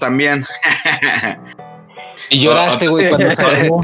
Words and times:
También. 0.00 0.46
Y 2.30 2.40
lloraste, 2.40 2.86
güey, 2.88 3.08
cuando 3.08 3.30
se 3.32 3.42
acabó. 3.46 3.82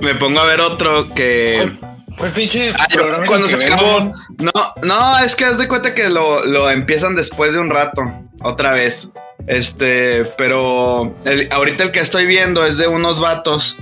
Me 0.00 0.14
pongo 0.14 0.40
a 0.40 0.44
ver 0.46 0.60
otro 0.60 1.12
que. 1.14 1.76
Fue 2.16 2.30
pinche 2.30 2.72
Ah, 2.78 2.86
cuando 3.28 3.48
se 3.48 3.64
acabó. 3.66 4.00
¿no? 4.38 4.50
No, 4.54 4.74
no, 4.82 5.18
es 5.18 5.36
que 5.36 5.44
haz 5.44 5.58
de 5.58 5.68
cuenta 5.68 5.94
que 5.94 6.08
lo, 6.08 6.44
lo 6.44 6.70
empiezan 6.70 7.14
después 7.14 7.52
de 7.52 7.60
un 7.60 7.70
rato. 7.70 8.02
Otra 8.42 8.72
vez. 8.72 9.10
Este, 9.46 10.24
pero 10.38 11.14
el- 11.24 11.48
ahorita 11.52 11.84
el 11.84 11.90
que 11.92 12.00
estoy 12.00 12.26
viendo 12.26 12.64
es 12.66 12.78
de 12.78 12.88
unos 12.88 13.20
vatos 13.20 13.76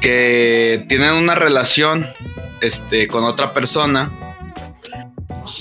que 0.00 0.84
tienen 0.88 1.12
una 1.14 1.34
relación 1.34 2.06
este, 2.60 3.08
con 3.08 3.24
otra 3.24 3.52
persona. 3.52 4.10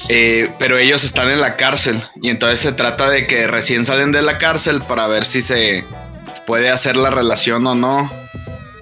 eh, 0.09 0.53
pero 0.59 0.77
ellos 0.77 1.03
están 1.05 1.29
en 1.29 1.39
la 1.41 1.55
cárcel. 1.55 2.01
Y 2.21 2.29
entonces 2.29 2.59
se 2.59 2.71
trata 2.73 3.09
de 3.09 3.27
que 3.27 3.47
recién 3.47 3.85
salen 3.85 4.11
de 4.11 4.21
la 4.21 4.37
cárcel 4.37 4.81
para 4.81 5.07
ver 5.07 5.25
si 5.25 5.41
se 5.41 5.85
puede 6.45 6.69
hacer 6.69 6.97
la 6.97 7.09
relación 7.09 7.65
o 7.67 7.75
no. 7.75 8.11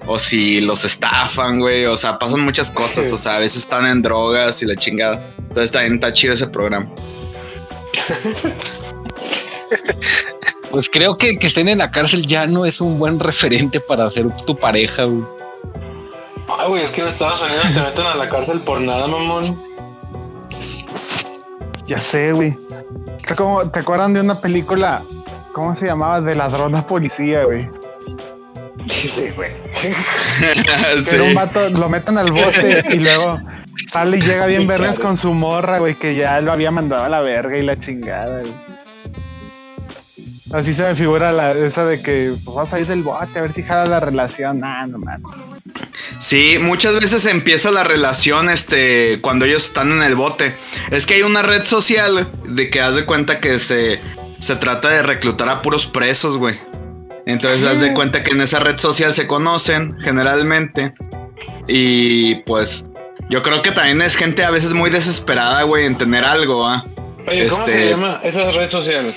O 0.06 0.18
si 0.18 0.60
los 0.60 0.84
estafan, 0.84 1.60
güey. 1.60 1.84
O 1.86 1.96
sea, 1.96 2.18
pasan 2.18 2.40
muchas 2.40 2.70
cosas. 2.70 3.12
O 3.12 3.18
sea, 3.18 3.36
a 3.36 3.38
veces 3.38 3.62
están 3.62 3.86
en 3.86 4.02
drogas 4.02 4.62
y 4.62 4.66
la 4.66 4.74
chingada. 4.74 5.30
Entonces 5.38 5.70
también 5.70 5.94
está 5.94 6.12
chido 6.12 6.34
ese 6.34 6.48
programa. 6.48 6.90
Pues 10.70 10.88
creo 10.90 11.16
que 11.16 11.38
que 11.38 11.46
estén 11.46 11.68
en 11.68 11.78
la 11.78 11.90
cárcel 11.90 12.26
ya 12.26 12.46
no 12.46 12.66
es 12.66 12.80
un 12.80 12.98
buen 12.98 13.18
referente 13.18 13.80
para 13.80 14.08
ser 14.10 14.30
tu 14.46 14.56
pareja, 14.56 15.04
güey. 15.04 15.24
Ay, 16.58 16.68
güey, 16.68 16.82
es 16.82 16.90
que 16.92 17.00
en 17.02 17.08
Estados 17.08 17.42
Unidos 17.42 17.72
te 17.72 17.80
meten 17.80 18.06
a 18.06 18.14
la 18.14 18.28
cárcel 18.28 18.60
por 18.60 18.80
nada, 18.80 19.06
mamón. 19.06 19.58
Ya 21.86 21.98
sé, 21.98 22.32
güey. 22.32 22.56
Está 23.18 23.34
como- 23.34 23.70
¿Te 23.70 23.80
acuerdan 23.80 24.12
de 24.14 24.20
una 24.20 24.40
película? 24.40 25.02
¿Cómo 25.52 25.74
se 25.74 25.86
llamaba? 25.86 26.20
De 26.20 26.34
ladrona 26.34 26.86
policía, 26.86 27.44
güey. 27.44 27.68
Sí, 28.86 29.30
güey. 29.36 29.50
Sí. 29.72 29.88
Era 31.14 31.22
un 31.22 31.34
vato, 31.34 31.68
lo 31.70 31.88
meten 31.88 32.16
al 32.18 32.30
bote 32.30 32.82
y 32.92 32.98
luego 32.98 33.38
sale 33.90 34.18
y 34.18 34.20
llega 34.22 34.46
bien 34.46 34.66
vergas 34.66 34.98
con 34.98 35.16
su 35.16 35.32
morra, 35.34 35.78
güey, 35.78 35.94
que 35.94 36.14
ya 36.14 36.40
lo 36.40 36.52
había 36.52 36.70
mandado 36.70 37.04
a 37.04 37.08
la 37.08 37.20
verga 37.20 37.56
y 37.58 37.62
la 37.62 37.76
chingada, 37.78 38.40
güey. 38.40 38.52
Así 40.52 40.72
se 40.72 40.82
me 40.82 40.94
figura 40.94 41.30
la, 41.32 41.52
esa 41.52 41.84
de 41.84 42.00
que 42.00 42.34
pues, 42.44 42.54
vas 42.54 42.72
a 42.72 42.80
ir 42.80 42.86
del 42.86 43.02
bote 43.02 43.38
a 43.38 43.42
ver 43.42 43.52
si 43.52 43.62
jala 43.62 43.86
la 43.86 44.00
relación. 44.00 44.60
Nah, 44.60 44.86
no 44.86 44.98
mames. 44.98 45.26
Sí, 46.18 46.58
muchas 46.60 46.94
veces 46.94 47.26
empieza 47.26 47.70
la 47.70 47.84
relación 47.84 48.48
este, 48.48 49.20
cuando 49.20 49.44
ellos 49.44 49.64
están 49.64 49.92
en 49.92 50.02
el 50.02 50.14
bote. 50.14 50.54
Es 50.90 51.06
que 51.06 51.14
hay 51.14 51.22
una 51.22 51.42
red 51.42 51.64
social 51.64 52.30
de 52.44 52.70
que 52.70 52.80
haz 52.80 52.94
de 52.94 53.04
cuenta 53.04 53.40
que 53.40 53.58
se, 53.58 54.00
se 54.38 54.56
trata 54.56 54.88
de 54.88 55.02
reclutar 55.02 55.48
a 55.50 55.60
puros 55.60 55.86
presos, 55.86 56.36
güey. 56.36 56.56
Entonces 57.26 57.64
haz 57.66 57.80
de 57.80 57.92
cuenta 57.92 58.24
que 58.24 58.30
en 58.32 58.40
esa 58.40 58.58
red 58.58 58.78
social 58.78 59.12
se 59.12 59.26
conocen 59.26 59.98
generalmente. 60.00 60.94
Y 61.66 62.36
pues 62.46 62.86
yo 63.28 63.42
creo 63.42 63.60
que 63.60 63.70
también 63.70 64.00
es 64.00 64.16
gente 64.16 64.44
a 64.44 64.50
veces 64.50 64.72
muy 64.72 64.88
desesperada, 64.88 65.62
güey, 65.64 65.84
en 65.84 65.98
tener 65.98 66.24
algo, 66.24 66.66
¿ah? 66.66 66.86
Oye, 67.26 67.48
¿cómo 67.48 67.66
Este- 67.66 67.82
se 67.82 67.90
llama 67.90 68.18
esa 68.24 68.50
red 68.50 68.70
social? 68.70 69.14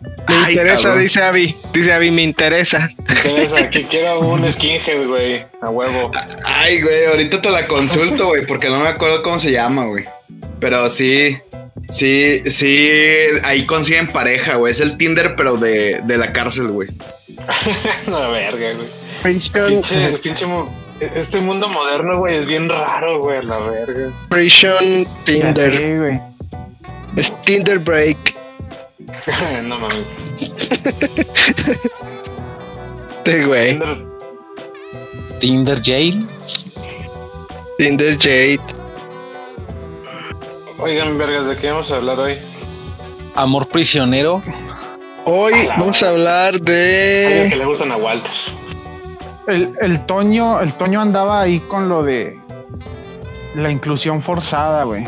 Me 0.00 0.34
Ay, 0.36 0.52
interesa, 0.52 0.84
cabrón. 0.84 1.02
dice 1.02 1.22
Abby. 1.22 1.56
Dice 1.72 1.92
Abby, 1.92 2.10
me 2.10 2.22
interesa. 2.22 2.90
Me 2.96 3.14
interesa, 3.14 3.70
que 3.70 3.84
quiero 3.86 4.20
un 4.20 4.50
skinhead, 4.50 5.06
güey, 5.06 5.44
a 5.60 5.70
huevo. 5.70 6.10
Ay, 6.44 6.80
güey, 6.82 7.06
ahorita 7.06 7.40
te 7.40 7.50
la 7.50 7.66
consulto, 7.66 8.26
güey, 8.28 8.44
porque 8.46 8.68
no 8.68 8.80
me 8.80 8.88
acuerdo 8.88 9.22
cómo 9.22 9.38
se 9.38 9.52
llama, 9.52 9.84
güey. 9.86 10.04
Pero 10.60 10.88
sí, 10.90 11.38
sí, 11.90 12.42
sí, 12.50 12.90
ahí 13.44 13.64
consiguen 13.66 14.08
pareja, 14.08 14.56
güey. 14.56 14.70
Es 14.70 14.80
el 14.80 14.96
Tinder, 14.96 15.34
pero 15.36 15.56
de, 15.56 16.00
de 16.04 16.16
la 16.18 16.32
cárcel, 16.32 16.68
güey. 16.68 16.88
La 18.08 18.28
verga, 18.28 18.72
güey. 18.74 18.88
Prison, 19.22 19.66
Pinche, 19.68 19.96
pinche, 20.22 20.46
este 21.00 21.40
mundo 21.40 21.68
moderno, 21.68 22.18
güey, 22.18 22.36
es 22.36 22.46
bien 22.46 22.68
raro, 22.68 23.20
güey, 23.20 23.44
la 23.44 23.58
verga. 23.58 24.10
Prison 24.28 25.06
Tinder. 25.24 26.20
Es 27.16 27.42
Tinder 27.42 27.78
Break. 27.78 28.36
no 29.66 29.78
mames. 29.78 30.14
Sí, 33.24 33.42
güey. 33.44 33.78
Tinder- 33.78 34.06
Tinder 35.40 35.82
Jail. 35.82 36.28
Tinder 37.78 38.16
Jade. 38.18 38.60
Oigan, 40.78 41.16
vergas, 41.18 41.46
¿de 41.48 41.56
qué 41.56 41.70
vamos 41.70 41.90
a 41.90 41.96
hablar 41.96 42.18
hoy? 42.20 42.38
Amor 43.34 43.66
prisionero. 43.68 44.42
Hoy 45.24 45.52
vamos 45.68 46.02
a 46.02 46.10
hablar 46.10 46.54
Hay 46.54 46.60
es 46.60 46.64
de. 47.44 47.46
que 47.50 47.56
le 47.56 47.64
gustan 47.64 47.90
a 47.92 47.96
Walter. 47.96 48.30
El, 49.48 49.72
el 49.80 50.06
Toño, 50.06 50.60
el 50.60 50.72
Toño 50.74 51.00
andaba 51.00 51.40
ahí 51.40 51.60
con 51.60 51.88
lo 51.88 52.02
de 52.02 52.38
la 53.54 53.70
inclusión 53.70 54.22
forzada, 54.22 54.84
güey. 54.84 55.04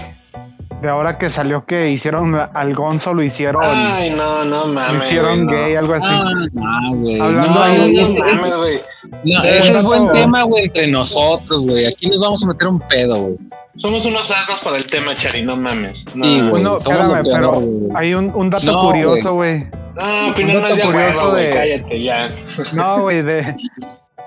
De 0.82 0.88
ahora 0.88 1.18
que 1.18 1.28
salió 1.28 1.64
que 1.66 1.90
hicieron 1.90 2.36
al 2.36 2.74
Gonzo, 2.74 3.12
lo 3.12 3.22
hicieron, 3.22 3.60
Ay, 3.64 4.10
no, 4.16 4.44
no 4.44 4.66
mames. 4.66 5.04
hicieron 5.04 5.44
güey, 5.44 5.56
no. 5.56 5.62
gay, 5.64 5.74
algo 5.76 5.94
así. 5.94 6.06
Ah, 6.08 6.24
no. 6.52 7.24
Hablando 7.24 7.50
No, 7.50 7.64
ese- 7.64 7.78
No 7.90 8.24
ese- 8.24 8.34
mames, 8.36 8.56
güey. 8.56 8.80
no, 9.24 9.42
ese 9.42 9.72
un 9.72 9.78
es 9.78 9.84
buen 9.84 10.12
tema, 10.12 10.42
güey, 10.44 10.64
entre 10.66 10.86
nosotros, 10.86 11.66
güey. 11.66 11.84
Aquí 11.86 12.06
nos 12.08 12.20
vamos 12.20 12.44
a 12.44 12.46
meter 12.48 12.68
un 12.68 12.78
pedo, 12.80 13.16
güey. 13.16 13.36
Somos 13.74 14.06
unos 14.06 14.30
asnos 14.30 14.60
para 14.60 14.76
el 14.76 14.86
tema, 14.86 15.14
Chari, 15.16 15.42
no 15.42 15.56
mames. 15.56 16.04
No, 16.14 16.24
Sí, 16.24 16.38
güey. 16.38 16.50
Bueno, 16.50 16.80
somos 16.80 17.18
espérame, 17.18 17.20
pero 17.32 17.50
güey. 17.60 17.90
hay 17.96 18.14
un, 18.14 18.32
un 18.34 18.50
dato 18.50 18.72
No, 18.72 18.82
curioso, 18.82 19.34
güey. 19.34 19.64
no 19.64 20.30
opinar 20.30 20.56
un 20.56 20.62
no 20.62 20.68
es 20.68 20.76
de 20.76 20.82
curioso 20.82 21.30
güey, 21.30 21.44
de- 21.44 21.50
cállate 21.50 22.02
ya. 22.02 22.28
No, 22.74 22.98
güey, 23.02 23.22
de... 23.22 23.56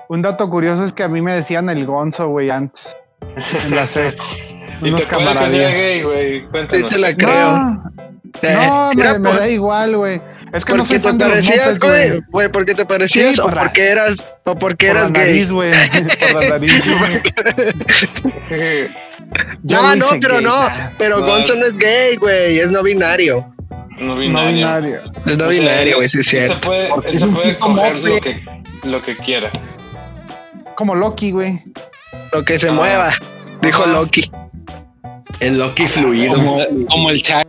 Un 0.08 0.20
dato 0.20 0.50
curioso 0.50 0.84
es 0.84 0.92
que 0.92 1.02
a 1.02 1.08
mí 1.08 1.22
me 1.22 1.32
decían 1.34 1.70
el 1.70 1.86
Gonzo, 1.86 2.28
güey, 2.28 2.50
antes. 2.50 2.84
En 3.64 3.74
la. 3.74 3.86
Y 4.82 4.92
te 4.92 5.06
puede 5.06 5.38
que 5.38 5.50
sea 5.50 5.70
gay, 5.70 6.02
güey. 6.02 6.44
Sí, 6.70 6.82
te 6.88 6.98
la 6.98 7.14
creo. 7.16 7.52
No, 7.52 7.82
Eh, 8.42 8.54
no, 8.66 8.90
era 8.92 9.12
me, 9.14 9.18
me 9.18 9.28
por- 9.30 9.38
da 9.38 9.48
igual, 9.48 9.96
güey. 9.96 10.20
Es 10.54 10.64
que 10.64 10.74
no 10.74 10.84
soy 10.86 10.98
te 10.98 11.08
fan 11.08 11.18
parecías, 11.18 11.78
güey. 11.78 12.20
Güey, 12.30 12.48
porque 12.50 12.74
te 12.74 12.84
parecías 12.84 13.36
Sí, 13.36 13.40
o 13.40 13.44
por 13.44 13.54
la- 13.54 13.62
porque 13.62 13.84
eras 13.88 14.24
o 14.44 14.54
porque 14.58 14.86
Por 14.88 14.94
la 14.96 15.00
eras 15.00 15.12
gay. 15.12 15.26
nariz, 15.26 15.52
güey. 15.52 15.70
Por 16.20 16.34
la 16.44 16.48
nariz, 16.50 16.84
No, 19.62 19.96
no, 19.96 20.06
pero 20.20 20.36
gay, 20.36 20.44
no. 20.44 20.68
Pero 20.98 21.18
No. 21.20 21.26
Gonzo 21.26 21.54
no 21.56 21.66
es 21.66 21.76
gay, 21.78 22.16
güey. 22.16 22.58
Es 22.58 22.70
no 22.70 22.82
binario. 22.82 23.54
no 23.98 24.14
No 24.14 24.16
binario. 24.16 25.00
Es 25.26 25.38
no 25.38 25.46
O 25.48 25.52
sea, 25.52 25.60
binario, 25.60 25.96
güey, 25.96 26.08
sí 26.08 26.18
es 26.20 26.32
Él 26.32 26.40
se 26.40 26.46
cierto. 26.46 26.66
puede, 26.66 26.88
él 27.06 27.18
se 27.18 27.26
puede 27.28 27.58
coger 27.58 27.96
lo 27.96 28.20
que, 28.20 28.44
lo 28.84 29.02
que 29.02 29.16
quiera. 29.16 29.50
Como 30.76 30.94
Loki, 30.94 31.30
güey. 31.32 31.62
Lo 32.32 32.44
que 32.44 32.58
se 32.58 32.68
Ah. 32.68 32.72
mueva. 32.72 33.12
Dijo. 33.62 33.86
Loki. 33.86 34.30
El 35.40 35.58
Loki 35.58 35.86
fluido. 35.86 36.34
Como, 36.36 36.58
como 36.90 37.10
el 37.10 37.20
chat. 37.22 37.46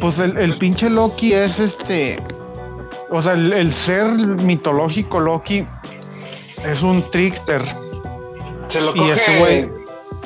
Pues 0.00 0.18
el, 0.18 0.36
el 0.36 0.52
pinche 0.54 0.90
Loki 0.90 1.32
es 1.32 1.60
este. 1.60 2.18
O 3.10 3.22
sea, 3.22 3.32
el, 3.34 3.52
el 3.52 3.72
ser 3.72 4.04
mitológico 4.06 5.20
Loki 5.20 5.64
es 6.64 6.82
un 6.82 7.02
trickster. 7.10 7.62
Se 8.68 8.80
lo 8.80 8.90
Y 8.94 8.98
coge. 8.98 9.12
ese 9.12 9.40
güey- 9.40 9.72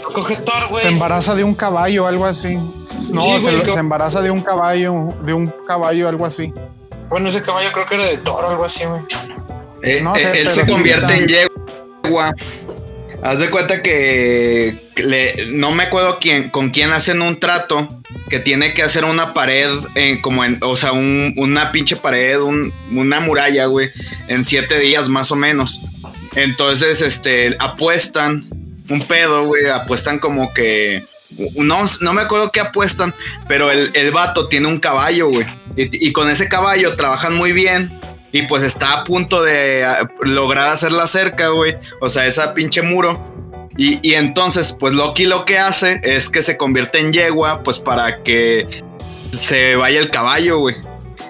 Lo 0.02 0.12
coge 0.12 0.36
Thor, 0.36 0.68
güey. 0.70 0.82
Se 0.82 0.88
embaraza 0.88 1.34
de 1.34 1.44
un 1.44 1.54
caballo, 1.54 2.06
algo 2.06 2.24
así. 2.24 2.54
No, 2.56 2.74
Sí, 2.84 3.10
se, 3.42 3.52
lo- 3.66 3.78
embaraza 3.78 4.22
de 4.22 4.30
un 4.30 4.40
caballo, 4.40 5.12
de 5.22 5.32
un 5.34 5.52
caballo, 5.66 6.08
algo 6.08 6.24
así. 6.24 6.52
Bueno, 7.10 7.28
ese 7.28 7.42
caballo 7.42 7.68
creo 7.72 7.86
que 7.86 7.94
era 7.96 8.06
de 8.06 8.16
Thor 8.18 8.44
algo 8.48 8.64
así, 8.64 8.84
güey. 8.86 9.02
Eh, 9.82 10.00
No 10.02 10.14
eh, 10.16 10.20
sé, 10.20 10.40
él 10.40 10.50
se 10.50 10.66
convierte 10.66 11.14
en 11.16 11.26
yegua. 11.26 12.32
Haz 13.22 13.40
de 13.40 13.50
cuenta 13.50 13.82
que 13.82 14.90
no 15.48 15.72
me 15.72 15.84
acuerdo 15.84 16.18
quién, 16.20 16.50
con 16.50 16.70
quién 16.70 16.92
hacen 16.92 17.20
un 17.20 17.38
trato 17.40 17.88
que 18.30 18.38
tiene 18.38 18.74
que 18.74 18.82
hacer 18.82 19.04
una 19.04 19.34
pared, 19.34 19.70
eh, 19.94 20.18
como 20.22 20.44
en, 20.44 20.58
o 20.62 20.76
sea, 20.76 20.92
un- 20.92 21.34
una 21.36 21.72
pinche 21.72 21.96
pared, 21.96 22.38
un- 22.40 22.72
una 22.92 23.20
muralla, 23.20 23.66
güey, 23.66 23.90
en 24.28 24.44
siete 24.44 24.78
días 24.78 25.08
más 25.08 25.30
o 25.32 25.36
menos. 25.36 25.80
Entonces, 26.36 27.00
este, 27.00 27.56
apuestan 27.58 28.44
un 28.90 29.02
pedo, 29.06 29.44
güey, 29.46 29.66
apuestan 29.66 30.18
como 30.18 30.52
que... 30.54 31.04
No, 31.56 31.84
no 32.00 32.12
me 32.14 32.22
acuerdo 32.22 32.50
qué 32.52 32.60
apuestan, 32.60 33.14
pero 33.48 33.70
el, 33.70 33.90
el 33.94 34.10
vato 34.12 34.48
tiene 34.48 34.66
un 34.68 34.78
caballo, 34.78 35.28
güey. 35.28 35.44
Y 35.76 36.12
con 36.12 36.30
ese 36.30 36.48
caballo 36.48 36.96
trabajan 36.96 37.34
muy 37.34 37.52
bien. 37.52 37.92
Y 38.38 38.42
pues 38.46 38.62
está 38.62 38.92
a 39.00 39.04
punto 39.04 39.42
de 39.42 39.84
ah, 39.84 40.08
lograr 40.20 40.66
hacer 40.68 40.92
la 40.92 41.06
cerca, 41.06 41.48
güey. 41.48 41.76
O 42.00 42.08
sea, 42.08 42.26
esa 42.26 42.54
pinche 42.54 42.82
muro. 42.82 43.18
Y, 43.76 43.98
y 44.08 44.14
entonces, 44.14 44.72
pues 44.78 44.94
Loki 44.94 45.24
lo 45.24 45.44
que 45.44 45.58
hace 45.58 46.00
es 46.02 46.28
que 46.28 46.42
se 46.42 46.56
convierte 46.56 46.98
en 46.98 47.12
yegua, 47.12 47.62
pues 47.62 47.78
para 47.78 48.22
que 48.22 48.82
se 49.30 49.76
vaya 49.76 50.00
el 50.00 50.10
caballo, 50.10 50.58
güey. 50.58 50.76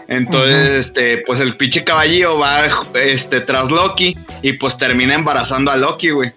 Entonces, 0.08 0.70
este, 0.86 1.18
pues 1.26 1.40
el 1.40 1.56
pinche 1.56 1.84
caballillo 1.84 2.38
va 2.38 2.62
este, 2.94 3.42
tras 3.42 3.70
Loki 3.70 4.16
y 4.40 4.54
pues 4.54 4.78
termina 4.78 5.14
embarazando 5.14 5.70
a 5.70 5.76
Loki, 5.76 6.10
güey. 6.10 6.32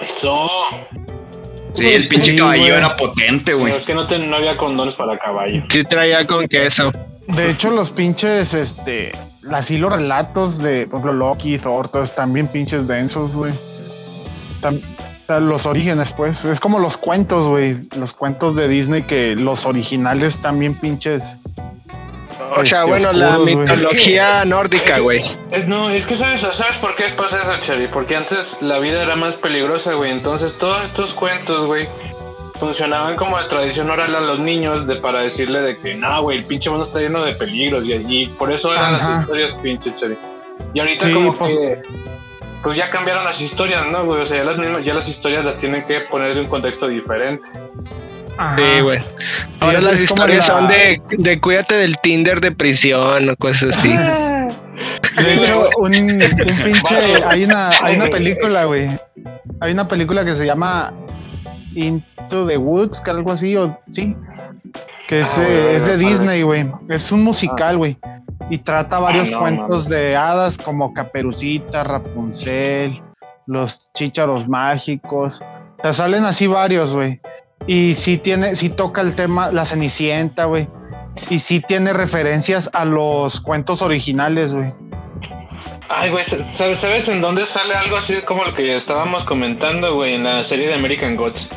Eso. 0.00 0.50
Sí, 1.74 1.86
el 1.88 2.08
pinche 2.08 2.32
Sí, 2.32 2.36
caballillo 2.36 2.66
güey. 2.66 2.78
era 2.78 2.96
potente, 2.96 3.54
güey. 3.54 3.72
es 3.72 3.86
que 3.86 3.94
no, 3.94 4.06
te- 4.08 4.18
no 4.18 4.36
había 4.36 4.56
condones 4.56 4.94
para 4.96 5.16
caballo. 5.16 5.62
Sí 5.70 5.84
traía 5.84 6.26
con 6.26 6.48
queso. 6.48 6.90
De 7.28 7.50
hecho, 7.50 7.70
los 7.70 7.90
pinches, 7.92 8.52
este, 8.54 9.12
así 9.50 9.78
los 9.78 9.92
relatos 9.92 10.58
de, 10.58 10.86
por 10.86 11.00
ejemplo, 11.00 11.12
Loki, 11.12 11.58
Thor, 11.58 11.88
todos 11.88 12.10
están 12.10 12.32
bien 12.32 12.48
pinches 12.48 12.86
densos, 12.86 13.34
güey. 13.34 13.52
Los 15.28 15.66
orígenes, 15.66 16.12
pues. 16.12 16.44
Es 16.44 16.60
como 16.60 16.78
los 16.78 16.96
cuentos, 16.96 17.48
güey. 17.48 17.74
Los 17.96 18.12
cuentos 18.12 18.54
de 18.54 18.68
Disney 18.68 19.02
que 19.02 19.34
los 19.34 19.66
originales 19.66 20.34
están 20.34 20.58
bien 20.58 20.74
pinches. 20.74 21.40
O 22.54 22.64
sea, 22.66 22.80
Este, 22.80 22.90
bueno, 22.90 23.12
la 23.12 23.38
mitología 23.38 24.44
nórdica, 24.44 24.98
güey. 24.98 25.22
No, 25.68 25.88
es 25.88 26.06
que 26.06 26.14
sabes, 26.14 26.40
¿sabes 26.40 26.76
por 26.76 26.94
qué 26.96 27.04
pasa 27.16 27.40
eso, 27.40 27.56
Cherry? 27.60 27.88
Porque 27.88 28.14
antes 28.14 28.60
la 28.60 28.78
vida 28.78 29.02
era 29.02 29.16
más 29.16 29.36
peligrosa, 29.36 29.94
güey. 29.94 30.10
Entonces 30.10 30.58
todos 30.58 30.84
estos 30.84 31.14
cuentos, 31.14 31.66
güey, 31.66 31.88
funcionaban 32.54 33.16
como 33.16 33.38
de 33.38 33.44
tradición 33.46 33.90
oral 33.90 34.14
a 34.14 34.20
los 34.20 34.38
niños 34.38 34.86
de 34.86 34.96
para 34.96 35.20
decirle 35.22 35.62
de 35.62 35.78
que 35.78 35.94
no, 35.94 36.22
güey, 36.22 36.38
el 36.38 36.44
pinche 36.44 36.68
mundo 36.70 36.84
está 36.84 37.00
lleno 37.00 37.24
de 37.24 37.32
peligros 37.34 37.88
y, 37.88 37.92
y 37.94 38.26
por 38.26 38.52
eso 38.52 38.72
eran 38.74 38.92
las 38.92 39.18
historias 39.18 39.52
pinche 39.54 39.94
Cherry. 39.94 40.18
Y 40.74 40.80
ahorita 40.80 41.06
Sí, 41.06 41.12
como 41.12 41.34
pues- 41.34 41.52
que 41.54 41.82
pues 42.62 42.76
ya 42.76 42.88
cambiaron 42.90 43.24
las 43.24 43.40
historias, 43.40 43.82
¿no, 43.90 44.04
güey? 44.04 44.20
O 44.22 44.26
sea, 44.26 44.36
ya 44.38 44.44
las 44.44 44.56
mismas, 44.56 44.84
ya 44.84 44.94
las 44.94 45.08
historias 45.08 45.44
las 45.44 45.56
tienen 45.56 45.84
que 45.84 46.00
poner 46.02 46.30
en 46.30 46.38
un 46.38 46.46
contexto 46.46 46.86
diferente. 46.86 47.48
Ajá. 48.38 48.54
Sí, 48.56 48.80
güey. 48.80 49.00
Ahora 49.60 49.80
las 49.80 50.00
historias 50.00 50.48
la- 50.48 50.54
son 50.54 50.68
de, 50.68 51.02
de 51.10 51.40
cuídate 51.40 51.74
del 51.74 51.98
Tinder 51.98 52.40
de 52.40 52.52
prisión 52.52 53.28
o 53.28 53.36
cosas 53.36 53.76
así. 53.76 53.88
De 55.22 55.34
hecho, 55.34 55.68
un, 55.76 55.94
un 55.94 56.18
pinche. 56.64 56.94
Hay 57.28 57.44
una, 57.44 57.68
hay 57.82 57.96
una 57.96 58.06
película, 58.06 58.64
güey. 58.64 58.88
Hay 59.60 59.72
una 59.72 59.86
película 59.86 60.24
que 60.24 60.34
se 60.34 60.46
llama 60.46 60.92
Into 61.74 62.46
the 62.46 62.56
Woods, 62.56 63.00
que 63.00 63.10
algo 63.10 63.32
así, 63.32 63.56
o 63.56 63.78
sí. 63.90 64.16
Que 65.08 65.20
es, 65.20 65.38
Ah, 65.38 65.46
eh, 65.46 65.76
es 65.76 65.86
de 65.86 65.96
Disney, 65.96 66.42
güey. 66.42 66.66
Es 66.88 67.12
un 67.12 67.22
musical, 67.22 67.78
güey. 67.78 67.98
Y 68.50 68.58
trata 68.58 68.98
varios 68.98 69.30
no, 69.30 69.40
cuentos 69.40 69.88
de 69.88 70.16
hadas 70.16 70.58
como 70.58 70.92
Caperucita, 70.92 71.84
Rapunzel, 71.84 73.00
los 73.46 73.92
chícharos 73.94 74.48
mágicos. 74.48 75.40
O 75.78 75.82
sea, 75.82 75.92
salen 75.92 76.24
así 76.24 76.46
varios, 76.46 76.94
güey. 76.94 77.20
Y 77.66 77.94
sí 77.94 78.18
tiene, 78.18 78.56
sí 78.56 78.68
toca 78.68 79.00
el 79.00 79.14
tema, 79.14 79.50
la 79.52 79.64
Cenicienta, 79.64 80.46
güey. 80.46 80.68
Y 81.30 81.38
sí 81.38 81.60
tiene 81.60 81.92
referencias 81.92 82.70
a 82.72 82.84
los 82.84 83.40
cuentos 83.40 83.82
originales, 83.82 84.54
güey. 84.54 84.72
Ay, 85.88 86.10
güey, 86.10 86.24
¿sabes, 86.24 86.78
¿sabes 86.78 87.08
en 87.08 87.20
dónde 87.20 87.44
sale 87.46 87.74
algo 87.74 87.96
así 87.96 88.14
como 88.22 88.44
lo 88.44 88.54
que 88.54 88.74
estábamos 88.76 89.24
comentando, 89.24 89.94
güey, 89.94 90.14
en 90.14 90.24
la 90.24 90.42
serie 90.44 90.68
de 90.68 90.74
American 90.74 91.16
Gods? 91.16 91.48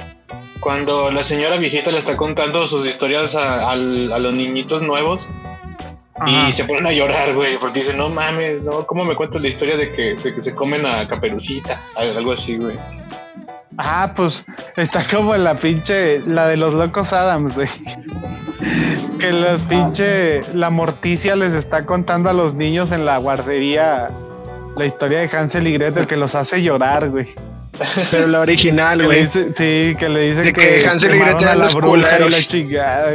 Cuando 0.60 1.12
la 1.12 1.22
señora 1.24 1.57
viejita 1.57 1.92
le 1.92 2.00
está 2.00 2.16
contando 2.16 2.66
sus 2.68 2.88
historias 2.88 3.36
a, 3.36 3.75
los 3.75 4.34
niñitos 4.34 4.81
nuevos 4.81 5.28
Ajá. 6.16 6.50
y 6.50 6.52
se 6.52 6.63
ponen 6.66 6.88
a 6.88 6.92
llorar, 6.92 7.34
güey, 7.36 7.57
porque 7.60 7.80
dicen, 7.80 7.98
no 7.98 8.10
mames, 8.10 8.62
no, 8.63 8.86
¿cómo 8.88 9.06
me 9.06 9.16
cuentas 9.16 9.42
la 9.42 9.48
historia 9.48 9.78
de 9.78 9.94
que, 9.94 10.16
de 10.16 10.34
que 10.34 10.42
se 10.42 10.56
comen 10.56 10.86
a 10.88 11.08
Caperucita? 11.08 11.84
Al- 11.96 12.18
Algo 12.18 12.31
así, 12.31 12.58
güey. 12.58 12.75
Ah, 13.77 14.13
pues 14.16 14.45
está 14.77 15.04
como 15.04 15.36
la 15.36 15.56
pinche, 15.56 16.19
la 16.22 16.48
de 16.48 16.57
los 16.57 16.74
locos 16.74 17.12
Adams, 17.13 17.56
güey. 17.56 17.68
Que 19.19 19.31
los 19.31 19.63
pinche, 19.63 20.42
la 20.54 20.69
morticia 20.69 21.36
les 21.36 21.54
está 21.54 21.86
contando 21.86 22.30
a 22.30 22.33
los 22.33 22.54
niños 22.54 22.92
en 22.92 23.06
la 23.06 23.18
guardería 23.18 24.10
la 24.77 24.86
historia 24.86 25.19
de 25.19 25.30
Hansel 25.38 25.68
y 25.68 25.74
Gretel 25.74 26.07
que 26.07 26.18
los 26.18 26.36
hace 26.36 26.62
llorar, 26.62 27.10
güey. 27.10 27.27
Pero 28.12 28.27
la 28.27 28.39
original, 28.42 29.00
Que 29.00 29.06
güey. 29.06 29.22
dice, 29.22 29.48
sí, 29.50 29.95
que 29.98 30.07
le 30.10 30.22
dicen 30.30 30.54
que, 30.54 30.81
que 30.81 30.88
Hansel 30.88 31.16
y 31.16 31.19
Gretel 31.19 31.48
a 31.48 31.51
eran 31.51 31.57
la 31.60 31.63
los 31.66 31.75
la 31.75 31.81
culeros. 31.81 32.48
chingada. 32.48 33.12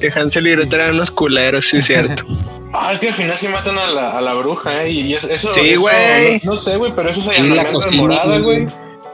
Que 0.00 0.10
Hansel 0.14 0.46
y 0.46 0.50
Gretel 0.52 0.80
eran 0.80 0.94
unos 0.96 1.10
culeros, 1.10 1.66
sí, 1.66 1.78
es 1.78 1.86
cierto. 1.86 2.24
Ah, 2.76 2.90
es 2.92 2.98
que 2.98 3.06
al 3.06 3.14
final 3.14 3.36
sí 3.36 3.46
matan 3.46 3.78
a 3.78 3.86
la, 3.86 4.18
a 4.18 4.20
la 4.20 4.34
bruja, 4.34 4.82
¿eh? 4.82 4.90
Y 4.90 5.14
eso, 5.14 5.28
eso 5.30 5.54
Sí, 5.54 5.76
güey. 5.76 6.40
No, 6.42 6.50
no 6.50 6.56
sé, 6.56 6.76
güey, 6.76 6.92
pero 6.96 7.08
eso 7.08 7.20
es 7.20 7.26
la 7.26 7.32
allanamiento 7.34 7.68
de 7.68 7.72
cocina, 7.72 8.02
morada, 8.02 8.38
güey. 8.40 8.64
güey. 8.64 8.68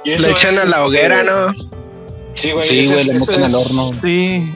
Y 0.04 0.12
eso 0.12 0.26
Le 0.26 0.32
echan 0.32 0.54
es, 0.54 0.60
a 0.60 0.64
la 0.64 0.70
este, 0.76 0.82
hoguera, 0.82 1.22
¿no? 1.22 1.52
Sí, 2.34 2.50
güey. 2.52 2.66
Sí, 2.66 2.86
güey, 2.86 3.00
ese 3.00 3.12
meten 3.14 3.44
al 3.44 3.54
horno. 3.54 3.90
Sí, 4.02 4.52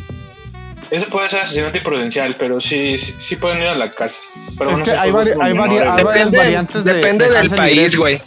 Ese 0.90 1.06
puede 1.06 1.28
ser 1.28 1.40
asesinato 1.40 1.76
imprudencial, 1.78 2.34
pero 2.38 2.60
sí, 2.60 2.96
sí, 2.98 3.14
sí 3.18 3.36
pueden 3.36 3.58
ir 3.62 3.68
a 3.68 3.74
la 3.74 3.90
cárcel. 3.90 4.22
Pero 4.56 4.70
Es 4.70 4.78
bueno, 4.78 4.84
que 4.84 4.90
hay 4.98 5.10
vari- 5.10 5.36
hay 5.42 5.52
vari- 5.52 6.04
varias 6.04 6.30
variantes 6.30 6.84
de- 6.84 6.92
depende 6.94 7.28
de 7.28 7.38
del 7.38 7.50
país, 7.50 7.96
güey. 7.96 8.20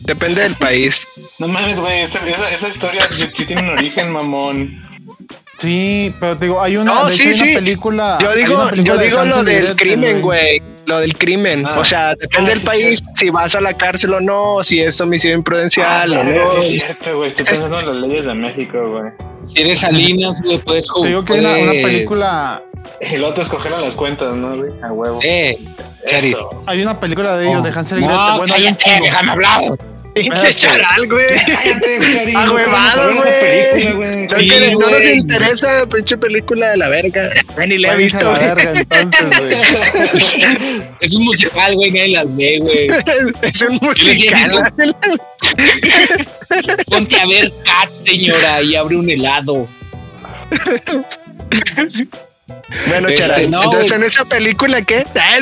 Depende 0.00 0.42
del 0.42 0.54
país. 0.54 1.06
No 1.38 1.48
mames, 1.48 1.78
güey, 1.80 2.00
esa, 2.00 2.26
esa, 2.26 2.50
esa 2.50 2.68
historia 2.68 3.06
sí, 3.08 3.44
tiene 3.44 3.62
un 3.62 3.70
origen, 3.70 4.10
mamón. 4.10 4.82
sí, 5.58 6.14
pero 6.20 6.36
te 6.38 6.46
digo, 6.46 6.60
hay 6.62 6.76
una, 6.76 6.94
No, 6.94 7.10
sí, 7.10 7.24
hay 7.28 7.34
una 7.34 7.44
sí. 7.44 7.54
película. 7.54 8.18
Yo 8.22 8.34
digo, 8.34 8.68
película 8.70 8.84
yo 8.84 8.98
digo 9.02 9.24
lo 9.24 9.44
del 9.44 9.76
crimen, 9.76 10.20
güey. 10.22 10.62
Lo 10.86 10.98
del 10.98 11.16
crimen. 11.16 11.64
Ah. 11.66 11.78
O 11.78 11.84
sea, 11.84 12.14
depende 12.14 12.50
Ah, 12.50 12.54
del 12.54 12.60
sí, 12.60 12.66
país 12.66 12.98
cierto. 13.00 13.12
si 13.16 13.30
vas 13.30 13.54
a 13.54 13.60
la 13.60 13.74
cárcel 13.74 14.14
o 14.14 14.20
no, 14.20 14.62
si 14.62 14.80
es 14.80 15.00
homicidio 15.00 15.34
imprudencial 15.36 16.12
o 16.12 16.16
verga, 16.16 16.40
no. 16.40 16.46
sí 16.46 16.58
es 16.60 16.66
cierto, 16.84 17.16
güey. 17.16 17.28
Estoy 17.28 17.44
pensando 17.46 17.80
en 17.80 17.86
las 17.86 17.96
leyes 17.96 18.24
de 18.26 18.34
México, 18.34 18.90
güey. 18.90 19.12
Si 19.44 19.60
eres 19.62 19.80
Salinas, 19.80 20.40
güey, 20.42 20.58
puedes 20.58 20.86
Te 20.86 20.92
jugar. 20.92 21.08
digo 21.10 21.24
que 21.24 21.32
hay 21.34 21.40
una, 21.40 21.56
una 21.56 21.72
película, 21.72 22.62
Y 23.12 23.16
luego 23.16 23.32
te 23.34 23.40
escogeran 23.40 23.80
las 23.80 23.94
cuentas, 23.94 24.36
¿no, 24.36 24.56
güey? 24.56 24.70
A 24.82 24.92
huevo. 24.92 25.18
Eh. 25.22 25.58
Eso. 26.06 26.62
hay 26.66 26.82
una 26.82 27.00
película 27.00 27.34
de 27.38 27.48
ellos, 27.48 27.64
de 27.64 27.70
Hansel 27.70 27.98
y 27.98 28.02
No, 28.02 28.08
Gretel. 28.08 28.36
Bueno, 28.38 28.54
hay 28.54 28.66
un 28.66 28.74
cállate, 28.74 28.84
chingo. 28.84 29.04
déjame 29.06 29.32
hablar. 29.32 29.60
Pinche 30.22 30.54
charal, 30.54 31.08
güey. 31.08 31.26
Ah, 32.36 32.44
no 32.46 32.52
güey. 33.96 34.28
No, 34.28 34.38
Sí, 34.38 34.48
que- 34.48 34.70
no 34.72 34.90
nos 34.90 35.04
interesa, 35.04 35.86
pinche 35.86 36.16
película 36.16 36.70
de 36.70 36.76
la 36.76 36.88
verga. 36.88 37.30
Ni 37.66 37.78
la 37.78 37.94
he 37.94 37.96
visto, 37.96 38.24
la 38.24 38.54
verga, 38.54 38.72
entonces, 38.74 39.28
güey. 39.38 40.84
Es 41.00 41.14
un 41.14 41.24
musical, 41.24 41.74
güey, 41.74 41.90
nadie 41.90 42.08
las 42.08 42.36
ve, 42.36 42.58
güey. 42.60 42.88
Es 43.42 43.62
un 43.62 43.78
musical. 43.82 44.72
Ponte 46.90 47.16
a 47.20 47.26
ver 47.26 47.52
Cats, 47.64 48.00
señora, 48.06 48.62
y 48.62 48.76
abre 48.76 48.96
un 48.96 49.10
helado. 49.10 49.68
Bueno, 52.88 53.08
Este, 53.08 53.26
charal. 53.26 53.50
no, 53.50 53.62
Entonces, 53.64 53.92
en 53.92 54.02
esa 54.04 54.24
película, 54.24 54.82
¿qué? 54.82 55.04
Ah. 55.16 55.38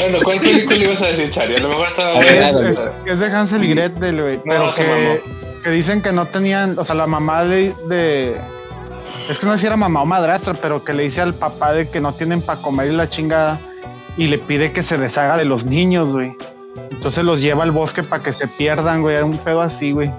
Bueno, 0.00 0.18
¿cuál 0.24 0.40
película 0.40 0.76
ibas 0.76 1.02
a 1.02 1.06
decir, 1.08 1.30
Chari? 1.30 1.56
A 1.56 1.58
lo 1.60 1.68
mejor 1.68 1.88
estaba 1.88 2.18
ver, 2.18 2.24
Es, 2.36 2.50
Claro, 2.52 2.68
es- 2.68 2.90
es 3.06 3.18
de 3.20 3.26
Hansel 3.26 3.64
y 3.64 3.68
Gretel, 3.74 4.22
güey. 4.22 4.36
No, 4.36 4.42
Pero 4.44 4.70
que, 4.74 5.22
que 5.64 5.70
dicen 5.70 6.02
que 6.02 6.12
no 6.12 6.26
tenían, 6.26 6.78
o 6.78 6.84
sea, 6.84 6.94
la 6.94 7.06
mamá 7.06 7.44
de, 7.44 7.74
de- 7.88 8.40
Es 9.28 9.38
que 9.38 9.46
no 9.46 9.52
sé 9.52 9.58
si 9.58 9.66
era 9.66 9.76
mamá 9.76 10.02
o 10.02 10.06
madrastra, 10.06 10.54
pero 10.54 10.84
que 10.84 10.92
le 10.92 11.04
dice 11.04 11.20
al 11.20 11.34
papá 11.34 11.72
de 11.72 11.88
que 11.88 12.00
no 12.00 12.14
tienen 12.14 12.42
para 12.42 12.60
comer 12.60 12.88
y 12.88 12.92
la 12.96 13.08
chingada. 13.08 13.60
Y 14.16 14.26
le 14.28 14.38
pide 14.38 14.72
que 14.72 14.82
se 14.82 14.98
deshaga 14.98 15.36
de 15.36 15.44
los 15.44 15.64
niños, 15.64 16.12
güey. 16.14 16.32
Entonces 16.90 17.24
los 17.24 17.40
lleva 17.40 17.62
al 17.62 17.70
bosque 17.70 18.02
para 18.02 18.22
que 18.22 18.32
se 18.32 18.48
pierdan, 18.48 19.02
güey. 19.02 19.16
Era 19.16 19.24
un 19.24 19.38
pedo 19.38 19.60
así, 19.62 19.92
güey. 19.92 20.10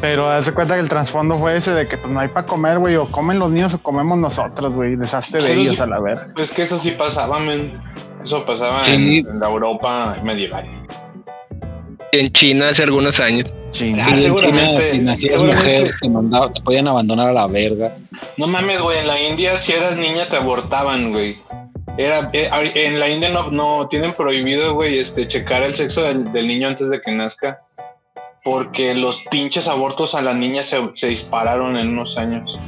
Pero 0.00 0.26
hace 0.28 0.52
cuenta 0.52 0.74
que 0.74 0.80
el 0.80 0.88
trasfondo 0.88 1.38
fue 1.38 1.56
ese 1.56 1.72
de 1.72 1.86
que 1.86 1.98
pues 1.98 2.10
no 2.12 2.20
hay 2.20 2.28
para 2.28 2.46
comer, 2.46 2.78
güey. 2.78 2.96
O 2.96 3.04
comen 3.10 3.38
los 3.38 3.50
niños 3.50 3.74
o 3.74 3.82
comemos 3.82 4.16
nosotros, 4.18 4.74
güey. 4.74 4.96
Deshazte 4.96 5.38
de 5.38 5.44
Pues 5.44 5.58
ellos 5.58 5.74
sí. 5.76 5.80
a 5.82 5.86
la 5.86 6.00
verga. 6.00 6.28
Pues 6.34 6.50
que 6.52 6.62
eso 6.62 6.78
sí 6.78 6.92
pasaba, 6.92 7.38
men. 7.38 7.80
Eso 8.22 8.44
pasaba 8.44 8.82
Sí. 8.82 8.92
en, 8.94 9.28
en 9.28 9.40
la 9.40 9.48
Europa 9.48 10.16
medieval. 10.24 10.64
En 12.12 12.32
China 12.32 12.70
hace 12.70 12.82
algunos 12.82 13.20
años. 13.20 13.46
Ching. 13.70 13.96
Ah, 14.00 14.04
Sí, 14.16 14.22
seguramente, 14.22 14.82
Si 14.82 14.98
nacías 15.00 15.32
seguramente. 15.34 15.80
mujer, 15.80 15.94
te, 16.00 16.08
mandaba- 16.08 16.52
te 16.52 16.60
podían 16.62 16.88
abandonar 16.88 17.28
a 17.28 17.32
la 17.32 17.46
verga. 17.46 17.92
No 18.36 18.46
mames, 18.48 18.80
güey. 18.80 18.98
En 18.98 19.06
la 19.06 19.20
India, 19.20 19.56
si 19.58 19.72
eras 19.72 19.96
niña, 19.96 20.24
te 20.28 20.36
abortaban, 20.36 21.12
güey. 21.12 21.38
Era, 21.98 22.30
eh, 22.32 22.48
en 22.74 22.98
la 22.98 23.08
India 23.08 23.28
no, 23.28 23.50
no 23.50 23.86
tienen 23.88 24.12
prohibido, 24.12 24.74
güey, 24.74 24.98
este, 24.98 25.26
checar 25.28 25.62
el 25.62 25.74
sexo 25.74 26.02
del, 26.02 26.32
del 26.32 26.48
niño 26.48 26.68
antes 26.68 26.88
de 26.88 27.00
que 27.00 27.12
nazca. 27.12 27.60
Porque 28.42 28.94
los 28.94 29.22
pinches 29.30 29.68
abortos 29.68 30.14
a 30.14 30.22
la 30.22 30.32
niña 30.34 30.62
se, 30.62 30.78
se 30.94 31.08
dispararon 31.08 31.76
en 31.76 31.88
unos 31.88 32.16
años. 32.16 32.58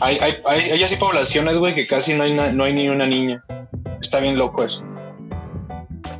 Hay, 0.00 0.18
hay, 0.20 0.34
hay, 0.46 0.60
hay 0.70 0.82
así 0.82 0.96
poblaciones, 0.96 1.56
güey, 1.58 1.74
que 1.74 1.86
casi 1.86 2.14
no 2.14 2.24
hay, 2.24 2.34
na- 2.34 2.52
no 2.52 2.64
hay 2.64 2.72
ni 2.74 2.88
una 2.88 3.06
niña. 3.06 3.42
Está 4.00 4.20
bien 4.20 4.36
loco 4.36 4.62
eso. 4.64 4.84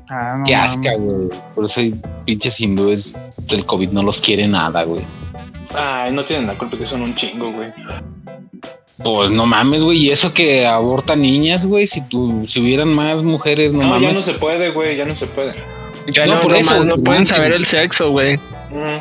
Ah, 0.09 0.37
no 0.39 0.45
Qué 0.45 0.55
asca, 0.55 0.95
güey. 0.97 1.29
Por 1.55 1.65
eso 1.65 1.81
hay 1.81 1.95
pinches 2.25 2.61
hindúes. 2.61 3.15
El 3.49 3.67
COVID 3.67 3.91
no 3.91 4.03
los 4.03 4.21
quiere 4.21 4.47
nada, 4.49 4.85
güey. 4.85 5.03
Ay, 5.75 6.13
no 6.13 6.25
tienen 6.25 6.47
la 6.47 6.55
culpa 6.57 6.77
que 6.79 6.87
son 6.87 7.03
un 7.03 7.15
chingo, 7.15 7.51
güey. 7.53 7.73
Pues 9.03 9.31
no 9.31 9.47
mames, 9.47 9.85
güey. 9.85 9.99
Y 9.99 10.11
eso 10.11 10.33
que 10.33 10.67
abortan 10.67 11.23
niñas, 11.23 11.67
güey. 11.67 11.87
Si 11.87 12.03
tu, 12.03 12.47
si 12.47 12.61
hubieran 12.61 12.89
más 12.95 13.23
mujeres, 13.23 13.75
no, 13.75 13.83
No, 13.83 13.89
mames. 13.91 14.09
ya 14.09 14.13
no 14.15 14.21
se 14.23 14.35
puede, 14.35 14.71
güey, 14.71 14.97
ya 14.97 15.05
no 15.07 15.17
se 15.17 15.27
puede. 15.27 15.55
Ya 16.13 16.25
No, 16.25 16.35
no, 16.37 16.41
por 16.41 16.53
no 16.53 16.57
eso, 16.57 16.77
más, 16.79 16.87
no 16.87 16.97
pueden 16.99 17.27
saber 17.27 17.53
el 17.53 17.67
sexo, 17.67 18.11
güey. 18.11 18.39
Mm. 18.73 19.01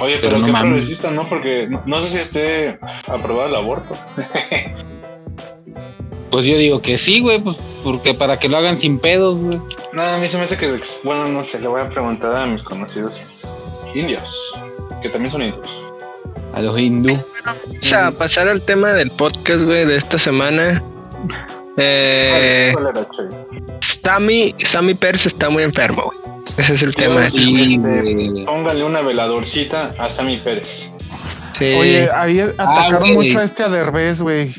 Oye, 0.00 0.16
Pero 0.20 0.32
pero, 0.32 0.38
no 0.38 0.46
qué 0.46 0.52
progresista, 0.52 1.10
¿no? 1.10 1.28
Porque 1.28 1.68
no, 1.68 1.82
no 1.86 2.00
sé 2.00 2.08
si 2.08 2.18
esté 2.18 2.80
aprobado 3.06 3.48
el 3.48 3.54
aborto. 3.54 3.94
Pues 6.32 6.46
yo 6.46 6.56
digo 6.56 6.80
que 6.80 6.96
sí, 6.96 7.20
güey, 7.20 7.38
pues 7.40 7.58
porque 7.84 8.14
para 8.14 8.38
que 8.38 8.48
lo 8.48 8.56
hagan 8.56 8.78
sin 8.78 8.98
pedos, 8.98 9.44
güey. 9.44 9.60
No, 9.92 10.02
a 10.02 10.16
mí 10.16 10.26
se 10.26 10.38
me 10.38 10.44
hace 10.44 10.56
que, 10.56 10.80
bueno, 11.04 11.28
no 11.28 11.44
sé, 11.44 11.60
le 11.60 11.68
voy 11.68 11.82
a 11.82 11.90
preguntar 11.90 12.34
a 12.34 12.46
mis 12.46 12.62
conocidos 12.62 13.20
indios, 13.94 14.54
que 15.02 15.10
también 15.10 15.30
son 15.30 15.42
indios. 15.42 15.84
A 16.54 16.62
los 16.62 16.78
hindú. 16.78 17.12
O 17.12 17.82
sea, 17.82 18.12
pasar 18.12 18.48
al 18.48 18.62
tema 18.62 18.94
del 18.94 19.10
podcast, 19.10 19.64
güey, 19.64 19.84
de 19.84 19.96
esta 19.96 20.16
semana. 20.16 20.82
Eh. 21.76 22.72
Sammy, 23.80 24.54
Sammy 24.64 24.94
Pérez 24.94 25.26
está 25.26 25.48
muy 25.50 25.62
enfermo, 25.62 26.04
güey. 26.04 26.18
Ese 26.58 26.74
es 26.74 26.82
el 26.82 26.94
tema. 26.94 27.24
Sí. 27.26 27.60
Este-. 27.60 28.44
Póngale 28.44 28.84
una 28.84 29.00
veladorcita 29.00 29.94
a 29.98 30.08
Sammy 30.08 30.38
Pérez. 30.38 30.90
Sí. 31.58 31.72
Oye, 31.74 32.08
ahí 32.12 32.40
atacaron 32.40 33.14
güey. 33.14 33.28
mucho 33.28 33.38
a 33.40 33.44
este 33.44 33.62
a 33.62 33.68
Derbez, 33.68 34.22
güey. 34.22 34.52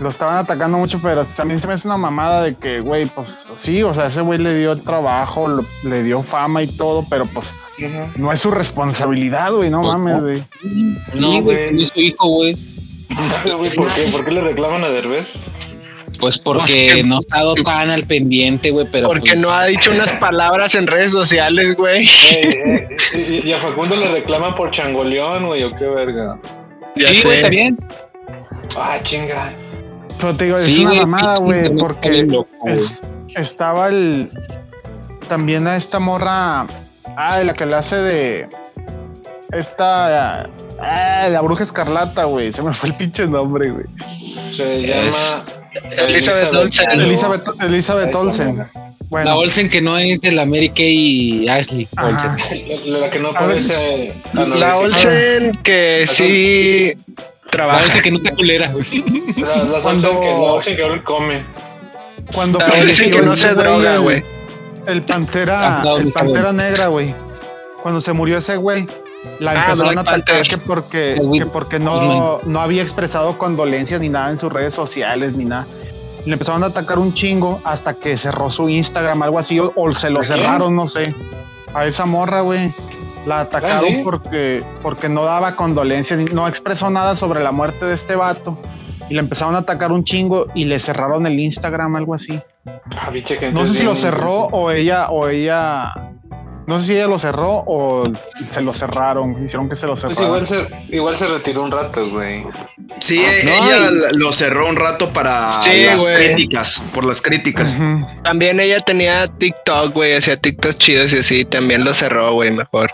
Lo 0.00 0.08
estaban 0.08 0.36
atacando 0.38 0.78
mucho, 0.78 0.98
pero 1.02 1.26
también 1.26 1.60
se 1.60 1.68
me 1.68 1.74
hace 1.74 1.86
una 1.86 1.98
mamada 1.98 2.42
de 2.44 2.54
que, 2.56 2.80
güey, 2.80 3.04
pues 3.04 3.48
sí, 3.54 3.82
o 3.82 3.92
sea, 3.92 4.06
ese 4.06 4.22
güey 4.22 4.38
le 4.38 4.56
dio 4.56 4.72
el 4.72 4.80
trabajo, 4.82 5.46
lo- 5.46 5.66
le 5.82 6.02
dio 6.02 6.22
fama 6.22 6.62
y 6.62 6.68
todo, 6.68 7.04
pero 7.10 7.26
pues 7.26 7.54
no 8.16 8.32
es 8.32 8.40
su 8.40 8.50
responsabilidad, 8.50 9.52
güey, 9.52 9.68
no 9.68 9.82
mames, 9.82 10.14
no. 10.16 10.22
güey. 10.22 10.42
No, 11.16 11.28
güey, 11.28 11.40
güey. 11.42 11.80
es 11.82 11.88
su 11.88 12.00
hijo, 12.00 12.28
güey. 12.28 12.56
Güey, 13.56 13.70
¿Por 13.74 13.92
qué? 13.94 14.02
¿Por 14.10 14.24
qué 14.24 14.30
le 14.30 14.40
reclaman 14.42 14.84
a 14.84 14.88
Derbez? 14.88 15.40
Pues 16.18 16.38
porque 16.38 16.60
Pues 16.62 16.92
que- 16.94 17.04
no 17.04 17.14
ha 17.16 17.18
estado 17.18 17.54
tan 17.54 17.90
al 17.90 18.04
pendiente, 18.04 18.70
güey, 18.70 18.86
pero 18.90 19.08
Porque 19.08 19.30
pues, 19.30 19.40
no 19.40 19.50
ha 19.52 19.64
dicho 19.66 19.90
unas 19.94 20.12
palabras 20.18 20.74
en 20.74 20.86
redes 20.86 21.12
sociales, 21.12 21.76
güey. 21.76 22.06
Eh, 22.06 22.88
eh, 23.14 23.42
y, 23.46 23.52
a 23.52 23.56
Facundo 23.56 23.96
le 23.96 24.08
reclaman 24.10 24.54
por 24.54 24.70
changoleón, 24.70 25.46
güey, 25.46 25.62
o 25.64 25.74
qué 25.74 25.86
verga. 25.88 26.38
Ya 26.96 27.06
Sí, 27.14 27.22
güey, 27.24 27.36
está 27.36 27.48
bien. 27.48 27.78
Ah, 28.76 28.98
chinga. 29.02 29.52
Pero 30.18 30.36
te 30.36 30.44
digo, 30.44 30.58
es 30.58 30.66
Sí, 30.66 30.80
una 30.80 30.90
güey, 30.90 31.00
mamada, 31.06 31.34
güey, 31.40 31.76
porque 31.76 32.22
loco, 32.24 32.48
es- 32.66 33.00
estaba 33.36 33.88
el. 33.88 34.30
También 35.28 35.66
a 35.66 35.76
esta 35.76 35.98
morra. 36.00 36.66
Ah, 37.16 37.40
la 37.42 37.54
que 37.54 37.64
le 37.66 37.76
hace 37.76 37.96
de. 37.96 38.48
Esta. 39.52 40.48
Ah, 40.82 41.28
la 41.30 41.40
bruja 41.42 41.62
escarlata, 41.64 42.24
güey. 42.24 42.52
Se 42.52 42.62
me 42.62 42.72
fue 42.72 42.88
el 42.90 42.94
pinche 42.96 43.26
nombre, 43.26 43.70
güey. 43.70 43.84
Se 44.50 44.82
llama 44.82 45.10
Elizabeth 45.98 46.54
Olsen. 46.54 46.90
Elizabeth, 47.60 48.14
Olsen. 48.14 48.66
La 49.10 49.36
Olsen 49.36 49.68
que 49.68 49.80
no 49.80 49.98
es 49.98 50.20
de 50.20 50.32
la 50.32 50.44
Mary 50.46 50.68
Kay 50.68 51.42
y 51.44 51.48
Ashley 51.48 51.88
Ajá. 51.96 52.08
Olsen. 52.08 52.62
La, 52.92 52.98
la 52.98 53.10
que 53.10 53.18
no 53.18 53.32
parece 53.32 54.14
La 54.32 54.42
anoréxica. 54.42 54.78
Olsen 54.78 55.56
que 55.62 56.04
sí 56.08 56.92
La 57.44 57.50
trabaja. 57.50 57.82
Olsen 57.84 58.02
que 58.02 58.10
no 58.10 58.16
está 58.16 58.34
culera, 58.34 58.68
güey. 58.72 58.84
La, 59.36 59.48
la 59.64 59.80
Cuando- 59.80 60.20
que, 60.20 60.26
la 60.26 60.32
Olsen 60.34 60.76
que 60.76 60.82
ahora 60.82 61.02
come. 61.04 61.44
cuando 62.32 62.58
La 62.60 62.66
Olsen 62.66 63.10
que 63.10 63.22
no 63.22 63.36
se 63.36 63.54
droga, 63.54 63.96
güey. 63.98 64.22
El 64.86 65.02
pantera, 65.02 65.74
el 65.98 66.08
pantera 66.08 66.52
negra, 66.52 66.86
güey. 66.86 67.14
Cuando 67.82 68.00
se 68.00 68.12
murió 68.12 68.38
ese 68.38 68.56
güey, 68.56 68.86
la 69.38 69.52
Ah, 69.52 69.64
empezaron 69.66 69.98
a 69.98 70.00
atacar 70.02 70.42
que 70.42 70.58
porque, 70.58 71.20
que 71.38 71.46
porque 71.46 71.78
no, 71.78 72.40
no 72.44 72.60
había 72.60 72.82
expresado 72.82 73.36
condolencias 73.38 74.00
ni 74.00 74.08
nada 74.08 74.30
en 74.30 74.38
sus 74.38 74.52
redes 74.52 74.74
sociales 74.74 75.34
ni 75.34 75.44
nada. 75.44 75.66
Le 76.26 76.34
empezaron 76.34 76.62
a 76.64 76.66
atacar 76.66 76.98
un 76.98 77.14
chingo 77.14 77.60
hasta 77.64 77.94
que 77.94 78.16
cerró 78.16 78.50
su 78.50 78.68
Instagram, 78.68 79.22
algo 79.22 79.38
así, 79.38 79.58
o, 79.58 79.72
o 79.74 79.94
se 79.94 80.10
lo 80.10 80.22
cerraron, 80.22 80.76
no 80.76 80.86
sé. 80.86 81.14
A 81.74 81.86
esa 81.86 82.04
morra, 82.04 82.40
güey. 82.42 82.72
La 83.26 83.40
atacaron 83.40 83.76
¿Ah, 83.76 83.80
sí? 83.86 84.00
porque, 84.04 84.62
porque 84.82 85.08
no 85.08 85.24
daba 85.24 85.56
condolencias, 85.56 86.18
no 86.32 86.46
expresó 86.48 86.90
nada 86.90 87.16
sobre 87.16 87.42
la 87.42 87.52
muerte 87.52 87.84
de 87.86 87.94
este 87.94 88.16
vato. 88.16 88.58
Y 89.08 89.14
le 89.14 89.20
empezaron 89.20 89.56
a 89.56 89.60
atacar 89.60 89.92
un 89.92 90.04
chingo 90.04 90.46
y 90.54 90.64
le 90.66 90.78
cerraron 90.78 91.26
el 91.26 91.38
Instagram, 91.40 91.96
algo 91.96 92.14
así. 92.14 92.38
Ah, 92.66 93.10
No 93.52 93.66
sé 93.66 93.74
si 93.74 93.82
lo 93.82 93.96
cerró 93.96 94.30
o 94.52 94.70
ella, 94.70 95.10
o 95.10 95.26
ella. 95.28 95.92
No 96.70 96.80
sé 96.80 96.86
si 96.86 96.92
ella 96.94 97.08
lo 97.08 97.18
cerró 97.18 97.64
o 97.66 98.04
se 98.52 98.60
lo 98.62 98.72
cerraron. 98.72 99.44
Hicieron 99.44 99.68
que 99.68 99.74
se 99.74 99.86
lo 99.88 99.94
Pues 99.94 100.02
cerraron. 100.16 100.24
igual 100.26 100.46
se, 100.46 100.96
igual 100.96 101.16
se 101.16 101.26
retiró 101.26 101.64
un 101.64 101.72
rato, 101.72 102.08
güey. 102.08 102.44
Sí, 103.00 103.20
Ah, 103.26 103.32
no, 103.44 103.50
ella 103.50 103.90
lo 104.12 104.32
cerró 104.32 104.68
un 104.68 104.76
rato 104.76 105.12
para 105.12 105.50
Sí, 105.50 105.84
las 105.84 106.04
güey. 106.04 106.16
críticas, 106.34 106.80
por 106.94 107.04
las 107.04 107.20
críticas. 107.20 107.74
También 108.22 108.60
ella 108.60 108.78
tenía 108.78 109.26
TikTok, 109.26 109.92
güey, 109.92 110.14
hacía 110.14 110.36
TikTok 110.36 110.76
chidos 110.76 111.12
y 111.12 111.18
así. 111.18 111.44
También 111.44 111.82
lo 111.84 111.92
cerró, 111.92 112.32
güey, 112.34 112.52
mejor. 112.52 112.92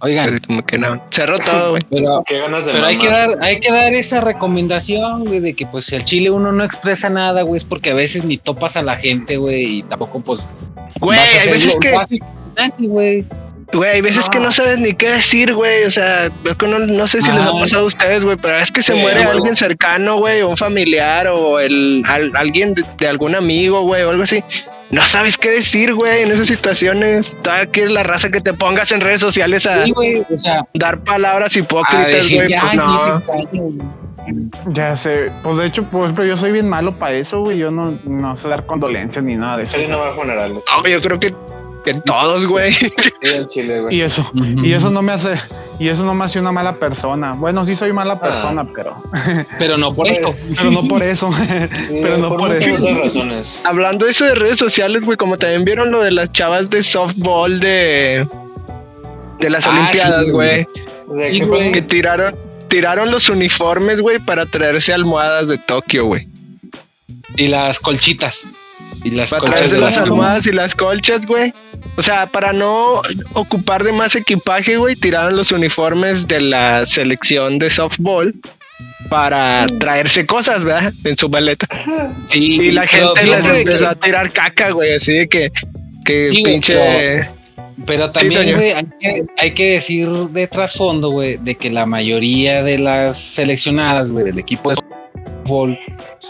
Oigan, 0.00 0.38
como 0.46 0.64
que 0.64 0.76
no. 0.78 1.00
Cerró 1.10 1.38
todo, 1.38 1.70
güey. 1.72 1.82
pero, 1.90 2.24
Qué 2.26 2.38
ganas 2.38 2.64
de 2.66 2.72
pero 2.72 2.86
hay 2.86 2.96
que 2.98 3.08
dar, 3.08 3.30
hay 3.42 3.60
que 3.60 3.70
dar 3.70 3.92
esa 3.92 4.20
recomendación, 4.20 5.26
güey, 5.26 5.40
de 5.40 5.54
que 5.54 5.66
pues 5.66 5.84
si 5.86 5.94
al 5.94 6.04
chile 6.04 6.30
uno 6.30 6.50
no 6.52 6.64
expresa 6.64 7.08
nada, 7.10 7.42
güey, 7.42 7.58
es 7.58 7.64
porque 7.64 7.90
a 7.90 7.94
veces 7.94 8.24
ni 8.24 8.36
topas 8.38 8.76
a 8.76 8.82
la 8.82 8.96
gente, 8.96 9.36
güey, 9.36 9.78
y 9.78 9.82
tampoco 9.84 10.20
pues 10.20 10.48
Güey, 11.00 11.18
hay 11.18 11.48
veces 11.50 11.74
lo- 11.74 11.80
que, 11.80 11.94
así, 12.56 12.86
güey. 12.86 13.24
güey, 13.72 13.90
hay 13.90 14.00
veces 14.00 14.28
que 14.28 14.40
no 14.40 14.50
sabes 14.50 14.78
ni 14.80 14.92
qué 14.94 15.10
decir, 15.10 15.54
güey. 15.54 15.84
O 15.84 15.90
sea, 15.90 16.28
veo 16.42 16.56
que 16.58 16.66
no, 16.66 16.78
no 16.80 17.06
sé 17.06 17.22
si 17.22 17.30
les 17.30 17.46
ha 17.46 17.50
Ah. 17.50 17.58
pasado 17.60 17.82
a 17.82 17.86
ustedes, 17.86 18.24
güey, 18.24 18.36
pero 18.36 18.56
es 18.56 18.72
que 18.72 18.82
se 18.82 18.94
Sí, 18.94 18.98
muere 19.00 19.20
güey. 19.22 19.30
alguien 19.36 19.54
cercano, 19.54 20.16
güey, 20.18 20.40
o 20.42 20.48
un 20.48 20.56
familiar 20.56 21.28
o 21.28 21.58
el, 21.60 22.02
al- 22.08 22.32
alguien 22.36 22.74
de, 22.74 22.82
de 22.98 23.06
algún 23.08 23.34
amigo, 23.36 23.82
güey, 23.82 24.02
o 24.02 24.10
algo 24.10 24.24
así. 24.24 24.42
No 24.90 25.02
sabes 25.04 25.38
qué 25.38 25.50
decir, 25.50 25.94
güey, 25.94 26.22
en 26.22 26.32
esas 26.32 26.48
situaciones. 26.48 27.36
Toda 27.42 27.66
que 27.66 27.88
la 27.88 28.02
raza 28.02 28.28
que 28.30 28.40
te 28.40 28.52
pongas 28.54 28.90
en 28.90 29.00
redes 29.02 29.20
sociales 29.20 29.64
a 29.66 29.84
Sí, 29.84 29.92
güey, 29.92 30.16
o 30.28 30.36
sea, 30.36 30.62
dar 30.74 31.04
palabras 31.04 31.56
hipócritas, 31.56 32.08
decir, 32.08 32.38
güey. 32.38 32.48
ya, 32.50 32.60
Pues 32.62 32.72
sí, 33.52 33.58
no. 33.60 34.00
Ya 34.72 34.96
sé. 34.96 35.30
Pues 35.42 35.56
de 35.56 35.66
hecho, 35.66 35.84
pues 35.84 36.12
pero 36.14 36.26
yo 36.26 36.36
soy 36.36 36.52
bien 36.52 36.68
malo 36.68 36.98
para 36.98 37.16
eso, 37.16 37.40
güey. 37.40 37.58
Yo 37.58 37.70
no, 37.70 37.98
no 38.04 38.36
sé 38.36 38.48
dar 38.48 38.66
condolencias 38.66 39.24
ni 39.24 39.34
nada 39.36 39.58
de 39.58 39.62
eso. 39.64 39.76
Chile 39.76 39.88
no 39.88 39.98
va 39.98 40.08
a 40.08 40.12
funerales. 40.12 40.58
No, 40.84 40.88
yo 40.88 41.00
creo 41.00 41.18
que, 41.20 41.32
que 41.84 41.94
todos, 41.94 42.46
güey. 42.46 42.72
Sí, 42.74 42.90
en 43.22 43.46
Chile, 43.46 43.80
güey. 43.80 43.96
Y 43.96 44.02
eso. 44.02 44.30
Y 44.34 44.72
eso 44.72 44.90
no 44.90 45.02
me 45.02 45.12
hace. 45.12 45.40
Y 45.78 45.88
eso 45.88 46.04
no 46.04 46.14
me 46.14 46.24
hace 46.26 46.38
una 46.38 46.52
mala 46.52 46.76
persona. 46.76 47.32
Bueno, 47.32 47.64
sí 47.64 47.74
soy 47.74 47.92
mala 47.92 48.20
persona, 48.20 48.66
pero. 48.74 49.02
Pero 49.58 49.78
no 49.78 49.94
por 49.94 50.06
Pues, 50.06 50.18
esto. 50.18 50.58
Pero 50.62 50.70
no 50.72 50.88
por 50.88 51.02
eso. 51.02 51.30
Sí, 51.32 52.00
pero 52.02 52.18
no 52.18 52.28
por, 52.28 52.40
muchas 52.50 52.66
eso. 52.66 52.76
otras 52.82 52.98
razones. 52.98 53.62
Hablando 53.64 54.04
de 54.04 54.10
eso 54.10 54.24
de 54.26 54.34
redes 54.34 54.58
sociales, 54.58 55.04
güey, 55.04 55.16
como 55.16 55.38
también 55.38 55.64
vieron 55.64 55.90
lo 55.90 56.00
de 56.00 56.10
las 56.10 56.30
chavas 56.32 56.68
de 56.70 56.82
softball 56.82 57.60
de, 57.60 58.26
de 59.38 59.50
las 59.50 59.66
Ah, 59.66 59.70
Olimpiadas, 59.70 60.30
güey. 60.30 60.66
¿De 61.08 61.30
Sí, 61.32 61.38
qué 61.40 61.44
güey. 61.46 61.72
Que 61.72 61.80
tiraron, 61.80 62.34
tiraron 62.68 63.10
los 63.10 63.28
uniformes, 63.30 64.00
güey, 64.00 64.18
para 64.18 64.44
traerse 64.46 64.92
almohadas 64.92 65.48
de 65.48 65.58
Tokio, 65.58 66.04
güey. 66.06 66.28
Y 67.36 67.48
las 67.48 67.80
colchitas. 67.80 68.46
Y 69.02 69.10
las 69.12 69.30
Para 69.30 69.40
colchas 69.40 69.56
traerse 69.60 69.76
de 69.76 69.80
las 69.82 69.98
almohadas 69.98 70.46
y 70.46 70.52
las 70.52 70.74
colchas, 70.74 71.26
güey. 71.26 71.52
O 71.96 72.02
sea, 72.02 72.26
para 72.26 72.52
no 72.52 73.00
ocupar 73.34 73.82
de 73.84 73.92
más 73.92 74.14
equipaje, 74.14 74.76
güey, 74.76 74.94
tiraron 74.96 75.36
los 75.36 75.52
uniformes 75.52 76.28
de 76.28 76.40
la 76.40 76.84
selección 76.86 77.58
de 77.58 77.70
softball 77.70 78.34
para 79.08 79.66
traerse 79.78 80.26
cosas, 80.26 80.64
¿verdad? 80.64 80.92
En 81.04 81.16
su 81.16 81.28
maleta. 81.28 81.66
Sí, 82.26 82.60
Y 82.60 82.70
la 82.72 82.86
gente 82.86 83.24
les 83.26 83.48
empezó 83.48 83.78
que- 83.78 83.86
a 83.86 83.94
tirar 83.94 84.32
caca, 84.32 84.70
güey, 84.70 84.94
así 84.94 85.12
de 85.14 85.28
que, 85.28 85.50
que 86.04 86.32
Sí, 86.32 86.42
pinche... 86.42 86.74
pero- 86.74 87.40
Pero 87.86 88.10
también, 88.10 88.54
güey, 88.56 88.72
hay, 88.72 88.84
que, 89.00 89.24
hay 89.38 89.50
que 89.52 89.72
decir 89.72 90.06
de 90.06 90.46
trasfondo, 90.46 91.10
güey, 91.10 91.38
de 91.38 91.54
que 91.54 91.70
la 91.70 91.86
mayoría 91.86 92.62
de 92.62 92.78
las 92.78 93.16
seleccionadas, 93.18 94.12
güey, 94.12 94.26
del 94.26 94.38
equipo 94.38 94.68
de 94.70 94.76
fútbol 95.46 95.78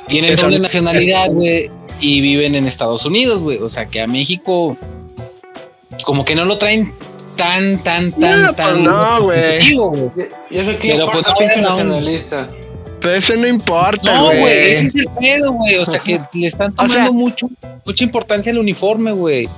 tienen 0.07 0.37
doble 0.37 0.61
nacionalidad, 0.61 1.27
güey, 1.31 1.69
y 2.01 2.21
viven 2.21 2.55
en 2.55 2.67
Estados 2.67 3.05
Unidos, 3.05 3.43
güey. 3.45 3.59
O 3.59 3.69
sea 3.69 3.87
que 3.87 4.01
a 4.01 4.07
México 4.07 4.77
como 6.05 6.25
que 6.25 6.35
no 6.35 6.45
lo 6.45 6.57
traen 6.59 6.93
tan, 7.37 7.79
tan, 7.83 8.13
tan, 8.13 8.43
No, 8.43 8.47
pues 8.55 8.57
tan. 8.57 8.83
no, 8.85 9.23
güey. 9.23 9.75
güey. 9.75 10.11
¿Y 10.51 10.59
eso 10.59 10.73
qué 10.81 10.93
Pero, 10.93 11.05
importa, 11.07 11.35
pues, 11.35 11.49
pinche 11.49 11.63
no. 11.63 11.69
nacionalista? 11.69 12.49
Pero 13.01 13.15
eso 13.15 13.35
no 13.35 13.47
importa, 13.47 14.15
No, 14.15 14.27
güey. 14.27 14.41
güey, 14.41 14.73
ese 14.73 14.87
es 14.87 14.95
el 14.97 15.07
pedo, 15.19 15.53
güey. 15.53 15.77
O 15.79 15.87
sea 15.87 15.99
que 16.01 16.19
le 16.35 16.47
están 16.47 16.75
tomando 16.75 16.95
sea- 16.95 17.11
mucho, 17.11 17.49
mucha 17.85 18.05
importancia 18.05 18.53
al 18.53 18.59
uniforme, 18.59 19.13
güey. 19.13 19.49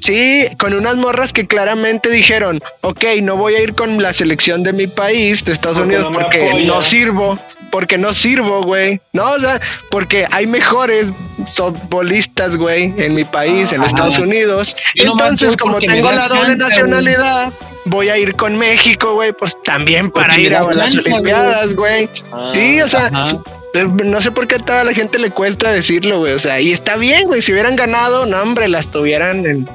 Sí, 0.00 0.46
con 0.58 0.74
unas 0.74 0.96
morras 0.96 1.32
que 1.32 1.46
claramente 1.46 2.10
dijeron, 2.10 2.60
ok, 2.82 3.04
no 3.22 3.36
voy 3.36 3.54
a 3.54 3.60
ir 3.62 3.74
con 3.74 4.00
la 4.02 4.12
selección 4.12 4.62
de 4.62 4.72
mi 4.72 4.86
país, 4.86 5.44
de 5.44 5.52
Estados 5.52 5.78
Porque 5.78 5.94
Unidos, 5.96 6.12
no 6.12 6.18
porque 6.18 6.48
apoya. 6.48 6.66
no 6.66 6.82
sirvo, 6.82 7.38
porque 7.70 7.98
no 7.98 8.12
sirvo, 8.12 8.62
güey. 8.62 9.00
No, 9.12 9.32
o 9.32 9.40
sea, 9.40 9.60
porque 9.90 10.26
hay 10.30 10.46
mejores 10.46 11.08
softbolistas, 11.52 12.56
güey, 12.56 12.92
en 12.98 13.14
mi 13.14 13.24
país, 13.24 13.72
en 13.72 13.78
Ajá. 13.80 13.86
Estados 13.88 14.18
Unidos. 14.18 14.76
Entonces, 14.94 15.56
como 15.56 15.78
tengo 15.78 16.10
la 16.12 16.28
doble 16.28 16.48
chance, 16.56 16.64
nacionalidad, 16.64 17.52
voy 17.86 18.08
a 18.08 18.18
ir 18.18 18.34
con 18.36 18.56
México, 18.56 19.14
güey, 19.14 19.32
pues 19.32 19.56
también 19.64 20.10
para 20.10 20.28
Porque 20.28 20.42
ir 20.42 20.54
a 20.54 20.60
das 20.64 20.76
las 20.76 20.92
chance, 20.92 21.10
Olimpiadas, 21.12 21.74
güey. 21.74 22.08
Ah, 22.32 22.52
Sí, 22.54 22.80
o 22.80 22.88
sea, 22.88 23.06
Ajá. 23.06 23.30
eh, 23.74 23.86
no 24.04 24.20
sé 24.20 24.30
por 24.30 24.46
qué 24.46 24.56
a 24.56 24.58
toda 24.58 24.84
la 24.84 24.92
gente 24.92 25.18
le 25.18 25.30
cuesta 25.30 25.72
decirlo, 25.72 26.18
güey. 26.18 26.32
O 26.34 26.38
sea, 26.38 26.60
y 26.60 26.70
está 26.72 26.96
bien, 26.96 27.26
güey. 27.26 27.42
Si 27.42 27.52
hubieran 27.52 27.74
ganado, 27.76 28.26
no, 28.26 28.40
hombre, 28.40 28.68
las 28.68 28.86
tuvieran 28.88 29.44
en, 29.46 29.68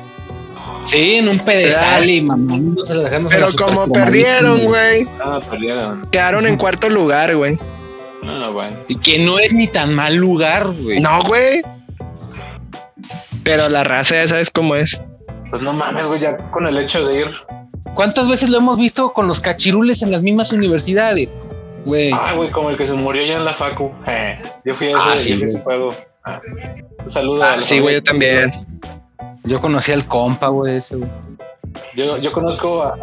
Sí, 0.83 1.15
en 1.15 1.29
un 1.29 1.39
pedestal 1.39 2.09
y 2.09 2.21
mamándose, 2.21 2.95
dejándose 2.95 3.35
Pero 3.35 3.47
como 3.57 3.91
perdieron, 3.91 4.63
güey, 4.65 5.07
Ah, 5.23 5.39
perdieron. 5.49 6.07
quedaron 6.11 6.47
en 6.47 6.57
cuarto 6.57 6.89
lugar, 6.89 7.35
güey. 7.35 7.57
Ah, 8.23 8.49
bueno. 8.51 8.75
Y 8.87 8.95
que 8.97 9.19
no 9.19 9.39
es 9.39 9.53
ni 9.53 9.67
tan 9.67 9.93
mal 9.93 10.15
lugar, 10.15 10.67
güey. 10.81 10.99
No, 10.99 11.21
güey. 11.23 11.61
Pero 13.43 13.69
la 13.69 13.83
raza 13.83 14.15
ya 14.15 14.27
sabes 14.27 14.49
cómo 14.51 14.75
es. 14.75 14.99
Pues 15.49 15.61
no 15.61 15.73
mames, 15.73 16.05
güey, 16.07 16.19
ya 16.19 16.37
con 16.51 16.65
el 16.67 16.77
hecho 16.77 17.05
de 17.05 17.21
ir. 17.21 17.27
¿Cuántas 17.95 18.29
veces 18.29 18.49
lo 18.49 18.57
hemos 18.59 18.77
visto 18.77 19.11
con 19.13 19.27
los 19.27 19.39
cachirules 19.39 20.01
en 20.01 20.11
las 20.11 20.21
mismas 20.21 20.53
universidades? 20.53 21.29
Güey. 21.85 22.11
Ah, 22.13 22.33
güey, 22.35 22.49
como 22.49 22.69
el 22.69 22.77
que 22.77 22.85
se 22.85 22.93
murió 22.93 23.25
ya 23.25 23.37
en 23.37 23.45
la 23.45 23.53
facu. 23.53 23.91
Eh, 24.07 24.39
yo 24.63 24.73
fui 24.75 24.87
a 24.87 24.91
ese, 24.91 24.99
Ah, 24.99 25.17
sí, 25.17 25.29
yo 25.31 25.35
fui 25.37 25.43
a 25.43 25.45
ese 25.45 25.61
güey. 25.63 25.77
juego. 25.77 25.95
Ah, 26.23 26.41
un 27.03 27.09
saludo. 27.09 27.43
a 27.43 27.53
Ah, 27.53 27.61
sí, 27.61 27.79
güey, 27.79 27.95
yo 27.95 28.03
también. 28.03 28.51
Yo 29.43 29.59
conocí 29.61 29.91
al 29.91 30.07
compa, 30.07 30.47
güey, 30.49 30.75
ese, 30.77 30.95
güey. 30.97 31.09
Yo, 31.95 32.17
yo 32.17 32.31
conozco 32.31 32.83
a- 32.83 32.95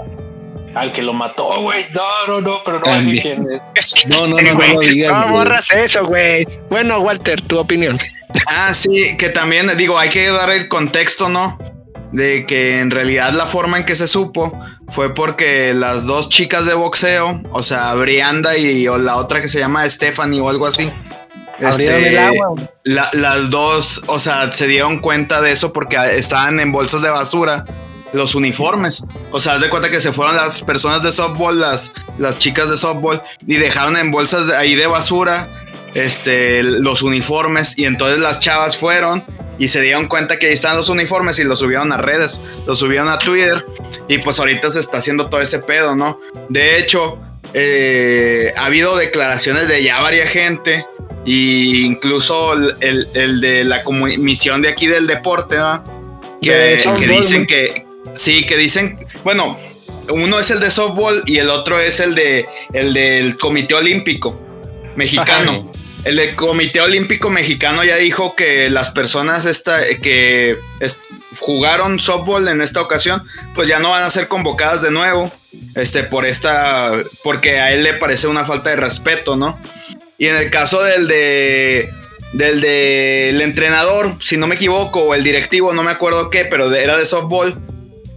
al 0.75 0.93
que 0.93 1.03
lo 1.03 1.13
mató, 1.13 1.63
güey. 1.63 1.85
No, 1.95 2.35
no, 2.35 2.41
no, 2.41 2.59
pero 2.65 2.79
no 2.79 2.85
voy 2.85 2.95
a 2.95 2.97
decir 2.99 3.23
quién 3.23 3.47
es. 3.51 3.73
No, 4.07 4.27
no, 4.27 4.37
no, 4.37 4.55
no 4.55 4.67
lo 4.75 4.81
digas. 4.81 5.21
No 5.21 5.33
borras 5.33 5.71
eso, 5.73 6.05
güey. 6.07 6.47
Bueno, 6.71 7.01
Walter, 7.01 7.41
tu 7.43 7.59
opinión. 7.59 7.99
Ah, 8.47 8.73
sí, 8.75 9.17
que 9.17 9.31
también, 9.31 9.71
digo, 9.77 9.99
hay 9.99 10.11
que 10.11 10.31
dar 10.31 10.51
el 10.51 10.69
contexto, 10.69 11.29
¿no? 11.29 11.59
De 12.13 12.47
que 12.47 12.81
en 12.81 12.91
realidad 12.91 13.33
la 13.33 13.47
forma 13.47 13.79
en 13.79 13.85
que 13.85 13.95
se 13.97 14.07
supo 14.07 14.53
fue 14.89 15.15
porque 15.15 15.73
las 15.75 16.05
dos 16.05 16.29
chicas 16.29 16.65
de 16.67 16.75
boxeo, 16.75 17.41
o 17.53 17.63
sea, 17.63 17.93
Brianda 17.95 18.57
y 18.57 18.87
o 18.89 18.97
la 18.99 19.17
otra 19.17 19.41
que 19.43 19.49
se 19.49 19.59
llama 19.59 19.89
Stephanie 19.89 20.41
o 20.41 20.49
algo 20.49 20.67
así. 20.67 20.91
Este, 21.61 22.09
el 22.09 22.19
agua, 22.19 22.55
la- 22.85 23.11
las 23.13 23.51
dos, 23.51 24.03
o 24.07 24.19
sea, 24.19 24.51
se 24.53 24.67
dieron 24.67 24.99
cuenta 25.01 25.41
de 25.41 25.53
eso 25.53 25.73
porque 25.73 25.97
estaban 26.17 26.61
en 26.61 26.71
bolsas 26.73 27.03
de 27.03 27.11
basura 27.11 27.65
los 28.13 28.35
uniformes. 28.35 29.03
O 29.33 29.41
sea, 29.41 29.55
haz 29.55 29.61
de 29.61 29.69
cuenta 29.69 29.91
que 29.91 30.01
se 30.01 30.13
fueron 30.13 30.37
las 30.37 30.63
personas 30.63 31.03
de 31.03 31.11
softball, 31.13 31.61
las, 31.61 31.93
las 32.19 32.39
chicas 32.39 32.71
de 32.71 32.77
softball, 32.77 33.23
y 33.47 33.57
dejaron 33.57 33.97
en 33.97 34.11
bolsas 34.11 34.47
de, 34.47 34.57
ahí 34.57 34.75
de 34.77 34.87
basura 34.87 35.49
este, 35.95 36.63
los 36.63 37.03
uniformes. 37.03 37.79
Y 37.79 37.85
entonces 37.85 38.19
las 38.21 38.41
chavas 38.41 38.77
fueron 38.77 39.25
y 39.59 39.69
se 39.69 39.81
dieron 39.83 40.07
cuenta 40.07 40.39
que 40.39 40.47
ahí 40.47 40.55
están 40.55 40.77
los 40.77 40.89
uniformes 40.89 41.39
y 41.41 41.45
los 41.45 41.59
subieron 41.59 41.93
a 41.93 41.97
redes, 41.99 42.41
los 42.67 42.79
subieron 42.79 43.09
a 43.09 43.19
Twitter. 43.19 43.67
Y 44.09 44.19
pues 44.19 44.39
ahorita 44.39 44.71
se 44.71 44.81
está 44.81 44.99
haciendo 44.99 45.29
todo 45.29 45.41
ese 45.41 45.59
pedo, 45.59 45.95
¿no? 45.97 46.19
De 46.49 46.79
hecho, 46.79 47.19
eh, 47.53 48.55
ha 48.57 48.67
habido 48.67 48.97
declaraciones 48.97 49.69
de 49.69 49.83
ya 49.83 50.01
varias 50.01 50.31
gente. 50.31 50.87
Y 51.29 51.85
incluso 51.85 52.55
el, 52.55 52.77
el- 52.81 53.09
el 53.15 53.41
de 53.41 53.65
la 53.65 53.83
comisión 53.85 54.63
de 54.63 54.69
aquí 54.69 54.87
del 54.87 55.07
deporte, 55.07 55.57
¿va? 55.59 55.85
Que, 56.41 56.53
De 56.53 56.73
que 56.73 56.79
softball, 56.79 57.09
dicen 57.09 57.47
que, 57.47 57.85
sí, 58.15 58.47
que 58.47 58.57
dicen, 58.57 58.99
bueno, 59.25 59.59
uno 60.11 60.39
es 60.41 60.51
el 60.51 60.61
de 60.61 60.71
softball 60.71 61.23
y 61.27 61.37
el 61.39 61.51
otro 61.51 61.79
es 61.79 62.01
el 62.01 62.15
de 62.15 62.47
el 62.73 62.95
del 62.95 63.37
Comité 63.37 63.75
Olímpico 63.75 64.41
Mexicano. 64.97 65.71
El 66.05 66.17
del 66.17 66.35
Comité 66.37 66.81
Olímpico 66.81 67.29
Mexicano 67.29 67.85
ya 67.85 67.97
dijo 67.97 68.35
que 68.37 68.71
las 68.71 68.91
personas 68.91 69.45
esta, 69.45 69.81
que 70.01 70.57
jugaron 71.41 71.99
softball 72.01 72.49
en 72.49 72.63
esta 72.63 72.81
ocasión, 72.81 73.23
pues 73.55 73.69
ya 73.69 73.79
no 73.81 73.91
van 73.91 74.05
a 74.05 74.11
ser 74.11 74.29
convocadas 74.29 74.81
de 74.83 74.91
nuevo, 74.91 75.31
este, 75.75 76.05
por 76.05 76.25
esta, 76.25 76.93
porque 77.23 77.59
a 77.59 77.73
él 77.73 77.83
le 77.83 77.95
parece 77.95 78.29
una 78.29 78.45
falta 78.45 78.71
de 78.71 78.77
respeto, 78.77 79.37
¿no? 79.37 79.59
Y 80.19 80.27
en 80.27 80.37
el 80.37 80.51
caso 80.51 80.83
del 80.83 81.07
de 81.09 81.91
del 82.33 82.61
del 82.61 83.41
entrenador, 83.41 84.17
si 84.21 84.37
no 84.37 84.47
me 84.47 84.57
equivoco, 84.57 85.01
o 85.01 85.15
el 85.15 85.25
directivo, 85.25 85.73
no 85.73 85.83
me 85.83 85.93
acuerdo 85.93 86.29
qué, 86.29 86.45
pero 86.45 86.69
de- 86.69 86.83
era 86.83 86.97
de 86.97 87.07
softball. 87.07 87.59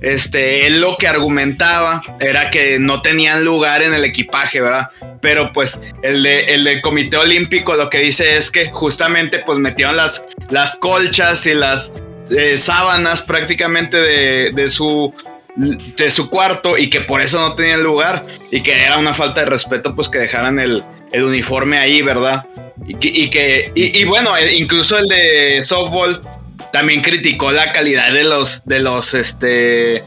Este, 0.01 0.65
él 0.65 0.81
lo 0.81 0.97
que 0.97 1.07
argumentaba 1.07 2.01
era 2.19 2.49
que 2.49 2.79
no 2.79 3.03
tenían 3.03 3.45
lugar 3.45 3.83
en 3.83 3.93
el 3.93 4.03
equipaje, 4.03 4.59
¿verdad? 4.59 4.89
Pero 5.21 5.53
pues 5.53 5.79
el, 6.01 6.23
de, 6.23 6.45
el 6.45 6.63
del 6.63 6.81
Comité 6.81 7.17
Olímpico 7.17 7.75
lo 7.75 7.87
que 7.87 7.99
dice 7.99 8.35
es 8.35 8.49
que 8.49 8.71
justamente 8.71 9.43
pues 9.45 9.59
metieron 9.59 9.95
las, 9.95 10.25
las 10.49 10.75
colchas 10.75 11.45
y 11.45 11.53
las 11.53 11.93
eh, 12.31 12.57
sábanas 12.57 13.21
prácticamente 13.21 13.97
de, 13.97 14.49
de 14.51 14.69
su 14.71 15.13
de 15.55 16.09
su 16.09 16.29
cuarto 16.31 16.77
y 16.77 16.89
que 16.89 17.01
por 17.01 17.21
eso 17.21 17.39
no 17.39 17.53
tenían 17.55 17.83
lugar 17.83 18.25
y 18.51 18.63
que 18.63 18.83
era 18.83 18.97
una 18.97 19.13
falta 19.13 19.41
de 19.41 19.47
respeto 19.47 19.93
pues 19.95 20.07
que 20.09 20.17
dejaran 20.17 20.59
el, 20.59 20.81
el 21.11 21.23
uniforme 21.23 21.77
ahí, 21.77 22.01
¿verdad? 22.01 22.45
Y 22.87 22.95
que, 22.95 23.07
y, 23.07 23.29
que- 23.29 23.71
y- 23.75 23.99
y 24.01 24.03
bueno, 24.05 24.35
el- 24.37 24.53
incluso 24.53 24.97
el 24.97 25.07
de 25.07 25.61
softball 25.63 26.21
también 26.73 27.01
criticó 27.01 27.51
la 27.51 27.71
calidad 27.71 28.11
de 28.13 28.23
los, 28.23 28.65
de 28.65 28.79
los, 28.79 29.13
este, 29.13 30.03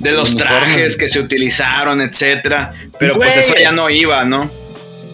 de 0.00 0.10
los 0.12 0.30
trajes 0.36 0.96
que 0.96 1.08
se 1.08 1.20
utilizaron, 1.20 2.00
etcétera. 2.00 2.72
Pero 2.98 3.14
pues 3.14 3.36
eso 3.36 3.54
ya 3.62 3.72
no 3.72 3.88
iba, 3.90 4.24
¿no? 4.24 4.50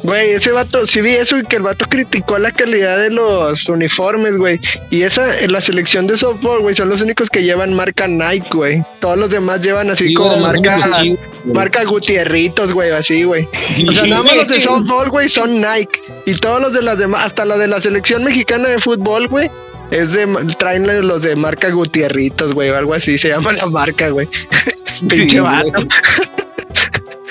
Güey, 0.06 0.34
ese 0.34 0.52
vato, 0.52 0.86
sí 0.86 1.00
vi 1.00 1.16
eso 1.16 1.36
y 1.36 1.42
que 1.42 1.56
el 1.56 1.62
vato 1.62 1.84
criticó 1.88 2.38
la 2.38 2.52
calidad 2.52 2.96
de 2.96 3.10
los 3.10 3.68
uniformes, 3.68 4.36
güey. 4.38 4.60
Y 4.90 5.02
esa, 5.02 5.36
en 5.40 5.52
la 5.52 5.60
selección 5.60 6.06
de 6.06 6.16
softball, 6.16 6.60
güey, 6.60 6.76
son 6.76 6.88
los 6.88 7.02
únicos 7.02 7.28
que 7.28 7.42
llevan 7.42 7.74
marca 7.74 8.06
Nike, 8.06 8.48
güey. 8.52 8.84
Todos 9.00 9.18
los 9.18 9.30
demás 9.30 9.62
llevan 9.62 9.90
así 9.90 10.06
Sí, 10.06 10.14
como 10.14 10.36
marca, 10.36 10.78
marca 11.44 11.82
Gutierritos, 11.82 12.72
güey, 12.72 12.92
así, 12.92 13.24
güey. 13.24 13.48
O 13.88 13.90
sea, 13.92 14.06
nada 14.06 14.22
más 14.22 14.36
los 14.36 14.48
de 14.48 14.60
softball, 14.60 15.10
güey, 15.10 15.28
son 15.28 15.60
Nike. 15.60 16.00
Y 16.24 16.34
todos 16.34 16.62
los 16.62 16.72
de 16.72 16.82
las 16.82 16.98
demás, 16.98 17.24
hasta 17.24 17.44
la 17.44 17.58
de 17.58 17.66
la 17.66 17.80
selección 17.80 18.22
mexicana 18.22 18.68
de 18.68 18.78
fútbol, 18.78 19.26
güey. 19.26 19.50
Es 19.90 20.12
de, 20.12 20.26
traen 20.56 20.86
los 21.08 21.22
de 21.22 21.34
marca 21.34 21.68
Gutierritos, 21.70 22.54
güey, 22.54 22.70
o 22.70 22.76
algo 22.76 22.94
así, 22.94 23.18
se 23.18 23.30
llama 23.30 23.52
la 23.54 23.66
marca, 23.66 24.10
güey. 24.10 24.28
Pinche 25.08 25.40
vato. 25.40 25.84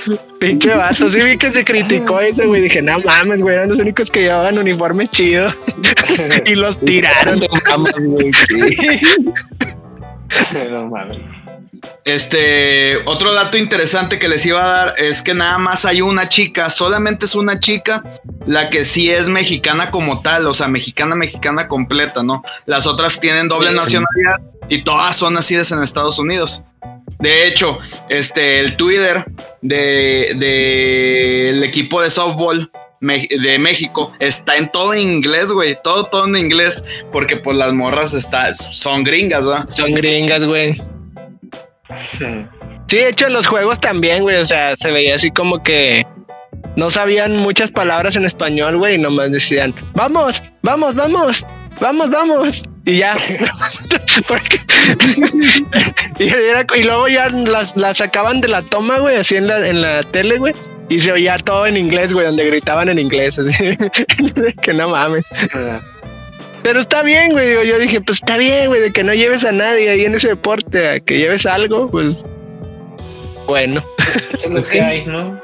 Pinche 0.39 0.75
vato, 0.75 1.09
sí 1.09 1.19
vi 1.19 1.37
que 1.37 1.51
se 1.51 1.63
criticó 1.63 2.19
eso, 2.21 2.45
güey. 2.47 2.61
Dije, 2.61 2.81
no 2.81 2.97
mames, 2.99 3.41
güey, 3.41 3.55
eran 3.55 3.69
los 3.69 3.79
únicos 3.79 4.11
que 4.11 4.21
llevaban 4.21 4.57
uniforme 4.57 5.07
chido. 5.09 5.49
y 6.45 6.55
los 6.55 6.79
tiraron. 6.79 7.39
No 7.39 7.47
mames, 7.77 7.93
güey, 7.97 8.31
sí. 8.33 8.99
no 10.71 10.87
mames. 10.89 11.19
Este, 12.03 12.97
otro 13.05 13.33
dato 13.33 13.57
interesante 13.57 14.17
que 14.19 14.27
les 14.27 14.45
iba 14.45 14.63
a 14.63 14.67
dar 14.67 14.95
es 14.97 15.21
que 15.21 15.33
nada 15.33 15.57
más 15.57 15.85
hay 15.85 16.01
una 16.01 16.29
chica, 16.29 16.69
solamente 16.69 17.25
es 17.25 17.35
una 17.35 17.59
chica, 17.59 18.03
la 18.47 18.69
que 18.69 18.85
sí 18.85 19.09
es 19.09 19.27
mexicana 19.27 19.91
como 19.91 20.21
tal, 20.21 20.47
o 20.47 20.53
sea, 20.53 20.67
mexicana, 20.67 21.15
mexicana 21.15 21.67
completa, 21.67 22.23
¿no? 22.23 22.43
Las 22.65 22.87
otras 22.87 23.19
tienen 23.19 23.47
doble 23.47 23.69
Sí. 23.69 23.75
nacionalidad 23.75 24.41
y 24.69 24.83
todas 24.83 25.15
son 25.15 25.33
nacidas 25.35 25.71
en 25.71 25.81
Estados 25.81 26.17
Unidos. 26.17 26.63
De 27.19 27.47
hecho, 27.47 27.77
este, 28.09 28.59
el 28.59 28.77
Twitter 28.77 29.25
de, 29.61 30.33
de 30.35 31.49
el 31.49 31.63
equipo 31.63 32.01
de 32.01 32.09
softball 32.09 32.69
de 33.01 33.59
México 33.59 34.11
está 34.19 34.55
en 34.57 34.69
todo 34.69 34.93
en 34.93 35.01
inglés, 35.01 35.51
güey, 35.51 35.77
todo, 35.83 36.05
todo 36.05 36.27
en 36.27 36.35
inglés, 36.35 36.83
porque 37.11 37.37
pues 37.37 37.57
las 37.57 37.71
morras 37.73 38.13
está, 38.13 38.53
son 38.55 39.03
gringas, 39.03 39.45
¿verdad? 39.45 39.69
Son 39.69 39.93
gringas, 39.93 40.43
güey. 40.43 40.81
Sí, 42.87 42.97
de 42.97 43.09
hecho, 43.09 43.27
en 43.27 43.33
los 43.33 43.47
juegos 43.47 43.79
también, 43.79 44.21
güey. 44.21 44.37
O 44.37 44.45
sea, 44.45 44.77
se 44.77 44.91
veía 44.91 45.15
así 45.15 45.31
como 45.31 45.63
que 45.63 46.05
no 46.75 46.91
sabían 46.91 47.37
muchas 47.37 47.71
palabras 47.71 48.15
en 48.15 48.25
español, 48.25 48.77
güey, 48.77 48.95
y 48.95 48.97
nomás 48.97 49.31
decían, 49.31 49.73
vamos, 49.93 50.41
vamos, 50.61 50.93
vamos, 50.95 51.43
vamos, 51.79 52.09
vamos. 52.09 52.63
Y 52.85 52.99
ya. 52.99 53.15
Porque- 54.27 54.59
y, 56.23 56.27
era- 56.29 56.65
y 56.75 56.83
luego 56.83 57.07
ya 57.07 57.29
las, 57.29 57.75
las 57.75 57.97
sacaban 57.97 58.41
de 58.41 58.47
la 58.47 58.61
toma, 58.61 58.99
güey, 58.99 59.15
así 59.17 59.35
en 59.35 59.47
la, 59.47 59.67
en 59.67 59.81
la 59.81 60.01
tele, 60.01 60.37
güey. 60.37 60.53
Y 60.89 60.99
se 61.01 61.11
oía 61.11 61.37
todo 61.39 61.65
en 61.65 61.77
inglés, 61.77 62.13
güey, 62.13 62.25
donde 62.27 62.45
gritaban 62.45 62.89
en 62.89 62.99
inglés, 62.99 63.39
así. 63.39 63.75
que 64.61 64.73
no 64.73 64.89
mames. 64.89 65.25
Pero 66.61 66.79
está 66.79 67.01
bien, 67.01 67.31
güey. 67.31 67.49
digo, 67.49 67.63
Yo 67.63 67.79
dije, 67.79 68.01
pues 68.01 68.19
está 68.19 68.37
bien, 68.37 68.67
güey, 68.67 68.81
de 68.81 68.91
que 68.93 69.03
no 69.03 69.13
lleves 69.13 69.43
a 69.45 69.51
nadie 69.51 69.89
ahí 69.89 70.05
en 70.05 70.13
ese 70.15 70.27
deporte, 70.29 70.87
a 70.89 70.99
que 70.99 71.17
lleves 71.17 71.45
algo, 71.47 71.89
pues. 71.89 72.23
Bueno. 73.47 73.83
Eso 74.33 74.47
es 74.47 74.53
lo 74.53 74.71
que 74.71 74.81
hay, 74.81 75.05
¿no? 75.05 75.39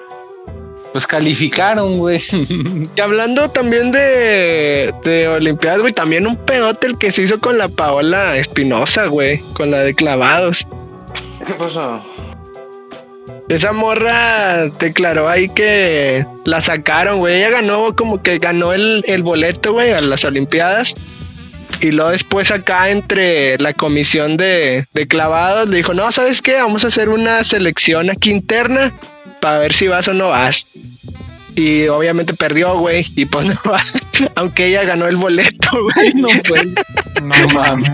Pues 0.91 1.07
calificaron, 1.07 1.97
güey. 1.97 2.21
Y 2.95 3.01
hablando 3.01 3.49
también 3.49 3.91
de, 3.91 4.93
de 5.03 5.27
Olimpiadas, 5.27 5.81
güey, 5.81 5.93
también 5.93 6.27
un 6.27 6.35
pedote 6.35 6.87
el 6.87 6.97
que 6.97 7.11
se 7.11 7.23
hizo 7.23 7.39
con 7.39 7.57
la 7.57 7.69
Paola 7.69 8.37
Espinosa, 8.37 9.05
güey, 9.05 9.39
con 9.53 9.71
la 9.71 9.79
de 9.79 9.93
clavados. 9.93 10.67
¿Qué 11.45 11.53
pasó? 11.53 12.03
Esa 13.47 13.73
morra 13.73 14.67
declaró 14.79 15.27
ahí 15.27 15.49
que 15.49 16.25
la 16.45 16.61
sacaron, 16.61 17.19
güey. 17.19 17.37
Ella 17.37 17.49
ganó 17.49 17.95
como 17.95 18.21
que 18.21 18.37
ganó 18.37 18.73
el, 18.73 19.03
el 19.07 19.23
boleto, 19.23 19.73
güey, 19.73 19.91
a 19.91 20.01
las 20.01 20.23
Olimpiadas. 20.25 20.93
Y 21.81 21.91
luego 21.91 22.11
después 22.11 22.51
acá 22.51 22.89
entre 22.89 23.57
la 23.57 23.73
comisión 23.73 24.37
de, 24.37 24.85
de 24.93 25.07
clavados 25.07 25.67
le 25.67 25.77
dijo, 25.77 25.93
no, 25.93 26.11
¿sabes 26.11 26.41
qué? 26.41 26.55
Vamos 26.55 26.85
a 26.85 26.87
hacer 26.87 27.09
una 27.09 27.43
selección 27.43 28.09
aquí 28.09 28.31
interna 28.31 28.93
para 29.41 29.59
ver 29.59 29.73
si 29.73 29.87
vas 29.87 30.07
o 30.07 30.13
no 30.13 30.29
vas. 30.29 30.65
Y 31.55 31.87
obviamente 31.89 32.33
perdió, 32.33 32.77
güey. 32.79 33.05
Y 33.15 33.25
pues 33.25 33.45
no, 33.65 33.73
aunque 34.35 34.67
ella 34.67 34.83
ganó 34.85 35.07
el 35.07 35.17
boleto, 35.17 35.67
güey. 35.83 36.13
No, 36.13 36.27
pues. 36.47 36.63
No 37.21 37.47
mames. 37.53 37.91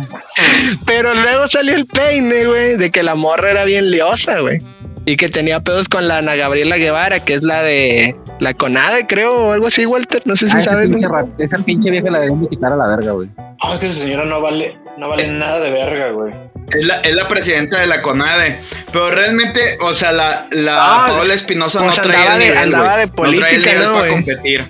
Pero 0.85 1.13
luego 1.15 1.47
salió 1.47 1.73
el 1.75 1.85
peine, 1.87 2.45
güey, 2.45 2.77
de 2.77 2.91
que 2.91 3.01
la 3.03 3.15
morra 3.15 3.49
era 3.51 3.63
bien 3.65 3.89
liosa, 3.89 4.39
güey. 4.41 4.59
Y 5.05 5.15
que 5.15 5.29
tenía 5.29 5.61
pedos 5.61 5.87
con 5.89 6.07
la 6.07 6.17
Ana 6.17 6.35
Gabriela 6.35 6.75
Guevara, 6.77 7.21
que 7.21 7.33
es 7.33 7.41
la 7.41 7.63
de 7.63 8.13
la 8.39 8.53
Conade, 8.53 9.07
creo, 9.07 9.33
o 9.35 9.51
algo 9.53 9.67
así, 9.67 9.85
Walter. 9.85 10.21
No 10.25 10.35
sé 10.35 10.49
si 10.49 10.55
Ah, 10.55 10.59
esa, 10.59 10.69
sabes. 10.71 10.89
pinche, 10.89 11.07
esa 11.39 11.57
pinche 11.59 11.89
vieja 11.91 12.09
la 12.09 12.19
deberían 12.19 12.41
de 12.41 12.47
quitar 12.49 12.73
a 12.73 12.75
la 12.75 12.87
verga, 12.87 13.13
güey. 13.13 13.29
Ah, 13.37 13.71
es 13.73 13.79
que 13.79 13.85
esa 13.85 14.03
señora 14.03 14.25
no 14.25 14.41
vale, 14.41 14.77
no 14.97 15.07
vale 15.09 15.27
nada 15.29 15.61
de 15.61 15.71
verga, 15.71 16.11
güey. 16.11 16.33
Es 16.75 16.85
la, 16.85 16.95
es 16.95 17.15
la 17.15 17.27
presidenta 17.27 17.79
de 17.79 17.87
la 17.87 18.01
CONADE. 18.01 18.59
Pero 18.91 19.09
realmente, 19.11 19.61
o 19.81 19.93
sea, 19.93 20.11
la, 20.11 20.47
la 20.51 20.75
Ah, 21.05 21.07
Paola 21.07 21.33
Espinosa 21.33 21.79
pues 21.79 21.95
no 21.97 22.01
traía 22.03 22.33
andaba 22.33 22.35
el 22.35 22.39
de- 22.39 22.45
nivel, 22.49 22.63
andaba 22.63 22.97
de 22.97 23.05
no 23.07 23.13
traía 23.13 23.29
el 23.31 23.39
política, 23.45 23.71
nivel 23.71 23.85
¿no, 23.87 23.93
para 23.93 24.09
competir. 24.09 24.69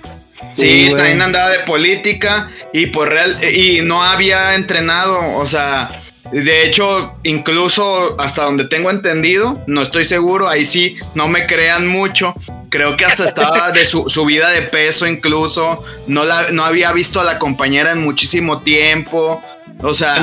Sí, 0.52 0.86
Sí, 0.88 0.94
también 0.96 1.22
andaba 1.22 1.50
de 1.50 1.58
política 1.60 2.48
y 2.72 2.86
por 2.86 3.08
real 3.08 3.36
y 3.52 3.80
no 3.82 4.02
había 4.02 4.54
entrenado, 4.54 5.18
o 5.36 5.46
sea, 5.46 5.88
de 6.32 6.66
hecho, 6.66 7.18
incluso 7.22 8.16
hasta 8.20 8.44
donde 8.44 8.64
tengo 8.66 8.90
entendido, 8.90 9.62
no 9.66 9.82
estoy 9.82 10.04
seguro, 10.04 10.48
ahí 10.48 10.64
sí, 10.64 10.96
no 11.14 11.26
me 11.26 11.46
crean 11.46 11.86
mucho. 11.88 12.34
Creo 12.70 12.96
que 12.96 13.04
hasta 13.06 13.24
estaba 13.24 13.72
de 13.72 13.84
su 13.86 14.08
subida 14.08 14.50
de 14.50 14.62
peso 14.62 15.06
incluso, 15.06 15.82
no 16.06 16.24
la 16.24 16.50
no 16.50 16.64
había 16.64 16.92
visto 16.92 17.20
a 17.20 17.24
la 17.24 17.38
compañera 17.38 17.92
en 17.92 18.02
muchísimo 18.04 18.62
tiempo. 18.62 19.40
O 19.80 19.94
sea, 19.94 20.18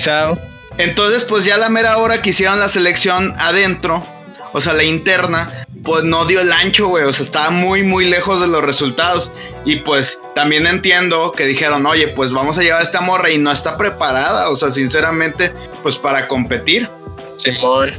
La. 0.00 0.38
Entonces, 0.78 1.24
pues 1.24 1.44
ya 1.44 1.56
a 1.56 1.58
la 1.58 1.68
mera 1.68 1.98
hora 1.98 2.22
que 2.22 2.30
hicieron 2.30 2.60
la 2.60 2.68
selección 2.68 3.32
adentro, 3.38 4.02
o 4.52 4.60
sea, 4.60 4.72
la 4.72 4.84
interna, 4.84 5.66
pues 5.82 6.04
no 6.04 6.24
dio 6.24 6.40
el 6.40 6.52
ancho, 6.52 6.86
güey. 6.88 7.04
O 7.04 7.12
sea, 7.12 7.24
estaba 7.24 7.50
muy, 7.50 7.82
muy 7.82 8.04
lejos 8.06 8.40
de 8.40 8.46
los 8.46 8.62
resultados. 8.62 9.30
Y 9.64 9.76
pues 9.76 10.20
también 10.34 10.66
entiendo 10.66 11.32
que 11.32 11.44
dijeron, 11.44 11.84
oye, 11.84 12.08
pues 12.08 12.32
vamos 12.32 12.58
a 12.58 12.62
llevar 12.62 12.80
a 12.80 12.84
esta 12.84 13.00
morra 13.00 13.30
y 13.30 13.38
no 13.38 13.50
está 13.50 13.76
preparada, 13.76 14.50
o 14.50 14.56
sea, 14.56 14.70
sinceramente, 14.70 15.52
pues 15.82 15.98
para 15.98 16.28
competir. 16.28 16.88
Simón. 17.36 17.92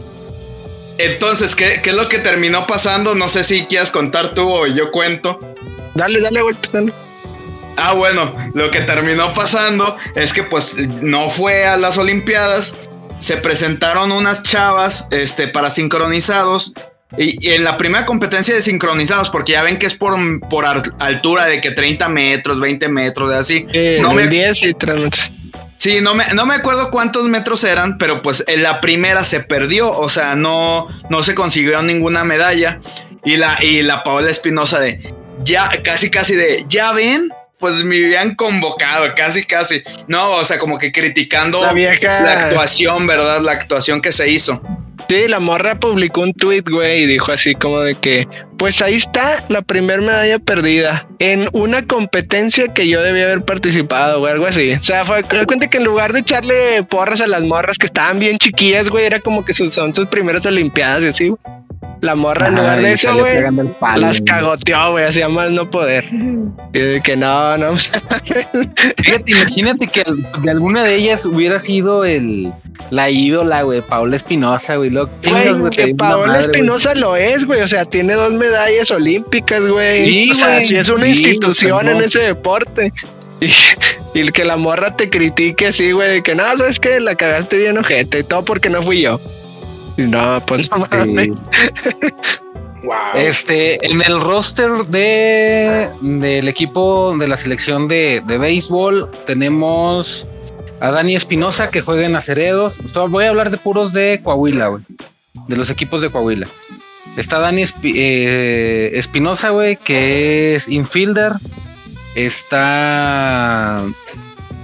Entonces, 0.97 1.55
¿qué, 1.55 1.81
qué 1.81 1.91
es 1.91 1.95
lo 1.95 2.09
que 2.09 2.19
terminó 2.19 2.65
pasando? 2.65 3.15
No 3.15 3.29
sé 3.29 3.43
si 3.43 3.65
quieras 3.65 3.91
contar 3.91 4.33
tú 4.33 4.49
o 4.49 4.67
yo 4.67 4.91
cuento. 4.91 5.39
Dale, 5.95 6.19
dale, 6.21 6.43
Walter, 6.43 6.71
dale. 6.71 6.93
Ah, 7.79 7.93
bueno, 7.93 8.33
lo 8.53 8.69
que 8.71 8.81
terminó 8.81 9.33
pasando 9.33 9.97
es 10.15 10.33
que 10.33 10.43
pues 10.43 10.75
no 11.01 11.29
fue 11.29 11.65
a 11.65 11.77
las 11.77 11.97
Olimpiadas. 11.97 12.75
Se 13.19 13.37
presentaron 13.37 14.11
unas 14.11 14.43
chavas 14.43 15.07
este, 15.11 15.47
para 15.47 15.69
sincronizados. 15.69 16.73
Y, 17.17 17.47
y 17.47 17.53
en 17.55 17.63
la 17.63 17.77
primera 17.77 18.05
competencia 18.05 18.53
de 18.53 18.61
sincronizados, 18.61 19.29
porque 19.29 19.53
ya 19.53 19.63
ven 19.63 19.79
que 19.79 19.87
es 19.87 19.95
por, 19.95 20.15
por 20.47 20.65
altura 20.65 21.45
de 21.45 21.59
que 21.59 21.71
30 21.71 22.07
metros, 22.09 22.59
20 22.59 22.87
metros, 22.89 23.31
de 23.31 23.37
así. 23.37 23.65
Eh, 23.73 23.97
no, 24.01 24.13
me, 24.13 24.27
10 24.27 24.63
y 24.63 24.73
3 24.75 24.99
metros. 24.99 25.31
sí, 25.73 25.99
no, 26.01 26.13
me, 26.13 26.23
no 26.35 26.45
me 26.45 26.53
acuerdo 26.53 26.91
cuántos 26.91 27.25
metros 27.25 27.63
eran, 27.63 27.97
pero 27.97 28.21
pues 28.21 28.43
en 28.47 28.61
la 28.61 28.79
primera 28.79 29.23
se 29.23 29.39
perdió, 29.39 29.91
o 29.91 30.07
sea, 30.07 30.35
no, 30.35 30.87
no 31.09 31.23
se 31.23 31.33
consiguió 31.33 31.81
ninguna 31.81 32.23
medalla. 32.23 32.79
Y 33.25 33.37
la, 33.37 33.57
y 33.61 33.81
la 33.81 34.03
Paola 34.03 34.29
Espinosa 34.29 34.79
de, 34.79 35.13
ya, 35.43 35.69
casi, 35.83 36.09
casi 36.09 36.35
de, 36.35 36.65
ya 36.69 36.91
ven, 36.91 37.29
pues 37.59 37.83
me 37.83 37.97
habían 37.97 38.35
convocado, 38.35 39.05
casi, 39.15 39.43
casi. 39.45 39.83
No, 40.07 40.31
o 40.31 40.45
sea, 40.45 40.57
como 40.57 40.77
que 40.79 40.91
criticando 40.91 41.61
La 41.61 41.73
vieja- 41.73 42.21
la 42.21 42.33
actuación, 42.33 43.05
¿verdad? 43.05 43.41
La 43.41 43.51
actuación 43.51 44.01
que 44.01 44.11
se 44.11 44.29
hizo. 44.29 44.61
Sí, 45.07 45.27
la 45.27 45.39
morra 45.39 45.79
publicó 45.79 46.21
un 46.21 46.33
tweet, 46.33 46.63
güey, 46.69 47.03
y 47.03 47.05
dijo 47.07 47.31
así 47.31 47.55
como 47.55 47.79
de 47.79 47.95
que, 47.95 48.27
pues 48.57 48.81
ahí 48.81 48.95
está 48.95 49.43
la 49.49 49.61
primer 49.63 50.01
medalla 50.01 50.37
perdida 50.39 51.07
en 51.19 51.47
una 51.53 51.85
competencia 51.87 52.67
que 52.73 52.87
yo 52.87 53.01
debía 53.01 53.23
haber 53.23 53.43
participado, 53.43 54.19
güey, 54.19 54.33
algo 54.33 54.45
así. 54.45 54.73
O 54.73 54.83
sea, 54.83 55.05
fue, 55.05 55.23
me 55.33 55.45
cuenta 55.45 55.67
que 55.67 55.77
en 55.77 55.85
lugar 55.85 56.13
de 56.13 56.19
echarle 56.19 56.83
porras 56.83 57.21
a 57.21 57.27
las 57.27 57.41
morras 57.41 57.77
que 57.79 57.87
estaban 57.87 58.19
bien 58.19 58.37
chiquillas, 58.37 58.89
güey, 58.89 59.05
era 59.05 59.19
como 59.19 59.43
que 59.43 59.53
son 59.53 59.71
sus 59.71 60.07
primeras 60.07 60.45
olimpiadas 60.45 61.03
y 61.03 61.07
así, 61.07 61.27
güey. 61.29 61.39
La 62.01 62.15
morra 62.15 62.47
en 62.47 62.55
lugar 62.55 62.81
de 62.81 62.93
eso, 62.93 63.13
güey, 63.17 63.43
las 63.97 64.21
cagoteó, 64.21 64.91
güey, 64.91 65.05
hacía 65.05 65.27
más 65.27 65.51
no 65.51 65.69
poder. 65.69 66.03
Y 66.73 66.79
de 66.79 67.01
que 67.01 67.17
no, 67.17 67.57
no. 67.57 67.75
Fíjate, 68.97 69.31
imagínate 69.31 69.87
que 69.87 70.03
de 70.41 70.51
alguna 70.51 70.83
de 70.83 70.95
ellas 70.95 71.25
hubiera 71.25 71.59
sido 71.59 72.05
el 72.05 72.53
la 72.89 73.09
ídola, 73.09 73.63
güey, 73.63 73.81
Paola 73.81 74.15
Espinosa, 74.15 74.77
güey. 74.77 74.91
Que 75.71 75.93
Paola. 75.95 76.39
Espinosa 76.39 76.95
lo 76.95 77.15
es, 77.15 77.45
güey. 77.45 77.61
O 77.61 77.67
sea, 77.67 77.85
tiene 77.85 78.13
dos 78.13 78.31
medallas 78.33 78.91
olímpicas, 78.91 79.67
güey. 79.67 80.03
Sí, 80.03 80.31
o 80.31 80.35
sea, 80.35 80.53
güey. 80.53 80.63
sí 80.63 80.75
es 80.77 80.89
una 80.89 81.05
Sí, 81.05 81.11
institución 81.11 81.87
en 81.87 82.03
ese 82.03 82.21
deporte. 82.21 82.93
Y, 83.41 83.47
y 84.13 84.19
el 84.19 84.33
que 84.33 84.43
la 84.43 84.57
morra 84.57 84.97
te 84.97 85.09
critique 85.09 85.67
así, 85.67 85.93
güey, 85.93 86.09
de 86.09 86.21
que 86.21 86.35
no, 86.35 86.43
sabes 86.57 86.77
que 86.77 86.99
la 86.99 87.15
cagaste 87.15 87.55
bien 87.57 87.77
ojete, 87.77 88.19
y 88.19 88.23
todo 88.23 88.43
porque 88.43 88.69
no 88.69 88.83
fui 88.83 88.99
yo. 88.99 89.21
No, 90.07 90.41
pues 90.45 90.69
no. 90.71 90.85
Sí. 90.89 91.31
Wow. 92.83 92.93
Este, 93.15 93.85
en 93.85 94.01
el 94.01 94.21
roster 94.21 94.71
de 94.87 95.89
del 96.01 96.47
equipo 96.47 97.13
de 97.17 97.27
la 97.27 97.35
selección 97.35 97.87
de, 97.89 98.23
de 98.25 98.37
béisbol 98.37 99.11
tenemos 99.25 100.25
a 100.79 100.89
Dani 100.91 101.15
Espinosa 101.15 101.69
que 101.69 101.81
juega 101.81 102.05
en 102.07 102.15
Aceredos. 102.15 102.79
Esto- 102.79 103.09
Voy 103.09 103.25
a 103.25 103.29
hablar 103.29 103.49
de 103.51 103.57
puros 103.57 103.91
de 103.91 104.21
Coahuila, 104.23 104.67
güey. 104.69 104.83
De 105.49 105.57
los 105.57 105.69
equipos 105.69 106.01
de 106.01 106.09
Coahuila. 106.09 106.47
Está 107.17 107.39
Dani 107.39 107.63
eh, 107.83 108.91
Espinosa, 108.93 109.49
güey, 109.49 109.75
que 109.75 110.55
es 110.55 110.69
infielder. 110.69 111.33
Está 112.15 113.83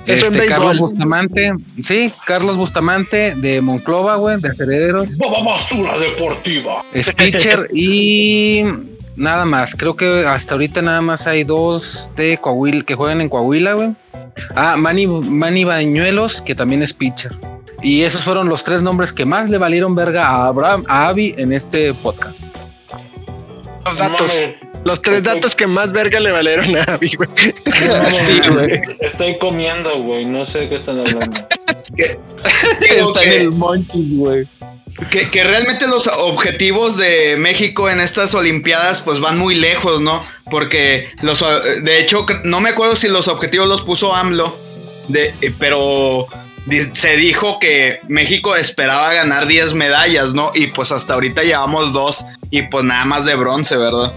este. 0.06 0.46
Carlos 0.46 0.78
Bustamante. 0.78 1.54
Sí, 1.82 2.12
Carlos 2.26 2.58
Bustamante 2.58 3.36
de 3.36 3.62
Monclova, 3.62 4.16
güey, 4.16 4.40
de 4.40 4.50
Acereros 4.50 5.18
Baba 5.18 5.44
basura 5.44 5.98
deportiva. 5.98 6.84
es 6.94 7.12
pitcher 7.12 7.70
y 7.74 8.64
nada 9.16 9.46
más. 9.46 9.76
Creo 9.76 9.96
que 9.96 10.26
hasta 10.26 10.56
ahorita 10.56 10.82
nada 10.82 11.02
más 11.02 11.28
hay 11.28 11.44
dos 11.44 12.12
de 12.16 12.38
Coahuila 12.38 12.84
que 12.84 12.96
juegan 12.96 13.22
en 13.22 13.30
Coahuila, 13.30 13.74
güey. 13.74 13.96
Ah, 14.56 14.76
Manny, 14.78 15.08
Manny 15.08 15.64
Bañuelos, 15.64 16.42
que 16.42 16.56
también 16.56 16.84
es 16.84 16.94
pitcher. 16.94 17.38
Y 17.82 18.02
esos 18.02 18.24
fueron 18.24 18.50
los 18.50 18.64
tres 18.64 18.82
nombres 18.82 19.14
que 19.14 19.26
más 19.26 19.50
le 19.50 19.58
valieron 19.58 19.96
verga 19.96 20.28
a 20.28 20.48
Abraham, 20.48 20.84
a 20.88 21.08
Abby 21.08 21.36
en 21.38 21.54
este 21.54 21.94
podcast. 21.94 22.48
Los 23.86 24.00
datos, 24.00 24.44
los 24.86 25.02
tres 25.02 25.22
datos 25.24 25.56
que 25.56 25.68
más 25.68 25.92
verga 25.92 26.20
le 26.20 26.32
valieron 26.32 26.76
a 26.78 26.84
Abby, 26.84 27.12
güey. 27.18 27.30
Sí, 28.26 28.40
güey. 28.50 28.82
Estoy 29.02 29.38
comiendo, 29.38 30.00
güey. 30.00 30.26
No 30.26 30.46
sé 30.46 30.62
de 30.62 30.70
qué 30.70 30.76
están 30.76 31.00
hablando. 31.00 31.26
Digo 31.96 33.08
Está 33.10 33.24
en 33.24 33.30
que- 33.30 33.42
el 33.42 33.52
Monchis, 33.52 34.18
güey. 34.18 34.48
Que, 35.12 35.30
que 35.30 35.44
realmente 35.44 35.88
los 35.88 36.08
objetivos 36.08 36.96
de 36.96 37.36
México 37.38 37.90
en 37.90 38.00
estas 38.00 38.34
Olimpiadas 38.34 39.02
pues 39.02 39.20
van 39.20 39.38
muy 39.38 39.54
lejos, 39.56 40.00
¿no? 40.00 40.24
Porque 40.50 41.10
los, 41.22 41.42
eh, 41.42 41.82
de 41.82 42.00
hecho, 42.00 42.26
no 42.46 42.62
me 42.62 42.70
acuerdo 42.70 42.96
si 42.96 43.10
los 43.10 43.28
objetivos 43.28 43.68
los 43.68 43.82
puso 43.82 44.16
AMLO, 44.16 44.58
de, 45.10 45.34
eh, 45.42 45.54
pero 45.60 46.28
se 46.94 47.18
dijo 47.18 47.60
que 47.60 48.00
México 48.08 48.56
esperaba 48.56 49.12
ganar 49.14 49.48
10 49.48 49.74
medallas, 49.74 50.34
¿no? 50.34 50.52
Y 50.56 50.68
pues 50.68 50.94
hasta 50.94 51.16
ahorita 51.16 51.44
llevamos 51.44 51.92
dos 51.92 52.26
y 52.50 52.62
pues 52.62 52.86
nada 52.86 53.04
más 53.04 53.26
de 53.26 53.36
bronce, 53.36 53.76
¿verdad? 53.76 54.14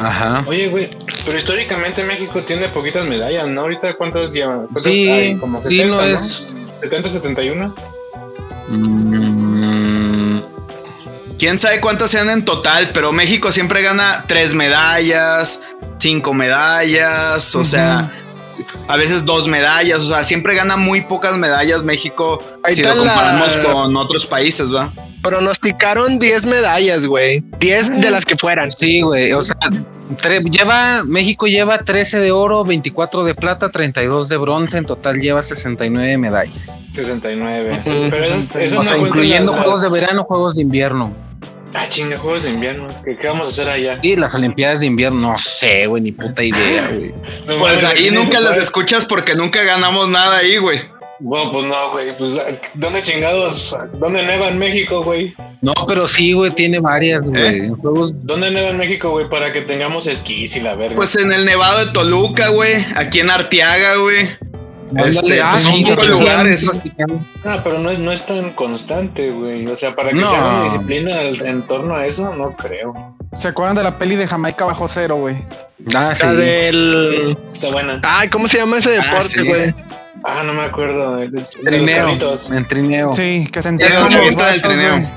Ajá. 0.00 0.44
Oye, 0.46 0.68
güey, 0.68 0.88
pero 1.24 1.36
históricamente 1.38 2.02
México 2.04 2.42
tiene 2.42 2.68
poquitas 2.68 3.04
medallas, 3.06 3.46
¿no? 3.48 3.62
Ahorita 3.62 3.94
cuántas 3.94 4.32
llevan? 4.32 4.66
¿Cuántas 4.66 4.82
Sí, 4.84 5.08
hay? 5.10 5.36
Como 5.38 5.60
sí, 5.62 5.78
70, 5.78 5.96
no 5.96 6.02
es. 6.02 6.72
70, 6.82 7.08
71. 7.08 7.74
Mm, 8.68 10.40
Quién 11.38 11.58
sabe 11.58 11.80
cuántas 11.80 12.10
sean 12.10 12.28
en 12.28 12.44
total, 12.44 12.90
pero 12.92 13.12
México 13.12 13.50
siempre 13.50 13.80
gana 13.82 14.24
tres 14.28 14.54
medallas, 14.54 15.62
cinco 15.98 16.34
medallas, 16.34 17.54
o 17.54 17.64
sea, 17.64 18.10
a 18.88 18.96
veces 18.96 19.24
dos 19.24 19.46
medallas, 19.48 19.98
o 20.00 20.04
sea, 20.06 20.22
siempre 20.24 20.54
gana 20.54 20.76
muy 20.76 21.00
pocas 21.02 21.36
medallas 21.36 21.82
México 21.82 22.42
Ahí 22.62 22.72
si 22.74 22.82
lo 22.82 22.90
la- 22.90 22.96
comparamos 22.96 23.56
con 23.58 23.96
otros 23.96 24.26
países, 24.26 24.72
¿va? 24.74 24.92
Pronosticaron 25.22 26.18
10 26.18 26.46
medallas, 26.46 27.04
güey. 27.06 27.42
10 27.58 28.00
de 28.00 28.10
las 28.10 28.24
que 28.24 28.36
fueran. 28.36 28.70
Sí, 28.70 29.02
güey. 29.02 29.32
O 29.32 29.42
sea, 29.42 29.56
tre- 30.16 30.42
lleva, 30.50 31.02
México 31.04 31.46
lleva 31.46 31.78
13 31.78 32.18
de 32.20 32.32
oro, 32.32 32.64
24 32.64 33.24
de 33.24 33.34
plata, 33.34 33.70
32 33.70 34.28
de 34.28 34.36
bronce. 34.38 34.78
En 34.78 34.86
total 34.86 35.20
lleva 35.20 35.42
69 35.42 36.16
medallas. 36.18 36.78
69. 36.92 37.72
Ujú. 37.84 38.10
Pero 38.10 38.24
eso, 38.24 38.58
eso 38.58 38.80
o 38.80 38.84
sea, 38.84 38.96
no 38.96 39.06
incluyendo 39.06 39.52
las- 39.52 39.60
juegos 39.62 39.82
de 39.82 40.00
verano, 40.00 40.24
juegos 40.24 40.56
de 40.56 40.62
invierno. 40.62 41.14
Ah, 41.74 41.86
chinga, 41.88 42.18
juegos 42.18 42.42
de 42.42 42.50
invierno. 42.50 42.88
¿Qué, 43.04 43.16
qué 43.16 43.28
vamos 43.28 43.46
a 43.46 43.50
hacer 43.50 43.68
allá? 43.68 43.98
Sí, 44.02 44.16
las 44.16 44.34
Olimpiadas 44.34 44.80
de 44.80 44.86
invierno, 44.86 45.32
no 45.32 45.38
sé, 45.38 45.86
güey, 45.86 46.02
ni 46.02 46.12
puta 46.12 46.42
idea, 46.42 46.88
güey. 46.92 47.14
No 47.46 47.58
Pues 47.58 47.84
ahí 47.84 48.10
nunca 48.10 48.40
las 48.40 48.56
escuchas 48.56 49.04
porque 49.04 49.34
nunca 49.34 49.62
ganamos 49.62 50.08
nada 50.08 50.38
ahí, 50.38 50.56
güey. 50.56 50.80
Bueno, 51.20 51.52
pues 51.52 51.64
no, 51.66 51.90
güey. 51.92 52.16
Pues, 52.16 52.40
¿dónde 52.74 53.02
chingados? 53.02 53.76
¿Dónde 53.98 54.22
neva 54.22 54.48
en 54.48 54.58
México, 54.58 55.04
güey? 55.04 55.34
No, 55.60 55.74
pero 55.86 56.06
sí, 56.06 56.32
güey, 56.32 56.50
tiene 56.50 56.80
varias, 56.80 57.28
güey. 57.28 57.66
¿Eh? 57.66 57.72
¿Dónde 57.82 58.50
neva 58.50 58.70
en 58.70 58.78
México, 58.78 59.10
güey? 59.10 59.28
Para 59.28 59.52
que 59.52 59.60
tengamos 59.60 60.06
esquís 60.06 60.56
y 60.56 60.60
la 60.60 60.74
verga. 60.74 60.96
Pues 60.96 61.16
en 61.16 61.30
el 61.30 61.44
Nevado 61.44 61.84
de 61.84 61.92
Toluca, 61.92 62.48
güey. 62.48 62.84
Aquí 62.96 63.20
en 63.20 63.30
Arteaga, 63.30 63.96
güey. 63.96 64.30
Este, 64.96 65.40
ah, 65.40 65.50
pues, 65.52 65.62
sí, 65.66 65.84
lugares. 66.20 66.68
practicando. 66.68 67.24
Ah, 67.44 67.60
pero 67.62 67.78
no 67.78 67.90
es, 67.90 67.98
no 67.98 68.10
es 68.12 68.26
tan 68.26 68.50
constante, 68.50 69.30
güey. 69.30 69.66
O 69.66 69.76
sea, 69.76 69.94
para 69.94 70.10
que 70.10 70.16
No. 70.16 70.26
se 70.26 70.36
haga 70.36 70.54
una 70.54 70.64
disciplina 70.64 71.20
en 71.22 71.66
torno 71.66 71.94
a 71.94 72.06
eso, 72.06 72.34
no 72.34 72.56
creo. 72.56 73.16
¿Se 73.32 73.48
acuerdan 73.48 73.76
de 73.76 73.82
la 73.84 73.98
peli 73.98 74.16
de 74.16 74.26
Jamaica 74.26 74.64
bajo 74.64 74.88
cero, 74.88 75.16
güey? 75.16 75.36
Ah, 75.94 76.12
sí. 76.14 76.26
La 76.26 76.32
del. 76.34 77.38
Está 77.52 77.70
buena. 77.70 78.00
Ay, 78.02 78.28
¿cómo 78.28 78.48
se 78.48 78.58
llama 78.58 78.78
ese 78.78 78.98
Ah, 78.98 79.02
deporte, 79.04 79.28
sí. 79.28 79.46
güey? 79.46 79.74
Ah, 80.24 80.42
no 80.44 80.52
me 80.52 80.62
acuerdo. 80.62 81.18
Trineo. 81.64 82.08
En 82.52 82.64
trineo. 82.66 83.12
Sí, 83.12 83.48
que 83.50 83.62
se 83.62 83.68
Es 83.68 83.72
entregan 83.74 84.02
donde 84.02 84.16
los 84.16 84.24
avientan 84.24 84.54
el 84.54 84.60
vatos, 84.60 84.72
trineo. 84.72 85.10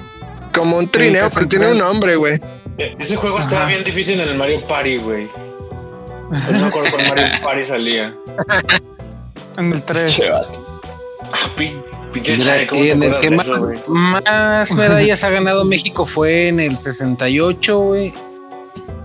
Como 0.53 0.77
un 0.77 0.89
trineo, 0.89 1.27
pero 1.33 1.47
tiene 1.47 1.71
un 1.71 1.79
nombre, 1.79 2.15
güey. 2.15 2.39
Eh, 2.77 2.95
Ese 2.99 3.15
juego 3.15 3.39
estaba 3.39 3.65
bien 3.65 3.83
difícil 3.83 4.19
en 4.21 4.29
el 4.29 4.35
Mario 4.37 4.61
Party, 4.61 4.97
güey. 4.97 5.27
Pues 6.29 6.51
no 6.51 6.59
me 6.61 6.67
acuerdo 6.67 6.89
cuál 6.91 7.07
Mario 7.09 7.25
Party 7.43 7.63
salía. 7.63 8.13
En 9.57 9.73
el 9.73 9.83
3. 9.83 10.21
Ah, 10.31 10.41
pi- 11.57 11.73
pinche 12.11 12.33
Mira, 12.37 12.45
chale, 12.45 12.67
¿cómo 12.67 12.83
y 12.83 12.87
te 12.87 12.93
en 12.93 13.03
el 13.03 13.19
que 13.19 13.29
más, 13.31 13.47
eso, 13.47 13.69
más 13.87 14.71
medallas 14.75 15.23
ha 15.23 15.29
ganado 15.29 15.65
México 15.65 16.05
fue 16.05 16.47
en 16.49 16.59
el 16.59 16.77
68, 16.77 17.77
güey. 17.79 18.13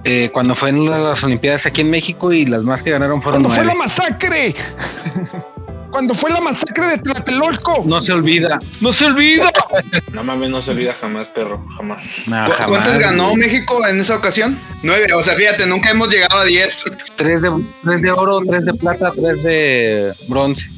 Eh, 0.04 0.30
cuando 0.32 0.54
fue 0.54 0.70
en 0.70 0.90
las 0.90 1.22
Olimpiadas 1.24 1.66
aquí 1.66 1.80
en 1.82 1.90
México 1.90 2.32
y 2.32 2.46
las 2.46 2.62
más 2.62 2.82
que 2.82 2.90
ganaron 2.90 3.20
fueron 3.20 3.42
Cuando 3.42 3.54
fue 3.62 3.64
la 3.64 3.74
masacre. 3.74 4.54
Cuando 5.90 6.14
fue 6.14 6.30
la 6.30 6.40
masacre 6.40 6.86
de 6.88 6.98
Tlatelolco. 6.98 7.82
No 7.86 8.00
se 8.00 8.12
olvida, 8.12 8.58
no 8.80 8.92
se 8.92 9.06
olvida. 9.06 9.50
No 10.12 10.24
mames, 10.24 10.48
no 10.50 10.60
se 10.60 10.72
olvida 10.72 10.94
jamás, 10.94 11.28
perro. 11.28 11.64
Jamás. 11.76 12.24
No, 12.28 12.44
¿Cu- 12.46 12.52
jamás, 12.52 12.66
¿Cuántas 12.68 12.98
ganó 12.98 13.24
güey. 13.30 13.36
México 13.36 13.86
en 13.86 14.00
esa 14.00 14.16
ocasión? 14.16 14.58
Nueve. 14.82 15.06
O 15.14 15.22
sea, 15.22 15.34
fíjate, 15.36 15.66
nunca 15.66 15.90
hemos 15.90 16.08
llegado 16.10 16.40
a 16.40 16.44
diez. 16.44 16.82
Tres 17.16 17.42
de, 17.42 17.50
tres 17.84 18.02
de 18.02 18.10
oro, 18.10 18.40
tres 18.48 18.64
de 18.64 18.74
plata, 18.74 19.12
tres 19.20 19.42
de 19.44 20.12
bronce. 20.26 20.68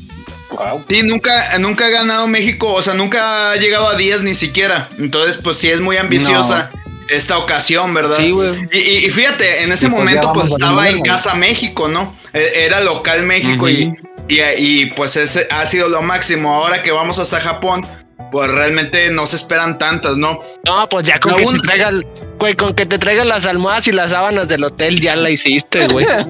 Wow. 0.51 0.85
Sí, 0.89 1.03
nunca, 1.05 1.59
nunca 1.59 1.87
ha 1.87 1.91
ganado 1.91 2.27
México. 2.27 2.73
O 2.73 2.83
sea, 2.83 2.95
nunca 2.95 3.53
ha 3.53 3.57
llegado 3.57 3.89
a 3.89 3.95
diez 3.95 4.23
ni 4.23 4.35
siquiera. 4.35 4.91
Entonces, 4.99 5.39
pues 5.39 5.57
sí 5.57 5.69
es 5.69 5.81
muy 5.81 5.97
ambiciosa 5.97 6.71
esta 7.09 7.39
ocasión, 7.39 7.95
¿verdad? 7.95 8.17
Sí, 8.17 8.31
güey. 8.33 8.53
Y, 8.73 8.79
y- 9.07 9.11
fíjate, 9.11 9.63
en 9.63 9.73
ese 9.73 9.87
Y 9.87 9.91
momento 9.91 10.33
pues 10.33 10.49
estaba 10.53 10.89
en 10.91 11.01
casa 11.03 11.35
México, 11.35 11.89
¿no? 11.89 12.15
E- 12.33 12.65
Era 12.67 12.81
local 12.81 13.23
México 13.25 13.69
y, 13.69 13.93
y, 14.31 14.41
y, 14.57 14.87
pues 14.87 15.17
ese 15.17 15.47
ha 15.51 15.67
sido 15.67 15.89
lo 15.89 16.03
máximo. 16.03 16.55
Ahora 16.55 16.83
que 16.83 16.93
vamos 16.93 17.19
hasta 17.19 17.41
Japón, 17.41 17.87
pues 18.31 18.51
realmente 18.51 19.11
no 19.11 19.27
se 19.27 19.37
esperan 19.37 19.79
tantas, 19.79 20.17
¿no? 20.17 20.41
No, 20.65 20.89
pues 20.89 21.07
ya 21.07 21.19
con 21.19 21.35
que 21.37 21.59
traigas, 21.63 21.95
güey, 22.41 22.57
con 22.57 22.75
que 22.75 22.87
te 22.87 22.99
traigan 22.99 23.29
las 23.29 23.47
almohadas 23.47 23.87
y 23.87 23.93
las 23.93 24.11
sábanas 24.11 24.49
del 24.49 24.65
hotel 24.65 24.99
ya 24.99 25.15
la 25.15 25.31
hiciste, 25.31 25.87
güey. 25.89 26.05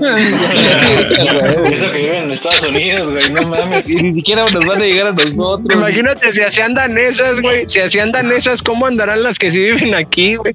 Eso 1.73 1.91
que 1.93 1.99
viven 1.99 2.25
en 2.25 2.31
Estados 2.33 2.69
Unidos, 2.69 3.11
güey. 3.13 3.31
No 3.31 3.43
mames. 3.43 3.89
Y 3.89 3.95
ni 3.97 4.13
siquiera 4.13 4.45
nos 4.53 4.67
van 4.67 4.83
a 4.83 4.85
llegar 4.85 5.07
a 5.07 5.13
nosotros. 5.13 5.69
Imagínate 5.73 6.33
si 6.33 6.43
hacían 6.43 6.75
danesas, 6.75 7.41
güey. 7.41 7.67
Si 7.69 7.81
hacían 7.81 8.11
danesas, 8.13 8.63
¿cómo 8.63 8.87
andarán 8.87 9.23
las 9.23 9.39
que 9.39 9.51
sí 9.51 9.59
viven 9.61 9.95
aquí, 9.95 10.35
güey? 10.37 10.53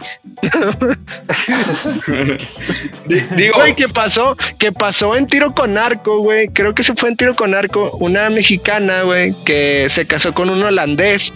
Di- 3.06 3.22
Digo, 3.36 3.56
Güey, 3.56 3.76
¿qué 3.76 3.88
pasó? 3.88 4.36
¿Qué 4.60 4.72
pasó 4.72 5.16
en 5.16 5.28
tiro 5.28 5.54
con 5.54 5.78
arco, 5.78 6.20
güey? 6.20 6.48
Creo 6.50 6.76
que 6.76 6.84
se 6.84 6.94
fue 6.96 7.10
en 7.10 7.18
tiro 7.18 7.36
con 7.36 7.54
arco 7.56 7.92
una 8.00 8.30
mexicana, 8.30 9.04
güey, 9.04 9.34
que 9.46 9.88
se 9.90 10.06
casó 10.06 10.34
con 10.34 10.50
un 10.50 10.62
holandés. 10.64 11.34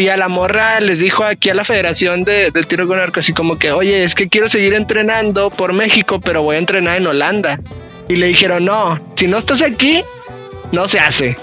Y 0.00 0.08
a 0.08 0.16
la 0.16 0.28
morra 0.28 0.80
les 0.80 0.98
dijo 1.00 1.24
aquí 1.24 1.50
a 1.50 1.54
la 1.54 1.62
Federación 1.62 2.24
de, 2.24 2.50
del 2.50 2.66
Tiro 2.66 2.86
con 2.88 2.98
Arco, 2.98 3.20
así 3.20 3.34
como 3.34 3.58
que, 3.58 3.70
oye, 3.70 4.02
es 4.02 4.14
que 4.14 4.30
quiero 4.30 4.48
seguir 4.48 4.72
entrenando 4.72 5.50
por 5.50 5.74
México, 5.74 6.18
pero 6.22 6.42
voy 6.42 6.56
a 6.56 6.58
entrenar 6.58 6.96
en 6.96 7.06
Holanda. 7.06 7.60
Y 8.08 8.16
le 8.16 8.28
dijeron, 8.28 8.64
no, 8.64 8.98
si 9.16 9.26
no 9.26 9.36
estás 9.36 9.60
aquí, 9.60 10.02
no 10.72 10.88
se 10.88 11.00
hace. 11.00 11.36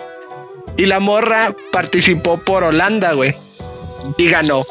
Y 0.76 0.88
la 0.88 1.00
morra 1.00 1.54
participó 1.72 2.40
por 2.40 2.64
Holanda, 2.64 3.14
güey. 3.14 3.36
Y 4.18 4.28
ganó. 4.28 4.64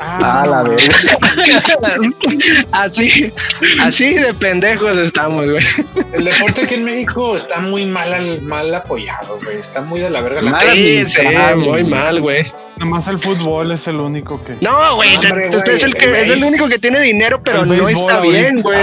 Ah, 0.00 0.44
la 0.44 0.64
verga. 0.64 0.82
así, 2.72 3.32
así 3.80 4.14
de 4.14 4.34
pendejos 4.34 4.98
estamos, 4.98 5.44
güey. 5.48 5.64
El 6.12 6.24
deporte 6.24 6.62
aquí 6.62 6.74
en 6.74 6.84
México 6.84 7.36
está 7.36 7.60
muy 7.60 7.86
mal, 7.86 8.12
al- 8.12 8.42
mal 8.42 8.74
apoyado, 8.74 9.38
güey. 9.44 9.58
Está 9.58 9.80
muy 9.80 10.00
de 10.00 10.10
la 10.10 10.22
verga 10.22 10.42
la 10.42 10.50
Mal 10.50 10.60
Sí, 10.72 11.06
sí, 11.06 11.20
muy 11.56 11.84
mal, 11.84 12.20
güey. 12.20 12.44
Nada 12.78 12.90
más 12.90 13.06
el 13.08 13.18
fútbol 13.18 13.70
es 13.72 13.86
el 13.86 13.96
único 13.96 14.42
que. 14.44 14.56
No, 14.60 14.96
güey, 14.96 15.14
Hombre, 15.14 15.28
te- 15.30 15.34
güey, 15.48 15.56
usted 15.56 15.72
es 15.74 15.84
el 15.84 15.94
que 15.94 16.04
el 16.06 16.30
es 16.32 16.42
el 16.42 16.48
único 16.48 16.68
que 16.68 16.78
tiene 16.78 17.00
dinero, 17.00 17.40
pero 17.44 17.62
El 17.62 17.68
no 17.68 17.84
béisbol 17.84 18.10
está 18.10 18.20
bien, 18.22 18.44
ahorita. 18.44 18.62
güey. 18.62 18.82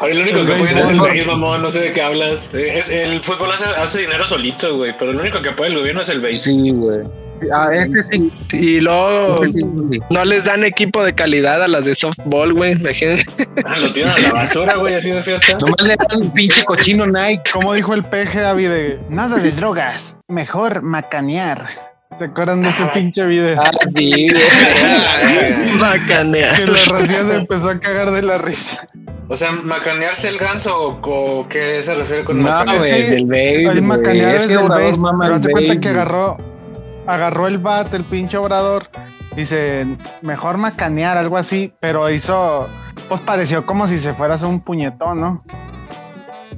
Ahora 0.00 0.14
lo 0.14 0.20
único 0.22 0.38
El 0.40 0.46
que 0.46 0.52
apoyan 0.54 0.78
es 0.78 0.84
el 0.88 0.90
béisbol. 0.92 1.10
béis, 1.12 1.26
mamón. 1.26 1.62
No 1.62 1.68
sé 1.70 1.80
de 1.80 1.92
qué 1.92 2.02
hablas. 2.02 2.50
El 2.54 3.20
fútbol 3.20 3.50
hace, 3.52 3.64
hace 3.66 4.00
dinero 4.00 4.26
solito, 4.26 4.76
güey. 4.76 4.94
Pero 4.98 5.12
lo 5.12 5.20
único 5.20 5.40
que 5.42 5.50
apoya 5.50 5.68
el 5.70 5.78
gobierno 5.78 6.00
es 6.00 6.08
el 6.08 6.20
béis. 6.20 6.42
Sí, 6.42 6.70
güey. 6.72 6.98
Ah, 7.54 7.68
este 7.70 8.02
sí. 8.02 8.32
Y 8.52 8.80
luego 8.80 9.34
Este 9.34 9.50
sí, 9.50 9.60
sí. 9.92 9.98
no 10.08 10.24
les 10.24 10.46
dan 10.46 10.64
equipo 10.64 11.04
de 11.04 11.14
calidad 11.14 11.62
a 11.62 11.68
las 11.68 11.84
de 11.84 11.94
softball, 11.94 12.54
güey. 12.54 12.72
Imagínate. 12.72 13.24
Ah, 13.66 13.76
lo 13.78 13.90
tiran 13.92 14.12
a 14.12 14.18
la 14.18 14.32
basura, 14.32 14.76
güey, 14.76 14.94
así 14.94 15.10
de 15.10 15.20
fiesta. 15.20 15.58
Nomás 15.58 15.82
le 15.82 15.96
dan 15.96 16.22
un 16.22 16.30
pinche 16.32 16.64
cochino 16.64 17.06
Nike. 17.06 17.42
Como 17.52 17.74
dijo 17.74 17.92
el 17.92 18.04
peje 18.06 18.42
Avi 18.44 18.64
de 18.64 18.98
nada 19.10 19.36
de 19.36 19.50
drogas, 19.50 20.16
mejor 20.28 20.80
macanear. 20.80 21.58
¿Se 22.18 22.24
acuerdan 22.24 22.60
de 22.62 22.68
ese 22.68 22.84
pinche 22.94 23.26
video? 23.26 23.60
Ah, 23.60 23.70
sí, 23.94 24.10
güey. 24.28 25.78
Bacanea. 25.80 26.54
Que 26.56 26.66
la 26.66 26.78
recién 26.96 27.26
se 27.26 27.36
empezó 27.36 27.68
a 27.70 27.78
cagar 27.78 28.10
de 28.10 28.22
la 28.22 28.38
risa. 28.38 28.88
O 29.28 29.36
sea, 29.36 29.52
macanearse 29.52 30.28
el 30.28 30.38
ganso 30.38 30.70
o, 30.78 30.98
o 31.02 31.48
qué 31.48 31.82
se 31.82 31.94
refiere 31.94 32.24
con 32.24 32.38
No, 32.42 32.44
macanear? 32.50 32.86
que 32.88 33.02
del 33.10 33.26
béis. 33.26 33.68
El 33.74 33.82
macanear 33.82 34.36
es 34.36 34.46
Obrador 34.56 34.68
base, 34.98 35.00
pero 35.20 35.26
el 35.26 35.32
hazte 35.34 35.50
cuenta 35.52 35.80
que 35.80 35.88
agarró, 35.88 36.36
agarró 37.06 37.46
el 37.48 37.58
bat, 37.58 37.92
el 37.92 38.04
pinche 38.04 38.38
obrador. 38.38 38.88
Dice, 39.34 39.86
mejor 40.22 40.56
macanear, 40.56 41.18
algo 41.18 41.36
así, 41.36 41.74
pero 41.80 42.08
hizo, 42.10 42.66
pues 43.08 43.20
pareció 43.20 43.66
como 43.66 43.86
si 43.88 43.98
se 43.98 44.14
fuera 44.14 44.34
a 44.34 44.36
hacer 44.36 44.48
un 44.48 44.60
puñetón, 44.60 45.20
¿no? 45.20 45.44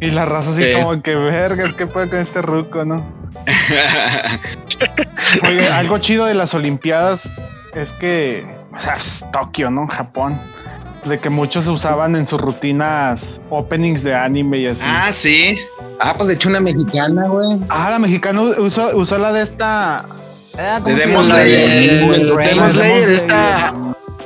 Y 0.01 0.13
la 0.13 0.25
raza 0.27 0.51
así 0.51 0.63
Sí. 0.63 0.73
como 0.81 1.03
que 1.03 1.17
vergas, 1.17 1.75
¿qué 1.75 1.89
puede 1.89 2.09
con 2.09 2.21
este 2.21 2.41
ruco, 2.43 2.85
no? 2.85 3.18
Oye, 5.49 5.69
algo 5.69 5.99
chido 5.99 6.27
de 6.27 6.35
las 6.35 6.55
Olimpiadas 6.55 7.29
es 7.75 7.93
que, 7.95 8.45
o 8.77 8.81
sea, 8.81 8.95
es 8.95 9.25
Tokio, 9.33 9.71
¿no? 9.71 9.87
Japón. 9.89 10.41
De 11.05 11.19
que 11.21 11.31
muchos 11.31 11.67
usaban 11.69 12.17
en 12.17 12.27
sus 12.27 12.41
rutinas 12.41 13.41
openings 13.51 14.03
de 14.03 14.15
anime 14.15 14.59
y 14.59 14.67
así. 14.67 14.83
ah, 14.85 15.09
sí. 15.13 15.59
Ah, 16.01 16.15
pues 16.17 16.29
de 16.29 16.35
hecho 16.35 16.49
una 16.49 16.61
mexicana, 16.61 17.25
güey. 17.29 17.57
Ah, 17.69 17.89
la 17.91 17.99
mexicana 17.99 18.43
usó, 18.43 18.97
usó 18.97 19.17
la 19.19 19.33
de 19.33 19.43
esta. 19.43 20.05
Ah, 20.59 20.81
¿cómo 20.83 20.97
De 20.97 21.07
Demon? 21.07 21.25
Slayer. 21.25 22.05
Demon 22.05 23.13
está 23.13 23.73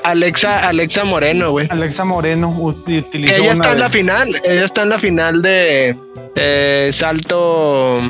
Alexa, 0.02 0.66
Alexa 0.68 1.04
Moreno, 1.04 1.50
güey. 1.52 1.68
Alexa 1.70 2.04
Moreno 2.04 2.48
utilizó 2.58 3.34
ella 3.34 3.42
una 3.44 3.52
está 3.52 3.68
en 3.70 3.74
de- 3.76 3.80
la 3.80 3.90
final. 3.90 4.28
Ella 4.44 4.64
está 4.64 4.82
en 4.82 4.88
la 4.88 4.98
final 4.98 5.42
de 5.42 5.96
eh, 6.34 6.88
salto 6.92 8.00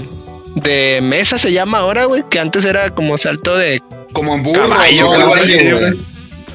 de 0.55 1.01
mesa, 1.03 1.39
se 1.39 1.53
llama 1.53 1.79
ahora, 1.79 2.05
güey. 2.05 2.25
Que 2.31 2.39
antes 2.39 2.65
era 2.65 2.91
como 2.91 3.17
salto 3.19 3.57
de 3.57 3.81
Como 4.13 4.35
en 4.35 4.43
burro, 4.43 4.69
Caballo, 4.69 5.05
¿no? 5.05 5.13
Algo 5.15 5.35
así, 5.35 5.57
caballo, 5.59 5.79
güey. 5.79 5.91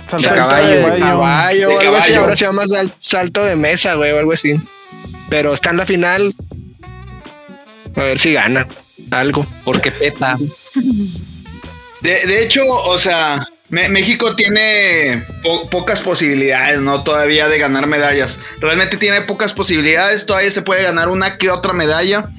salto 0.08 0.24
salto 0.24 0.36
caballo, 0.36 0.68
de 0.68 0.82
caballo. 0.84 1.00
caballo, 1.00 1.68
De 1.70 1.76
o 1.76 1.80
algo 1.80 1.96
así. 1.98 2.14
Ahora 2.14 2.36
se 2.36 2.46
llama 2.46 2.68
sal- 2.68 2.94
salto 3.00 3.44
de 3.46 3.56
mesa, 3.56 3.96
güey, 3.96 4.12
o 4.12 4.20
algo 4.20 4.34
así. 4.34 4.56
Pero 5.30 5.54
está 5.54 5.72
en 5.72 5.78
la 5.78 5.86
final. 5.86 6.36
A 7.96 8.04
ver 8.04 8.20
si 8.20 8.34
gana 8.34 8.68
algo. 9.12 9.46
Porque 9.66 9.92
peta. 9.92 10.38
De, 12.02 12.26
de 12.28 12.44
hecho, 12.44 12.62
o 12.66 12.98
sea, 12.98 13.48
Me- 13.70 13.90
México 13.90 14.36
tiene 14.36 15.26
po- 15.44 15.68
pocas 15.70 16.00
posibilidades, 16.02 16.80
¿no? 16.80 17.04
Todavía 17.04 17.48
de 17.50 17.58
ganar 17.58 17.88
medallas. 17.88 18.40
Realmente 18.62 18.96
tiene 18.98 19.22
pocas 19.24 19.54
posibilidades. 19.54 20.26
Todavía 20.26 20.52
se 20.52 20.62
puede 20.62 20.84
ganar 20.84 21.10
una 21.10 21.38
que 21.38 21.50
otra 21.50 21.74
medalla. 21.74 22.30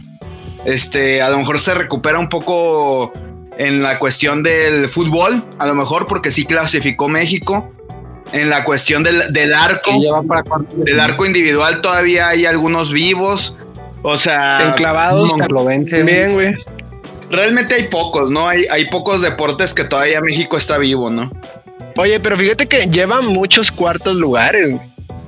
Este, 0.65 1.23
a 1.23 1.31
lo 1.31 1.39
mejor 1.39 1.59
se 1.61 1.75
recupera 1.75 2.19
un 2.19 2.29
poco 2.29 3.13
en 3.57 3.83
la 3.83 3.99
cuestión 3.99 4.43
del 4.43 4.89
fútbol, 4.89 5.43
a 5.59 5.67
lo 5.67 5.75
mejor 5.75 6.07
porque 6.07 6.31
sí 6.31 6.45
clasificó 6.45 7.09
México. 7.09 7.73
En 8.33 8.51
la 8.51 8.63
cuestión 8.63 9.03
del, 9.03 9.33
del 9.33 9.55
arco, 9.55 9.91
para 10.29 10.43
del 10.77 11.01
arco 11.01 11.25
individual 11.25 11.81
todavía 11.81 12.29
hay 12.29 12.45
algunos 12.45 12.93
vivos. 12.93 13.57
O 14.03 14.19
sea, 14.19 14.69
Enclavados 14.69 15.31
Monclovense. 15.37 15.97
también, 15.97 16.35
güey. 16.35 16.55
realmente 17.31 17.75
hay 17.75 17.85
pocos, 17.85 18.31
¿no? 18.31 18.47
Hay, 18.47 18.67
hay 18.71 18.85
pocos 18.91 19.23
deportes 19.23 19.73
que 19.73 19.85
todavía 19.85 20.21
México 20.21 20.59
está 20.59 20.77
vivo, 20.77 21.09
¿no? 21.09 21.31
Oye, 21.97 22.21
pero 22.21 22.37
fíjate 22.37 22.67
que 22.67 22.87
lleva 22.87 23.23
muchos 23.23 23.73
cuartos 23.73 24.15
lugares. 24.15 24.69
güey. 24.69 24.83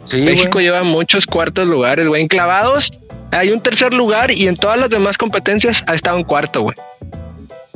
Sí, 0.04 0.20
México 0.20 0.60
lleva 0.60 0.82
muchos 0.82 1.26
cuartos 1.26 1.66
lugares, 1.68 2.06
güey. 2.06 2.22
Enclavados 2.22 2.92
hay 3.32 3.50
un 3.50 3.60
tercer 3.60 3.92
lugar 3.94 4.30
y 4.30 4.48
en 4.48 4.56
todas 4.56 4.78
las 4.78 4.90
demás 4.90 5.16
competencias 5.18 5.84
ha 5.86 5.94
estado 5.94 6.18
en 6.18 6.24
cuarto, 6.24 6.62
güey. 6.62 6.76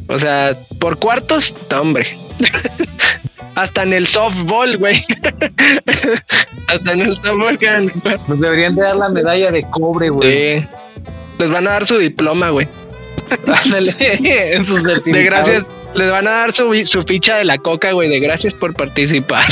O 0.08 0.18
sea, 0.18 0.56
por 0.78 0.98
cuartos, 0.98 1.54
no, 1.70 1.80
hombre. 1.80 2.18
Hasta 3.54 3.84
en 3.84 3.92
el 3.92 4.06
softball, 4.08 4.76
güey. 4.76 5.04
Hasta 6.66 6.92
en 6.92 7.02
el 7.02 7.16
softball 7.16 7.56
quedan. 7.56 7.92
Nos 8.26 8.40
deberían 8.40 8.74
de 8.74 8.82
dar 8.82 8.96
la 8.96 9.08
medalla 9.08 9.52
de 9.52 9.62
cobre, 9.70 10.08
güey. 10.08 10.60
Sí. 10.60 10.66
Les 11.38 11.50
van 11.50 11.68
a 11.68 11.72
dar 11.72 11.86
su 11.86 11.98
diploma, 11.98 12.50
güey. 12.50 12.68
De 15.04 15.24
gracias. 15.24 15.68
Les 15.94 16.10
van 16.10 16.26
a 16.26 16.30
dar 16.30 16.52
su, 16.52 16.74
su 16.84 17.04
ficha 17.04 17.36
de 17.36 17.44
la 17.44 17.56
coca, 17.56 17.92
güey, 17.92 18.08
de 18.08 18.18
gracias 18.18 18.52
por 18.52 18.74
participar. 18.74 19.44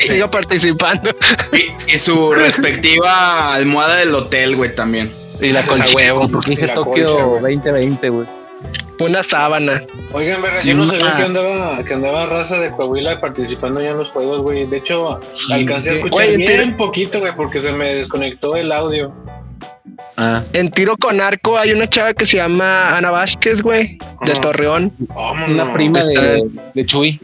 Sigo 0.00 0.28
participando. 0.28 1.16
Y, 1.52 1.94
y 1.94 1.98
su 1.98 2.32
respectiva 2.32 3.54
almohada 3.54 3.96
del 3.96 4.12
hotel, 4.12 4.56
güey, 4.56 4.74
también. 4.74 5.12
Y 5.40 5.52
la 5.52 5.62
colcha, 5.62 5.94
huevo. 5.94 6.28
porque 6.30 6.50
dice 6.50 6.66
La 6.66 6.74
Tokio 6.74 7.06
colcha, 7.06 7.24
güey. 7.24 7.54
2020, 7.56 8.08
güey. 8.10 8.26
Una 9.00 9.22
sábana. 9.24 9.82
Oigan, 10.12 10.40
verga, 10.40 10.62
yo 10.62 10.74
no 10.74 10.86
sabía 10.86 11.12
Ah. 11.12 11.16
que 11.16 11.22
andaba, 11.24 11.82
que 11.84 11.94
andaba 11.94 12.26
raza 12.26 12.58
de 12.60 12.70
Coahuila 12.70 13.20
participando 13.20 13.82
ya 13.82 13.90
en 13.90 13.98
los 13.98 14.10
juegos, 14.10 14.40
güey. 14.40 14.66
De 14.66 14.76
hecho, 14.78 15.18
alcancé 15.50 15.90
a 15.90 15.92
escuchar 15.94 16.26
Oye, 16.28 16.36
bien 16.36 16.76
poquito, 16.76 17.18
güey, 17.18 17.34
porque 17.34 17.60
se 17.60 17.72
me 17.72 17.92
desconectó 17.92 18.54
el 18.54 18.70
audio. 18.70 19.12
Ah, 20.16 20.42
En 20.52 20.70
tiro 20.70 20.96
con 20.96 21.20
arco 21.20 21.58
hay 21.58 21.72
una 21.72 21.88
chava 21.88 22.14
que 22.14 22.24
se 22.24 22.36
llama 22.36 22.96
Ana 22.96 23.10
Vázquez, 23.10 23.62
güey, 23.62 23.98
de 24.24 24.32
Ajá. 24.32 24.40
Torreón. 24.40 24.92
Vámonos. 24.98 25.48
una 25.48 25.72
prima 25.72 25.98
está- 25.98 26.22
de, 26.22 26.50
de 26.74 26.86
Chuy. 26.86 27.20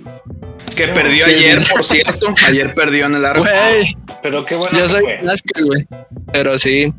Que 0.77 0.85
Sí, 0.87 0.91
perdió 0.95 1.27
sí. 1.27 1.33
ayer, 1.33 1.59
por 1.73 1.85
cierto. 1.85 2.27
Ayer 2.47 2.75
perdió 2.75 3.07
en 3.07 3.15
el 3.15 3.25
arco. 3.25 3.41
Güey, 3.43 3.97
Pero 4.23 4.45
qué 4.45 4.57
bueno 4.57 4.77
yo 4.77 4.85
que 4.85 4.89
soy 4.91 5.65
güey. 5.67 5.87
Pero 6.33 6.59
sí. 6.59 6.93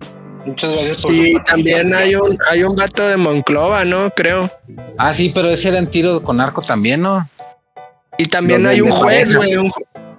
Muchas 0.45 0.71
gracias 0.73 0.97
por 1.01 1.13
Y 1.13 1.33
su 1.35 1.43
también 1.43 1.93
hay 1.93 2.15
un, 2.15 2.37
hay 2.49 2.63
un 2.63 2.75
vato 2.75 3.07
de 3.07 3.17
Monclova, 3.17 3.85
¿no? 3.85 4.09
Creo. 4.11 4.49
Ah, 4.97 5.13
sí, 5.13 5.31
pero 5.33 5.49
ese 5.51 5.69
era 5.69 5.77
en 5.77 5.87
tiro 5.87 6.23
con 6.23 6.41
arco 6.41 6.61
también, 6.61 7.01
¿no? 7.01 7.27
Y 8.17 8.25
también 8.25 8.63
Los 8.63 8.71
hay 8.71 8.81
un 8.81 8.91
juez, 8.91 9.33
güey, 9.33 9.55
un, 9.57 9.71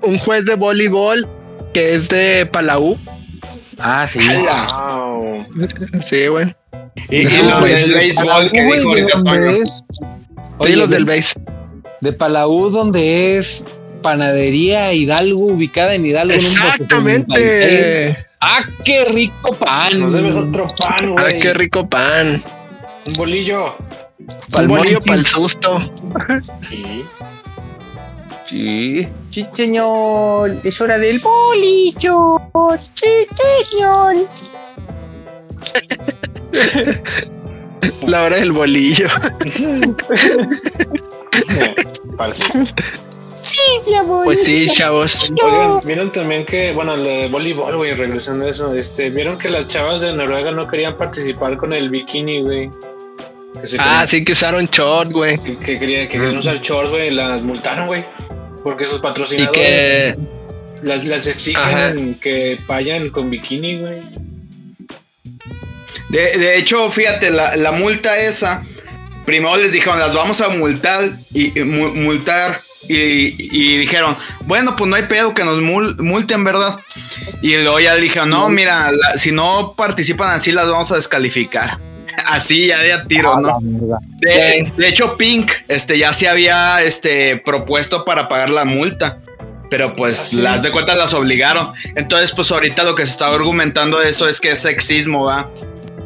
un 0.03 0.19
juez 0.19 0.45
de 0.45 0.55
voleibol 0.55 1.29
que 1.75 1.95
es 1.95 2.09
de 2.09 2.47
Palau. 2.47 2.97
Ah, 3.79 4.07
sí. 4.07 4.21
Wow. 4.21 5.47
Sí, 6.03 6.27
güey. 6.29 6.55
Y, 7.11 7.17
y 7.23 7.27
Esos 7.27 7.51
lo 7.51 7.59
güeyes 7.61 7.85
del 7.85 7.95
de 7.95 7.99
béisbol 8.01 8.27
Palau, 8.27 8.51
que 8.51 8.63
dijo 8.63 8.95
¿de 8.95 9.01
ahorita? 9.03 9.65
Sí, 9.65 9.83
Oye, 10.59 10.77
los 10.77 10.91
de- 10.91 10.97
del 10.97 11.05
base. 11.05 11.35
De 12.01 12.13
Palau, 12.13 12.71
donde 12.71 13.37
es 13.39 13.65
panadería 14.03 14.93
Hidalgo, 14.93 15.47
ubicada 15.47 15.95
en 15.95 16.05
Hidalgo. 16.07 16.35
número 16.35 16.73
66. 16.73 16.81
Exactamente. 16.81 18.27
Ah, 18.45 18.59
qué 18.85 19.05
rico 19.05 19.53
pan. 19.55 20.01
Nos 20.01 20.15
debes 20.15 20.37
otro 20.37 20.67
pan, 20.77 21.15
Ay, 21.17 21.21
güey. 21.25 21.41
qué 21.41 21.55
rico 21.55 21.89
pan. 21.89 22.43
Un 23.07 23.13
bolillo. 23.15 23.77
Pa'l 24.51 24.67
bolillo 24.67 24.99
el 25.13 25.25
susto. 25.25 25.79
Sí. 26.61 27.05
Sí. 28.45 29.09
Sí, 29.31 29.47
señor. 29.53 30.59
Es 30.65 30.81
hora 30.81 30.99
del 30.99 31.21
bolillo. 31.21 32.41
Sí, 32.79 33.29
señor. 33.71 34.15
La 38.07 38.25
hora 38.25 38.37
del 38.37 38.51
bolillo. 38.51 39.09
Parece. 42.19 42.45
Pues 44.25 44.45
sí, 44.45 44.67
chavos. 44.71 45.33
Oigan, 45.43 45.81
vieron 45.85 46.13
también 46.13 46.45
que, 46.45 46.73
bueno, 46.73 46.97
lo 46.97 47.05
de 47.05 47.29
voleibol, 47.29 47.77
güey, 47.77 47.95
regresando 47.95 48.47
a 48.47 48.51
eso, 48.51 48.75
este, 48.75 49.11
vieron 49.11 49.39
que 49.39 49.49
las 49.49 49.67
chavas 49.67 50.01
de 50.01 50.13
Noruega 50.13 50.51
no 50.51 50.67
querían 50.69 50.97
participar 50.97 51.57
con 51.57 51.73
el 51.73 51.91
bikini, 51.91 52.41
güey. 52.43 52.71
Ah, 53.79 54.07
sí 54.07 54.25
que 54.25 54.33
usaron 54.33 54.67
short, 54.67 55.13
güey. 55.13 55.39
que, 55.39 55.57
que 55.59 55.79
querían, 55.79 56.09
que 56.09 56.19
querían 56.19 56.37
usar 56.37 56.59
shorts, 56.61 56.91
güey, 56.91 57.11
las 57.11 57.43
multaron, 57.43 57.87
güey. 57.87 58.05
Porque 58.65 58.87
sus 58.87 58.99
Y 58.99 59.03
patrocinadores 59.03 59.53
que 59.53 60.17
las, 60.83 61.05
las 61.05 61.27
exigen 61.27 61.63
Ajá. 61.63 61.95
que 62.21 62.59
vayan 62.67 63.11
con 63.11 63.29
bikini, 63.31 63.79
güey. 63.79 64.03
De, 66.09 66.39
de 66.39 66.59
hecho, 66.59 66.91
fíjate, 66.91 67.31
la, 67.31 67.57
la 67.57 67.73
multa 67.73 68.19
esa, 68.19 68.63
primero 69.25 69.57
les 69.57 69.73
dijeron, 69.73 69.99
las 69.99 70.15
vamos 70.15 70.41
a 70.43 70.49
multar 70.51 71.11
y 71.33 71.59
y 71.59 71.65
mu- 71.65 71.95
multar. 71.95 72.61
Y, 72.89 73.37
y 73.39 73.77
dijeron, 73.79 74.17
bueno, 74.47 74.75
pues 74.77 74.91
no 74.91 74.97
hay 74.97 75.05
pedo 75.05 75.35
que 75.35 75.45
nos 75.45 75.59
mul- 75.61 75.97
multen, 75.99 76.43
¿verdad? 76.45 76.79
Y 77.43 77.55
luego 77.57 77.79
ya 77.81 77.95
le 77.95 78.01
dijeron, 78.03 78.31
no, 78.31 78.49
mira, 78.49 78.91
la- 78.91 79.13
si 79.17 79.31
no 79.33 79.75
participan 79.77 80.35
así, 80.35 80.51
las 80.53 80.69
vamos 80.69 80.91
a 80.93 80.97
descalificar. 80.97 81.79
Así 82.27 82.67
ya 82.67 82.79
de 82.81 82.93
a 82.93 83.05
tiro, 83.07 83.41
¿no? 83.41 83.57
De, 83.63 84.71
de 84.77 84.89
hecho, 84.89 85.17
Pink 85.17 85.51
este, 85.69 85.97
ya 85.99 86.13
se 86.13 86.29
había 86.29 86.83
este, 86.83 87.39
propuesto 87.39 88.05
para 88.05 88.29
pagar 88.29 88.51
la 88.51 88.65
multa. 88.67 89.19
Pero 89.71 89.95
pues 89.95 90.35
las 90.35 90.63
de 90.63 90.71
cuenta 90.71 90.95
las 90.95 91.15
obligaron. 91.15 91.73
Entonces, 91.97 92.33
pues 92.37 92.51
ahorita 92.53 92.83
lo 92.83 92.95
que 92.95 93.07
se 93.07 93.13
está 93.13 93.29
argumentando 93.29 93.99
de 93.99 94.11
eso 94.11 94.29
es 94.29 94.39
que 94.39 94.51
es 94.51 94.59
sexismo, 94.59 95.25
¿va? 95.25 95.49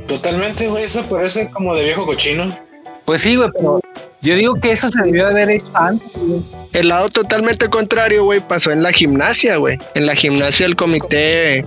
Totalmente, 0.06 0.68
güey, 0.68 0.84
eso 0.84 1.04
parece 1.08 1.50
como 1.50 1.74
de 1.74 1.82
viejo 1.82 2.06
cochino. 2.06 2.56
Pues 3.04 3.22
sí, 3.22 3.34
güey, 3.34 3.50
pero 3.52 3.80
yo 4.26 4.34
digo 4.34 4.54
que 4.56 4.72
eso 4.72 4.88
se 4.88 5.02
debió 5.02 5.24
de 5.26 5.30
haber 5.30 5.50
hecho 5.50 5.70
antes. 5.74 6.10
güey. 6.14 6.42
el 6.72 6.88
lado 6.88 7.08
totalmente 7.08 7.68
contrario, 7.68 8.24
güey, 8.24 8.40
pasó 8.40 8.72
en 8.72 8.82
la 8.82 8.92
gimnasia, 8.92 9.56
güey. 9.56 9.78
En 9.94 10.06
la 10.06 10.14
gimnasia 10.14 10.66
el 10.66 10.74
comité 10.74 11.64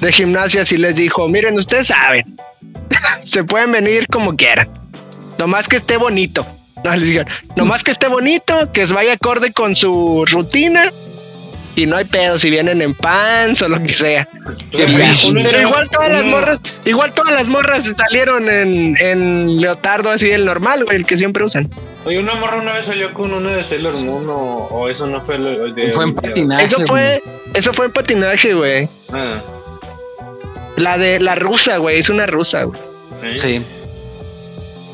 de 0.00 0.12
gimnasia 0.12 0.64
sí 0.64 0.78
les 0.78 0.96
dijo, 0.96 1.28
miren, 1.28 1.58
ustedes 1.58 1.88
saben, 1.88 2.36
se 3.24 3.44
pueden 3.44 3.72
venir 3.72 4.06
como 4.08 4.36
quieran. 4.36 4.68
Nomás 5.38 5.68
que 5.68 5.76
esté 5.76 5.96
bonito. 5.96 6.46
No, 6.84 6.94
les 6.94 7.08
dijeron, 7.08 7.26
nomás 7.56 7.82
que 7.82 7.90
esté 7.90 8.06
bonito, 8.06 8.70
que 8.72 8.84
vaya 8.86 9.14
acorde 9.14 9.52
con 9.52 9.74
su 9.74 10.24
rutina. 10.30 10.92
Y 11.74 11.86
no 11.86 11.96
hay 11.96 12.04
pedo 12.04 12.38
si 12.38 12.50
vienen 12.50 12.80
en 12.82 12.94
pants 12.94 13.62
o 13.62 13.68
lo 13.68 13.82
que 13.82 13.92
sea. 13.92 14.28
Pero 14.70 15.60
igual 15.60 15.88
todas 15.90 16.12
las 16.12 16.24
morras, 16.24 16.60
igual 16.84 17.12
todas 17.14 17.32
las 17.32 17.48
morras 17.48 17.92
salieron 17.96 18.48
en, 18.48 18.96
en 19.00 19.60
leotardo 19.60 20.08
así 20.08 20.30
el 20.30 20.44
normal, 20.44 20.84
güey, 20.84 20.98
el 20.98 21.04
que 21.04 21.16
siempre 21.16 21.42
usan. 21.42 21.68
Oye, 22.08 22.18
una 22.20 22.34
morra 22.36 22.56
una 22.56 22.72
vez 22.72 22.86
salió 22.86 23.12
con 23.12 23.34
una 23.34 23.50
de 23.54 23.62
Sailor 23.62 23.94
Moon 24.06 24.30
o, 24.30 24.66
o 24.70 24.88
eso 24.88 25.06
no 25.06 25.22
fue 25.22 25.36
lo 25.38 25.70
de. 25.72 25.92
Fue 25.92 26.04
en 26.04 26.14
patinaje. 26.14 26.64
Eso 26.64 26.76
güey. 26.76 26.86
fue, 26.88 27.22
eso 27.54 27.72
fue 27.74 27.86
en 27.86 27.92
patinaje, 27.92 28.54
güey. 28.54 28.88
Ah, 29.12 29.42
La 30.76 30.96
de 30.96 31.20
la 31.20 31.34
rusa, 31.34 31.76
güey, 31.76 31.98
es 31.98 32.08
una 32.08 32.26
rusa, 32.26 32.62
güey. 32.64 32.80
¿eh? 33.22 33.36
Sí. 33.36 33.66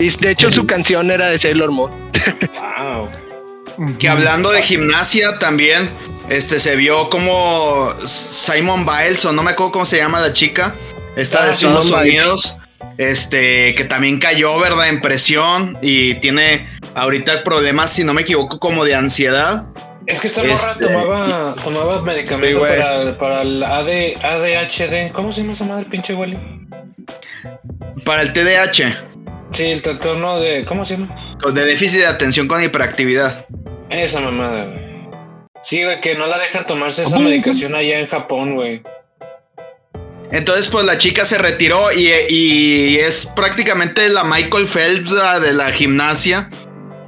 Y 0.00 0.08
de 0.08 0.30
hecho 0.32 0.50
su 0.50 0.66
canción 0.66 1.08
era 1.12 1.28
de 1.28 1.38
Sailor 1.38 1.70
Moon. 1.70 1.92
Wow. 2.88 3.08
Que 3.98 4.08
hablando 4.08 4.50
de 4.50 4.60
gimnasia 4.62 5.38
también, 5.38 5.88
este 6.28 6.58
se 6.58 6.74
vio 6.74 7.08
como 7.10 7.92
Simon 8.06 8.84
Biles, 8.84 9.24
o 9.24 9.32
no 9.32 9.42
me 9.44 9.52
acuerdo 9.52 9.70
cómo 9.72 9.84
se 9.84 9.98
llama 9.98 10.20
la 10.20 10.32
chica, 10.32 10.74
esta 11.16 11.42
Ah, 11.44 11.46
de 11.46 11.52
sí, 11.54 11.66
Estados. 11.66 11.90
Unidos, 11.92 12.56
este, 12.98 13.74
que 13.74 13.84
también 13.84 14.18
cayó, 14.18 14.58
¿verdad? 14.58 14.88
En 14.88 15.00
presión 15.00 15.78
y 15.82 16.14
tiene 16.16 16.66
ahorita 16.94 17.42
problemas, 17.44 17.90
si 17.90 18.04
no 18.04 18.14
me 18.14 18.22
equivoco, 18.22 18.58
como 18.58 18.84
de 18.84 18.94
ansiedad. 18.94 19.66
Es 20.06 20.20
que 20.20 20.26
esta 20.26 20.42
morra 20.42 20.54
Este- 20.54 20.86
tomaba, 20.86 21.54
tomaba 21.62 22.02
medicamento 22.02 22.60
Sí, 22.66 22.72
para, 22.76 23.16
para 23.18 23.42
el 23.42 23.62
AD, 23.62 23.88
ADHD. 24.22 25.12
¿Cómo 25.12 25.32
se 25.32 25.40
llama 25.40 25.54
esa 25.54 25.64
madre, 25.64 25.86
pinche 25.90 26.14
Wally? 26.14 26.38
Para 28.04 28.22
el 28.22 28.32
TDAH, 28.32 28.94
Sí, 29.50 29.66
el 29.66 29.82
trastorno 29.82 30.40
de. 30.40 30.64
¿Cómo 30.64 30.84
se 30.84 30.96
llama? 30.96 31.36
de 31.52 31.64
déficit 31.64 32.00
de 32.00 32.06
atención 32.06 32.48
con 32.48 32.62
hiperactividad. 32.62 33.46
Esa 33.88 34.20
mamada, 34.20 34.64
güey. 34.64 34.84
Sí, 35.62 35.84
güey, 35.84 36.00
que 36.00 36.16
no 36.16 36.26
la 36.26 36.38
dejan 36.38 36.66
tomarse 36.66 37.04
esa 37.04 37.18
medicación 37.20 37.74
allá 37.74 38.00
en 38.00 38.06
Japón, 38.08 38.54
güey. 38.56 38.82
Entonces, 40.34 40.68
pues 40.68 40.84
la 40.84 40.98
chica 40.98 41.24
se 41.24 41.38
retiró 41.38 41.92
y, 41.92 42.10
y 42.28 42.96
es 42.96 43.26
prácticamente 43.26 44.08
la 44.08 44.24
Michael 44.24 44.66
Phelps 44.66 45.12
la 45.12 45.38
de 45.38 45.52
la 45.52 45.70
gimnasia. 45.70 46.50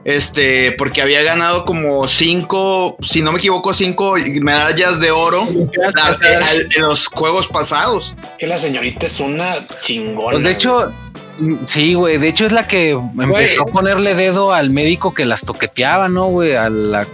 Este, 0.04 0.70
porque 0.70 1.02
había 1.02 1.24
ganado 1.24 1.64
como 1.64 2.06
cinco, 2.06 2.96
si 3.02 3.22
no 3.22 3.32
me 3.32 3.38
equivoco, 3.38 3.74
cinco 3.74 4.14
medallas 4.40 5.00
de 5.00 5.10
oro 5.10 5.44
en 5.50 6.82
los 6.82 7.08
juegos 7.08 7.48
pasados. 7.48 8.14
Es 8.22 8.36
que 8.36 8.46
la 8.46 8.56
señorita 8.56 9.06
es 9.06 9.18
una 9.18 9.56
chingona. 9.80 10.30
Pues 10.30 10.44
de 10.44 10.52
hecho, 10.52 10.92
mm, 11.40 11.54
sí, 11.66 11.94
güey. 11.94 12.18
De 12.18 12.28
hecho, 12.28 12.46
es 12.46 12.52
la 12.52 12.68
que 12.68 12.90
empezó 12.90 13.62
a 13.62 13.66
ponerle 13.66 14.14
dedo 14.14 14.52
al 14.52 14.70
médico 14.70 15.12
que 15.12 15.24
las 15.24 15.44
toqueteaba, 15.44 16.08
¿no, 16.08 16.26
güey? 16.26 16.54
A 16.54 16.70
la. 16.70 17.04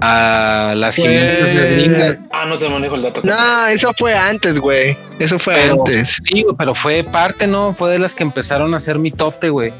A 0.00 0.74
las 0.76 0.96
Pues- 0.96 1.08
gimnastas 1.08 1.54
gringas. 1.54 2.18
Ah, 2.32 2.44
no 2.46 2.58
te 2.58 2.68
manejo 2.68 2.96
el 2.96 3.02
dato. 3.02 3.22
No, 3.24 3.66
eso 3.68 3.92
fue 3.96 4.14
antes, 4.14 4.58
güey. 4.58 4.96
Eso 5.18 5.38
fue 5.38 5.54
Pero, 5.54 5.72
antes. 5.86 6.16
sí, 6.22 6.42
güey, 6.42 6.54
pero 6.58 6.74
fue 6.74 7.02
parte, 7.02 7.46
¿no? 7.46 7.74
Fue 7.74 7.90
de 7.92 7.98
las 7.98 8.14
que 8.14 8.22
empezaron 8.22 8.74
a 8.74 8.76
hacer 8.76 8.98
mi 8.98 9.10
tope, 9.10 9.48
güey. 9.48 9.72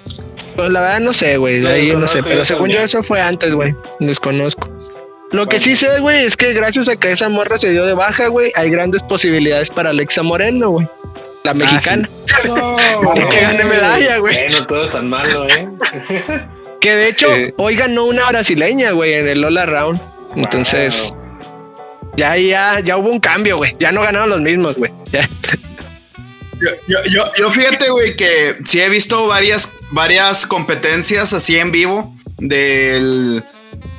Pues 0.57 0.71
la 0.71 0.81
verdad 0.81 1.01
no 1.01 1.13
sé, 1.13 1.37
güey. 1.37 1.61
Lo 1.61 1.69
Ahí 1.69 1.89
no 1.93 2.01
desconozco 2.01 2.13
sé. 2.13 2.19
yo 2.19 2.25
Pero 2.31 2.45
según 2.47 2.61
también. 2.63 2.79
yo, 2.79 2.85
eso 2.85 3.03
fue 3.03 3.21
antes, 3.21 3.53
güey. 3.53 3.75
Desconozco. 4.01 4.69
Lo 5.33 5.47
que 5.49 5.57
Bueno. 5.57 5.65
sí 5.65 5.77
sé, 5.77 5.99
güey, 6.01 6.25
es 6.25 6.37
que 6.37 6.53
gracias 6.55 6.89
a 6.89 6.97
que 6.97 7.11
esa 7.13 7.29
morra 7.29 7.59
se 7.59 7.71
dio 7.73 7.85
de 7.85 7.93
baja, 7.95 8.29
güey, 8.29 8.51
hay 8.55 8.71
grandes 8.71 9.03
posibilidades 9.03 9.69
para 9.71 9.91
Alexa 9.91 10.23
Moreno, 10.23 10.71
güey. 10.71 10.89
La 11.45 11.53
mexicana. 11.53 12.09
No, 12.49 12.75
Que 13.31 13.41
gane 13.41 13.65
medalla, 13.65 14.19
güey. 14.19 14.37
no 14.51 14.67
todo 14.67 14.83
es 14.85 14.91
tan 14.91 15.09
malo, 15.11 15.47
¿eh? 15.49 15.69
Que 16.87 16.95
de 16.95 17.09
hecho, 17.09 17.27
Sí. 17.35 17.53
hoy 17.57 17.75
ganó 17.75 18.05
una 18.05 18.29
brasileña, 18.29 18.93
güey, 18.93 19.15
en 19.15 19.27
el 19.27 19.43
All 19.43 19.59
Around. 19.59 20.01
Entonces, 20.37 21.13
ya, 22.17 22.37
ya, 22.37 22.79
ya 22.79 22.97
hubo 22.97 23.09
un 23.11 23.19
cambio, 23.19 23.57
güey. 23.57 23.75
Ya 23.81 23.91
no 23.91 24.03
ganaron 24.03 24.29
los 24.31 24.41
mismos, 24.41 24.77
güey. 24.77 24.93
Yo, 26.61 26.71
yo, 26.87 26.99
yo, 27.13 27.23
yo 27.37 27.51
fíjate, 27.51 27.91
güey, 27.91 28.15
que 28.17 28.55
sí 28.65 28.81
he 28.81 28.89
visto 28.89 29.27
varias, 29.27 29.73
varias 29.91 30.47
competencias 30.47 31.35
así 31.35 31.59
en 31.59 31.71
vivo 31.73 32.17
del, 32.39 33.45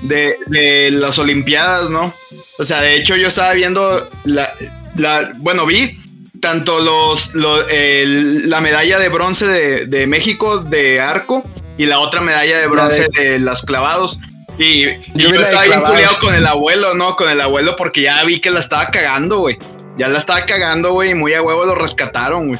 de, 0.01 0.35
de 0.47 0.89
las 0.91 1.19
Olimpiadas, 1.19 1.89
¿no? 1.91 2.11
O 2.57 2.63
sea, 2.65 2.81
de 2.81 2.95
hecho 2.95 3.15
yo 3.15 3.27
estaba 3.27 3.51
viendo 3.53 4.09
la, 4.23 4.51
la 4.95 5.33
bueno, 5.37 5.65
vi 5.67 5.99
tanto 6.41 6.79
los, 6.79 7.29
el- 7.69 8.49
la 8.49 8.59
medalla 8.61 8.97
de 8.97 9.09
bronce 9.09 9.45
de, 9.45 9.85
de 9.85 10.07
México 10.07 10.57
de 10.57 10.99
arco 10.99 11.43
y 11.77 11.85
la 11.85 11.99
otra 11.99 12.21
medalla 12.21 12.57
de 12.59 12.67
bronce 12.67 13.07
de 13.17 13.39
los 13.39 13.61
clavados. 13.63 14.19
Y 14.59 14.85
Yo 15.13 15.29
estaba 15.33 15.63
bien 15.65 15.81
culiado 15.81 16.17
con 16.19 16.33
el 16.33 16.45
abuelo, 16.47 16.93
¿no? 16.95 17.15
Con 17.15 17.29
el 17.29 17.39
abuelo 17.39 17.75
porque 17.75 18.01
ya 18.01 18.23
vi 18.23 18.39
que 18.39 18.49
la 18.49 18.59
estaba 18.59 18.87
cagando, 18.87 19.39
güey. 19.39 19.57
Ya 19.97 20.07
la 20.07 20.17
estaba 20.17 20.45
cagando, 20.45 20.93
güey, 20.93 21.11
y 21.11 21.13
muy 21.15 21.33
a 21.33 21.41
huevo 21.41 21.65
lo 21.65 21.75
rescataron, 21.75 22.47
güey. 22.49 22.59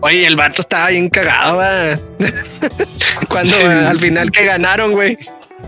Oye, 0.00 0.26
el 0.26 0.36
vato 0.36 0.60
estaba 0.62 0.88
bien 0.90 1.08
cagado, 1.08 1.56
va. 1.56 1.98
Cuando 3.28 3.56
Sí. 3.56 3.62
al 3.64 3.98
final 3.98 4.30
que 4.30 4.44
ganaron, 4.44 4.92
güey. 4.92 5.18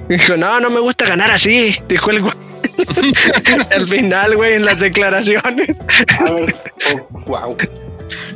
Dijo, 0.09 0.37
no, 0.37 0.61
no 0.61 0.71
me 0.71 0.81
gusta 0.81 1.05
ganar 1.07 1.31
así, 1.31 1.77
dijo 1.89 2.11
el 2.11 2.21
güey. 2.23 2.35
al 3.73 3.89
final, 3.89 4.37
güey, 4.37 4.55
en 4.55 4.65
las 4.65 4.79
declaraciones. 4.81 5.81
A 6.19 6.31
ver, 6.31 6.55
oh, 6.95 7.09
wow. 7.27 7.57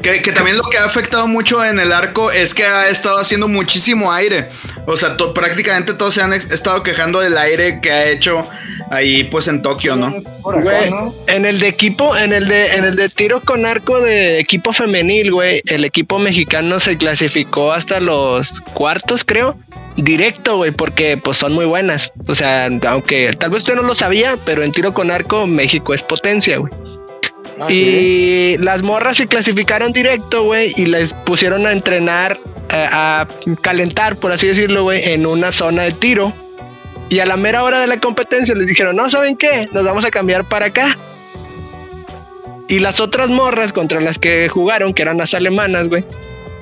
Que, 0.05 0.21
que 0.21 0.33
también 0.33 0.59
lo 0.59 0.63
que 0.65 0.77
ha 0.77 0.85
afectado 0.85 1.27
mucho 1.27 1.65
en 1.65 1.81
el 1.81 1.91
arco 1.91 2.31
es 2.31 2.55
que 2.55 2.65
ha 2.67 2.89
estado 2.91 3.19
haciendo 3.19 3.49
muchísimo 3.49 4.13
aire. 4.13 4.51
O 4.87 4.99
sea, 4.99 5.17
to- 5.17 5.33
prácticamente 5.33 5.95
todos 5.95 6.13
se 6.15 6.21
han 6.21 6.35
estado 6.35 6.83
quejando 6.83 7.21
del 7.21 7.39
aire 7.39 7.81
que 7.81 7.91
ha 7.91 8.11
hecho 8.11 8.47
ahí, 8.91 9.25
pues 9.25 9.49
en 9.49 9.63
Tokio, 9.63 9.97
¿no? 9.97 10.23
Por 10.43 10.57
acá, 10.59 10.63
Güey, 10.65 10.91
¿no? 10.91 11.15
en 11.27 11.47
el 11.47 11.59
de 11.59 11.69
equipo, 11.69 12.15
en 12.19 12.35
el 12.35 12.49
de, 12.49 12.75
en 12.75 12.85
el 12.85 12.97
de 12.97 13.09
tiro 13.09 13.41
con 13.41 13.65
arco 13.65 13.99
de 14.03 14.39
equipo 14.41 14.75
femenil, 14.75 15.33
güey, 15.33 15.63
el 15.71 15.87
equipo 15.87 16.19
mexicano 16.19 16.79
se 16.81 16.99
clasificó 16.99 17.73
hasta 17.73 17.99
los 17.99 18.61
cuartos, 18.75 19.25
creo. 19.25 19.59
Directo, 19.97 20.57
güey, 20.59 20.71
porque 20.73 21.17
pues 21.17 21.39
son 21.39 21.55
muy 21.55 21.65
buenas. 21.65 22.13
O 22.27 22.35
sea, 22.35 22.69
aunque 22.89 23.33
tal 23.39 23.49
vez 23.51 23.63
usted 23.63 23.75
no 23.75 23.83
lo 23.83 23.95
sabía, 23.95 24.37
pero 24.45 24.63
en 24.63 24.71
tiro 24.71 24.93
con 24.93 25.11
arco 25.11 25.47
México 25.47 25.95
es 25.95 26.03
potencia, 26.03 26.59
güey. 26.59 26.71
Ah, 27.61 27.67
sí. 27.69 27.75
Y 27.75 28.59
las 28.59 28.83
morras 28.83 29.17
se 29.17 29.27
clasificaron 29.27 29.93
directo, 29.93 30.45
güey, 30.45 30.73
y 30.77 30.87
les 30.87 31.15
pusieron 31.15 31.67
a 31.67 31.73
entrenar, 31.73 32.39
eh, 32.71 32.87
a 32.91 33.29
calentar, 33.61 34.17
por 34.17 34.33
así 34.33 34.47
decirlo, 34.47 34.85
güey, 34.85 35.13
en 35.13 35.27
una 35.27 35.53
zona 35.53 35.83
de 35.83 35.93
tiro. 35.93 36.33
Y 37.09 37.21
a 37.21 37.27
la 37.27 37.37
mera 37.37 37.63
hora 37.63 37.81
de 37.81 37.87
la 37.87 38.01
competencia 38.01 38.55
les 38.55 38.67
dijeron, 38.67 38.97
no, 38.97 39.09
¿saben 39.09 39.37
qué? 39.37 39.69
Nos 39.73 39.85
vamos 39.85 40.05
a 40.05 40.11
cambiar 40.11 40.45
para 40.45 40.67
acá. 40.67 40.97
Y 42.69 42.81
las 42.81 43.01
otras 43.01 43.29
morras 43.29 43.73
contra 43.73 44.01
las 44.01 44.19
que 44.19 44.49
jugaron, 44.49 44.95
que 44.95 45.03
eran 45.03 45.19
las 45.19 45.35
alemanas, 45.35 45.89
güey, 45.89 46.05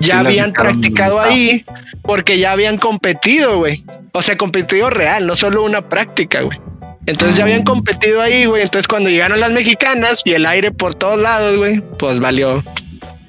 ya 0.00 0.20
Sí, 0.20 0.26
habían 0.26 0.52
practicado 0.52 1.20
ahí 1.20 1.64
porque 2.02 2.38
ya 2.38 2.52
habían 2.52 2.76
competido, 2.76 3.58
güey. 3.58 3.84
O 4.12 4.20
sea, 4.20 4.36
competido 4.36 4.90
real, 4.90 5.26
no 5.26 5.36
solo 5.36 5.62
una 5.62 5.88
práctica, 5.88 6.42
güey. 6.42 6.58
Entonces 7.06 7.36
ya 7.36 7.44
habían 7.44 7.64
competido 7.64 8.20
ahí, 8.20 8.46
güey. 8.46 8.62
Entonces 8.62 8.86
cuando 8.86 9.10
llegaron 9.10 9.40
las 9.40 9.50
mexicanas 9.50 10.22
y 10.24 10.32
el 10.32 10.46
aire 10.46 10.70
por 10.70 10.94
todos 10.94 11.20
lados, 11.20 11.56
güey, 11.56 11.80
pues 11.98 12.20
valió 12.20 12.62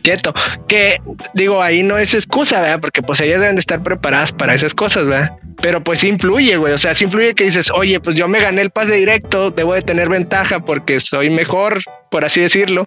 quieto. 0.04 0.34
Que 0.68 1.00
digo, 1.34 1.62
ahí 1.62 1.82
no 1.82 1.98
es 1.98 2.14
excusa, 2.14 2.62
¿verdad? 2.62 2.80
Porque 2.82 3.02
pues 3.02 3.22
ellas 3.22 3.42
deben 3.42 3.56
de 3.56 3.62
estar 3.62 3.82
preparadas 3.82 4.32
para 4.32 4.54
esas 4.54 4.74
cosas, 4.74 5.08
¿verdad? 5.08 5.36
Pero 5.62 5.84
pues 5.84 6.04
influye, 6.04 6.58
güey. 6.58 6.74
O 6.74 6.78
sea, 6.78 6.94
sí 6.94 7.06
influye 7.06 7.34
que 7.34 7.46
dices, 7.46 7.72
oye, 7.72 8.00
pues 8.00 8.16
yo 8.16 8.28
me 8.28 8.40
gané 8.40 8.62
el 8.62 8.70
pase 8.70 8.96
directo, 8.96 9.50
debo 9.52 9.74
de 9.74 9.82
tener 9.82 10.10
ventaja 10.10 10.60
porque 10.60 11.00
soy 11.00 11.30
mejor, 11.30 11.80
por 12.12 12.26
así 12.26 12.42
decirlo. 12.42 12.86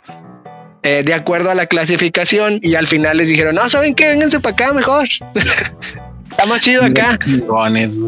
eh, 0.83 1.03
de 1.05 1.15
acuerdo 1.15 1.51
a 1.51 1.55
la 1.57 1.67
clasificación 1.67 2.61
y 2.63 2.77
al 2.77 2.87
final 2.87 3.17
les 3.17 3.29
dijeron, 3.29 3.57
no, 3.57 3.69
¿saben 3.69 3.95
qué? 3.95 4.09
Vénganse 4.09 4.39
para 4.39 4.53
acá 4.55 4.73
mejor. 4.73 5.09
Está 6.31 6.47
más 6.47 6.63
chido 6.63 6.85
acá. 6.85 7.19
Chingones. 7.19 7.99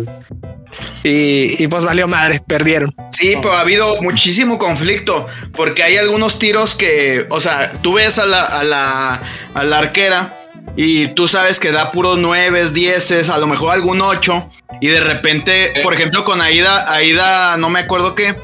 Y, 1.03 1.62
y 1.62 1.66
pues 1.69 1.85
valió 1.85 2.07
madre, 2.07 2.43
perdieron. 2.47 2.95
Sí, 3.11 3.37
pero 3.41 3.55
ha 3.55 3.61
habido 3.61 4.01
muchísimo 4.03 4.59
conflicto 4.59 5.27
porque 5.55 5.83
hay 5.83 5.97
algunos 5.97 6.39
tiros 6.39 6.75
que, 6.75 7.27
o 7.31 7.41
sea, 7.41 7.71
tú 7.83 7.95
ves 7.95 8.19
a 8.19 8.27
la, 8.27 8.45
a 8.45 8.64
la, 8.64 9.23
a 9.55 9.64
la 9.64 9.79
arquera 9.79 10.39
y 10.77 11.09
tú 11.09 11.27
sabes 11.27 11.59
que 11.59 11.73
da 11.73 11.91
puros 11.91 12.19
nueves, 12.19 12.75
dieces, 12.75 13.31
a 13.31 13.39
lo 13.39 13.47
mejor 13.47 13.73
algún 13.73 14.01
ocho 14.03 14.49
y 14.81 14.89
de 14.89 15.01
repente, 15.01 15.73
por 15.83 15.95
ejemplo, 15.95 16.25
con 16.25 16.41
Aida, 16.41 16.93
Aida, 16.93 17.57
no 17.57 17.71
me 17.71 17.81
acuerdo 17.81 18.14
qué, 18.14 18.37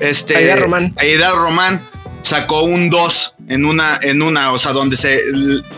este, 0.00 0.36
Aida 0.36 0.56
Román. 0.56 0.94
Aida 0.96 1.30
Román 1.30 1.88
sacó 2.22 2.62
un 2.62 2.88
2 2.90 3.31
en 3.48 3.64
una, 3.64 3.98
en 4.02 4.22
una, 4.22 4.52
o 4.52 4.58
sea, 4.58 4.72
donde 4.72 4.96
se 4.96 5.20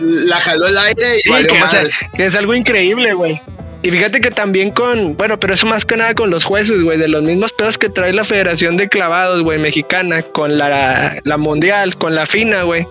la 0.01 0.37
jaló 0.37 0.67
el 0.69 0.79
aire 0.79 1.19
y 1.19 1.23
Sí, 1.23 1.31
valió 1.31 1.49
que, 1.49 1.63
o 1.63 1.69
sea, 1.69 1.81
madres. 1.81 1.95
que 2.17 2.27
es 2.27 2.37
algo 2.37 2.55
increíble, 2.55 3.13
güey. 3.15 3.41
Y 3.83 3.91
fíjate 3.91 4.21
que 4.23 4.31
también 4.31 4.71
con, 4.71 5.15
bueno, 5.17 5.39
pero 5.39 5.53
eso 5.53 5.67
más 5.67 5.85
que 5.85 5.97
nada 5.99 6.15
con 6.15 6.31
los 6.31 6.45
jueces, 6.45 6.83
güey, 6.83 6.97
de 6.97 7.07
los 7.07 7.23
mismos 7.23 7.53
pedos 7.53 7.77
que 7.77 7.91
trae 7.91 8.15
la 8.15 8.25
Federación 8.25 8.79
de 8.79 8.89
Clavados, 8.89 9.43
güey, 9.43 9.59
mexicana, 9.59 10.23
con 10.23 10.57
la, 10.57 11.21
la 11.23 11.37
mundial, 11.37 11.97
con 11.97 12.15
la 12.15 12.25
fina, 12.25 12.63
güey. 12.63 12.87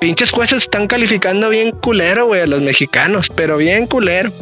Pinches 0.00 0.30
jueces 0.30 0.58
están 0.58 0.86
calificando 0.86 1.48
bien 1.48 1.72
culero, 1.72 2.26
güey, 2.26 2.42
a 2.42 2.46
los 2.46 2.62
mexicanos, 2.62 3.28
pero 3.34 3.56
bien 3.56 3.88
culero. 3.88 4.32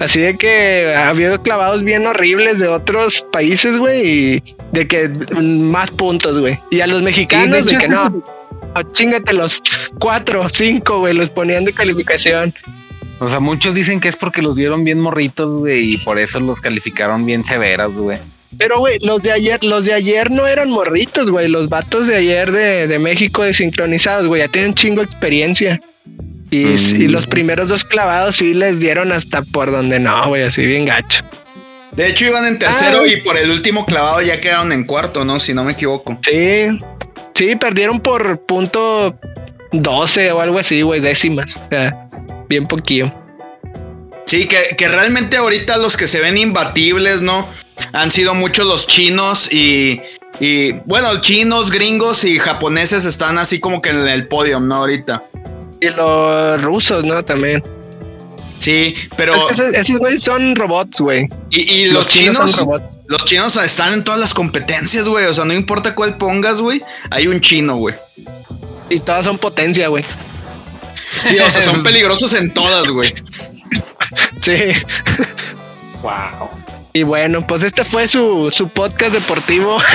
Así 0.00 0.20
de 0.20 0.36
que 0.36 0.94
ha 0.96 1.10
habido 1.10 1.40
clavados 1.40 1.82
bien 1.84 2.06
horribles 2.06 2.58
de 2.58 2.66
otros 2.66 3.24
países, 3.32 3.78
güey, 3.78 4.06
y 4.06 4.42
de 4.72 4.88
que 4.88 5.08
mm, 5.08 5.70
más 5.70 5.92
puntos, 5.92 6.40
güey. 6.40 6.58
Y 6.70 6.80
a 6.80 6.88
los 6.88 7.02
mexicanos, 7.02 7.64
de, 7.64 7.70
hecho, 7.72 7.78
que 7.78 7.88
no, 7.88 8.24
chingate 8.82 9.32
los 9.32 9.62
cuatro, 9.98 10.48
cinco, 10.48 11.00
güey, 11.00 11.14
los 11.14 11.30
ponían 11.30 11.64
de 11.64 11.72
calificación. 11.72 12.54
O 13.18 13.28
sea, 13.28 13.40
muchos 13.40 13.74
dicen 13.74 13.98
que 14.00 14.08
es 14.08 14.16
porque 14.16 14.42
los 14.42 14.54
vieron 14.56 14.84
bien 14.84 15.00
morritos, 15.00 15.50
güey, 15.58 15.94
y 15.94 15.96
por 15.98 16.18
eso 16.18 16.38
los 16.40 16.60
calificaron 16.60 17.24
bien 17.24 17.44
severos, 17.44 17.94
güey. 17.94 18.18
Pero, 18.58 18.78
güey, 18.78 18.98
los 19.00 19.22
de 19.22 19.32
ayer, 19.32 19.62
los 19.64 19.84
de 19.86 19.92
ayer 19.94 20.30
no 20.30 20.46
eran 20.46 20.70
morritos, 20.70 21.30
güey. 21.30 21.48
Los 21.48 21.68
vatos 21.68 22.06
de 22.06 22.16
ayer 22.16 22.52
de, 22.52 22.86
de 22.86 22.98
México 22.98 23.42
desincronizados, 23.42 24.28
güey, 24.28 24.42
ya 24.42 24.48
tienen 24.48 24.72
chingo 24.74 25.00
de 25.00 25.06
experiencia. 25.06 25.80
Y, 26.50 26.64
Mm. 26.64 26.76
y 27.02 27.08
los 27.08 27.26
primeros 27.26 27.68
dos 27.68 27.84
clavados 27.84 28.36
sí 28.36 28.54
les 28.54 28.78
dieron 28.78 29.10
hasta 29.12 29.42
por 29.42 29.72
donde 29.72 29.98
no, 29.98 30.28
güey, 30.28 30.42
así 30.44 30.64
bien 30.64 30.84
gacho. 30.84 31.24
De 31.92 32.08
hecho, 32.08 32.26
iban 32.26 32.44
en 32.46 32.58
tercero 32.58 33.00
Ah. 33.02 33.06
y 33.08 33.16
por 33.22 33.36
el 33.36 33.50
último 33.50 33.84
clavado 33.84 34.22
ya 34.22 34.40
quedaron 34.40 34.70
en 34.72 34.84
cuarto, 34.84 35.24
¿no? 35.24 35.40
Si 35.40 35.52
no 35.54 35.64
me 35.64 35.72
equivoco. 35.72 36.16
Sí, 36.22 36.78
sí, 37.36 37.54
perdieron 37.56 38.00
por 38.00 38.40
punto 38.40 39.16
12 39.72 40.32
o 40.32 40.40
algo 40.40 40.58
así, 40.58 40.82
güey, 40.82 41.00
décimas. 41.00 41.56
O 41.56 41.68
sea, 41.68 42.08
bien 42.48 42.66
poquillo. 42.66 43.12
Sí, 44.24 44.48
que, 44.48 44.74
que 44.76 44.88
realmente 44.88 45.36
ahorita 45.36 45.76
los 45.76 45.96
que 45.96 46.08
se 46.08 46.20
ven 46.20 46.36
imbatibles, 46.36 47.22
¿no? 47.22 47.48
Han 47.92 48.10
sido 48.10 48.34
muchos 48.34 48.66
los 48.66 48.86
chinos 48.86 49.52
y, 49.52 50.00
y 50.40 50.72
bueno, 50.84 51.20
chinos, 51.20 51.70
gringos 51.70 52.24
y 52.24 52.38
japoneses 52.38 53.04
están 53.04 53.38
así 53.38 53.60
como 53.60 53.80
que 53.80 53.90
en 53.90 54.08
el 54.08 54.26
podio, 54.26 54.58
¿no? 54.58 54.76
Ahorita. 54.76 55.22
Y 55.80 55.90
los 55.90 56.60
rusos, 56.62 57.04
¿no? 57.04 57.24
También. 57.24 57.62
Sí, 58.56 58.94
pero 59.16 59.34
Es 59.34 59.44
que 59.44 59.52
esos, 59.52 59.74
esos 59.74 59.98
güey 59.98 60.18
son 60.18 60.56
robots, 60.56 61.00
güey. 61.00 61.28
y, 61.50 61.60
y 61.72 61.84
los, 61.86 62.08
chinos, 62.08 62.50
son 62.52 62.66
robots. 62.66 62.98
los 63.06 63.24
chinos 63.24 63.56
están 63.58 63.92
en 63.92 64.02
todas 64.04 64.18
las 64.18 64.32
competencias, 64.34 65.06
güey. 65.08 65.26
O 65.26 65.34
sea, 65.34 65.44
no 65.44 65.52
importa 65.54 65.94
cuál 65.94 66.16
pongas, 66.16 66.60
güey, 66.60 66.82
hay 67.10 67.26
un 67.26 67.40
chino, 67.40 67.76
güey. 67.76 67.94
Y 68.88 69.00
todas 69.00 69.24
son 69.24 69.38
potencia, 69.38 69.88
güey. 69.88 70.04
Sí, 71.24 71.38
o 71.38 71.50
sea, 71.50 71.60
son 71.62 71.82
peligrosos 71.82 72.32
en 72.34 72.52
todas, 72.52 72.88
güey. 72.88 73.12
Sí. 74.40 74.56
Wow. 76.02 76.48
Y 76.96 77.02
bueno, 77.02 77.46
pues 77.46 77.62
este 77.62 77.84
fue 77.84 78.08
su, 78.08 78.50
su 78.50 78.68
podcast 78.70 79.12
deportivo. 79.12 79.76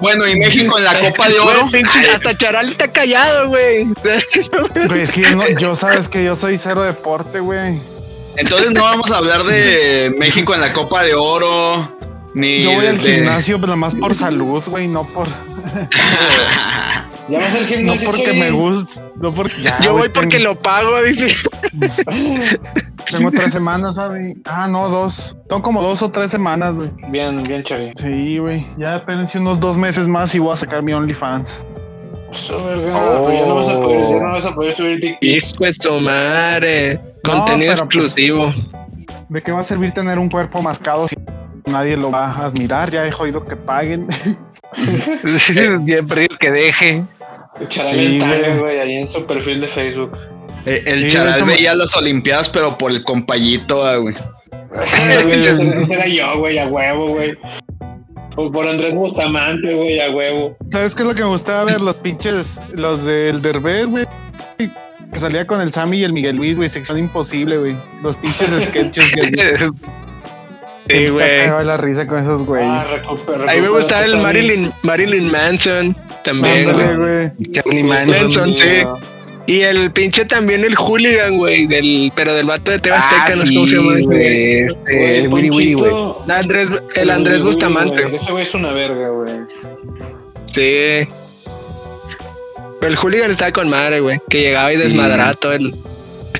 Bueno, 0.00 0.28
y 0.28 0.38
México 0.38 0.78
en 0.78 0.84
la 0.84 1.00
Copa 1.00 1.28
de 1.28 1.40
Oro. 1.40 1.66
Pinche- 1.72 2.08
hasta 2.14 2.36
Charal 2.36 2.68
está 2.68 2.86
callado, 2.92 3.48
güey. 3.48 3.84
Güey, 4.86 5.00
es 5.00 5.10
que 5.10 5.22
yo, 5.22 5.36
no- 5.36 5.48
yo 5.58 5.74
sabes 5.74 6.08
que 6.08 6.22
yo 6.24 6.36
soy 6.36 6.58
cero 6.58 6.84
deporte, 6.84 7.40
güey. 7.40 7.80
Entonces 8.36 8.70
no 8.72 8.82
vamos 8.82 9.10
a 9.10 9.16
hablar 9.18 9.42
de 9.42 10.14
México 10.18 10.54
en 10.54 10.60
la 10.60 10.72
Copa 10.72 11.02
de 11.02 11.14
Oro. 11.14 11.96
Ni 12.34 12.62
Yo 12.62 12.72
voy 12.72 12.86
al 12.86 13.00
de- 13.02 13.14
gimnasio, 13.16 13.60
pero 13.60 13.76
más 13.76 13.94
por 13.96 14.14
salud, 14.14 14.62
güey, 14.66 14.86
no 14.88 15.04
por, 15.08 15.26
¿Ya 17.28 17.40
vas 17.40 17.54
al 17.54 17.62
no 17.62 17.66
gimnasio? 17.68 18.06
porque 18.06 18.22
Chevy? 18.24 18.40
me 18.40 18.50
gusta, 18.50 19.00
no 19.16 19.32
porque 19.32 19.62
ya, 19.62 19.80
Yo 19.80 19.92
voy 19.94 20.08
porque 20.08 20.38
tengo, 20.38 20.50
lo 20.50 20.58
pago, 20.58 21.02
dice. 21.08 21.48
tengo 23.10 23.30
tres 23.30 23.52
semanas, 23.52 23.94
¿sabes? 23.96 24.36
Ah, 24.44 24.66
no, 24.68 24.88
dos. 24.88 25.36
Tengo 25.48 25.62
como 25.62 25.82
dos 25.82 26.02
o 26.02 26.10
tres 26.10 26.30
semanas, 26.30 26.74
güey. 26.74 26.90
Bien, 27.08 27.42
bien, 27.42 27.62
Chevy. 27.62 27.92
Sí, 27.96 28.38
güey. 28.38 28.66
Ya 28.78 28.96
apenas 28.96 29.34
unos 29.34 29.60
dos 29.60 29.78
meses 29.78 30.06
más 30.06 30.34
y 30.34 30.38
voy 30.38 30.52
a 30.52 30.56
sacar 30.56 30.82
mi 30.82 30.92
OnlyFans. 30.92 31.64
Eso, 32.30 32.64
verga. 32.64 33.22
Pues 33.22 33.38
ya 33.38 33.46
no 33.46 33.54
vas 33.54 33.68
a 33.68 33.80
poder, 33.80 34.00
ya 34.00 34.20
no 34.24 34.32
vas 34.32 34.46
a 34.46 34.54
poder 34.54 34.72
subir 34.72 35.00
madre. 36.00 37.00
Contenido 37.22 37.70
pues- 37.72 37.80
exclusivo. 37.80 38.52
¿De 39.28 39.42
qué 39.42 39.52
va 39.52 39.60
a 39.60 39.64
servir 39.64 39.92
tener 39.92 40.18
un 40.18 40.28
cuerpo 40.28 40.60
marcado 40.60 41.08
si 41.08 41.16
nadie 41.64 41.96
lo 41.96 42.10
va 42.10 42.26
a 42.26 42.46
admirar? 42.46 42.90
Ya 42.90 43.06
he 43.06 43.12
oído 43.14 43.44
que 43.46 43.56
paguen. 43.56 44.06
ya 45.84 45.96
he 45.96 46.02
perdido 46.02 46.36
que 46.38 46.50
deje. 46.50 47.04
Charal 47.68 48.58
güey. 48.58 48.78
ahí 48.78 48.96
en 48.96 49.08
su 49.08 49.24
perfil 49.26 49.60
de 49.60 49.68
Facebook. 49.68 50.12
Eh, 50.66 50.82
El 50.86 51.02
Sí, 51.02 51.08
charal 51.08 51.44
veía 51.44 51.74
las 51.74 51.96
Olimpiadas, 51.96 52.48
pero 52.48 52.76
por 52.76 52.90
el 52.90 53.04
compayito, 53.04 53.84
ah, 53.84 53.96
güey. 53.96 54.14
ese, 55.46 55.68
ese 55.68 55.94
era 55.94 56.06
yo, 56.06 56.38
güey, 56.38 56.58
a 56.58 56.66
huevo, 56.66 57.08
güey. 57.08 57.34
O 58.36 58.50
por 58.50 58.66
Andrés 58.66 58.94
Bustamante, 58.94 59.72
güey, 59.74 60.00
a 60.00 60.10
huevo. 60.10 60.56
¿Sabes 60.70 60.94
qué 60.94 61.02
es 61.02 61.08
lo 61.08 61.14
que 61.14 61.22
me 61.22 61.28
gustaba 61.28 61.64
ver? 61.64 61.80
Los 61.80 61.96
pinches, 61.96 62.60
los 62.72 63.04
del 63.04 63.40
Derbez, 63.42 63.86
güey. 63.86 64.06
Que 64.58 65.18
salía 65.20 65.46
con 65.46 65.60
el 65.60 65.72
Sammy 65.72 65.98
y 65.98 66.04
el 66.04 66.12
Miguel 66.12 66.36
Luis, 66.36 66.56
güey. 66.56 66.68
Sección 66.68 66.98
imposible, 66.98 67.58
güey. 67.58 67.76
Los 68.02 68.16
pinches 68.16 68.50
sketches. 68.64 69.12
Sí, 70.88 71.06
güey. 71.06 71.38
cagaba 71.38 71.64
la 71.64 71.76
risa 71.76 72.06
con 72.06 72.18
esos 72.18 72.44
güey. 72.44 72.62
Ah, 72.64 72.84
recupera. 72.92 73.50
A 73.50 73.54
mí 73.54 73.60
me 73.60 73.68
gustaba 73.68 74.02
el 74.02 74.18
Marilyn, 74.18 74.72
Marilyn 74.82 75.30
Manson 75.30 75.96
también, 76.24 76.64
güey. 76.72 77.32
Charlie. 77.50 77.84
Manson. 77.84 78.22
Manson, 78.22 78.54
sí. 78.56 78.82
Y 79.46 79.60
el 79.60 79.90
pinche 79.92 80.24
también 80.24 80.64
el 80.64 80.74
hooligan, 80.74 81.36
güey, 81.36 81.66
del, 81.66 82.10
pero 82.16 82.34
del 82.34 82.46
vato 82.46 82.70
de 82.70 82.78
Tebasteca, 82.78 83.24
Ah, 83.26 83.30
no 83.36 83.44
sé 83.44 83.54
cómo 83.54 83.66
se 83.66 83.74
sí, 83.74 83.76
llama 83.76 83.98
este, 83.98 85.18
el 85.18 85.28
Willy 85.28 85.50
Willy, 85.50 85.74
güey. 85.74 85.92
Andrés, 86.28 86.70
el 86.96 87.10
Andrés 87.10 87.42
Bustamante. 87.42 88.06
Ese 88.14 88.32
güey 88.32 88.44
es 88.44 88.54
una 88.54 88.72
verga, 88.72 89.10
güey. 89.10 89.32
Sí. 90.46 91.06
Pero 92.80 92.92
el 92.92 92.96
hooligan 92.96 93.30
estaba 93.30 93.52
con 93.52 93.68
madre, 93.68 94.00
güey. 94.00 94.18
Que 94.30 94.40
llegaba 94.40 94.72
y 94.72 94.78
desmadraba 94.78 95.34
todo 95.34 95.52
el, 95.52 95.74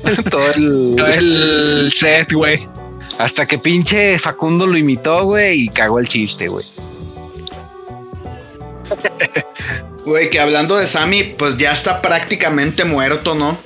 Todo 0.29 0.51
el, 0.55 0.95
todo 0.97 1.07
el 1.07 1.91
set, 1.93 2.33
güey. 2.33 2.67
Hasta 3.17 3.45
que 3.45 3.57
pinche 3.57 4.19
Facundo 4.19 4.67
lo 4.67 4.77
imitó, 4.77 5.23
güey, 5.25 5.61
y 5.63 5.67
cagó 5.69 5.99
el 5.99 6.07
chiste, 6.07 6.47
güey. 6.47 6.65
Güey, 10.05 10.29
que 10.29 10.39
hablando 10.39 10.77
de 10.77 10.85
Sammy, 10.85 11.23
pues 11.35 11.57
ya 11.57 11.71
está 11.71 11.99
prácticamente 11.99 12.85
muerto, 12.85 13.33
¿no? 13.33 13.57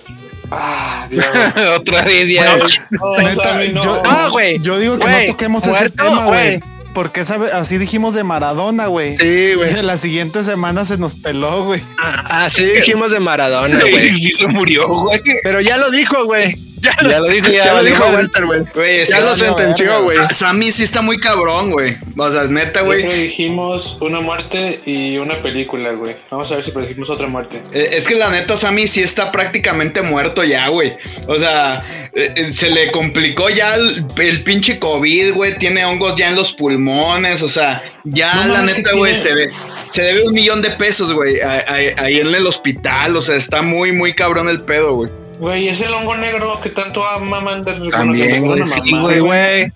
Ah, 0.49 1.05
Dios. 1.11 1.25
Otra 1.75 2.03
vez 2.03 2.29
ya. 2.33 2.55
No, 2.91 3.17
Neta, 3.17 3.31
Sammy, 3.35 3.69
no. 3.69 3.83
yo- 3.83 4.01
No, 4.03 4.31
güey. 4.31 4.57
Yo 4.61 4.79
digo 4.79 4.97
que 4.97 5.05
no 5.09 5.25
toquemos 5.27 5.67
ese 5.67 5.89
tema, 5.89 6.27
güey. 6.27 6.61
Porque 6.93 7.25
sabe, 7.25 7.51
así 7.51 7.77
dijimos 7.77 8.13
de 8.15 8.23
Maradona, 8.23 8.87
güey. 8.87 9.17
Sí, 9.17 9.53
güey. 9.55 9.81
La 9.83 9.97
siguiente 9.97 10.43
semana 10.45 10.85
se 10.85 10.97
nos 10.97 11.13
peló, 11.15 11.65
güey. 11.65 11.81
Ah, 11.99 12.45
Así 12.45 12.63
dijimos 12.63 13.11
de 13.11 13.19
Maradona, 13.19 13.77
güey. 13.79 14.17
Sí 14.17 14.31
se 14.31 14.47
murió, 14.47 14.87
güey. 14.87 15.19
Pero 15.43 15.59
ya 15.59 15.75
lo 15.77 15.91
dijo, 15.91 16.23
güey. 16.23 16.57
Ya, 16.81 16.95
Ya 17.01 17.19
lo 17.19 17.27
dijo, 17.27 17.47
ya 17.49 17.65
ya 17.65 17.73
lo 17.73 17.83
dijo. 17.83 18.05
Walter, 18.05 18.45
güey. 18.45 18.63
Ya 19.05 19.19
lo 19.19 19.25
sentenció, 19.27 20.01
güey. 20.03 20.15
Sa- 20.15 20.29
Sammy 20.29 20.71
sí 20.71 20.83
está 20.83 21.01
muy 21.01 21.17
cabrón, 21.19 21.71
güey. 21.71 21.95
O 22.17 22.31
sea, 22.31 22.43
neta, 22.45 22.81
güey. 22.81 23.05
predijimos 23.05 23.97
una 24.01 24.21
muerte 24.21 24.79
y 24.85 25.17
una 25.17 25.41
película, 25.41 25.91
güey. 25.93 26.15
Vamos 26.29 26.51
a 26.51 26.55
ver 26.55 26.63
si 26.63 26.71
predijimos 26.71 27.09
otra 27.09 27.27
muerte. 27.27 27.61
Eh, 27.73 27.89
Es 27.93 28.07
que 28.07 28.15
la 28.15 28.29
neta, 28.29 28.55
Sammy 28.57 28.87
sí 28.87 29.01
está 29.01 29.31
prácticamente 29.31 30.01
muerto 30.01 30.43
ya, 30.43 30.67
güey. 30.69 30.95
O 31.27 31.37
sea, 31.37 31.83
eh, 32.13 32.33
eh, 32.35 32.45
se 32.53 32.69
le 32.69 32.91
complicó 32.91 33.49
ya 33.49 33.75
el, 33.75 34.05
el 34.17 34.43
pinche 34.43 34.79
COVID, 34.79 35.33
güey. 35.33 35.57
Tiene 35.57 35.85
hongos 35.85 36.15
ya 36.15 36.29
en 36.29 36.35
los 36.35 36.53
pulmones. 36.53 37.41
O 37.41 37.49
sea, 37.49 37.81
ya 38.03 38.33
No 38.45 38.53
la 38.53 38.61
neta, 38.63 38.91
¿qué 38.91 38.97
güey, 38.97 39.13
tiene? 39.13 39.27
se 39.29 39.35
ve. 39.35 39.51
Se 39.89 40.01
debe 40.03 40.23
un 40.23 40.33
millón 40.33 40.61
de 40.61 40.69
pesos, 40.71 41.13
güey, 41.13 41.37
ahí 41.41 42.19
en 42.19 42.33
el 42.33 42.45
hospital. 42.45 43.15
O 43.17 43.21
sea, 43.21 43.35
está 43.35 43.61
muy, 43.63 43.91
muy 43.91 44.13
cabrón 44.13 44.47
el 44.47 44.61
pedo, 44.61 44.93
güey. 44.93 45.09
Güey, 45.39 45.69
es 45.69 45.81
el 45.81 45.93
hongo 45.93 46.15
negro 46.17 46.59
que 46.61 46.69
tanto 46.69 47.03
amaman 47.05 47.61
de 47.61 47.73
También, 47.89 48.45
güey, 48.45 48.63
sí, 48.65 48.91
güey. 49.19 49.71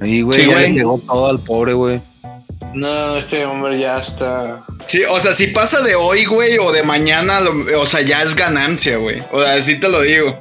Sí, 0.00 0.22
güey, 0.22 0.40
Sí, 0.40 0.46
ya 0.46 0.52
güey. 0.54 0.68
le 0.68 0.72
llegó 0.72 0.98
todo 1.06 1.26
al 1.28 1.38
pobre, 1.40 1.74
güey. 1.74 2.00
No, 2.74 3.16
este 3.16 3.44
hombre 3.46 3.78
ya 3.78 3.98
está. 3.98 4.62
Sí, 4.86 5.02
o 5.10 5.20
sea, 5.20 5.32
si 5.32 5.48
pasa 5.48 5.80
de 5.82 5.94
hoy, 5.94 6.24
güey, 6.24 6.58
o 6.58 6.70
de 6.72 6.82
mañana, 6.82 7.40
lo- 7.40 7.80
o 7.80 7.86
sea, 7.86 8.00
ya 8.02 8.22
es 8.22 8.34
ganancia, 8.34 8.96
güey. 8.98 9.22
O 9.32 9.40
sea, 9.42 9.54
así 9.54 9.78
te 9.80 9.88
lo 9.88 10.00
digo. 10.02 10.38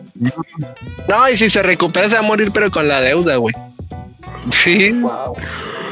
No, 1.07 1.29
y 1.29 1.37
si 1.37 1.49
se 1.49 1.61
recupera 1.63 2.07
se 2.09 2.15
va 2.15 2.19
a 2.19 2.23
morir, 2.23 2.51
pero 2.53 2.69
con 2.71 2.87
la 2.87 3.01
deuda, 3.01 3.35
güey. 3.37 3.55
Sí. 4.51 4.95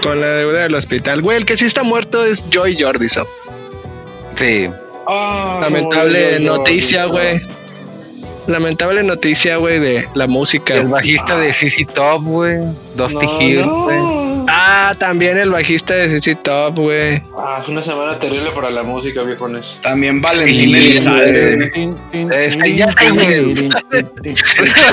Con 0.04 0.22
la 0.22 0.28
deuda 0.28 0.64
del 0.64 0.76
hospital. 0.76 1.22
Güey, 1.22 1.38
el 1.38 1.46
que 1.46 1.58
sí 1.58 1.66
está 1.66 1.84
muerto 1.84 2.24
es 2.26 2.46
Joy 2.50 2.78
Jordison. 2.80 3.26
Sí. 4.36 4.70
Ah, 5.08 5.60
Lamentable 5.64 6.40
noticia, 6.42 7.06
güey. 7.06 7.42
Lamentable 8.48 9.02
noticia, 9.04 9.58
güey, 9.58 9.80
de 9.80 10.08
la 10.14 10.28
música. 10.28 10.76
El 10.76 10.88
bajista 10.88 11.38
de 11.38 11.52
CC 11.52 11.86
Top, 11.86 12.24
güey. 12.24 12.60
Dusty 12.96 13.26
No, 13.26 13.42
Hill, 13.42 13.62
no. 13.62 13.84
güey. 13.84 13.98
Ah, 14.48 14.94
también 15.00 15.38
el 15.40 15.50
bajista 15.50 15.96
de 15.96 16.10
CC 16.10 16.36
Top, 16.36 16.76
güey. 16.78 17.22
Ah, 17.38 17.60
fue 17.64 17.72
una 17.74 17.82
semana 17.82 18.20
terrible 18.20 18.52
para 18.52 18.70
la 18.70 18.84
música, 18.84 19.24
viejones. 19.24 19.80
También 19.82 20.22
Valentín 20.22 20.70
Sí, 20.70 20.76
Elizalde. 20.76 21.94
Este, 22.32 22.76
ya 22.76 22.86
está, 22.86 23.04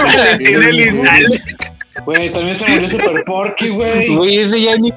Valentín 0.05 0.62
Elizalde. 0.62 1.42
Güey, 2.07 2.30
también 2.30 2.57
se 2.57 2.66
murió 2.70 2.88
Super 2.88 3.22
Porky, 3.26 3.68
güey. 3.68 4.09
Güey, 4.16 4.38
ese 4.38 4.61
ya 4.62 4.76
ni, 4.76 4.90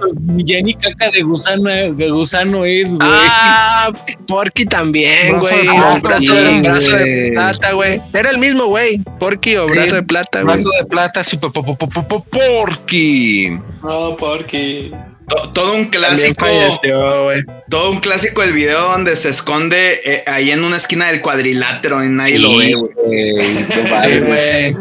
ya 0.44 0.62
ni 0.62 0.74
caca 0.76 1.12
de 1.12 1.24
gusano, 1.24 1.70
de 1.70 2.10
gusano 2.10 2.64
es, 2.64 2.94
güey. 2.96 3.10
Ah, 3.12 3.92
Porky 4.28 4.66
también, 4.66 5.34
Brazo 5.40 5.56
güey. 5.56 5.68
brazo, 5.68 6.36
de, 6.36 6.62
brazo 6.62 6.98
de 6.98 7.32
plata, 7.34 7.72
güey. 7.74 8.02
Era 8.14 8.30
el 8.30 8.38
mismo, 8.38 8.68
güey. 8.68 9.02
Porky 9.20 9.58
o 9.58 9.68
Sí, 9.68 9.74
brazo 9.74 9.96
de 9.96 10.04
plata, 10.04 10.42
güey. 10.42 10.56
Vaso 10.56 10.70
de 10.80 10.86
plata, 10.86 11.24
sí, 11.24 11.38
po, 11.38 11.52
po, 11.52 11.64
po, 11.66 11.76
po, 11.78 11.90
po, 11.90 12.04
po- 12.08 12.24
Porky. 12.24 13.50
No, 13.84 14.16
Porky. 14.16 14.92
To- 15.28 15.50
Todo 15.54 15.74
un 15.74 15.86
clásico. 15.86 16.46
falleció. 16.46 17.28
Todo 17.70 17.92
un 17.92 18.00
clásico 18.00 18.44
el 18.44 18.54
video 18.54 18.92
donde 18.92 19.16
se 19.16 19.30
esconde 19.30 20.00
eh, 20.06 20.24
ahí 20.28 20.52
en 20.52 20.64
una 20.64 20.78
esquina 20.78 21.08
del 21.08 21.20
cuadrilátero 21.20 22.04
y 22.06 22.10
nadie 22.10 22.38
lo 22.40 22.58
ve, 22.58 22.74
güey. 22.76 24.76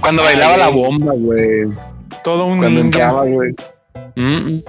Cuando 0.00 0.22
Ay, 0.22 0.34
bailaba 0.34 0.56
la 0.56 0.68
bomba, 0.68 1.12
güey. 1.14 1.64
Todo 2.24 2.44
un 2.46 2.58
Cuando 2.58 2.80
entraba, 2.80 3.24
güey. 3.24 3.54
Mm, 4.16 4.60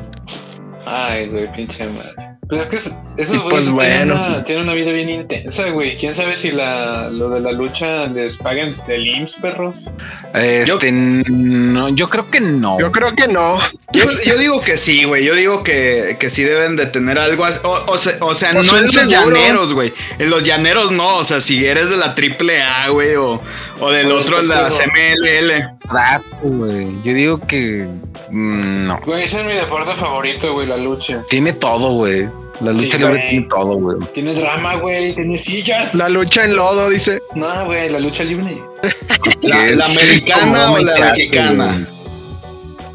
Ay, 0.86 1.28
güey, 1.28 1.52
pinche 1.52 1.86
madre. 1.90 2.30
Pues 2.48 2.62
es 2.62 2.68
que 2.68 3.22
esos 3.22 3.44
pues 3.44 3.70
güeyes 3.70 3.76
tienen, 4.00 4.08
bueno. 4.10 4.28
una, 4.28 4.44
tienen 4.44 4.64
una 4.64 4.74
vida 4.74 4.92
bien 4.92 5.08
intensa, 5.08 5.70
güey. 5.70 5.96
¿Quién 5.98 6.16
sabe 6.16 6.36
si 6.36 6.52
la, 6.52 7.08
lo 7.12 7.30
de 7.30 7.42
la 7.42 7.52
lucha 7.52 8.08
les 8.08 8.38
paguen 8.38 8.74
el 8.88 9.08
IMSS, 9.08 9.36
perros? 9.36 9.94
Este, 10.34 10.92
no, 10.92 11.90
yo 11.90 12.10
creo 12.10 12.28
que 12.32 12.40
no. 12.40 12.80
Yo 12.80 12.92
creo 12.92 13.14
que 13.16 13.28
no. 13.28 13.60
Yo, 13.94 14.04
yo 14.26 14.36
digo 14.40 14.62
que 14.62 14.78
sí, 14.78 15.04
güey. 15.04 15.24
Yo 15.26 15.36
digo 15.36 15.62
que, 15.64 16.18
que 16.20 16.28
sí 16.32 16.44
deben 16.44 16.76
de 16.76 16.88
tener 16.88 17.20
algo 17.20 17.46
así. 17.46 17.60
O, 17.64 17.70
o 17.88 17.98
se- 18.00 18.18
o 18.20 18.34
sea, 18.34 18.50
O 18.50 18.54
no 18.64 18.78
en 18.78 18.84
los 18.86 18.94
seguro. 18.94 19.12
llaneros, 19.12 19.74
güey. 19.74 19.94
En 20.18 20.32
los 20.32 20.42
llaneros 20.42 20.92
no. 20.92 21.18
O 21.18 21.24
sea, 21.24 21.42
si 21.42 21.64
eres 21.64 21.92
de 21.92 21.98
la 21.98 22.16
triple 22.16 22.64
A, 22.64 22.90
güey, 22.90 23.16
o, 23.16 23.40
o 23.80 23.92
del 23.92 24.12
O 24.12 24.20
otro, 24.22 24.42
de 24.42 24.48
la. 24.48 24.70
CMLL. 24.70 25.78
Rato, 25.90 26.26
güey. 26.44 27.02
Yo 27.04 27.14
digo 27.14 27.40
que 27.48 27.88
mm, 28.30 28.88
no. 28.88 29.00
Güey, 29.06 29.24
ese 29.24 29.40
es 29.40 29.46
mi 29.46 29.54
deporte 29.54 29.94
favorito, 29.94 30.54
güey, 30.54 30.68
la 30.68 30.78
lucha. 30.78 31.24
Tiene 31.30 31.54
todo, 31.54 31.94
güey. 31.94 32.28
La 32.62 32.74
Sí, 32.74 32.86
lucha 32.86 32.98
libre 32.98 33.26
tiene 33.30 33.48
todo, 33.50 33.76
güey. 33.76 33.98
Tiene 34.14 34.34
drama, 34.34 34.76
güey, 34.78 35.14
tiene 35.14 35.38
sillas. 35.38 35.96
La 35.96 36.10
lucha 36.10 36.44
en 36.44 36.56
lodo, 36.58 36.90
dice. 36.90 37.22
No, 37.36 37.66
güey, 37.66 37.90
la 37.90 38.00
lucha 38.00 38.24
libre. 38.24 38.62
La, 39.42 39.66
la 39.72 39.86
americana 39.86 40.72
o 40.72 40.78
la 40.80 41.00
mexicana. 41.00 41.88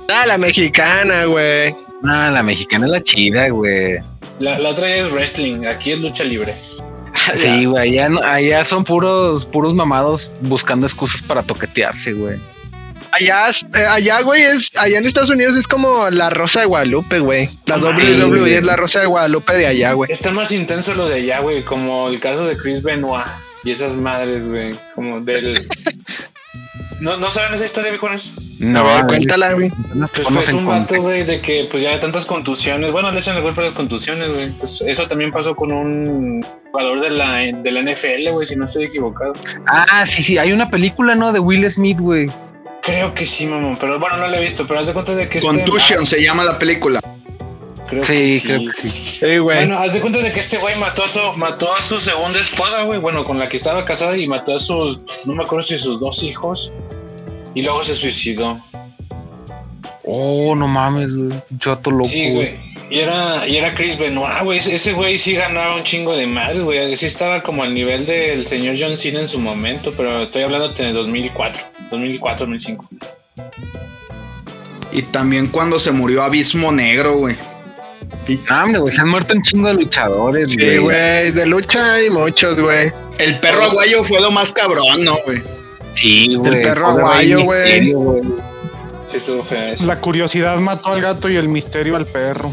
Ah, 0.09 0.27
la 0.27 0.37
mexicana, 0.39 1.25
güey. 1.25 1.75
Ah, 2.05 2.31
la 2.31 2.43
mexicana 2.43 2.85
es 2.87 2.91
la 2.93 3.03
chida, 3.03 3.49
güey. 3.49 3.97
La, 4.39 4.59
la 4.59 4.71
otra 4.71 4.89
es 4.95 5.11
wrestling, 5.13 5.65
aquí 5.67 5.93
es 5.93 6.01
lucha 6.01 6.25
libre. 6.25 6.53
Sí, 7.37 7.65
güey. 7.67 7.91
Allá, 7.91 8.09
no- 8.09 8.23
allá 8.23 8.65
son 8.65 8.85
puros, 8.85 9.47
puros 9.47 9.75
mamados 9.75 10.35
buscando 10.41 10.87
excusas 10.87 11.23
para 11.23 11.43
toquetearse, 11.43 12.13
güey. 12.13 12.39
Allá, 13.13 13.49
eh, 13.51 13.85
allá, 13.89 14.21
güey, 14.23 14.43
es, 14.43 14.77
allá 14.77 14.99
en 14.99 15.07
Estados 15.07 15.31
Unidos 15.31 15.57
es 15.57 15.69
como 15.69 16.11
la 16.11 16.31
Rosa 16.31 16.61
de 16.61 16.67
Guadalupe, 16.67 17.21
güey. 17.21 17.59
La 17.67 17.79
WWE 17.79 18.59
es 18.59 18.65
la 18.65 18.75
Rosa 18.77 19.01
de 19.01 19.07
Guadalupe 19.07 19.55
de 19.55 19.67
allá, 19.69 19.93
güey. 19.93 20.11
Está 20.11 20.33
más 20.33 20.51
intenso 20.51 20.95
lo 20.95 21.09
de 21.09 21.17
allá, 21.17 21.39
güey, 21.41 21.63
como 21.63 22.09
el 22.09 22.19
caso 22.19 22.45
de 22.45 22.57
Chris 22.57 22.83
Benoit 22.83 23.25
y 23.63 23.71
esas 23.71 23.97
madres, 23.97 24.49
güey, 24.49 24.75
como 24.95 25.21
del... 25.21 25.57
¿No, 27.01 27.17
¿No 27.17 27.29
saben 27.29 27.55
esa 27.55 27.65
historia, 27.65 27.91
viejones? 27.91 28.33
No, 28.59 28.85
ver, 28.85 29.07
cuéntala, 29.07 29.53
güey. 29.53 29.71
Pues 30.13 30.49
en 30.49 30.57
un 30.57 30.67
vato, 30.67 31.01
güey, 31.03 31.25
de 31.25 31.41
que 31.41 31.67
pues 31.71 31.83
ya 31.83 31.91
de 31.91 31.99
tantas 31.99 32.25
contusiones, 32.25 32.93
bueno, 32.93 33.11
le 33.11 33.19
echan 33.19 33.37
el 33.37 33.43
golpe 33.43 33.61
a 33.61 33.65
las 33.65 33.73
contusiones, 33.73 34.33
güey. 34.33 34.51
Pues 34.53 34.83
eso 34.87 35.07
también 35.09 35.33
pasó 35.33 35.55
con 35.57 35.73
un 35.73 36.45
jugador 36.71 37.01
de 37.01 37.11
la, 37.11 37.39
de 37.39 37.71
la 37.71 37.83
NFL, 37.83 38.31
güey, 38.31 38.47
si 38.47 38.57
no 38.57 38.65
estoy 38.67 38.85
equivocado. 38.85 39.33
Ah, 39.67 40.05
sí, 40.07 40.23
sí. 40.23 40.39
Hay 40.39 40.53
una 40.53 40.71
película, 40.71 41.15
¿no? 41.15 41.33
De 41.33 41.41
Will 41.41 41.69
Smith, 41.69 41.99
güey. 41.99 42.27
Creo 42.83 43.15
que 43.15 43.25
sí, 43.25 43.47
mamón, 43.47 43.77
pero 43.81 43.99
bueno, 43.99 44.19
no 44.19 44.29
lo 44.29 44.37
he 44.37 44.41
visto, 44.41 44.67
pero 44.67 44.81
haz 44.81 44.87
de 44.87 44.93
cuenta 44.93 45.15
de 45.15 45.29
que... 45.29 45.39
este- 45.39 45.49
Contusion 45.49 46.01
ah, 46.03 46.07
se 46.07 46.23
llama 46.23 46.45
la 46.45 46.59
película. 46.59 47.01
Creo 47.89 48.03
que 48.03 48.07
Sí, 48.07 48.41
sí. 48.41 48.49
creo 48.49 48.61
que 48.61 48.73
sí. 48.73 48.91
Sí, 48.91 49.39
güey. 49.39 49.59
Bueno, 49.59 49.79
haz 49.79 49.93
de 49.93 50.01
cuenta 50.01 50.21
de 50.21 50.33
que 50.33 50.41
este 50.41 50.57
güey 50.59 50.75
mató 50.79 51.05
a 51.05 51.09
su, 51.09 51.21
mató 51.37 51.73
a 51.73 51.81
su 51.81 52.01
segunda 52.01 52.39
esposa, 52.41 52.83
güey. 52.85 52.99
Bueno, 52.99 53.25
con 53.25 53.39
la 53.39 53.49
que 53.49 53.57
estaba 53.57 53.85
casada 53.85 54.17
y 54.17 54.27
mató 54.27 54.55
a 54.55 54.59
sus, 54.59 55.01
no 55.27 55.35
me 55.35 55.45
acuerdo 55.45 55.63
si 55.63 55.77
sus 55.77 56.01
dos 56.01 56.23
hijos. 56.23 56.73
Y 57.55 57.63
luego 57.63 57.85
se 57.85 57.95
suicidó. 57.95 58.59
Oh, 60.07 60.55
no 60.55 60.67
mames, 60.69 61.15
güey. 61.15 61.31
Chato 61.59 61.91
loco. 61.91 62.05
Sí, 62.09 62.31
güey. 62.33 62.59
Y 62.91 62.99
era, 63.01 63.47
y 63.49 63.57
era 63.57 63.75
Chris 63.75 63.99
Benoit, 63.99 64.43
güey. 64.43 64.59
Ese 64.59 64.75
ese 64.75 64.93
güey 64.93 65.19
sí 65.19 65.35
ganaba 65.35 65.77
un 65.77 65.83
chingo 65.83 66.15
de 66.15 66.27
más, 66.27 66.61
güey. 66.61 66.95
Sí 66.97 67.07
estaba 67.07 67.43
como 67.43 67.63
al 67.63 67.73
nivel 67.73 68.05
del 68.07 68.47
señor 68.47 68.77
John 68.79 68.97
Cena 68.97 69.21
en 69.21 69.29
su 69.29 69.39
momento, 69.39 69.93
pero 69.97 70.25
estoy 70.25 70.43
hablando 70.43 70.69
de 70.69 70.93
2004, 70.93 71.63
2004, 71.91 72.47
2005. 72.47 72.89
Y 74.93 75.03
también 75.03 75.49
cuando 75.49 75.79
se 75.79 75.91
murió 75.91 76.23
Abismo 76.23 76.71
Negro, 76.71 77.17
güey. 77.17 77.37
Ah, 78.49 78.65
hombre, 78.65 78.81
güey, 78.81 78.95
se 78.95 79.01
han 79.01 79.09
muerto 79.09 79.35
un 79.35 79.43
chingo 79.43 79.69
de 79.69 79.75
luchadores, 79.75 80.51
Sí, 80.51 80.79
güey. 80.79 81.31
De 81.31 81.47
lucha 81.47 81.95
hay 81.95 82.11
muchos, 82.11 82.59
güey. 82.59 82.91
El 83.19 83.39
perro 83.39 83.65
aguayo 83.65 84.03
fue 84.03 84.21
lo 84.21 84.31
más 84.31 84.53
cabrón, 84.53 85.05
¿no, 85.05 85.17
güey? 85.25 85.43
Sí, 85.93 86.35
güey. 86.35 86.63
perro 86.63 86.91
Pobre 86.91 87.03
aguayo, 87.03 87.43
güey. 87.43 87.95
Sí, 89.07 89.17
estuvo. 89.17 89.45
La 89.87 90.01
curiosidad 90.01 90.59
mató 90.59 90.93
al 90.93 91.01
gato 91.01 91.29
y 91.29 91.37
el 91.37 91.49
misterio 91.49 91.97
al 91.97 92.07
perro. 92.07 92.53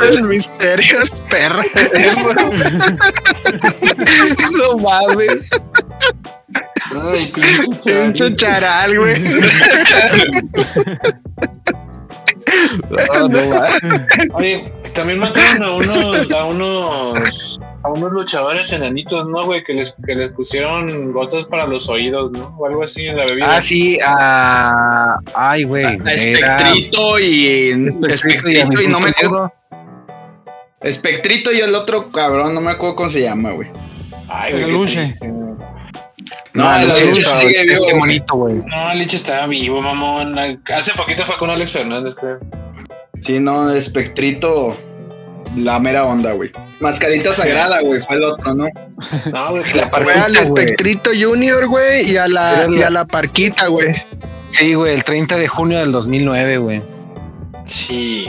El 0.00 0.22
misterio, 0.24 1.00
perro. 1.28 1.62
no 4.56 4.78
mames. 4.78 5.42
Ay, 6.94 7.32
pinche 7.32 8.32
charal, 8.36 8.98
güey. 8.98 9.14
No, 12.90 13.28
no. 13.28 13.38
Oye, 14.34 14.72
también 14.94 15.18
mataron 15.18 15.62
a 15.62 15.72
unos, 15.72 16.30
a 16.32 16.44
unos, 16.44 17.60
a 17.82 17.88
unos 17.90 18.12
luchadores 18.12 18.72
enanitos, 18.72 19.26
¿no, 19.28 19.44
güey? 19.44 19.62
Que 19.64 19.74
les, 19.74 19.94
que 20.06 20.14
les 20.14 20.30
pusieron 20.30 21.12
gotas 21.12 21.44
para 21.46 21.66
los 21.66 21.88
oídos, 21.88 22.32
¿no? 22.32 22.54
O 22.58 22.66
algo 22.66 22.82
así 22.82 23.06
en 23.06 23.16
la 23.16 23.24
bebida. 23.26 23.56
Ah, 23.56 23.62
sí, 23.62 23.98
a. 24.04 25.16
Ay, 25.34 25.64
güey. 25.64 25.84
A 25.84 25.92
era- 25.92 26.12
Espectrito 26.12 27.18
y. 27.18 27.70
Espectrito 27.88 28.50
y 28.50 28.56
Espectrito 28.56 28.82
y 28.82 28.88
no 28.88 29.00
me 29.00 29.10
acuerdo. 29.10 29.52
Espectrito 30.80 31.52
y 31.52 31.60
el 31.60 31.74
otro 31.74 32.10
cabrón, 32.10 32.54
no 32.54 32.60
me 32.60 32.72
acuerdo 32.72 32.96
cómo 32.96 33.10
se 33.10 33.22
llama, 33.22 33.52
güey. 33.52 33.70
Ay, 34.28 34.64
güey, 34.64 34.86
No, 36.54 36.64
No, 36.64 36.76
el 36.76 36.88
Luche 36.88 37.06
Luche 37.06 37.20
está- 37.22 37.34
sigue 37.34 37.62
vivo. 37.64 37.80
güey. 37.84 37.98
bonito, 37.98 38.34
güey. 38.36 38.54
No, 38.66 38.90
el 38.92 38.98
Lich 38.98 39.14
estaba 39.14 39.46
vivo, 39.46 39.80
mamón. 39.80 40.38
Hace 40.38 40.92
poquito 40.94 41.24
fue 41.24 41.36
con 41.36 41.50
Alex 41.50 41.72
Fernández, 41.72 42.14
creo. 42.14 42.38
Sí, 43.20 43.40
no, 43.40 43.70
Espectrito. 43.70 44.76
La 45.56 45.78
mera 45.78 46.04
onda, 46.06 46.32
güey. 46.32 46.50
Mascarita 46.80 47.30
sagrada, 47.32 47.80
güey, 47.82 48.00
fue 48.00 48.16
el 48.16 48.24
otro, 48.24 48.54
¿no? 48.54 48.64
No, 49.32 49.50
güey, 49.50 49.62
que 49.64 49.74
La 49.74 49.86
Fue 49.88 50.14
al. 50.14 50.34
Espectrito 50.34 51.10
Junior, 51.18 51.66
güey, 51.68 52.10
y 52.10 52.16
a 52.16 52.26
la, 52.26 52.66
y 52.70 52.82
a 52.82 52.88
la 52.90 53.04
Parquita, 53.04 53.66
güey. 53.66 53.94
Sí, 54.48 54.72
güey, 54.74 54.94
el 54.94 55.04
30 55.04 55.36
de 55.36 55.48
junio 55.48 55.78
del 55.80 55.92
2009, 55.92 56.56
güey. 56.56 56.82
Sí. 57.66 58.24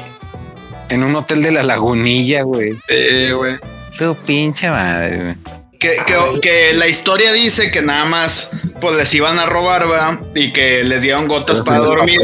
En 0.89 1.03
un 1.03 1.15
hotel 1.15 1.41
de 1.43 1.51
la 1.51 1.63
Lagunilla, 1.63 2.43
güey. 2.43 2.73
Sí, 2.89 3.31
güey. 3.31 3.55
Su 3.91 4.15
pinche 4.15 4.69
madre, 4.69 5.17
güey. 5.17 5.35
Que, 5.83 5.95
que, 6.07 6.39
que 6.39 6.73
la 6.73 6.87
historia 6.87 7.33
dice 7.33 7.69
que 7.69 7.81
nada 7.81 8.05
más 8.05 8.49
pues 8.79 8.95
les 8.95 9.13
iban 9.13 9.37
a 9.37 9.45
robar, 9.45 9.85
¿verdad? 9.85 10.21
Y 10.33 10.53
que 10.53 10.81
les 10.85 11.01
dieron 11.01 11.27
gotas 11.27 11.57
Pero 11.57 11.65
para 11.65 11.79
dormir. 11.79 12.19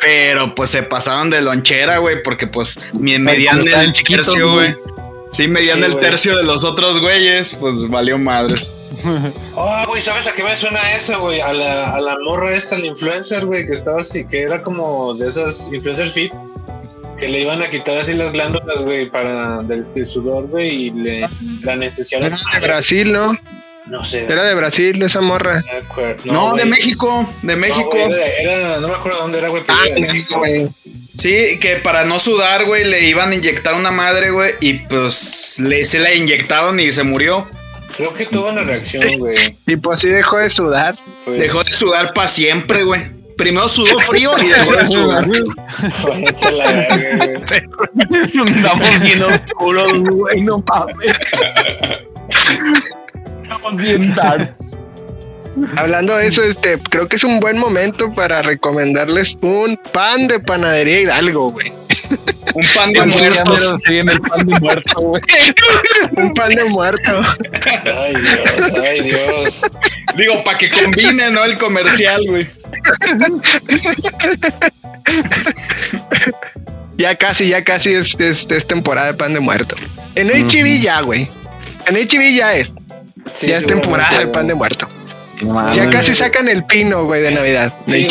Pero 0.00 0.54
pues 0.56 0.70
se 0.70 0.82
pasaron 0.82 1.30
de 1.30 1.40
lonchera, 1.40 1.98
güey, 1.98 2.20
porque 2.22 2.48
pues 2.48 2.80
me- 2.92 3.20
medían 3.20 3.60
el 3.60 3.92
tercio, 3.92 4.52
güey. 4.52 4.74
Sí, 5.30 5.46
medían 5.46 5.78
Sí, 5.78 5.84
el 5.84 6.00
tercio 6.00 6.36
de 6.36 6.42
los 6.42 6.64
otros 6.64 7.00
güeyes, 7.00 7.54
pues 7.54 7.88
valió 7.88 8.18
madres. 8.18 8.74
Oh, 9.54 9.84
güey, 9.88 10.02
¿sabes 10.02 10.26
a 10.26 10.32
qué 10.32 10.42
me 10.42 10.56
suena 10.56 10.80
eso, 10.96 11.20
güey? 11.20 11.40
A 11.40 11.52
la, 11.52 11.94
a 11.94 12.00
la 12.00 12.16
morra 12.24 12.56
esta, 12.56 12.76
la 12.76 12.86
influencer, 12.86 13.46
güey, 13.46 13.64
que 13.64 13.72
estaba 13.72 14.00
así, 14.00 14.26
que 14.26 14.42
era 14.42 14.60
como 14.62 15.14
de 15.14 15.28
esas 15.28 15.70
influencers 15.72 16.12
fit, 16.12 16.32
que 17.20 17.28
le 17.28 17.40
iban 17.40 17.62
a 17.62 17.68
quitar 17.68 17.98
así 17.98 18.14
las 18.14 18.32
glándulas, 18.32 18.82
güey, 18.82 19.08
para 19.10 19.58
del, 19.62 19.86
del 19.94 20.06
sudor, 20.06 20.48
güey, 20.48 20.86
y 20.86 20.90
le 20.90 21.28
la 21.62 21.74
anestesiaron. 21.74 22.32
Era 22.32 22.60
de 22.60 22.66
Brasil, 22.66 23.12
¿no? 23.12 23.36
No 23.86 24.04
sé. 24.04 24.24
Era 24.24 24.44
de 24.44 24.54
Brasil 24.54 25.02
esa 25.02 25.20
morra. 25.20 25.62
no. 26.24 26.32
No, 26.50 26.54
de. 26.54 26.64
México, 26.64 27.28
de 27.42 27.54
No, 27.54 27.60
México. 27.60 27.90
güey, 27.90 28.04
era, 28.12 28.26
era- 28.40 28.80
no 28.80 28.88
me 28.88 28.94
acuerdo 28.94 29.18
dónde 29.20 29.38
era, 29.38 29.48
güey, 29.48 29.62
pero 29.66 29.78
Ah, 29.80 29.86
era 29.86 29.94
de 29.94 30.00
México. 30.02 30.38
güey. 30.38 30.68
Sí, 31.14 31.58
que 31.60 31.76
para 31.76 32.04
no 32.04 32.18
sudar, 32.20 32.64
güey, 32.64 32.84
le 32.84 33.08
iban 33.08 33.30
a 33.30 33.34
inyectar 33.34 33.74
una 33.74 33.90
madre, 33.90 34.30
güey, 34.30 34.54
y 34.60 34.74
pues 34.74 35.58
le, 35.58 35.84
se 35.86 35.98
la 35.98 36.14
inyectaron 36.14 36.78
y 36.80 36.92
se 36.92 37.02
murió. 37.02 37.48
Creo 37.96 38.14
que 38.14 38.24
tuvo 38.26 38.48
una 38.48 38.62
reacción, 38.62 39.02
güey. 39.18 39.36
Y 39.66 39.76
pues 39.76 40.00
sí 40.00 40.08
dejó 40.08 40.38
de 40.38 40.48
sudar. 40.50 40.96
Pues, 41.24 41.38
Dejó 41.40 41.62
de 41.64 41.70
sudar 41.70 42.14
para 42.14 42.28
siempre, 42.28 42.82
güey. 42.84 43.02
Primero 43.40 43.68
sudó 43.70 43.98
frío 44.00 44.32
y 44.38 44.48
dejó 44.48 44.76
de 44.76 44.86
sudar. 44.86 45.24
Andamos 48.46 49.00
bien 49.00 49.22
oscuros, 49.22 49.92
güey, 50.10 50.42
no 50.42 50.62
mames. 50.68 51.16
Estamos 53.42 53.76
bien 53.78 54.14
darks. 54.14 54.76
Hablando 55.76 56.16
de 56.16 56.26
eso, 56.26 56.42
este, 56.42 56.78
creo 56.90 57.08
que 57.08 57.16
es 57.16 57.24
un 57.24 57.40
buen 57.40 57.58
momento 57.58 58.10
para 58.12 58.42
recomendarles 58.42 59.38
un 59.40 59.78
pan 59.90 60.28
de 60.28 60.38
panadería 60.38 61.00
Hidalgo, 61.00 61.50
güey. 61.50 61.72
Un 62.54 62.66
pan 62.74 62.92
de 62.92 63.06
me- 63.06 63.78
Se 63.78 63.90
viene 63.92 64.12
el 64.12 64.20
pan 64.20 64.46
de 64.46 64.58
muerto, 64.60 65.00
güey. 65.00 65.22
Un 66.16 66.34
pan 66.34 66.54
de 66.54 66.64
muerto. 66.64 67.22
Ay, 67.98 68.14
Dios, 68.16 68.74
ay, 68.82 69.00
Dios. 69.02 69.62
Digo, 70.16 70.42
para 70.44 70.58
que 70.58 70.70
combine, 70.70 71.30
¿no? 71.30 71.44
El 71.44 71.56
comercial, 71.58 72.22
güey. 72.28 72.46
Ya 76.96 77.14
casi, 77.16 77.48
ya 77.48 77.64
casi 77.64 77.94
es, 77.94 78.14
es, 78.18 78.46
es 78.50 78.66
temporada 78.66 79.08
de 79.08 79.14
pan 79.14 79.32
de 79.32 79.40
muerto. 79.40 79.74
En 80.14 80.28
HB 80.28 80.44
Ujú. 80.76 80.82
ya, 80.82 81.00
güey. 81.00 81.28
En 81.86 81.96
HB 81.96 82.36
ya 82.36 82.54
es. 82.54 82.72
Sí, 83.30 83.46
ya 83.48 83.56
es 83.58 83.66
temporada 83.66 84.18
de 84.18 84.26
pan 84.26 84.46
de 84.46 84.54
muerto. 84.54 84.86
Ya 85.74 85.88
casi 85.88 86.14
sacan 86.14 86.48
el 86.48 86.64
pino, 86.64 87.04
güey, 87.04 87.22
de 87.22 87.30
Navidad. 87.30 87.74
De 87.86 87.92
Sí. 87.92 88.06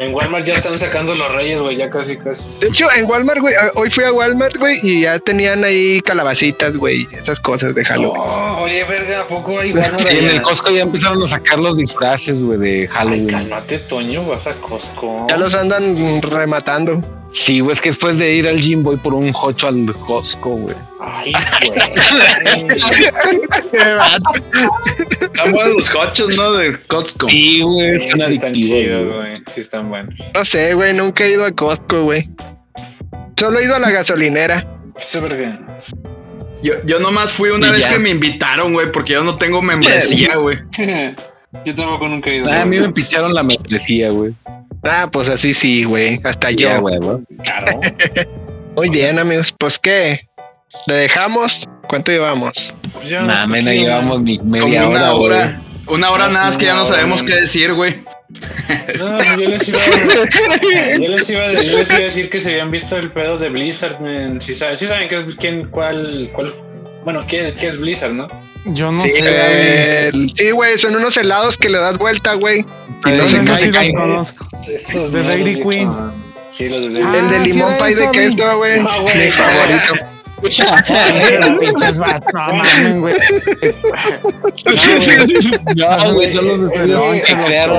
En 0.00 0.14
Walmart 0.14 0.44
ya 0.46 0.54
están 0.54 0.78
sacando 0.78 1.14
los 1.16 1.32
reyes, 1.34 1.60
güey, 1.60 1.76
ya 1.76 1.90
casi, 1.90 2.16
casi. 2.16 2.48
De 2.60 2.68
hecho, 2.68 2.86
en 2.96 3.04
Walmart, 3.10 3.40
güey, 3.40 3.54
hoy 3.74 3.90
fui 3.90 4.04
a 4.04 4.12
Walmart, 4.12 4.56
güey, 4.56 4.78
y 4.82 5.02
ya 5.02 5.18
tenían 5.18 5.64
ahí 5.64 6.00
calabacitas, 6.02 6.76
güey, 6.76 7.08
esas 7.12 7.40
cosas 7.40 7.74
de 7.74 7.84
Halloween. 7.84 8.22
Oh, 8.24 8.58
oye, 8.62 8.84
verga, 8.84 9.22
¿a 9.22 9.26
poco 9.26 9.58
hay 9.58 9.72
Walmart 9.72 9.98
Sí, 10.00 10.18
en 10.18 10.28
el 10.30 10.40
Costco 10.42 10.70
ya 10.70 10.82
empezaron 10.82 11.20
a 11.22 11.26
sacar 11.26 11.58
los 11.58 11.78
disfraces, 11.78 12.44
güey, 12.44 12.58
de 12.58 12.80
Ay, 12.82 12.86
Halloween. 12.88 13.26
cálmate, 13.26 13.78
Toño, 13.80 14.24
vas 14.24 14.46
a 14.46 14.52
Costco. 14.52 15.26
Ya 15.28 15.36
los 15.36 15.54
andan 15.56 16.22
rematando. 16.22 17.00
Sí, 17.38 17.60
güey, 17.60 17.72
es 17.72 17.80
que 17.80 17.90
después 17.90 18.18
de 18.18 18.34
ir 18.34 18.48
al 18.48 18.58
gym 18.58 18.82
voy 18.82 18.96
por 18.96 19.14
un 19.14 19.30
hocho 19.32 19.68
al 19.68 19.94
Costco, 19.94 20.50
güey. 20.50 20.74
Ay, 21.00 21.32
güey. 21.68 21.78
Están 25.20 25.52
buenos 25.52 25.74
los 25.76 25.90
cochos, 25.90 26.36
¿no? 26.36 26.52
De 26.54 26.76
Costco. 26.80 27.28
Sí, 27.28 27.62
güey, 27.62 28.00
Sí, 28.00 28.10
son 28.10 28.20
sí 28.20 28.34
están 28.34 28.50
adictivos, 28.50 28.78
chidos, 28.78 29.14
güey. 29.16 29.34
Sí 29.46 29.60
están 29.60 29.88
buenos. 29.88 30.20
No 30.34 30.44
sé, 30.44 30.74
güey, 30.74 30.94
nunca 30.94 31.24
he 31.24 31.30
ido 31.30 31.44
a 31.44 31.52
Costco, 31.52 32.02
güey. 32.02 32.28
Solo 33.38 33.60
he 33.60 33.64
ido 33.64 33.76
a 33.76 33.78
la 33.78 33.90
gasolinera. 33.92 34.66
Sí, 34.96 35.20
verga. 35.20 35.78
Yo, 36.60 36.72
yo 36.84 36.98
nomás 36.98 37.32
fui 37.32 37.50
una 37.50 37.68
Y 37.68 37.70
vez 37.70 37.84
ya. 37.84 37.90
que 37.90 37.98
me 37.98 38.10
invitaron, 38.10 38.72
güey, 38.72 38.90
porque 38.90 39.12
yo 39.12 39.22
no 39.22 39.36
tengo 39.36 39.62
membresía, 39.62 40.36
güey. 40.36 40.58
Yo 41.64 41.74
tampoco 41.74 42.06
nunca 42.08 42.28
he 42.28 42.36
ido. 42.36 42.50
Ah, 42.50 42.60
a 42.60 42.64
mí 42.66 42.78
me 42.78 42.90
picharon 42.92 43.32
la 43.32 43.42
membresía, 43.42 44.10
güey. 44.10 44.34
Ah, 44.82 45.08
pues 45.10 45.28
así 45.28 45.52
sí, 45.54 45.84
güey. 45.84 46.20
Hasta 46.24 46.50
yo. 46.50 46.82
Claro. 47.42 47.80
Muy 48.76 48.90
bien, 48.90 49.18
amigos. 49.18 49.54
Pues 49.58 49.78
qué. 49.78 50.20
¿Le 50.86 50.94
dejamos? 50.94 51.66
¿Cuánto 51.88 52.12
llevamos? 52.12 52.74
Pues 52.92 53.08
ya, 53.08 53.22
Nah, 53.22 53.46
me 53.46 53.62
la 53.62 53.70
aquí, 53.70 53.80
llevamos 53.80 54.20
ni 54.22 54.38
Como 54.38 54.50
media 54.50 54.86
una 54.86 55.12
hora, 55.12 55.38
güey. 55.44 55.50
Una 55.86 56.10
hora 56.10 56.26
No, 56.26 56.32
nada 56.34 56.46
más 56.46 56.56
que 56.58 56.66
ya 56.66 56.74
no 56.74 56.82
hora, 56.82 56.90
sabemos 56.90 57.22
qué 57.22 57.34
decir, 57.36 57.72
güey. 57.72 58.02
No, 58.98 59.22
yo 59.40 59.48
les 59.48 59.68
iba, 59.68 59.78
yo 61.00 61.08
les 61.08 61.30
iba, 61.30 61.46
yo 61.52 61.78
les 61.78 61.88
iba 61.88 61.98
a 61.98 62.02
decir 62.02 62.28
que 62.28 62.38
se 62.40 62.50
habían 62.50 62.70
visto 62.70 62.96
el 62.98 63.10
pedo 63.10 63.38
de 63.38 63.48
Blizzard. 63.48 63.96
Si 64.42 64.52
saben, 64.52 64.76
sí 64.76 64.86
saben 64.86 65.08
qué 65.08 65.18
es- 65.26 65.36
quién, 65.36 65.68
cuál, 65.70 66.30
cuál, 66.34 66.52
bueno, 67.04 67.24
qué, 67.26 67.54
qué 67.58 67.68
es 67.68 67.80
Blizzard, 67.80 68.12
¿no? 68.12 68.28
Yo 68.64 68.92
no 68.92 68.98
Sí, 68.98 69.10
sé. 69.10 69.20
Eh, 69.22 70.10
sí, 70.36 70.50
güey, 70.50 70.76
son 70.78 70.96
unos 70.96 71.16
helados 71.16 71.56
que 71.58 71.68
le 71.68 71.78
das 71.78 71.96
vuelta, 71.98 72.34
güey. 72.34 72.60
Y 73.06 73.10
no 73.10 73.26
Sí, 73.28 73.40
se 73.42 73.70
caen. 73.70 73.96
Esos 74.14 75.12
De 75.12 75.22
Dairy. 75.22 75.62
Queen. 75.62 75.90
Sí, 76.48 76.68
los 76.68 76.82
de 76.82 76.90
Dairy 77.00 77.06
Ah, 77.06 77.18
El 77.18 77.30
de 77.30 77.38
limón 77.40 77.74
pie 77.78 77.86
de 77.86 77.90
eso, 78.02 78.10
queso, 78.12 78.56
güey. 78.56 78.80
Ah, 78.80 78.98
güey. 79.00 79.18
Mi 79.18 79.30
favorito. 79.30 79.94
Pinches 81.60 81.96
no 81.98 82.06
mames, 82.54 83.00
güey. 83.00 83.14
No, 85.76 86.14
güey, 86.14 86.32
son 86.32 86.46
los 86.46 86.72
Es 86.72 86.86
que- 86.86 86.92
de 86.94 87.16
es 87.18 87.26
que 87.26 87.44
crearon 87.44 87.76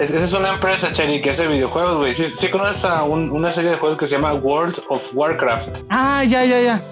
esa 0.00 0.24
es 0.24 0.32
una 0.32 0.50
empresa, 0.54 0.92
Chari, 0.92 1.20
que 1.20 1.30
hace 1.30 1.46
videojuegos, 1.46 1.96
güey. 1.96 2.14
Sí, 2.14 2.24
sí 2.24 2.48
conoces 2.48 2.84
a 2.86 3.02
un- 3.04 3.30
una 3.30 3.50
serie 3.52 3.70
de 3.72 3.76
juegos 3.76 3.98
que 3.98 4.06
se 4.06 4.14
llama 4.16 4.32
World 4.34 4.80
of 4.88 5.10
Warcraft. 5.14 5.78
Ah, 5.90 6.24
ya, 6.24 6.44
ya, 6.44 6.60
ya. 6.60 6.82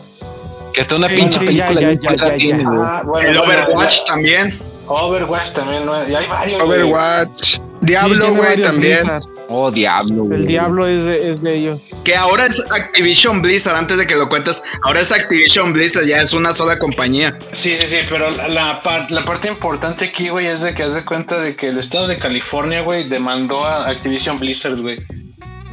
Que 0.73 0.81
está 0.81 0.97
una 0.97 1.09
Sí, 1.09 1.17
pinche 1.17 1.39
sí, 1.39 1.45
película 1.47 1.81
ya, 1.81 1.93
ya, 1.93 1.99
ya, 2.15 2.29
ya, 2.29 2.37
tiene. 2.37 2.65
Ah, 2.67 3.03
bueno, 3.05 3.29
El 3.29 3.37
Overwatch 3.39 4.07
también. 4.07 4.59
Overwatch 4.87 5.51
también, 5.53 5.87
¿no? 5.87 5.93
Y 6.09 6.15
hay 6.15 6.27
varios. 6.27 6.61
Overwatch. 6.63 7.59
Diablo, 7.81 8.35
güey, 8.35 8.63
también. 8.63 8.99
Blizzard. 9.01 9.23
Oh, 9.49 9.71
diablo, 9.71 10.25
güey. 10.25 10.41
El 10.41 10.47
Diablo 10.47 10.87
es 10.87 11.05
de, 11.05 11.31
es 11.31 11.43
de 11.43 11.55
ellos. 11.55 11.79
Que 12.05 12.17
ahora 12.17 12.47
es 12.47 12.59
Activision 12.73 13.43
Blizzard, 13.43 13.77
antes 13.77 13.99
de 13.99 14.07
que 14.07 14.15
lo 14.15 14.29
cuentes. 14.29 14.63
Ahora 14.83 15.01
es 15.01 15.13
Activision 15.13 15.73
Blizzard, 15.73 16.05
ya 16.07 16.23
es 16.23 16.33
una 16.33 16.55
sola 16.55 16.79
compañía. 16.79 17.37
Sí, 17.51 17.77
sí, 17.77 17.87
sí, 17.87 17.99
pero 18.09 18.31
la, 18.31 18.49
la 18.49 18.81
par- 18.81 19.11
la 19.11 19.25
parte 19.25 19.49
importante 19.49 20.07
aquí, 20.07 20.31
güey, 20.31 20.47
es 20.47 20.63
de 20.63 20.75
que 20.75 20.85
haz 20.85 20.95
de 20.95 21.05
cuenta 21.05 21.39
de 21.39 21.55
que 21.55 21.69
el 21.69 21.79
estado 21.79 22.07
de 22.07 22.17
California, 22.17 22.81
güey, 22.83 23.09
demandó 23.09 23.65
a 23.67 23.89
Activision 23.89 24.39
Blizzard, 24.39 24.81
güey. 24.81 25.01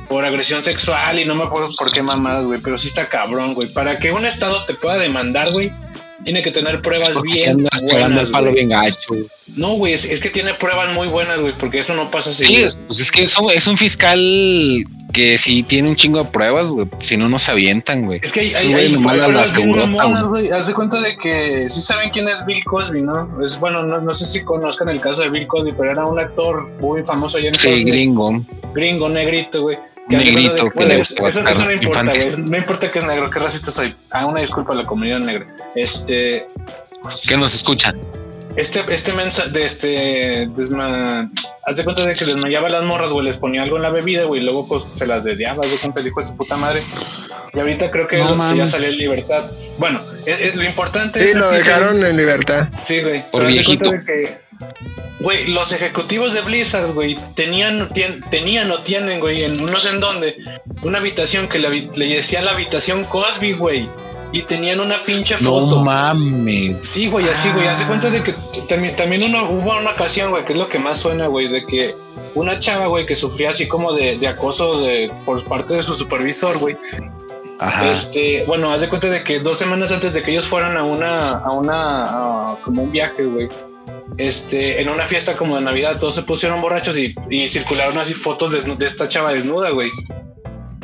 Por 0.09 0.25
agresión 0.25 0.61
sexual 0.61 1.19
y 1.19 1.25
no 1.25 1.35
me 1.35 1.43
acuerdo 1.43 1.69
por 1.77 1.91
qué 1.91 2.01
mamadas, 2.03 2.45
güey, 2.45 2.59
pero 2.59 2.77
sí 2.77 2.87
está 2.87 3.07
cabrón, 3.07 3.53
güey. 3.53 3.69
Para 3.71 3.97
que 3.99 4.11
un 4.11 4.25
estado 4.25 4.65
te 4.65 4.73
pueda 4.73 4.97
demandar, 4.97 5.49
güey, 5.51 5.71
tiene 6.23 6.41
que 6.41 6.51
tener 6.51 6.81
pruebas 6.81 7.11
Porque 7.11 7.31
bien 7.31 7.67
buenas, 7.89 8.29
palo 8.31 8.51
bien 8.51 8.69
gacho. 8.69 9.13
No, 9.55 9.75
güey, 9.75 9.93
es, 9.93 10.03
es 10.05 10.19
que 10.19 10.29
tiene 10.29 10.53
pruebas 10.55 10.93
muy 10.93 11.07
buenas, 11.07 11.39
güey, 11.39 11.53
porque 11.57 11.79
eso 11.79 11.93
no 11.93 12.11
pasa 12.11 12.33
Sí, 12.33 12.43
seguido. 12.43 12.67
es- 12.67 12.79
pues 12.87 12.99
es 12.99 13.11
que 13.11 13.21
es 13.21 13.37
un, 13.37 13.51
es 13.51 13.67
un 13.67 13.77
fiscal 13.77 14.19
que 15.13 15.37
sí 15.39 15.63
tiene 15.63 15.89
un 15.89 15.95
chingo 15.95 16.23
de 16.23 16.29
pruebas, 16.29 16.67
güey. 16.69 16.87
Si 16.99 17.15
no, 17.17 17.29
no 17.29 17.39
se 17.39 17.51
avientan, 17.51 18.05
güey. 18.05 18.19
Es 18.21 18.31
que 18.31 18.41
hay, 18.41 18.51
Esos 18.51 18.69
hay, 18.75 18.93
pruebas 18.95 20.27
güey. 20.27 20.49
Haz 20.51 20.67
de 20.67 20.73
cuenta 20.73 20.99
de 21.01 21.15
que 21.17 21.67
sí 21.69 21.81
saben 21.81 22.09
quién 22.11 22.27
es 22.27 22.45
Bill 22.45 22.63
Cosby, 22.63 23.01
¿no? 23.01 23.43
Es 23.43 23.59
bueno, 23.59 23.83
no, 23.83 24.01
no 24.01 24.13
sé 24.13 24.25
si 24.25 24.43
conozcan 24.43 24.89
el 24.89 24.99
caso 24.99 25.21
de 25.23 25.29
Bill 25.29 25.47
Cosby, 25.47 25.71
pero 25.71 25.91
era 25.91 26.05
un 26.05 26.19
actor 26.19 26.71
muy 26.79 27.03
famoso 27.05 27.37
allá 27.37 27.49
en 27.49 27.55
Sí, 27.55 27.83
gringo. 27.83 28.43
gringo, 28.73 29.09
negrito, 29.09 29.61
güey. 29.63 29.77
Que 30.09 30.17
Negrito, 30.17 30.49
cuenta 30.49 30.63
de- 30.63 30.69
que 30.71 30.75
bueno, 30.75 30.93
le 30.95 30.99
eso, 31.01 31.15
gusta 31.19 31.29
eso 31.29 31.41
matar 31.43 31.65
no 31.65 31.71
importa, 31.71 32.03
güey. 32.13 32.49
No 32.49 32.57
importa 32.57 32.91
que 32.91 32.99
es 32.99 33.05
negro, 33.05 33.29
qué 33.29 33.39
racista 33.39 33.71
soy. 33.71 33.95
Ah, 34.09 34.25
una 34.25 34.41
disculpa 34.41 34.73
a 34.73 34.75
la 34.77 34.83
comunidad 34.83 35.19
negra. 35.19 35.47
Este, 35.75 36.45
Que 37.27 37.37
nos 37.37 37.53
escuchan. 37.53 37.95
este, 38.55 38.83
este 38.89 39.13
mensaje 39.13 39.49
de 39.51 39.65
este 39.65 40.49
desma, 40.55 41.29
haz 41.65 41.75
de 41.77 41.83
cuenta 41.83 42.05
de 42.05 42.15
que 42.15 42.25
desmayaba 42.25 42.67
a 42.67 42.71
las 42.71 42.83
morras, 42.83 43.11
güey, 43.11 43.25
les 43.25 43.37
ponía 43.37 43.61
algo 43.63 43.77
en 43.77 43.83
la 43.83 43.91
bebida, 43.91 44.23
güey, 44.25 44.41
y 44.41 44.43
luego 44.43 44.67
pues 44.67 44.85
se 44.91 45.05
las 45.05 45.23
dediaba, 45.23 45.63
haz 45.63 45.71
de 45.71 45.77
cuenta, 45.77 46.01
dijo 46.01 46.19
de 46.19 46.25
su 46.27 46.35
puta 46.35 46.57
madre. 46.57 46.81
Y 47.53 47.59
ahorita 47.59 47.89
creo 47.91 48.07
que 48.07 48.17
No 48.17 48.41
sí 48.41 48.57
ya 48.57 48.65
salió 48.65 48.89
en 48.89 48.97
libertad. 48.97 49.49
Bueno, 49.77 50.01
es, 50.25 50.39
es- 50.41 50.55
lo 50.55 50.63
importante 50.63 51.21
Sí, 51.23 51.29
es 51.29 51.35
lo 51.35 51.45
aquí 51.47 51.57
que- 51.57 51.63
dejaron 51.69 52.03
en 52.05 52.17
libertad. 52.17 52.67
Sí, 52.83 53.01
güey. 53.01 53.21
Por 53.31 53.31
Pero 53.31 53.43
haz 53.43 53.47
de 53.47 53.53
viejito. 53.53 53.85
cuenta 53.85 54.11
de 54.11 54.23
que, 54.23 54.29
Güey, 55.19 55.47
los 55.47 55.73
ejecutivos 55.73 56.33
de 56.33 56.41
Blizzard, 56.41 56.93
güey, 56.93 57.17
tenían, 57.35 57.89
tien- 57.89 58.23
tenían 58.29 58.71
o 58.71 58.79
tienen, 58.79 59.19
güey, 59.19 59.43
en 59.43 59.65
no 59.65 59.79
sé 59.79 59.89
en 59.89 59.99
dónde, 59.99 60.37
una 60.81 60.99
habitación 60.99 61.49
que 61.49 61.59
le, 61.59 61.69
le 61.69 62.07
decía 62.07 62.41
la 62.41 62.51
habitación 62.51 63.03
Cosby, 63.05 63.53
güey. 63.53 63.89
Y 64.31 64.43
tenían 64.43 64.79
una 64.79 65.03
pinche 65.05 65.35
foto. 65.37 65.77
No 65.77 65.83
mames. 65.83 66.77
Sí, 66.83 67.07
güey, 67.09 67.27
así, 67.27 67.49
güey. 67.49 67.67
Haz 67.67 67.79
de 67.79 67.85
cuenta 67.87 68.11
de 68.11 68.21
que 68.21 68.31
también, 68.69 68.95
también 68.95 69.23
uno, 69.23 69.49
hubo 69.49 69.75
una 69.75 69.89
ocasión, 69.91 70.29
güey, 70.29 70.45
que 70.45 70.53
es 70.53 70.59
lo 70.59 70.69
que 70.69 70.77
más 70.77 70.99
suena, 70.99 71.25
güey, 71.25 71.47
de 71.47 71.65
que 71.65 71.95
una 72.35 72.59
chava, 72.59 72.85
güey, 72.85 73.07
que 73.07 73.15
sufría 73.15 73.49
así 73.49 73.67
como 73.67 73.91
de, 73.91 74.19
de 74.19 74.27
acoso 74.27 74.81
de, 74.81 75.11
por 75.25 75.43
parte 75.45 75.73
de 75.73 75.81
su 75.81 75.95
supervisor, 75.95 76.59
güey. 76.59 76.77
Ajá. 77.59 77.89
Este, 77.89 78.43
bueno, 78.45 78.71
haz 78.71 78.81
de 78.81 78.87
cuenta 78.89 79.09
de 79.09 79.23
que 79.23 79.39
dos 79.39 79.57
semanas 79.57 79.91
antes 79.91 80.13
de 80.13 80.21
que 80.21 80.29
ellos 80.31 80.45
fueran 80.45 80.77
a 80.77 80.83
una, 80.83 81.31
a 81.39 81.51
una, 81.51 82.03
a 82.53 82.57
como 82.63 82.83
un 82.83 82.91
viaje, 82.91 83.23
güey. 83.25 83.49
Este, 84.17 84.81
en 84.81 84.89
una 84.89 85.05
fiesta 85.05 85.35
como 85.35 85.55
de 85.55 85.61
Navidad, 85.61 85.97
todos 85.99 86.15
se 86.15 86.23
pusieron 86.23 86.61
borrachos 86.61 86.97
y, 86.97 87.13
circularon 87.47 87.97
así 87.97 88.13
fotos 88.13 88.51
desnu- 88.53 88.75
de 88.77 88.85
esta 88.85 89.07
chava 89.07 89.33
desnuda, 89.33 89.69
güey. 89.69 89.89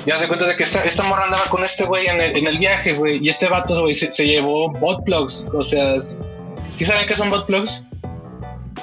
Ya 0.06 0.18
se 0.20 0.28
cuenta 0.28 0.46
de 0.48 0.56
que 0.56 0.64
esta, 0.64 0.84
esta 0.84 1.04
morra 1.04 1.26
andaba 1.26 1.44
con 1.50 1.64
este 1.64 1.84
güey 1.86 2.06
en 2.08 2.22
el, 2.22 2.38
en 2.38 2.48
el 2.48 2.60
viaje, 2.60 2.94
güey. 2.94 3.20
Y 3.22 3.30
este 3.30 3.48
vato, 3.48 3.82
güey, 3.82 3.96
se, 3.96 4.12
se 4.12 4.26
llevó 4.26 4.72
bot 4.74 5.04
plugs. 5.04 5.48
O 5.54 5.64
sea, 5.64 6.00
¿sí 6.00 6.86
saben 6.86 7.08
qué 7.08 7.16
son 7.16 7.30
bot 7.30 7.46
plugs? 7.48 7.84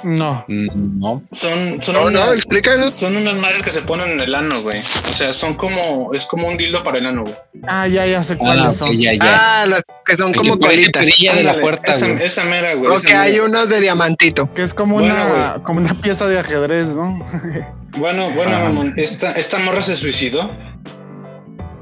No. 0.03 0.45
No. 0.47 1.23
Son, 1.31 1.81
son, 1.81 1.95
No, 1.95 2.01
unas, 2.07 2.25
no, 2.27 2.33
explícanos. 2.33 2.95
son 2.95 3.15
unas 3.15 3.37
madres 3.37 3.63
que 3.63 3.69
se 3.71 3.81
ponen 3.81 4.09
en 4.11 4.19
el 4.19 4.35
ano, 4.35 4.61
güey. 4.61 4.79
O 4.79 5.11
sea, 5.11 5.31
son 5.33 5.53
como, 5.55 6.13
es 6.13 6.25
como 6.25 6.47
un 6.47 6.57
dildo 6.57 6.83
para 6.83 6.97
el 6.99 7.05
ano, 7.05 7.23
güey. 7.23 7.35
Ah, 7.67 7.87
ya, 7.87 8.05
ya 8.05 8.23
sé 8.23 8.33
Ah, 8.33 8.37
cuáles 8.37 8.65
ok, 8.65 8.73
son. 8.73 8.97
ya, 8.99 9.13
ya. 9.13 9.61
Ah, 9.61 9.65
las 9.65 9.83
que 10.05 10.15
son 10.17 10.33
como 10.33 10.59
colitas. 10.59 11.05
de 11.05 11.23
la 11.25 11.31
Ándale, 11.39 11.61
puerta, 11.61 11.93
esa, 11.93 12.07
güey. 12.09 12.23
esa 12.23 12.43
mera, 12.43 12.73
güey. 12.75 12.91
O 12.91 12.95
esa 12.95 13.07
que 13.07 13.15
hay 13.15 13.39
unos 13.39 13.69
de 13.69 13.79
diamantito. 13.81 14.49
Que 14.51 14.61
es 14.63 14.73
como 14.73 14.95
Bueno, 14.99 15.13
una, 15.13 15.63
como 15.63 15.79
una 15.79 15.93
pieza 15.93 16.27
de 16.27 16.39
ajedrez, 16.39 16.89
¿no? 16.89 17.19
Bueno, 17.95 18.31
bueno, 18.31 18.55
Ajá. 18.55 18.63
mamón, 18.63 18.91
esta, 18.97 19.33
esta 19.33 19.59
morra 19.59 19.83
se 19.83 19.95
suicidó 19.95 20.51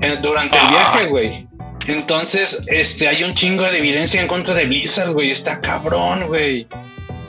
eh, 0.01 0.17
durante 0.21 0.57
el 0.57 0.67
viaje, 0.67 1.07
güey. 1.07 1.47
Entonces, 1.87 2.63
este, 2.67 3.07
hay 3.07 3.23
un 3.23 3.33
chingo 3.33 3.63
de 3.63 3.77
evidencia 3.77 4.21
en 4.21 4.27
contra 4.27 4.53
de 4.53 4.65
Blizzard, 4.65 5.13
güey. 5.13 5.31
Está 5.31 5.61
cabrón, 5.61 6.27
güey. 6.27 6.67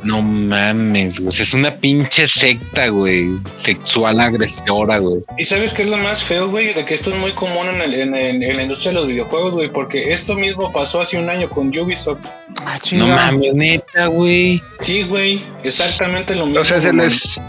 No 0.05 0.21
mames, 0.21 1.21
güey. 1.21 1.41
Es 1.41 1.55
una 1.55 1.77
pinche 1.77 2.27
secta, 2.27 2.89
güey. 2.89 3.29
Sexual 3.55 4.19
agresora, 4.21 4.99
güey. 4.99 5.23
¿Y 5.39 5.45
sabes 5.45 5.75
qué 5.75 5.83
es 5.83 5.89
lo 5.91 5.97
más 5.99 6.23
feo, 6.25 6.49
güey? 6.51 6.75
De 6.75 6.85
que 6.85 6.95
esto 6.95 7.13
es 7.13 7.19
muy 7.19 7.33
común 7.33 7.69
en, 7.69 7.81
el- 7.81 7.95
en 7.95 8.15
el- 8.15 8.43
en 8.43 8.57
la 8.57 8.63
industria 8.65 8.91
de 8.91 8.97
los 8.99 9.07
videojuegos, 9.07 9.53
güey. 9.55 9.71
Porque 9.73 10.13
esto 10.13 10.35
mismo 10.35 10.73
pasó 10.73 11.01
hace 11.01 11.19
un 11.19 11.31
año 11.31 11.49
con 11.49 11.69
Ubisoft. 11.77 12.21
Ah, 12.65 12.79
No 12.93 13.07
mames, 13.07 13.55
neta, 13.55 14.07
güey. 14.07 14.61
Sí, 14.81 15.03
güey. 15.05 15.41
Exactamente 15.63 16.35
lo 16.35 16.47
mismo. 16.47 16.61
O 16.61 16.65
sea, 16.65 16.81
se 16.81 16.93
les 16.93 17.41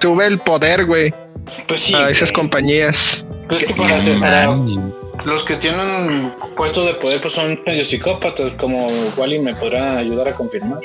sube 0.00 0.26
el 0.26 0.38
poder, 0.40 0.84
güey, 0.86 1.14
Pues 1.68 1.80
sí. 1.80 1.94
a 1.94 2.10
esas 2.10 2.30
güey. 2.32 2.42
compañías. 2.42 3.24
Pues 3.48 3.62
es 3.62 3.68
que 3.68 3.74
para, 3.74 3.90
No 3.90 3.96
hacer- 3.96 4.16
los 5.26 5.44
que 5.44 5.54
tienen 5.56 6.32
puestos 6.56 6.86
de 6.86 6.94
poder, 6.94 7.20
pues 7.20 7.32
son 7.34 7.60
medio 7.64 7.84
psicópatas, 7.84 8.52
como 8.54 8.88
Wally 9.16 9.38
me 9.38 9.54
podrá 9.54 9.96
ayudar 9.98 10.28
a 10.28 10.32
confirmar. 10.34 10.80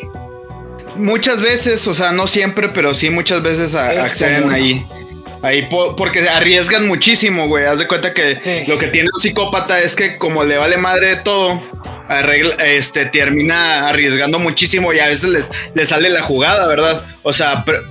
Muchas 0.95 1.41
veces, 1.41 1.85
o 1.87 1.93
sea, 1.93 2.11
no 2.11 2.27
siempre, 2.27 2.69
pero 2.69 2.93
sí 2.93 3.09
muchas 3.09 3.41
veces 3.41 3.75
a- 3.75 3.89
acceden 3.89 4.41
común. 4.43 4.53
ahí. 4.53 4.85
Ahí 5.41 5.67
po- 5.69 5.95
porque 5.95 6.27
arriesgan 6.27 6.87
muchísimo, 6.87 7.47
güey. 7.47 7.63
Haz 7.65 7.79
de 7.79 7.87
cuenta 7.87 8.13
que 8.13 8.37
Sí. 8.37 8.63
lo 8.67 8.77
que 8.77 8.87
tiene 8.87 9.07
un 9.13 9.19
psicópata 9.21 9.79
es 9.79 9.95
que 9.95 10.17
como 10.17 10.43
le 10.43 10.57
vale 10.57 10.75
madre 10.77 11.15
todo, 11.15 11.61
arregla- 12.09 12.55
este, 12.65 13.05
termina 13.05 13.87
arriesgando 13.87 14.37
muchísimo 14.39 14.91
y 14.91 14.99
a 14.99 15.07
veces 15.07 15.29
les, 15.29 15.49
les 15.75 15.89
sale 15.89 16.09
la 16.09 16.21
jugada, 16.21 16.67
¿verdad? 16.67 17.01
O 17.23 17.31
sea, 17.31 17.63
pr- 17.63 17.83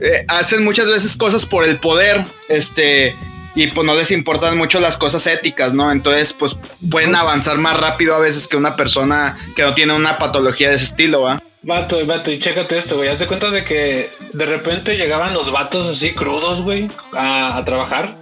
eh, 0.00 0.24
hacen 0.28 0.64
muchas 0.64 0.90
veces 0.90 1.16
cosas 1.16 1.46
por 1.46 1.64
el 1.64 1.78
poder, 1.80 2.22
este, 2.50 3.16
y 3.54 3.68
pues 3.68 3.86
no 3.86 3.94
les 3.94 4.10
importan 4.10 4.58
mucho 4.58 4.80
las 4.80 4.98
cosas 4.98 5.26
éticas, 5.26 5.72
¿no? 5.72 5.90
Entonces, 5.90 6.34
pues 6.34 6.56
pueden 6.90 7.14
avanzar 7.14 7.56
más 7.56 7.76
rápido 7.78 8.14
a 8.14 8.18
veces 8.18 8.46
que 8.48 8.56
una 8.58 8.76
persona 8.76 9.38
que 9.56 9.62
no 9.62 9.72
tiene 9.74 9.94
una 9.94 10.18
patología 10.18 10.68
de 10.68 10.76
ese 10.76 10.84
estilo, 10.84 11.22
¿va? 11.22 11.40
Vato, 11.62 12.04
vato, 12.06 12.30
y 12.30 12.38
chécate 12.38 12.78
esto, 12.78 12.96
güey. 12.96 13.08
Haz 13.08 13.18
de 13.18 13.26
cuenta 13.26 13.50
de 13.50 13.64
que 13.64 14.08
de 14.32 14.46
repente 14.46 14.96
llegaban 14.96 15.34
los 15.34 15.50
vatos 15.50 15.86
así 15.88 16.10
crudos, 16.12 16.62
güey, 16.62 16.88
a, 17.16 17.56
a 17.56 17.64
trabajar. 17.64 18.14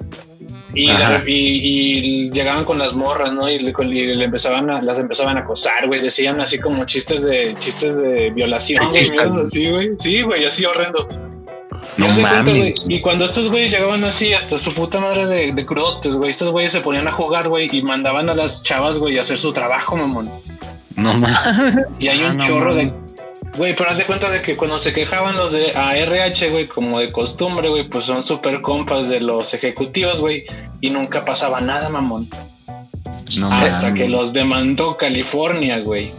Y, 0.75 2.31
llegaban 2.33 2.65
con 2.65 2.79
las 2.79 2.93
morras, 2.95 3.33
¿no? 3.33 3.49
Y 3.49 3.59
le, 3.59 3.73
y 3.89 4.15
le 4.17 4.25
empezaban 4.25 4.71
a, 4.71 4.83
las 4.83 4.99
empezaban 4.99 5.37
a 5.37 5.41
acosar, 5.41 5.87
güey. 5.87 6.01
Decían 6.01 6.41
así 6.41 6.59
como 6.59 6.85
chistes 6.85 7.23
de 7.25 7.55
chistes 7.59 7.97
de 7.97 8.31
violación, 8.31 8.87
güey. 8.89 9.09
Así, 9.19 9.71
güey. 9.71 9.91
Sí, 9.97 10.23
güey, 10.23 10.45
así 10.45 10.65
horrendo. 10.65 11.09
No 11.97 12.07
cuenta, 12.07 12.23
mames. 12.31 12.55
güey, 12.55 12.75
Y 12.97 13.01
cuando 13.01 13.25
estos 13.25 13.49
güeyes 13.49 13.71
llegaban 13.71 14.03
así 14.05 14.33
hasta 14.35 14.59
su 14.59 14.75
puta 14.75 15.01
madre 15.01 15.27
de, 15.27 15.53
de 15.53 15.67
crudotes, 15.67 16.15
güey, 16.17 16.31
estos 16.31 16.51
güeyes 16.51 16.73
se 16.73 16.81
ponían 16.81 17.09
a 17.09 17.13
jugar, 17.13 17.49
güey, 17.49 17.69
y 17.75 17.83
mandaban 17.83 18.29
a 18.29 18.35
las 18.35 18.63
chavas, 18.63 18.99
güey, 18.99 19.17
a 19.19 19.23
hacer 19.23 19.39
su 19.39 19.53
trabajo, 19.53 19.97
mamón. 19.97 20.31
No 20.97 21.15
mames. 21.15 21.87
Y 22.01 22.09
hay 22.09 22.23
Ah, 22.23 22.31
un 22.31 22.37
no 22.39 22.45
chorro 22.47 22.71
mames. 22.75 22.87
de. 22.87 23.06
Güey, 23.57 23.75
pero 23.75 23.91
haz 23.91 23.99
de 23.99 24.05
cuenta 24.05 24.31
de 24.31 24.43
que 24.43 24.57
cuando 24.57 24.79
se 24.79 24.93
quejaban 24.93 25.37
los 25.37 25.53
de 25.53 25.73
ARH, 25.75 26.51
güey, 26.51 26.67
como 26.67 27.01
de 27.01 27.11
costumbre, 27.11 27.69
güey, 27.69 27.89
pues 27.89 28.05
son 28.05 28.23
súper 28.23 28.61
compas 28.61 29.09
de 29.09 29.21
los 29.21 29.55
ejecutivos, 29.55 30.21
güey, 30.21 30.45
y 30.81 30.91
nunca 30.91 31.25
pasaba 31.25 31.61
nada, 31.61 31.89
mamón. 31.89 32.29
No 33.39 33.51
Hasta 33.51 33.95
que 33.95 34.09
los 34.09 34.33
demandó 34.33 34.97
California, 34.97 35.79
güey. 35.79 36.13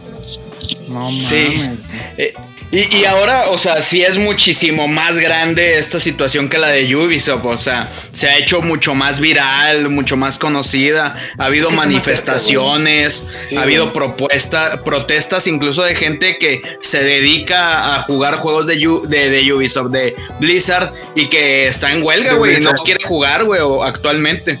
No 0.88 1.08
Sí. 1.10 1.54
mames. 1.58 1.78
Eh, 2.16 2.34
y, 2.70 2.96
y 2.96 3.04
ahora, 3.06 3.44
o 3.50 3.56
sea, 3.58 3.80
sí 3.80 4.02
es 4.02 4.18
muchísimo 4.18 4.88
más 4.88 5.18
grande 5.18 5.78
esta 5.78 5.98
situación 5.98 6.48
que 6.48 6.58
la 6.58 6.68
de 6.68 6.94
Ubisoft. 6.96 7.44
O 7.46 7.56
sea, 7.56 7.88
se 8.12 8.28
ha 8.28 8.36
hecho 8.36 8.60
mucho 8.60 8.94
más 8.94 9.20
viral, 9.20 9.88
mucho 9.88 10.16
más 10.16 10.38
conocida. 10.38 11.16
Ha 11.38 11.44
habido 11.46 11.70
Sí, 11.70 11.76
manifestaciones, 11.76 13.24
Sí, 13.42 13.56
ha 13.56 13.62
habido 13.62 13.84
güey. 13.84 13.94
propuesta, 13.94 14.78
protestas 14.84 15.46
incluso 15.46 15.82
de 15.82 15.94
gente 15.94 16.38
que 16.38 16.60
se 16.80 17.02
dedica 17.02 17.94
a 17.94 18.00
jugar 18.02 18.34
juegos 18.36 18.66
de, 18.66 18.76
de, 18.76 19.30
de 19.30 19.52
Ubisoft, 19.52 19.90
de 19.90 20.14
Blizzard, 20.40 20.92
y 21.14 21.28
que 21.28 21.68
está 21.68 21.90
en 21.90 22.02
huelga, 22.02 22.34
güey, 22.34 22.58
y 22.58 22.60
no 22.60 22.72
quiere 22.84 23.02
jugar, 23.04 23.44
güey, 23.44 23.60
o- 23.60 23.82
actualmente. 23.82 24.58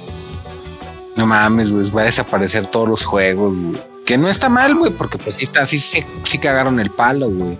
No 1.16 1.26
mames, 1.26 1.70
güey, 1.70 1.90
va 1.90 2.02
a 2.02 2.04
desaparecer 2.06 2.66
todos 2.68 2.88
los 2.88 3.04
juegos, 3.04 3.56
güey. 3.58 3.82
Que 4.06 4.16
no 4.16 4.30
está 4.30 4.48
mal, 4.48 4.74
güey, 4.76 4.92
porque 4.92 5.18
pues 5.18 5.34
sí 5.34 5.44
está, 5.44 5.66
sí, 5.66 5.78
sí, 5.78 6.02
sí 6.22 6.38
cagaron 6.38 6.80
el 6.80 6.90
palo, 6.90 7.28
güey. 7.28 7.58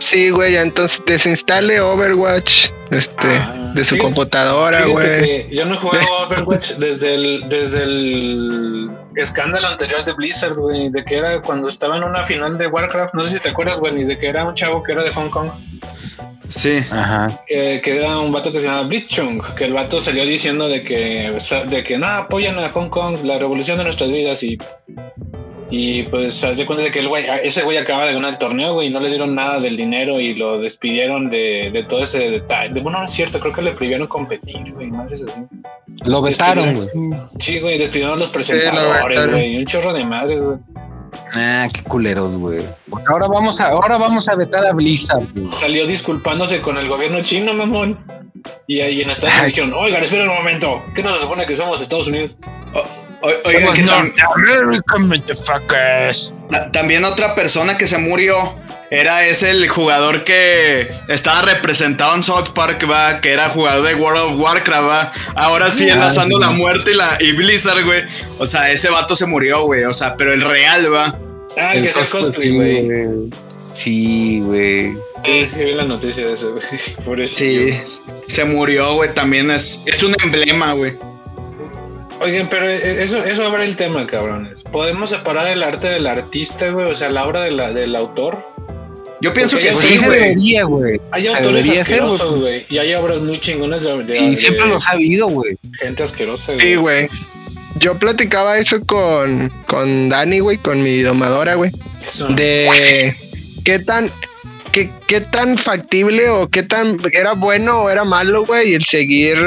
Sí, 0.00 0.30
güey, 0.30 0.56
entonces 0.56 1.02
desinstale 1.06 1.80
Overwatch 1.80 2.68
este, 2.90 3.28
Ah, 3.28 3.72
de 3.74 3.84
su 3.84 3.98
computadora, 3.98 4.84
güey. 4.86 5.06
que 5.06 5.48
yo 5.52 5.64
no 5.66 5.74
he 5.74 5.78
jugado 5.78 6.06
Overwatch 6.26 6.74
desde 6.74 7.14
el, 7.14 7.48
desde 7.48 7.82
el 7.82 8.90
escándalo 9.16 9.68
anterior 9.68 10.04
de 10.04 10.12
Blizzard, 10.14 10.54
güey, 10.54 10.90
de 10.90 11.04
que 11.04 11.16
era 11.18 11.42
cuando 11.42 11.68
estaba 11.68 11.96
en 11.96 12.04
una 12.04 12.22
final 12.24 12.56
de 12.58 12.66
Warcraft, 12.68 13.14
no 13.14 13.22
sé 13.24 13.36
si 13.36 13.42
te 13.42 13.48
acuerdas, 13.50 13.78
güey, 13.78 14.00
y 14.00 14.04
de 14.04 14.18
que 14.18 14.28
era 14.28 14.44
un 14.44 14.54
chavo 14.54 14.82
que 14.82 14.92
era 14.92 15.02
de 15.02 15.10
Hong 15.10 15.28
Kong, 15.30 15.50
Sí. 16.48 16.82
Ajá. 16.90 17.44
que, 17.46 17.80
que 17.84 17.96
era 17.98 18.18
un 18.18 18.32
vato 18.32 18.50
que 18.50 18.58
se 18.60 18.68
llama 18.68 18.88
Blitzchung, 18.88 19.42
que 19.54 19.64
el 19.66 19.74
vato 19.74 20.00
salió 20.00 20.24
diciendo 20.24 20.66
de 20.68 20.82
que, 20.82 21.36
de 21.68 21.84
que 21.84 21.98
no, 21.98 22.06
apoyan 22.06 22.58
a 22.58 22.70
Hong 22.70 22.88
Kong, 22.88 23.18
la 23.24 23.38
revolución 23.38 23.76
de 23.76 23.84
nuestras 23.84 24.10
vidas 24.10 24.42
y... 24.42 24.56
Y 25.70 26.04
pues 26.04 26.42
haz 26.44 26.56
de 26.56 26.64
cuenta 26.64 26.84
de 26.84 26.90
que 26.90 27.00
el 27.00 27.08
güey, 27.08 27.24
ese 27.42 27.62
güey 27.62 27.76
acaba 27.76 28.06
de 28.06 28.14
ganar 28.14 28.30
el 28.30 28.38
torneo, 28.38 28.72
güey, 28.72 28.86
y 28.88 28.90
no 28.90 29.00
le 29.00 29.10
dieron 29.10 29.34
nada 29.34 29.60
del 29.60 29.76
dinero 29.76 30.18
y 30.18 30.34
lo 30.34 30.58
despidieron 30.58 31.28
de, 31.28 31.70
de 31.72 31.82
todo 31.82 32.02
ese 32.02 32.30
detalle. 32.30 32.72
De, 32.72 32.80
bueno, 32.80 32.98
no 32.98 33.04
es 33.04 33.10
cierto, 33.10 33.38
creo 33.38 33.52
que 33.52 33.60
le 33.62 33.72
prohibieron 33.72 34.06
competir, 34.06 34.72
güey, 34.72 34.90
madres 34.90 35.26
así. 35.28 35.42
Lo 36.04 36.22
vetaron, 36.22 36.74
güey. 36.74 37.20
Sí, 37.38 37.60
güey, 37.60 37.76
despidieron 37.76 38.14
a 38.14 38.16
los 38.16 38.28
lo 38.28 38.32
presentadores, 38.32 39.18
vetaron. 39.18 39.34
güey. 39.34 39.56
un 39.58 39.66
chorro 39.66 39.92
de 39.92 40.04
madres, 40.04 40.40
güey. 40.40 40.58
Ah, 41.34 41.68
qué 41.72 41.82
culeros, 41.82 42.34
güey. 42.36 42.60
Pues 42.90 43.06
ahora 43.08 43.26
vamos 43.26 43.60
a, 43.60 43.68
ahora 43.68 43.98
vamos 43.98 44.28
a 44.28 44.36
vetar 44.36 44.64
a 44.64 44.72
Blizzard, 44.72 45.26
güey. 45.34 45.48
Salió 45.56 45.86
disculpándose 45.86 46.60
con 46.60 46.78
el 46.78 46.88
gobierno 46.88 47.22
chino, 47.22 47.52
mamón. 47.52 47.98
Y 48.66 48.80
ahí 48.80 49.02
en 49.02 49.10
Estados 49.10 49.34
Unidos 49.34 49.54
dijeron, 49.54 49.72
oigan, 49.74 50.02
esperen 50.02 50.28
un 50.28 50.36
momento. 50.36 50.82
¿Qué 50.94 51.02
nos 51.02 51.20
supone 51.20 51.44
que 51.44 51.56
somos 51.56 51.82
Estados 51.82 52.06
Unidos? 52.08 52.38
Oigan, 53.22 53.74
que 53.74 53.84
tam- 53.84 54.12
American 54.34 55.08
también 56.72 57.04
otra 57.04 57.34
persona 57.34 57.76
que 57.76 57.86
se 57.86 57.98
murió 57.98 58.56
era 58.90 59.26
ese 59.26 59.50
el 59.50 59.68
jugador 59.68 60.24
que 60.24 60.90
estaba 61.08 61.42
representado 61.42 62.14
en 62.14 62.22
South 62.22 62.50
Park, 62.54 62.86
va, 62.90 63.20
que 63.20 63.32
era 63.32 63.50
jugador 63.50 63.86
de 63.86 63.94
World 63.94 64.20
of 64.22 64.40
Warcraft, 64.40 64.88
va. 64.88 65.12
Ahora 65.34 65.70
sí 65.70 65.90
Ah, 65.90 65.94
enlazando 65.94 66.38
sí. 66.38 66.44
la 66.44 66.50
muerte 66.50 66.92
y 66.92 66.94
la 66.94 67.18
y 67.20 67.32
Blizzard, 67.32 67.84
güey. 67.84 68.04
O 68.38 68.46
sea, 68.46 68.70
ese 68.70 68.88
vato 68.88 69.14
se 69.16 69.26
murió, 69.26 69.64
güey. 69.64 69.84
O 69.84 69.92
sea, 69.92 70.16
pero 70.16 70.32
el 70.32 70.40
real, 70.40 70.92
va. 70.92 71.14
Ah, 71.58 71.74
El 71.74 71.82
que 71.82 71.90
sea 71.90 72.06
cosplay, 72.06 72.50
güey. 72.54 73.30
Sí, 73.74 74.40
güey. 74.42 74.96
Sí, 75.22 75.46
sí, 75.46 75.64
vi 75.66 75.72
la 75.74 75.84
noticia 75.84 76.26
de 76.26 76.32
eso, 76.34 76.52
güey. 77.04 77.26
Sí, 77.28 77.78
se 78.26 78.44
murió, 78.44 78.94
güey. 78.94 79.12
También 79.12 79.50
es, 79.50 79.80
es 79.84 80.02
un 80.02 80.14
emblema, 80.22 80.72
güey. 80.72 80.96
Oigan, 82.20 82.48
pero 82.48 82.66
eso, 82.68 83.22
eso 83.24 83.44
abre 83.44 83.64
el 83.64 83.76
tema, 83.76 84.06
cabrones. 84.06 84.62
¿Podemos 84.64 85.10
separar 85.10 85.46
el 85.48 85.62
arte 85.62 85.88
del 85.88 86.06
artista, 86.06 86.70
güey? 86.70 86.86
O 86.90 86.94
sea, 86.94 87.10
la 87.10 87.26
obra 87.26 87.42
de 87.42 87.52
la, 87.52 87.72
del 87.72 87.94
autor. 87.94 88.44
Yo 89.20 89.34
pienso 89.34 89.54
Porque 89.56 89.68
que 89.68 89.74
sí, 89.74 89.98
güey. 90.04 90.62
güey. 90.62 91.00
Hay 91.10 91.26
autores 91.26 91.64
debería 91.64 91.82
asquerosos, 91.82 92.40
güey. 92.40 92.66
Y 92.70 92.78
hay 92.78 92.94
obras 92.94 93.20
muy 93.20 93.38
chingonas 93.38 93.82
de, 93.82 94.04
de- 94.04 94.18
Y 94.18 94.30
de 94.30 94.36
siempre 94.36 94.66
los 94.66 94.86
ha 94.86 94.92
habido, 94.92 95.28
güey. 95.28 95.56
gente 95.80 96.02
asquerosa, 96.04 96.54
güey. 96.54 96.66
Sí, 96.66 96.74
güey. 96.76 97.08
Yo 97.80 97.96
platicaba 97.98 98.58
eso 98.58 98.80
con, 98.84 99.50
con 99.66 100.08
Dani, 100.08 100.40
güey, 100.40 100.58
con 100.58 100.82
mi 100.82 101.00
domadora, 101.02 101.54
güey. 101.54 101.70
De 102.30 103.14
qué 103.64 103.78
tan, 103.80 104.10
qué, 104.78 104.90
qué 105.06 105.20
tan 105.20 105.58
factible 105.58 106.28
o 106.30 106.48
qué 106.48 106.62
tan 106.62 106.98
era 107.12 107.32
bueno 107.32 107.82
o 107.82 107.90
era 107.90 108.04
malo, 108.04 108.44
güey, 108.44 108.74
el 108.74 108.84
seguir 108.84 109.38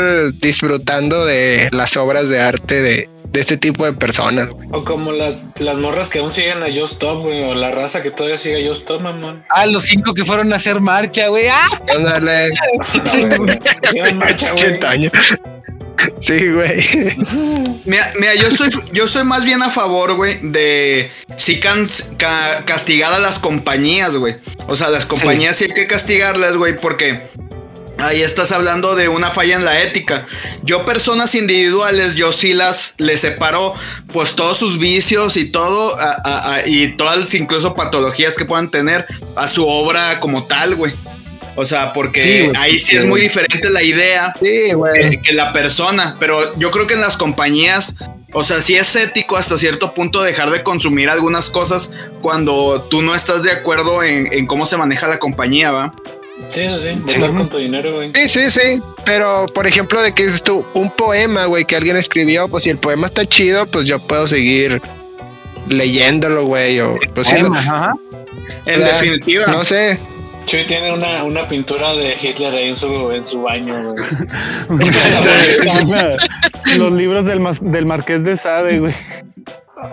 disfrutando 0.41 1.25
de 1.25 1.69
las 1.71 1.95
obras 1.95 2.27
de 2.27 2.41
arte 2.41 2.81
de, 2.81 3.09
de 3.31 3.39
este 3.39 3.55
tipo 3.57 3.85
de 3.85 3.93
personas. 3.93 4.49
O 4.71 4.83
como 4.83 5.13
las, 5.13 5.47
las 5.59 5.77
morras 5.77 6.09
que 6.09 6.19
aún 6.19 6.33
siguen 6.33 6.63
a 6.63 6.65
Just 6.65 6.93
Stop, 6.93 7.21
güey. 7.21 7.43
O 7.43 7.55
la 7.55 7.71
raza 7.71 8.01
que 8.01 8.11
todavía 8.11 8.37
sigue 8.37 8.63
a 8.63 8.67
Just 8.67 8.81
Stop, 8.81 9.01
mamón. 9.01 9.43
Ah, 9.49 9.65
los 9.65 9.85
cinco 9.85 10.13
que 10.13 10.25
fueron 10.25 10.51
a 10.51 10.57
hacer 10.57 10.81
marcha, 10.81 11.29
güey. 11.29 11.47
Ah, 11.47 11.67
Ándale, 11.95 12.49
marcha, 14.15 14.51
güey. 14.51 15.09
Sí, 16.19 16.47
güey. 16.49 16.85
Mira, 17.85 18.13
mira, 18.19 18.35
yo 18.35 18.49
soy, 18.51 18.69
yo 18.91 19.07
soy 19.07 19.23
más 19.23 19.43
bien 19.43 19.61
a 19.61 19.69
favor, 19.69 20.13
güey, 20.15 20.39
de 20.41 21.11
sí 21.37 21.59
can- 21.59 21.87
ca- 22.17 22.63
castigar 22.65 23.13
a 23.13 23.19
las 23.19 23.39
compañías, 23.39 24.15
güey. 24.15 24.35
O 24.67 24.75
sea, 24.75 24.89
las 24.89 25.05
compañías 25.05 25.55
sí. 25.57 25.65
hay 25.65 25.73
que 25.73 25.87
castigarlas, 25.87 26.55
güey, 26.55 26.77
porque 26.77 27.21
ahí 27.97 28.21
estás 28.21 28.51
hablando 28.51 28.95
de 28.95 29.09
una 29.09 29.29
falla 29.31 29.55
en 29.55 29.65
la 29.65 29.81
ética. 29.81 30.25
Yo, 30.63 30.85
personas 30.85 31.35
individuales, 31.35 32.15
yo 32.15 32.31
sí 32.31 32.53
las 32.53 32.95
les 32.97 33.21
separo, 33.21 33.75
pues 34.11 34.35
todos 34.35 34.57
sus 34.57 34.79
vicios 34.79 35.37
y 35.37 35.45
todo, 35.45 35.99
a- 35.99 36.21
a- 36.23 36.53
a- 36.55 36.67
y 36.67 36.95
todas 36.97 37.33
incluso 37.35 37.73
patologías 37.75 38.35
que 38.35 38.45
puedan 38.45 38.71
tener 38.71 39.05
a 39.35 39.47
su 39.47 39.67
obra 39.67 40.19
como 40.19 40.45
tal, 40.45 40.75
güey. 40.75 40.93
O 41.55 41.65
sea, 41.65 41.93
porque 41.93 42.21
Sí, 42.21 42.51
ahí 42.57 42.79
sí 42.79 42.95
es 42.95 43.05
muy 43.05 43.21
diferente 43.21 43.69
la 43.69 43.83
idea 43.83 44.33
Sí, 44.39 44.71
que, 44.93 45.21
que 45.21 45.33
la 45.33 45.51
persona, 45.51 46.15
pero 46.19 46.57
yo 46.57 46.71
creo 46.71 46.87
que 46.87 46.93
en 46.93 47.01
las 47.01 47.17
compañías, 47.17 47.97
o 48.31 48.43
sea, 48.43 48.61
sí 48.61 48.75
es 48.75 48.95
ético 48.95 49.37
hasta 49.37 49.57
cierto 49.57 49.93
punto 49.93 50.21
dejar 50.21 50.49
de 50.51 50.63
consumir 50.63 51.09
algunas 51.09 51.49
cosas 51.49 51.91
cuando 52.21 52.87
tú 52.89 53.01
no 53.01 53.15
estás 53.15 53.43
de 53.43 53.51
acuerdo 53.51 54.03
en, 54.03 54.31
en 54.31 54.47
cómo 54.47 54.65
se 54.65 54.77
maneja 54.77 55.07
la 55.07 55.19
compañía, 55.19 55.71
¿va? 55.71 55.93
Sí, 56.49 56.61
eso 56.61 56.77
sí. 56.77 56.91
Votar 56.95 57.33
con 57.33 57.49
tu 57.49 57.57
dinero, 57.57 57.93
güey. 57.95 58.11
Sí, 58.15 58.27
sí, 58.27 58.49
sí. 58.49 58.81
Pero, 59.05 59.45
por 59.53 59.67
ejemplo, 59.67 60.01
de 60.01 60.13
que 60.13 60.25
dices 60.25 60.41
tú, 60.41 60.65
un 60.73 60.89
poema, 60.89 61.45
güey, 61.45 61.65
que 61.65 61.75
alguien 61.75 61.97
escribió, 61.97 62.47
pues 62.47 62.63
si 62.63 62.69
el 62.69 62.77
poema 62.77 63.07
está 63.07 63.25
chido, 63.25 63.65
pues 63.65 63.87
yo 63.87 63.99
puedo 63.99 64.27
seguir 64.27 64.81
leyéndolo, 65.69 66.45
güey. 66.45 66.79
O, 66.79 66.97
pues, 67.13 67.27
sí, 67.27 67.35
poema, 67.35 67.59
ajá. 67.59 67.93
En 68.65 68.83
definitiva. 68.83 69.45
no 69.47 69.63
sé. 69.63 69.99
Chuy 70.45 70.65
tiene 70.65 70.91
una, 70.93 71.23
una 71.23 71.47
pintura 71.47 71.93
de 71.93 72.15
Hitler 72.21 72.53
ahí 72.53 72.67
en 72.69 72.75
su, 72.75 73.11
en 73.11 73.25
su 73.25 73.41
baño, 73.41 73.93
güey. 73.93 74.03
Los 76.77 76.91
libros 76.93 77.25
del, 77.25 77.39
mas- 77.39 77.59
del 77.61 77.85
Marqués 77.85 78.23
de 78.23 78.35
Sade, 78.35 78.79
güey. 78.79 78.93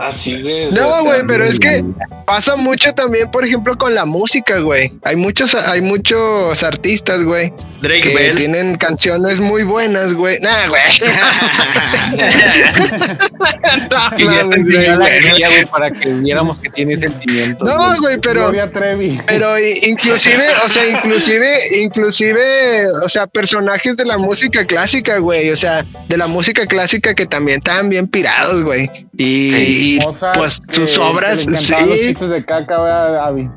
Así, 0.00 0.42
o 0.68 0.72
sea, 0.72 0.82
No, 0.82 1.04
güey, 1.04 1.22
pero 1.26 1.44
es 1.44 1.58
que 1.58 1.82
pasa 2.26 2.56
mucho 2.56 2.92
también, 2.92 3.30
por 3.30 3.46
ejemplo, 3.46 3.78
con 3.78 3.94
la 3.94 4.04
música, 4.04 4.58
güey. 4.58 4.92
Hay 5.04 5.16
muchos, 5.16 5.54
hay 5.54 5.80
muchos 5.80 6.62
artistas, 6.62 7.24
güey, 7.24 7.52
Drake 7.80 8.02
que 8.02 8.14
Bell. 8.14 8.36
tienen 8.36 8.76
canciones 8.76 9.40
muy 9.40 9.62
buenas, 9.62 10.12
güey. 10.14 10.38
Nah, 10.40 10.68
güey. 10.68 10.82
No, 14.18 14.48
te 14.50 14.56
enseñó 14.56 14.78
güey, 14.78 14.88
la 14.88 14.96
güey. 14.96 15.36
guía, 15.36 15.48
güey, 15.48 15.66
para 15.66 15.90
que 15.90 16.08
viéramos 16.08 16.60
que 16.60 16.68
tiene 16.70 16.96
sentimientos. 16.96 17.66
No, 17.66 18.00
güey, 18.00 18.18
pero. 18.20 18.50
Pero 19.26 19.58
inclusive, 19.58 20.44
o 20.64 20.68
sea, 20.68 20.88
inclusive, 20.88 21.58
inclusive, 21.82 22.88
o 23.04 23.08
sea, 23.08 23.26
personajes 23.26 23.96
de 23.96 24.04
la 24.04 24.18
música 24.18 24.64
clásica, 24.66 25.18
güey, 25.18 25.50
o 25.50 25.56
sea, 25.56 25.84
de 26.08 26.16
la 26.16 26.26
música 26.26 26.66
clásica 26.66 27.14
que 27.14 27.26
también 27.26 27.58
estaban 27.58 27.88
bien 27.88 28.06
pirados, 28.08 28.64
güey. 28.64 28.90
Y, 29.16 29.37
y, 29.38 29.98
Mozart, 30.04 30.36
pues 30.38 30.60
que- 30.60 30.74
sus 30.74 30.92
que 30.94 31.00
obras, 31.00 31.46
le 31.46 31.52
encantaban 31.52 31.88
los 31.88 31.98
sí, 31.98 32.06
chistes 32.08 32.30
de 32.30 32.44
caca, 32.44 33.24
Abby. 33.26 33.48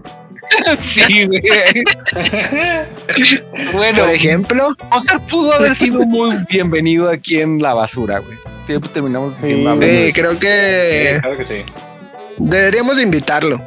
Sí, 0.82 1.26
güey. 1.28 1.42
bueno, 3.74 4.00
por 4.06 4.10
ejemplo, 4.10 4.70
Mozart 4.90 5.30
pudo 5.30 5.54
haber 5.54 5.76
sido 5.76 6.02
muy 6.02 6.36
bienvenido 6.50 7.10
aquí 7.10 7.40
en 7.40 7.60
la 7.60 7.74
basura, 7.74 8.20
güey. 8.20 8.38
Siempre 8.66 8.90
terminamos 8.92 9.36
Sí. 9.36 9.48
sí, 9.48 9.64
creo 10.14 10.34
Sí, 10.34 10.38
que 10.40 11.18
claro 11.22 11.38
que 11.38 11.44
sí. 11.44 11.62
deberíamos 12.38 13.00
invitarlo. 13.00 13.62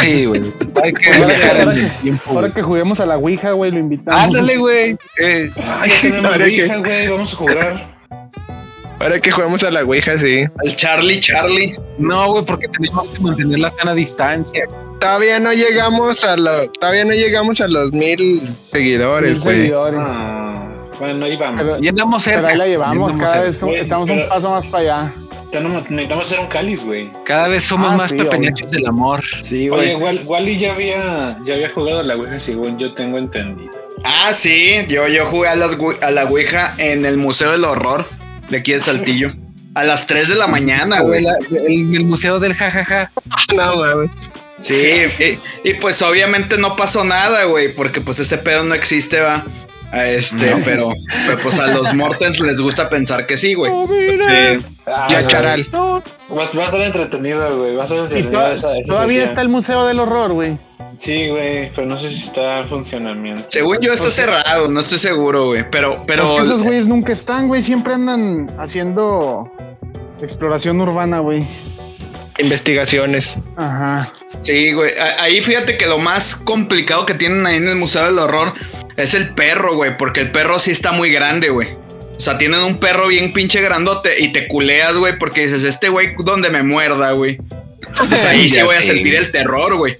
Sí, 0.00 0.26
güey. 0.26 0.42
Hay 0.82 0.92
que 0.92 1.10
Ahora 1.10 1.18
que- 1.18 1.26
viajar 1.36 1.56
en 1.56 1.60
ahora 1.68 1.72
el 1.80 1.90
que- 1.90 1.96
tiempo. 2.02 2.22
Ahora 2.26 2.40
güey. 2.42 2.52
que 2.54 2.62
juguemos 2.62 3.00
a 3.00 3.06
la 3.06 3.16
Ouija, 3.16 3.52
güey, 3.52 3.70
lo 3.70 3.78
invitamos. 3.78 4.20
Ándale, 4.20 4.56
güey. 4.58 4.96
Eh, 5.20 5.50
ya 5.56 6.00
tenemos 6.02 6.38
Ouija, 6.38 6.76
güey. 6.78 7.08
Vamos 7.08 7.32
a 7.32 7.36
jugar. 7.36 7.95
Ahora 8.98 9.20
que 9.20 9.30
jugamos 9.30 9.62
a 9.62 9.70
la 9.70 9.84
Ouija, 9.84 10.18
sí. 10.18 10.44
El 10.64 10.76
Charlie 10.76 11.20
Charlie. 11.20 11.74
no, 11.98 12.30
güey, 12.32 12.44
porque 12.44 12.66
tenemos 12.68 13.08
que 13.10 13.18
mantener 13.20 13.58
la 13.58 13.70
sana 13.70 13.94
distancia. 13.94 14.64
Todavía 15.00 15.38
no 15.38 15.52
llegamos 15.52 16.24
a 16.24 16.36
lo, 16.36 16.70
todavía 16.70 17.04
no 17.04 17.12
llegamos 17.12 17.60
a 17.60 17.68
los 17.68 17.92
mil 17.92 18.54
seguidores, 18.72 19.38
güey. 19.40 19.70
Ah, 19.74 20.54
bueno, 20.98 21.26
ahí 21.26 21.36
vamos. 21.36 21.62
Pero- 21.62 21.80
Ya 21.80 21.90
andamos 21.90 22.22
cerca. 22.22 22.38
Pero 22.40 22.52
ahí 22.52 22.56
la 22.58 22.66
llevamos, 22.66 23.12
cada 23.18 23.50
cerca. 23.52 23.66
vez 23.66 23.80
estamos 23.82 24.08
pero- 24.08 24.22
un 24.22 24.28
paso 24.28 24.50
más 24.50 24.66
para 24.66 24.82
allá. 24.82 25.12
Tenemos- 25.52 25.90
necesitamos 25.90 26.24
hacer 26.26 26.40
un 26.40 26.46
cáliz, 26.46 26.84
güey. 26.84 27.10
Cada 27.24 27.48
vez 27.48 27.64
somos 27.64 27.92
Ah, 27.92 27.96
más 27.96 28.10
sí, 28.10 28.16
pepenachos 28.16 28.70
del 28.70 28.86
amor. 28.86 29.22
Sí, 29.40 29.70
Oye, 29.70 29.94
güey. 29.94 30.16
Wal- 30.16 30.22
Wally 30.26 30.58
ya 30.58 30.72
había, 30.72 31.38
ya 31.44 31.54
había 31.54 31.68
jugado 31.70 32.00
a 32.00 32.02
la 32.02 32.16
Ouija, 32.16 32.38
según 32.40 32.78
yo 32.78 32.92
tengo 32.94 33.18
entendido. 33.18 33.70
Ah, 34.04 34.32
sí. 34.32 34.72
Yo, 34.88 35.06
yo 35.08 35.24
jugué 35.26 35.48
a, 35.48 35.54
las, 35.54 35.76
a 36.02 36.10
la 36.10 36.24
Ouija 36.24 36.74
en 36.78 37.04
el 37.06 37.16
Museo 37.16 37.52
del 37.52 37.64
Horror 37.64 38.06
de 38.48 38.56
aquí 38.58 38.72
de 38.72 38.80
Saltillo. 38.80 39.32
A 39.74 39.84
las 39.84 40.06
3 40.06 40.28
de 40.28 40.34
la 40.36 40.46
mañana, 40.46 41.00
güey. 41.00 41.22
La- 41.22 41.36
El, 41.50 41.94
el 41.94 42.04
museo 42.04 42.38
del 42.40 42.54
jajaja. 42.54 43.10
No, 43.54 43.76
mames. 43.76 44.10
Sí, 44.58 44.74
y, 45.64 45.68
y 45.70 45.74
pues 45.74 46.00
obviamente 46.00 46.56
no 46.56 46.76
pasó 46.76 47.04
nada, 47.04 47.44
güey, 47.44 47.74
porque 47.74 48.00
pues 48.00 48.18
ese 48.20 48.38
pedo 48.38 48.64
no 48.64 48.74
existe, 48.74 49.20
va. 49.20 49.44
A 49.92 50.06
Este, 50.08 50.46
pero, 50.64 50.88
pero, 51.26 51.40
pues 51.42 51.60
a 51.60 51.66
los 51.68 51.94
Mortens 51.94 52.40
les 52.40 52.60
gusta 52.60 52.88
pensar 52.88 53.24
que 53.26 53.36
sí, 53.36 53.54
güey. 53.54 53.70
Sí. 53.90 54.66
Ah, 54.86 55.06
Y 55.10 55.14
a 55.14 55.20
güey. 55.20 55.26
Charal. 55.30 55.66
Va, 55.74 56.02
va 56.30 56.40
a 56.40 56.64
estar 56.64 56.80
entretenido, 56.80 57.58
güey. 57.58 57.76
Va 57.76 57.82
a 57.82 57.84
estar 57.84 57.98
Y 57.98 58.02
entretenido 58.02 58.46
esa, 58.52 58.76
esa 58.78 58.92
todavía 58.92 59.08
sesión. 59.08 59.28
está 59.28 59.42
el 59.42 59.48
Museo 59.48 59.86
del 59.86 60.00
Horror, 60.00 60.32
güey. 60.32 60.58
Sí, 60.96 61.28
güey, 61.28 61.70
pero 61.74 61.86
no 61.86 61.96
sé 61.96 62.08
si 62.08 62.28
está 62.28 62.60
en 62.60 62.68
funcionamiento. 62.68 63.44
Según 63.48 63.78
yo 63.82 63.92
está 63.92 64.10
cerrado, 64.10 64.68
no 64.68 64.80
estoy 64.80 64.98
seguro, 64.98 65.46
güey. 65.46 65.70
Pero, 65.70 66.02
pero. 66.06 66.26
Es 66.26 66.32
que 66.32 66.46
esos 66.46 66.62
güeyes 66.62 66.86
nunca 66.86 67.12
están, 67.12 67.48
güey. 67.48 67.62
Siempre 67.62 67.92
andan 67.92 68.50
haciendo 68.58 69.52
exploración 70.22 70.80
urbana, 70.80 71.20
güey. 71.20 71.46
Investigaciones. 72.38 73.36
Ajá. 73.56 74.10
Sí, 74.40 74.72
güey. 74.72 74.92
Ahí 75.18 75.42
fíjate 75.42 75.76
que 75.76 75.86
lo 75.86 75.98
más 75.98 76.34
complicado 76.34 77.04
que 77.04 77.12
tienen 77.12 77.44
ahí 77.46 77.56
en 77.56 77.68
el 77.68 77.76
Museo 77.76 78.06
del 78.06 78.18
Horror 78.18 78.54
es 78.96 79.12
el 79.12 79.34
perro, 79.34 79.74
güey. 79.74 79.98
Porque 79.98 80.20
el 80.20 80.32
perro 80.32 80.58
sí 80.58 80.70
está 80.70 80.92
muy 80.92 81.10
grande, 81.10 81.50
güey. 81.50 81.74
O 82.16 82.20
sea, 82.20 82.38
tienen 82.38 82.60
un 82.60 82.78
perro 82.78 83.08
bien 83.08 83.34
pinche 83.34 83.60
grandote 83.60 84.18
y 84.18 84.32
te 84.32 84.48
culeas, 84.48 84.96
güey, 84.96 85.18
porque 85.18 85.42
dices, 85.42 85.64
este 85.64 85.90
güey 85.90 86.14
donde 86.18 86.48
me 86.48 86.62
muerda, 86.62 87.12
güey. 87.12 87.38
Pues 88.08 88.24
ahí 88.24 88.48
sí 88.48 88.62
voy 88.62 88.76
a 88.76 88.82
sentir 88.82 89.14
el 89.14 89.30
terror, 89.30 89.76
güey. 89.76 89.98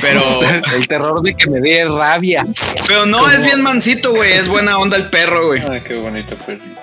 Pero, 0.00 0.40
El 0.74 0.88
terror 0.88 1.22
de 1.22 1.34
que 1.34 1.48
me 1.48 1.60
dé 1.60 1.84
rabia. 1.84 2.46
pero 2.86 3.06
no, 3.06 3.30
es 3.30 3.44
bien 3.44 3.62
mansito, 3.62 4.12
güey. 4.12 4.32
Es 4.32 4.48
buena 4.48 4.78
onda 4.78 4.96
el 4.96 5.10
perro, 5.10 5.48
güey. 5.48 5.62
Ay, 5.68 5.82
qué 5.86 5.96
bonito 5.96 6.36
perrito. 6.36 6.80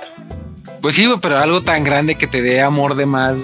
Pues 0.81 0.95
sí, 0.95 1.05
güey, 1.05 1.19
pero 1.21 1.37
algo 1.37 1.61
tan 1.61 1.83
grande 1.83 2.15
que 2.15 2.27
te 2.27 2.41
dé 2.41 2.61
amor 2.61 2.95
de 2.95 3.05
más 3.05 3.37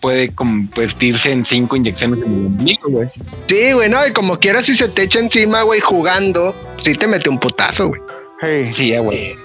puede 0.00 0.34
convertirse 0.34 1.30
en 1.30 1.44
cinco 1.44 1.76
inyecciones 1.76 2.18
en 2.26 2.32
el 2.32 2.46
ombligo, 2.46 2.88
güey. 2.88 3.08
Sí, 3.46 3.72
güey, 3.72 3.88
no, 3.88 4.04
y 4.06 4.12
como 4.12 4.38
quieras, 4.38 4.66
si 4.66 4.74
se 4.74 4.88
te 4.88 5.02
echa 5.02 5.20
encima, 5.20 5.62
güey, 5.62 5.80
jugando, 5.80 6.54
sí 6.76 6.94
te 6.94 7.06
mete 7.06 7.30
un 7.30 7.38
putazo, 7.38 7.88
güey. 7.88 8.00
Hey. 8.42 8.66
Sí, 8.66 8.88
ya, 8.88 9.00
güey. 9.00 9.36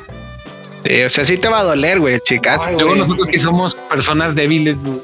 Sí, 0.83 1.01
o 1.03 1.09
sea, 1.09 1.25
sí 1.25 1.37
te 1.37 1.47
va 1.47 1.59
a 1.59 1.63
doler, 1.63 1.99
güey, 1.99 2.19
chicas. 2.25 2.65
Ay, 2.67 2.75
Luego 2.75 2.95
nosotros 2.95 3.27
que 3.27 3.37
somos 3.37 3.75
personas 3.75 4.33
débiles, 4.33 4.75
güey. 4.83 4.99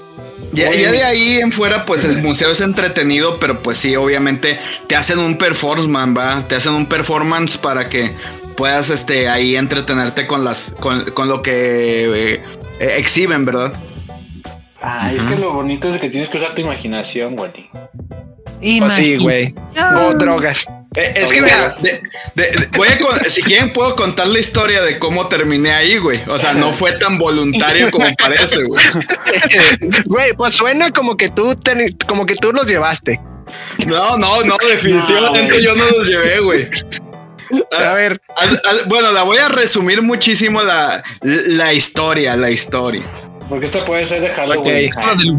Ya, 0.53 0.71
ya 0.71 0.91
de 0.91 1.03
ahí 1.03 1.39
en 1.41 1.51
fuera, 1.51 1.85
pues 1.85 2.05
el 2.05 2.21
museo 2.21 2.51
es 2.51 2.61
entretenido, 2.61 3.39
pero 3.39 3.63
pues 3.63 3.79
sí, 3.79 3.95
obviamente 3.95 4.59
te 4.87 4.95
hacen 4.95 5.17
un 5.19 5.37
performance, 5.37 6.17
va, 6.17 6.47
te 6.47 6.55
hacen 6.55 6.73
un 6.73 6.85
performance 6.85 7.57
para 7.57 7.89
que 7.89 8.13
puedas 8.55 8.91
este 8.91 9.29
ahí 9.29 9.55
entretenerte 9.55 10.27
con 10.27 10.45
las 10.45 10.75
con, 10.79 11.05
con 11.11 11.27
lo 11.27 11.41
que 11.41 12.05
eh, 12.05 12.43
eh, 12.79 12.95
exhiben, 12.97 13.45
¿verdad? 13.45 13.73
Ah, 14.81 15.11
es 15.13 15.23
que 15.23 15.37
lo 15.37 15.53
bonito 15.53 15.87
es 15.87 15.97
que 15.97 16.09
tienes 16.09 16.29
que 16.29 16.37
usar 16.37 16.53
tu 16.53 16.61
imaginación, 16.61 17.35
güey. 17.35 17.51
Pues 18.79 18.93
sí, 18.93 19.17
güey. 19.17 19.55
O 19.97 20.13
drogas. 20.13 20.65
Eh, 20.95 21.13
es 21.15 21.31
que 21.31 21.41
mira, 21.41 21.73
de- 21.81 22.01
de- 22.35 22.51
de- 22.51 22.67
voy 22.77 22.87
a 22.87 22.97
con- 22.99 23.19
si 23.29 23.41
quieren 23.41 23.73
puedo 23.73 23.95
contar 23.95 24.27
la 24.27 24.39
historia 24.39 24.81
de 24.83 24.99
cómo 24.99 25.27
terminé 25.27 25.71
ahí, 25.73 25.97
güey. 25.97 26.21
O 26.27 26.37
sea, 26.37 26.53
no 26.53 26.71
fue 26.71 26.91
tan 26.93 27.17
voluntario 27.17 27.89
como 27.91 28.07
parece, 28.15 28.63
güey. 28.63 28.83
Güey, 30.05 30.33
pues 30.33 30.55
suena 30.55 30.91
como 30.91 31.17
que 31.17 31.29
tú 31.29 31.55
te- 31.55 31.95
como 32.07 32.25
que 32.25 32.35
tú 32.35 32.51
los 32.51 32.67
llevaste. 32.67 33.19
No, 33.87 34.17
no, 34.17 34.43
no, 34.43 34.55
definitivamente 34.69 35.55
No, 35.55 35.59
yo 35.59 35.75
no 35.75 35.85
los 35.97 36.07
llevé, 36.07 36.39
güey. 36.39 36.69
A 37.77 37.93
ver, 37.93 38.21
al- 38.37 38.81
Bueno, 38.85 39.11
la 39.11 39.23
voy 39.23 39.37
a 39.37 39.47
resumir 39.49 40.01
muchísimo 40.01 40.61
la, 40.63 41.03
la 41.21 41.73
historia, 41.73 42.35
la 42.35 42.49
historia. 42.49 43.03
Porque 43.49 43.65
esto 43.65 43.83
puede 43.85 44.05
ser 44.05 44.21
de 44.21 44.29
Halloween. 44.29 44.89
Ah, 44.97 45.13
del 45.15 45.33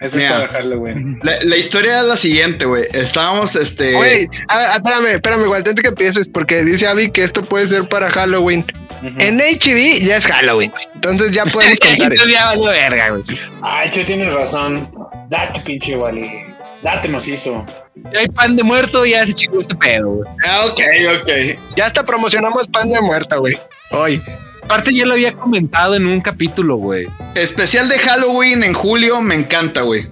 Esto 0.00 0.18
es 0.18 0.24
para 0.24 0.48
Halloween. 0.48 1.18
La, 1.22 1.38
la 1.42 1.56
historia 1.56 1.98
es 2.00 2.04
la 2.04 2.16
siguiente, 2.16 2.64
güey. 2.66 2.84
Estábamos, 2.92 3.56
este. 3.56 3.92
güey, 3.94 4.28
a- 4.48 4.72
a- 4.72 4.76
espérame, 4.76 5.06
espérame, 5.14 5.42
igual 5.44 5.58
antes 5.66 5.82
que 5.82 5.88
empieces, 5.88 6.28
porque 6.28 6.64
dice 6.64 6.86
Abby 6.86 7.10
que 7.10 7.24
esto 7.24 7.42
puede 7.42 7.66
ser 7.66 7.88
para 7.88 8.08
Halloween. 8.10 8.64
Ujú. 9.02 9.14
En 9.18 9.38
HB 9.40 10.00
ya 10.04 10.16
es 10.16 10.26
Halloween, 10.26 10.70
güey. 10.70 10.84
Entonces 10.94 11.32
ya 11.32 11.44
podemos 11.46 11.78
contar 11.86 12.12
eso. 12.12 12.28
Ya 12.28 12.46
valió 12.46 12.64
verga, 12.66 13.10
güey. 13.10 13.22
Ay, 13.62 13.90
tú 13.90 14.00
tienes 14.04 14.32
razón. 14.32 14.88
Date, 15.30 15.60
pinche 15.64 15.96
Wally. 15.96 16.44
Date 16.82 17.08
macizo. 17.08 17.66
Ya 18.14 18.20
hay 18.20 18.28
pan 18.28 18.54
de 18.54 18.62
muerto 18.62 19.04
y 19.04 19.10
ya 19.10 19.26
se 19.26 19.32
chingó 19.34 19.60
este 19.60 19.74
pedo, 19.74 20.08
güey. 20.10 20.30
Ah, 20.46 20.66
ok, 20.66 20.80
ok. 21.20 21.30
Ya 21.76 21.86
hasta 21.86 22.04
promocionamos 22.06 22.68
pan 22.68 22.88
de 22.88 23.00
muerta, 23.00 23.36
güey. 23.36 23.58
Hoy. 23.90 24.22
Aparte 24.62 24.94
ya 24.94 25.06
lo 25.06 25.14
había 25.14 25.32
comentado 25.34 25.94
en 25.94 26.06
un 26.06 26.20
capítulo, 26.20 26.76
güey. 26.76 27.06
Especial 27.34 27.88
de 27.88 27.98
Halloween 27.98 28.62
en 28.62 28.74
julio, 28.74 29.20
me 29.20 29.34
encanta, 29.34 29.82
güey. 29.82 30.06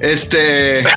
Este. 0.00 0.84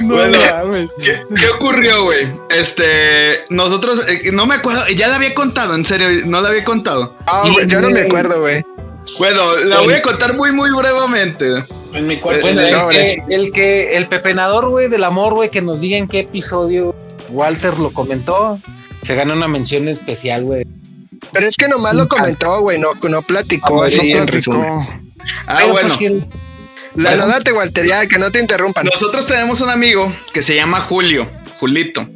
No 0.00 0.14
Bueno. 0.14 0.90
¿Qué, 1.02 1.22
qué 1.36 1.48
ocurrió, 1.48 2.04
güey? 2.04 2.28
Este. 2.50 3.44
Nosotros. 3.50 4.06
eh, 4.08 4.30
no 4.32 4.46
me 4.46 4.56
acuerdo. 4.56 4.82
Ya 4.96 5.08
la 5.08 5.16
había 5.16 5.34
contado, 5.34 5.74
en 5.74 5.84
serio. 5.84 6.08
No 6.26 6.40
la 6.40 6.48
había 6.48 6.64
contado. 6.64 7.16
Ah, 7.26 7.48
güey, 7.50 7.66
yo 7.66 7.80
no 7.80 7.90
me 7.90 8.00
acuerdo, 8.00 8.40
güey. 8.40 8.64
Bueno, 9.18 9.56
la 9.64 9.80
voy 9.80 9.94
a 9.94 10.02
contar 10.02 10.34
muy, 10.34 10.52
muy 10.52 10.70
brevemente. 10.70 11.64
En 11.94 12.06
mi 12.06 12.16
cuarto. 12.16 12.40
Bueno, 12.42 12.60
en 12.60 12.66
el- 12.66 12.88
que, 12.90 13.22
el 13.34 13.52
que, 13.52 13.96
el 13.96 14.06
pepenador, 14.08 14.68
güey, 14.68 14.88
del 14.88 15.04
amor, 15.04 15.34
güey, 15.34 15.50
que 15.50 15.62
nos 15.62 15.80
diga 15.80 15.96
en 15.96 16.08
qué 16.08 16.20
episodio 16.20 16.94
Walter 17.30 17.78
lo 17.78 17.90
comentó, 17.92 18.58
se 19.02 19.14
gana 19.14 19.34
una 19.34 19.48
mención 19.48 19.88
especial, 19.88 20.44
güey. 20.44 20.66
Pero 21.32 21.46
es 21.46 21.56
que 21.56 21.68
nomás 21.68 21.94
lo 21.94 22.08
comentó, 22.08 22.60
güey, 22.60 22.78
no, 22.78 22.88
no 23.08 23.22
platicó 23.22 23.82
Ah, 23.82 23.86
así 23.86 24.12
No 24.12 24.20
en 24.20 24.26
resumen. 24.28 25.12
Ah, 25.46 25.56
Pero, 25.58 25.72
bueno. 25.72 25.88
pues, 25.96 26.10
el- 26.10 26.28
La- 26.96 27.10
Bueno, 27.10 27.26
date, 27.26 27.52
Walter, 27.52 27.84
ya 27.86 28.06
que 28.06 28.18
no 28.18 28.30
te 28.30 28.38
interrumpan. 28.38 28.84
nosotros 28.86 29.26
tenemos 29.26 29.60
un 29.60 29.68
amigo 29.70 30.12
que 30.32 30.42
se 30.42 30.54
llama 30.54 30.78
Julio. 30.80 31.28
Julito. 31.58 32.06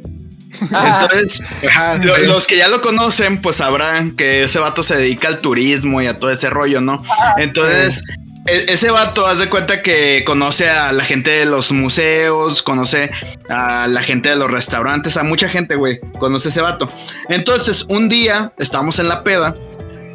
Ah, 0.71 0.99
Entonces, 1.09 1.41
Ajá. 1.67 1.95
Lo- 1.95 2.17
los 2.17 2.47
que 2.47 2.55
ya 2.57 2.67
lo 2.69 2.79
conocen, 2.81 3.41
pues 3.41 3.57
sabrán 3.57 4.11
que 4.15 4.43
ese 4.43 4.59
vato 4.59 4.81
se 4.83 4.95
dedica 4.95 5.27
al 5.27 5.41
turismo 5.41 6.01
y 6.01 6.07
a 6.07 6.17
todo 6.17 6.31
ese 6.31 6.49
rollo, 6.49 6.79
¿no? 6.79 7.01
Entonces, 7.37 8.03
e- 8.07 8.13
ese 8.49 8.91
vato, 8.91 9.27
haz 9.27 9.39
de 9.39 9.49
cuenta 9.49 9.81
que 9.81 10.23
conoce 10.25 10.69
a 10.69 10.91
la 10.91 11.03
gente 11.03 11.31
de 11.31 11.45
los 11.45 11.71
museos, 11.71 12.63
conoce 12.63 13.11
a 13.49 13.87
la 13.87 14.01
gente 14.01 14.29
de 14.29 14.35
los 14.35 14.49
restaurantes, 14.49 15.17
a 15.17 15.23
mucha 15.23 15.47
gente, 15.47 15.75
güey, 15.75 15.99
conoce 16.17 16.49
ese 16.49 16.61
vato. 16.61 16.89
Entonces, 17.29 17.85
un 17.89 18.09
día 18.09 18.53
estábamos 18.57 18.99
en 18.99 19.07
la 19.07 19.23
peda 19.23 19.53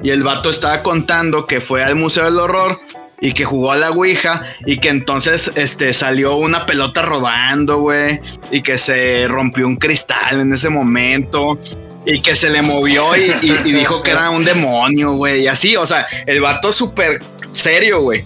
y 0.02 0.10
el 0.10 0.22
vato 0.22 0.50
estaba 0.50 0.82
contando 0.82 1.46
que 1.46 1.60
fue 1.60 1.82
al 1.82 1.96
Museo 1.96 2.24
del 2.24 2.38
Horror 2.38 2.78
y 3.20 3.32
que 3.32 3.44
jugó 3.44 3.72
a 3.72 3.76
la 3.76 3.90
Ouija 3.90 4.44
y 4.66 4.78
que 4.78 4.90
entonces 4.90 5.52
este, 5.54 5.92
salió 5.92 6.34
una 6.36 6.66
pelota 6.66 7.02
rodando, 7.02 7.78
güey, 7.78 8.20
y 8.50 8.60
que 8.60 8.76
se 8.76 9.26
rompió 9.28 9.66
un 9.66 9.76
cristal 9.76 10.40
en 10.40 10.52
ese 10.52 10.68
momento 10.68 11.58
y 12.06 12.20
que 12.20 12.36
se 12.36 12.50
le 12.50 12.62
movió 12.62 13.04
y, 13.16 13.72
dijo 13.72 14.02
que 14.02 14.10
era 14.10 14.30
un 14.30 14.44
demonio, 14.44 15.12
güey, 15.12 15.42
y 15.42 15.46
así, 15.46 15.76
o 15.76 15.86
sea, 15.86 16.06
el 16.26 16.40
vato 16.40 16.72
súper 16.72 17.22
serio, 17.52 18.00
güey. 18.00 18.24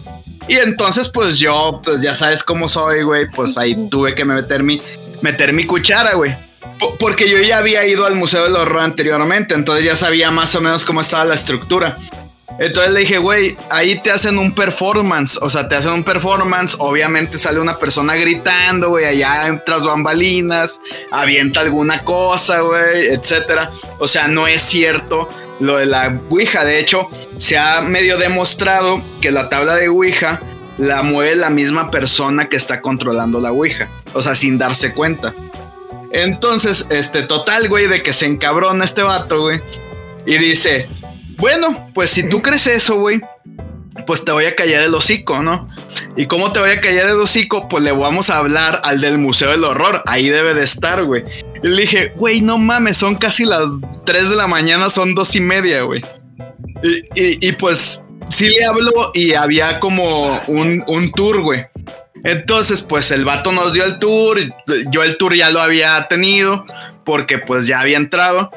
Y 0.48 0.56
entonces, 0.56 1.10
pues 1.10 1.38
yo, 1.38 1.80
pues 1.84 2.00
ya 2.00 2.14
sabes 2.14 2.42
cómo 2.42 2.68
soy, 2.68 3.02
güey, 3.02 3.26
pues 3.36 3.58
ahí 3.58 3.76
tuve 3.90 4.14
que 4.14 4.24
meter 4.24 4.62
mi, 4.62 4.80
meter 5.20 5.52
mi 5.52 5.64
cuchara, 5.64 6.14
güey. 6.14 6.34
Po- 6.78 6.96
Porque 6.96 7.28
yo 7.28 7.38
ya 7.38 7.58
había 7.58 7.86
ido 7.86 8.06
al 8.06 8.14
Museo 8.14 8.44
del 8.44 8.56
Horror 8.56 8.80
anteriormente, 8.80 9.54
entonces 9.54 9.84
ya 9.84 9.94
sabía 9.94 10.30
más 10.30 10.54
o 10.54 10.60
menos 10.60 10.84
cómo 10.84 11.00
estaba 11.02 11.24
la 11.24 11.34
estructura. 11.34 11.98
Entonces 12.58 12.92
le 12.92 13.00
dije, 13.00 13.18
güey, 13.18 13.56
ahí 13.70 14.00
te 14.00 14.10
hacen 14.10 14.36
un 14.36 14.54
performance. 14.54 15.38
O 15.40 15.48
sea, 15.48 15.68
te 15.68 15.76
hacen 15.76 15.92
un 15.92 16.04
performance. 16.04 16.74
Obviamente 16.78 17.38
sale 17.38 17.60
una 17.60 17.78
persona 17.78 18.16
gritando, 18.16 18.90
güey, 18.90 19.04
allá 19.04 19.62
tras 19.64 19.84
bambalinas, 19.84 20.80
avienta 21.12 21.60
alguna 21.60 22.02
cosa, 22.02 22.60
güey, 22.60 23.06
etcétera. 23.08 23.70
O 23.98 24.06
sea, 24.08 24.26
no 24.26 24.48
es 24.48 24.62
cierto 24.62 25.28
lo 25.60 25.76
de 25.76 25.86
la 25.86 26.20
Ouija. 26.28 26.64
De 26.64 26.80
hecho, 26.80 27.08
se 27.36 27.58
ha 27.58 27.80
medio 27.80 28.18
demostrado 28.18 29.02
que 29.20 29.30
la 29.30 29.48
tabla 29.48 29.76
de 29.76 29.88
Ouija 29.88 30.40
la 30.78 31.02
mueve 31.02 31.36
la 31.36 31.50
misma 31.50 31.90
persona 31.90 32.48
que 32.48 32.56
está 32.56 32.80
controlando 32.80 33.40
la 33.40 33.52
Ouija. 33.52 33.88
O 34.14 34.22
sea, 34.22 34.34
sin 34.34 34.58
darse 34.58 34.92
cuenta. 34.92 35.32
Entonces, 36.10 36.86
este, 36.90 37.22
total, 37.22 37.68
güey, 37.68 37.86
de 37.86 38.02
que 38.02 38.12
se 38.12 38.26
encabrona 38.26 38.84
este 38.84 39.02
vato, 39.02 39.42
güey. 39.42 39.60
Y 40.26 40.38
dice, 40.38 40.88
bueno, 41.38 41.86
pues 41.94 42.10
si 42.10 42.28
tú 42.28 42.42
crees 42.42 42.66
eso, 42.66 42.96
güey, 42.96 43.20
pues 44.06 44.24
te 44.24 44.32
voy 44.32 44.44
a 44.44 44.54
callar 44.54 44.82
el 44.82 44.94
hocico, 44.94 45.42
¿no? 45.42 45.68
¿Y 46.16 46.26
cómo 46.26 46.52
te 46.52 46.60
voy 46.60 46.70
a 46.70 46.80
callar 46.80 47.06
el 47.06 47.18
hocico? 47.20 47.68
Pues 47.68 47.82
le 47.82 47.92
vamos 47.92 48.30
a 48.30 48.38
hablar 48.38 48.80
al 48.84 49.00
del 49.00 49.18
Museo 49.18 49.50
del 49.50 49.64
Horror. 49.64 50.02
Ahí 50.06 50.28
debe 50.28 50.54
de 50.54 50.64
estar, 50.64 51.02
güey. 51.04 51.24
Y 51.62 51.68
le 51.68 51.82
dije, 51.82 52.12
güey, 52.16 52.40
no 52.40 52.58
mames, 52.58 52.96
son 52.96 53.16
casi 53.16 53.44
las 53.44 53.70
3 54.04 54.30
de 54.30 54.36
la 54.36 54.46
mañana, 54.46 54.88
son 54.90 55.14
dos 55.14 55.34
y 55.36 55.40
media, 55.40 55.82
güey. 55.82 56.02
Y, 56.82 57.20
y- 57.20 57.48
y, 57.48 57.52
pues 57.52 58.02
sí 58.30 58.48
le 58.48 58.64
habló 58.64 59.10
y 59.14 59.34
había 59.34 59.80
como 59.80 60.40
un, 60.46 60.84
un 60.86 61.10
tour, 61.10 61.40
güey. 61.42 61.66
Entonces, 62.24 62.82
pues 62.82 63.10
el 63.10 63.24
vato 63.24 63.52
nos 63.52 63.72
dio 63.72 63.84
el 63.84 63.98
tour. 63.98 64.38
y 64.40 64.52
Yo 64.90 65.02
el 65.02 65.18
tour 65.18 65.34
ya 65.34 65.50
lo 65.50 65.60
había 65.60 66.06
tenido 66.08 66.64
porque 67.04 67.38
pues 67.38 67.66
ya 67.66 67.80
había 67.80 67.96
entrado. 67.96 68.50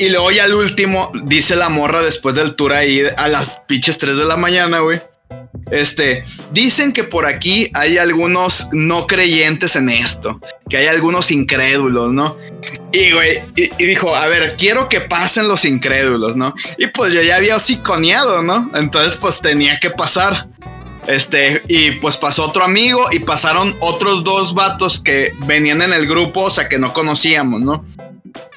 Y 0.00 0.08
luego 0.08 0.30
ya 0.30 0.44
al 0.44 0.54
último 0.54 1.12
dice 1.24 1.56
la 1.56 1.68
morra 1.68 2.00
después 2.00 2.34
del 2.34 2.54
tour 2.54 2.72
ahí 2.72 3.02
a 3.18 3.28
las 3.28 3.60
pinches 3.68 3.98
3 3.98 4.16
de 4.16 4.24
la 4.24 4.38
mañana, 4.38 4.78
güey. 4.78 4.98
Este, 5.70 6.24
dicen 6.52 6.94
que 6.94 7.04
por 7.04 7.26
aquí 7.26 7.70
hay 7.74 7.98
algunos 7.98 8.70
no 8.72 9.06
creyentes 9.06 9.76
en 9.76 9.90
esto, 9.90 10.40
que 10.70 10.78
hay 10.78 10.86
algunos 10.86 11.30
incrédulos, 11.30 12.14
¿no? 12.14 12.38
Y, 12.92 13.12
güey, 13.12 13.42
y, 13.54 13.84
dijo, 13.84 14.16
a 14.16 14.26
ver, 14.26 14.56
quiero 14.56 14.88
que 14.88 15.02
pasen 15.02 15.48
los 15.48 15.66
incrédulos, 15.66 16.34
¿no? 16.34 16.54
Y 16.78 16.86
pues 16.86 17.12
yo 17.12 17.20
ya 17.20 17.36
había 17.36 17.56
hociconeado, 17.56 18.42
¿no? 18.42 18.70
Entonces, 18.74 19.16
pues 19.16 19.42
tenía 19.42 19.78
que 19.80 19.90
pasar. 19.90 20.48
Este, 21.08 21.62
y 21.68 21.90
pues 21.92 22.16
pasó 22.16 22.46
otro 22.46 22.64
amigo 22.64 23.02
y 23.12 23.18
pasaron 23.18 23.76
otros 23.80 24.24
dos 24.24 24.54
vatos 24.54 24.98
que 24.98 25.34
venían 25.46 25.82
en 25.82 25.92
el 25.92 26.06
grupo, 26.06 26.44
o 26.44 26.50
sea, 26.50 26.70
que 26.70 26.78
no 26.78 26.94
conocíamos, 26.94 27.60
¿no? 27.60 27.84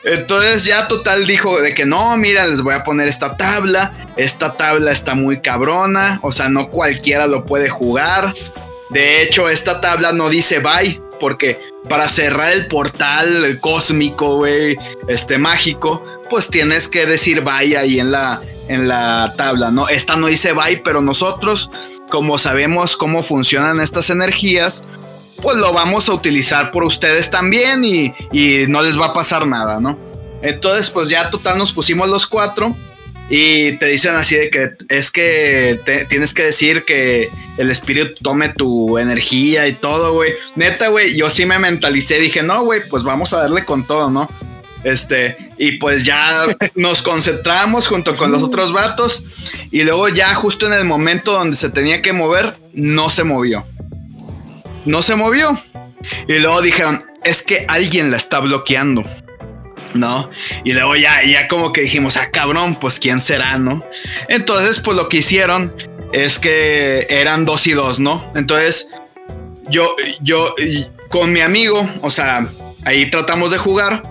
Entonces 0.03 0.65
ya 0.65 0.88
total 0.88 1.26
dijo 1.26 1.61
de 1.61 1.74
que 1.74 1.86
no, 1.86 2.17
mira, 2.17 2.45
les 2.47 2.61
voy 2.61 2.74
a 2.74 2.84
poner 2.84 3.07
esta 3.07 3.38
tabla. 3.38 4.07
Esta 4.17 4.57
tabla 4.57 4.91
está 4.91 5.15
muy 5.15 5.41
cabrona, 5.41 6.19
o 6.24 6.32
sea, 6.32 6.49
no 6.49 6.69
cualquiera 6.69 7.28
lo 7.28 7.45
puede 7.45 7.69
jugar. 7.69 8.34
De 8.89 9.21
hecho, 9.21 9.49
esta 9.49 9.82
tabla 9.82 10.11
no 10.11 10.30
dice 10.30 10.59
bye, 10.59 11.01
porque 11.19 11.59
para 11.89 12.07
cerrar 12.09 12.51
el 12.51 12.67
portal 12.67 13.45
el 13.45 13.59
cósmico, 13.59 14.38
güey, 14.38 14.78
este 15.07 15.38
mágico, 15.38 16.03
pues 16.30 16.49
tienes 16.49 16.88
que 16.88 17.05
decir 17.05 17.41
bye 17.41 17.78
ahí 17.78 17.99
en 17.99 18.11
la, 18.11 18.41
en 18.67 18.88
la 18.88 19.34
tabla, 19.38 19.71
¿no? 19.71 19.88
Esta 19.88 20.15
no 20.15 20.28
dice 20.28 20.53
bye, 20.53 20.78
pero 20.78 21.01
nosotros, 21.01 21.71
como 22.09 22.38
sabemos 22.38 22.97
cómo 22.97 23.24
funcionan 23.24 23.80
estas 23.80 24.09
energías, 24.09 24.84
pues 25.44 25.58
lo 25.58 25.74
vamos 25.74 26.08
a 26.08 26.14
utilizar 26.14 26.72
por 26.72 26.86
ustedes 26.86 27.30
también 27.30 27.84
y, 27.84 28.14
y 28.32 28.66
no 28.70 28.82
les 28.82 29.00
va 29.00 29.08
a 29.08 29.14
pasar 29.14 29.46
nada, 29.46 29.80
¿no? 29.82 30.00
Entonces, 30.41 30.89
pues 30.89 31.10
ya 31.10 31.30
total 31.30 31.58
nos 31.58 31.74
pusimos 31.74 32.10
los 32.10 32.26
cuatro 32.26 32.76
y 33.30 33.74
te 33.74 33.88
dicen 33.88 34.16
así 34.16 34.36
de 34.36 34.50
que 34.50 34.70
es 34.89 35.12
que 35.12 35.80
tienes 36.10 36.34
que 36.34 36.44
decir 36.44 36.86
que 36.86 37.30
el 37.58 37.70
espíritu 37.70 38.16
tome 38.24 38.50
tu 38.50 38.98
energía 38.98 39.68
y 39.68 39.74
todo, 39.74 40.14
güey. 40.14 40.34
Neta, 40.56 40.88
güey, 40.88 41.16
yo 41.16 41.30
sí 41.30 41.46
me 41.46 41.60
mentalicé, 41.60 42.20
dije, 42.20 42.41
no, 42.41 42.64
güey, 42.64 42.88
pues 42.89 43.04
vamos 43.04 43.34
a 43.34 43.39
darle 43.39 43.66
con 43.66 43.86
todo, 43.86 44.10
¿no? 44.10 44.30
Este, 44.84 45.50
y 45.58 45.74
pues 45.74 46.04
ya 46.04 46.46
nos 46.76 47.02
concentramos 47.02 47.88
junto 47.88 48.16
con 48.16 48.32
los 48.32 48.44
otros 48.44 48.74
vatos 48.74 49.24
y 49.72 49.84
luego 49.84 50.10
ya 50.10 50.34
justo 50.36 50.68
en 50.68 50.74
el 50.74 50.86
momento 50.86 51.34
donde 51.34 51.58
se 51.58 51.70
tenía 51.70 52.02
que 52.02 52.14
mover, 52.14 52.56
no 52.74 53.10
se 53.10 53.24
movió. 53.24 53.66
No 54.86 55.02
se 55.02 55.16
movió. 55.16 55.58
Y 56.28 56.40
luego 56.40 56.62
dijeron, 56.62 57.06
es 57.24 57.44
que 57.44 57.66
alguien 57.70 58.12
la 58.12 58.18
está 58.18 58.40
bloqueando. 58.40 59.04
¿no? 59.94 60.30
Y 60.64 60.74
luego 60.74 60.96
ya, 60.96 61.24
ya 61.24 61.48
como 61.48 61.72
que 61.72 61.82
dijimos, 61.82 62.18
ah, 62.18 62.28
cabrón, 62.32 62.76
pues 62.76 63.00
quién 63.00 63.22
será, 63.22 63.58
¿no? 63.60 63.86
Entonces, 64.28 64.80
pues 64.80 64.98
lo 64.98 65.08
que 65.08 65.18
hicieron 65.18 65.72
es 66.12 66.40
que 66.40 67.06
eran 67.10 67.46
dos 67.46 67.68
y 67.68 67.74
dos, 67.74 68.00
¿no? 68.00 68.32
Entonces, 68.36 68.90
yo, 69.70 69.96
yo, 70.20 70.54
con 71.10 71.32
mi 71.32 71.42
amigo, 71.42 71.88
o 72.02 72.10
sea, 72.10 72.48
ahí 72.86 73.10
tratamos 73.10 73.52
de 73.52 73.58
jugar. 73.60 74.02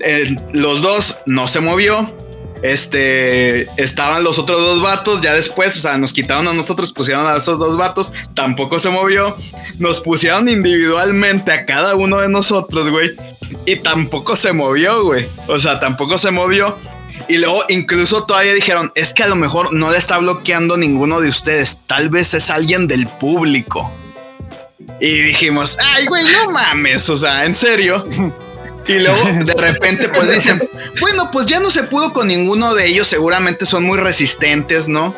eh, 0.00 0.36
los 0.52 0.82
dos 0.82 1.18
no 1.24 1.48
se 1.48 1.60
movió. 1.60 2.14
Este 2.62 3.68
estaban 3.80 4.24
los 4.24 4.38
otros 4.38 4.60
dos 4.60 4.82
vatos. 4.82 5.20
Ya 5.20 5.34
después, 5.34 5.76
o 5.76 5.80
sea, 5.80 5.98
nos 5.98 6.12
quitaron 6.12 6.48
a 6.48 6.52
nosotros, 6.52 6.92
pusieron 6.92 7.26
a 7.26 7.36
esos 7.36 7.58
dos 7.58 7.76
vatos. 7.76 8.12
Tampoco 8.34 8.78
se 8.78 8.90
movió. 8.90 9.36
Nos 9.78 10.00
pusieron 10.00 10.48
individualmente 10.48 11.52
a 11.52 11.66
cada 11.66 11.94
uno 11.94 12.20
de 12.20 12.28
nosotros, 12.28 12.90
güey. 12.90 13.14
Y 13.66 13.76
tampoco 13.76 14.36
se 14.36 14.52
movió, 14.52 15.04
güey. 15.04 15.28
O 15.48 15.58
sea, 15.58 15.80
tampoco 15.80 16.18
se 16.18 16.30
movió. 16.30 16.76
Y 17.28 17.38
luego 17.38 17.62
incluso 17.68 18.24
todavía 18.24 18.54
dijeron, 18.54 18.92
es 18.94 19.12
que 19.12 19.24
a 19.24 19.28
lo 19.28 19.36
mejor 19.36 19.72
no 19.72 19.90
le 19.90 19.98
está 19.98 20.18
bloqueando 20.18 20.76
ninguno 20.76 21.20
de 21.20 21.28
ustedes. 21.28 21.80
Tal 21.86 22.08
vez 22.08 22.34
es 22.34 22.50
alguien 22.50 22.86
del 22.86 23.06
público. 23.06 23.92
Y 25.00 25.10
dijimos, 25.22 25.76
ay, 25.80 26.06
güey, 26.06 26.24
no 26.24 26.52
mames. 26.52 27.08
O 27.10 27.16
sea, 27.16 27.44
en 27.44 27.54
serio. 27.54 28.06
Y 28.88 28.98
luego 29.00 29.20
de 29.44 29.54
repente 29.54 30.08
pues 30.08 30.30
dicen, 30.30 30.68
bueno, 31.00 31.30
pues 31.30 31.46
ya 31.46 31.60
no 31.60 31.70
se 31.70 31.84
pudo 31.84 32.12
con 32.12 32.28
ninguno 32.28 32.74
de 32.74 32.86
ellos, 32.86 33.08
seguramente 33.08 33.66
son 33.66 33.84
muy 33.84 33.98
resistentes, 33.98 34.88
¿no? 34.88 35.14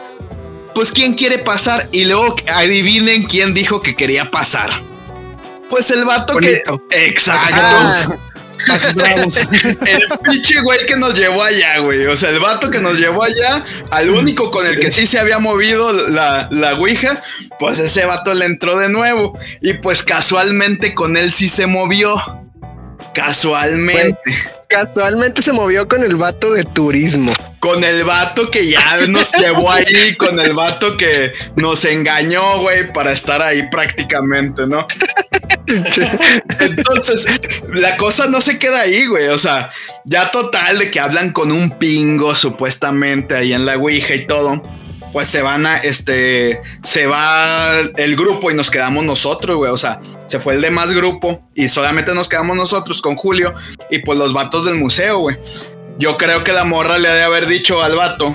Pues 0.74 0.92
quién 0.92 1.14
quiere 1.14 1.38
pasar 1.38 1.88
y 1.92 2.04
luego 2.04 2.36
adivinen 2.54 3.24
quién 3.24 3.52
dijo 3.54 3.82
que 3.82 3.94
quería 3.94 4.30
pasar. 4.30 4.82
Pues 5.68 5.90
el 5.90 6.04
vato 6.04 6.34
Bonito. 6.34 6.82
que... 6.88 7.06
Exacto. 7.06 7.56
Ah. 7.56 8.18
El 9.86 10.08
pinche 10.28 10.60
güey 10.62 10.84
que 10.86 10.96
nos 10.96 11.14
llevó 11.14 11.42
allá, 11.42 11.78
güey. 11.78 12.06
O 12.06 12.16
sea, 12.16 12.30
el 12.30 12.40
vato 12.40 12.70
que 12.70 12.80
nos 12.80 12.98
llevó 12.98 13.22
allá, 13.22 13.64
al 13.90 14.10
único 14.10 14.50
con 14.50 14.66
el 14.66 14.78
que 14.78 14.90
sí 14.90 15.06
se 15.06 15.18
había 15.18 15.38
movido 15.38 15.92
la, 15.92 16.48
la 16.50 16.74
Ouija, 16.74 17.22
pues 17.58 17.78
ese 17.78 18.04
vato 18.04 18.34
le 18.34 18.46
entró 18.46 18.78
de 18.78 18.88
nuevo. 18.88 19.38
Y 19.60 19.74
pues 19.74 20.02
casualmente 20.02 20.94
con 20.94 21.16
él 21.16 21.32
sí 21.32 21.48
se 21.48 21.66
movió. 21.66 22.20
Casualmente. 23.18 24.16
Casualmente 24.68 25.42
se 25.42 25.52
movió 25.52 25.88
con 25.88 26.04
el 26.04 26.14
vato 26.14 26.52
de 26.52 26.62
turismo. 26.62 27.32
Con 27.58 27.82
el 27.82 28.04
vato 28.04 28.48
que 28.48 28.64
ya 28.66 28.80
nos 29.08 29.32
llevó 29.32 29.72
ahí, 29.72 30.14
con 30.16 30.38
el 30.38 30.52
vato 30.52 30.96
que 30.96 31.32
nos 31.56 31.84
engañó, 31.84 32.60
güey, 32.60 32.92
para 32.92 33.10
estar 33.10 33.42
ahí 33.42 33.68
prácticamente, 33.70 34.68
¿no? 34.68 34.86
Entonces, 36.60 37.26
la 37.72 37.96
cosa 37.96 38.28
no 38.28 38.40
se 38.40 38.58
queda 38.58 38.82
ahí, 38.82 39.06
güey. 39.06 39.26
O 39.28 39.38
sea, 39.38 39.72
ya 40.04 40.30
total 40.30 40.78
de 40.78 40.90
que 40.90 41.00
hablan 41.00 41.32
con 41.32 41.50
un 41.50 41.70
pingo 41.72 42.36
supuestamente 42.36 43.34
ahí 43.34 43.52
en 43.52 43.66
la 43.66 43.76
Ouija 43.76 44.14
y 44.14 44.26
todo. 44.26 44.62
Pues 45.12 45.28
se 45.28 45.42
van 45.42 45.66
a, 45.66 45.78
este, 45.78 46.60
se 46.82 47.06
va 47.06 47.80
el 47.96 48.16
grupo 48.16 48.50
y 48.50 48.54
nos 48.54 48.70
quedamos 48.70 49.04
nosotros, 49.04 49.56
güey. 49.56 49.70
O 49.70 49.76
sea, 49.76 50.00
se 50.26 50.38
fue 50.38 50.54
el 50.54 50.60
demás 50.60 50.92
grupo 50.92 51.48
y 51.54 51.68
solamente 51.68 52.14
nos 52.14 52.28
quedamos 52.28 52.56
nosotros 52.56 53.00
con 53.00 53.16
Julio 53.16 53.54
y 53.90 54.00
pues 54.00 54.18
los 54.18 54.32
vatos 54.32 54.64
del 54.64 54.74
museo, 54.74 55.18
güey. 55.18 55.38
Yo 55.98 56.16
creo 56.16 56.44
que 56.44 56.52
la 56.52 56.64
morra 56.64 56.98
le 56.98 57.08
ha 57.08 57.14
de 57.14 57.22
haber 57.22 57.46
dicho 57.46 57.82
al 57.82 57.96
vato, 57.96 58.34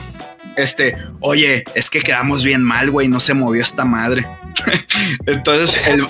este, 0.57 0.97
oye, 1.21 1.63
es 1.75 1.89
que 1.89 2.01
quedamos 2.01 2.43
bien 2.43 2.61
mal, 2.61 2.91
güey, 2.91 3.07
no 3.07 3.19
se 3.19 3.33
movió 3.33 3.61
esta 3.61 3.85
madre. 3.85 4.27
Entonces 5.25 5.81
el, 5.87 6.07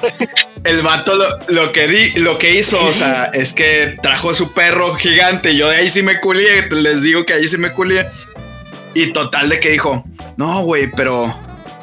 el 0.63 0.81
vato 0.81 1.13
lo, 1.15 1.25
lo 1.47 1.71
que 1.71 1.87
di, 1.87 2.19
lo 2.19 2.37
que 2.37 2.55
hizo, 2.55 2.83
o 2.85 2.93
sea, 2.93 3.25
es 3.25 3.53
que 3.53 3.95
trajo 4.01 4.33
su 4.33 4.53
perro 4.53 4.95
gigante. 4.95 5.55
Yo 5.55 5.69
de 5.69 5.77
ahí 5.77 5.89
sí 5.89 6.01
me 6.01 6.19
culié, 6.19 6.67
les 6.71 7.01
digo 7.01 7.25
que 7.25 7.33
ahí 7.33 7.47
sí 7.47 7.57
me 7.57 7.71
culié. 7.71 8.07
Y 8.93 9.11
total 9.11 9.49
de 9.49 9.59
que 9.59 9.69
dijo, 9.69 10.03
no, 10.37 10.63
güey, 10.63 10.91
pero 10.91 11.33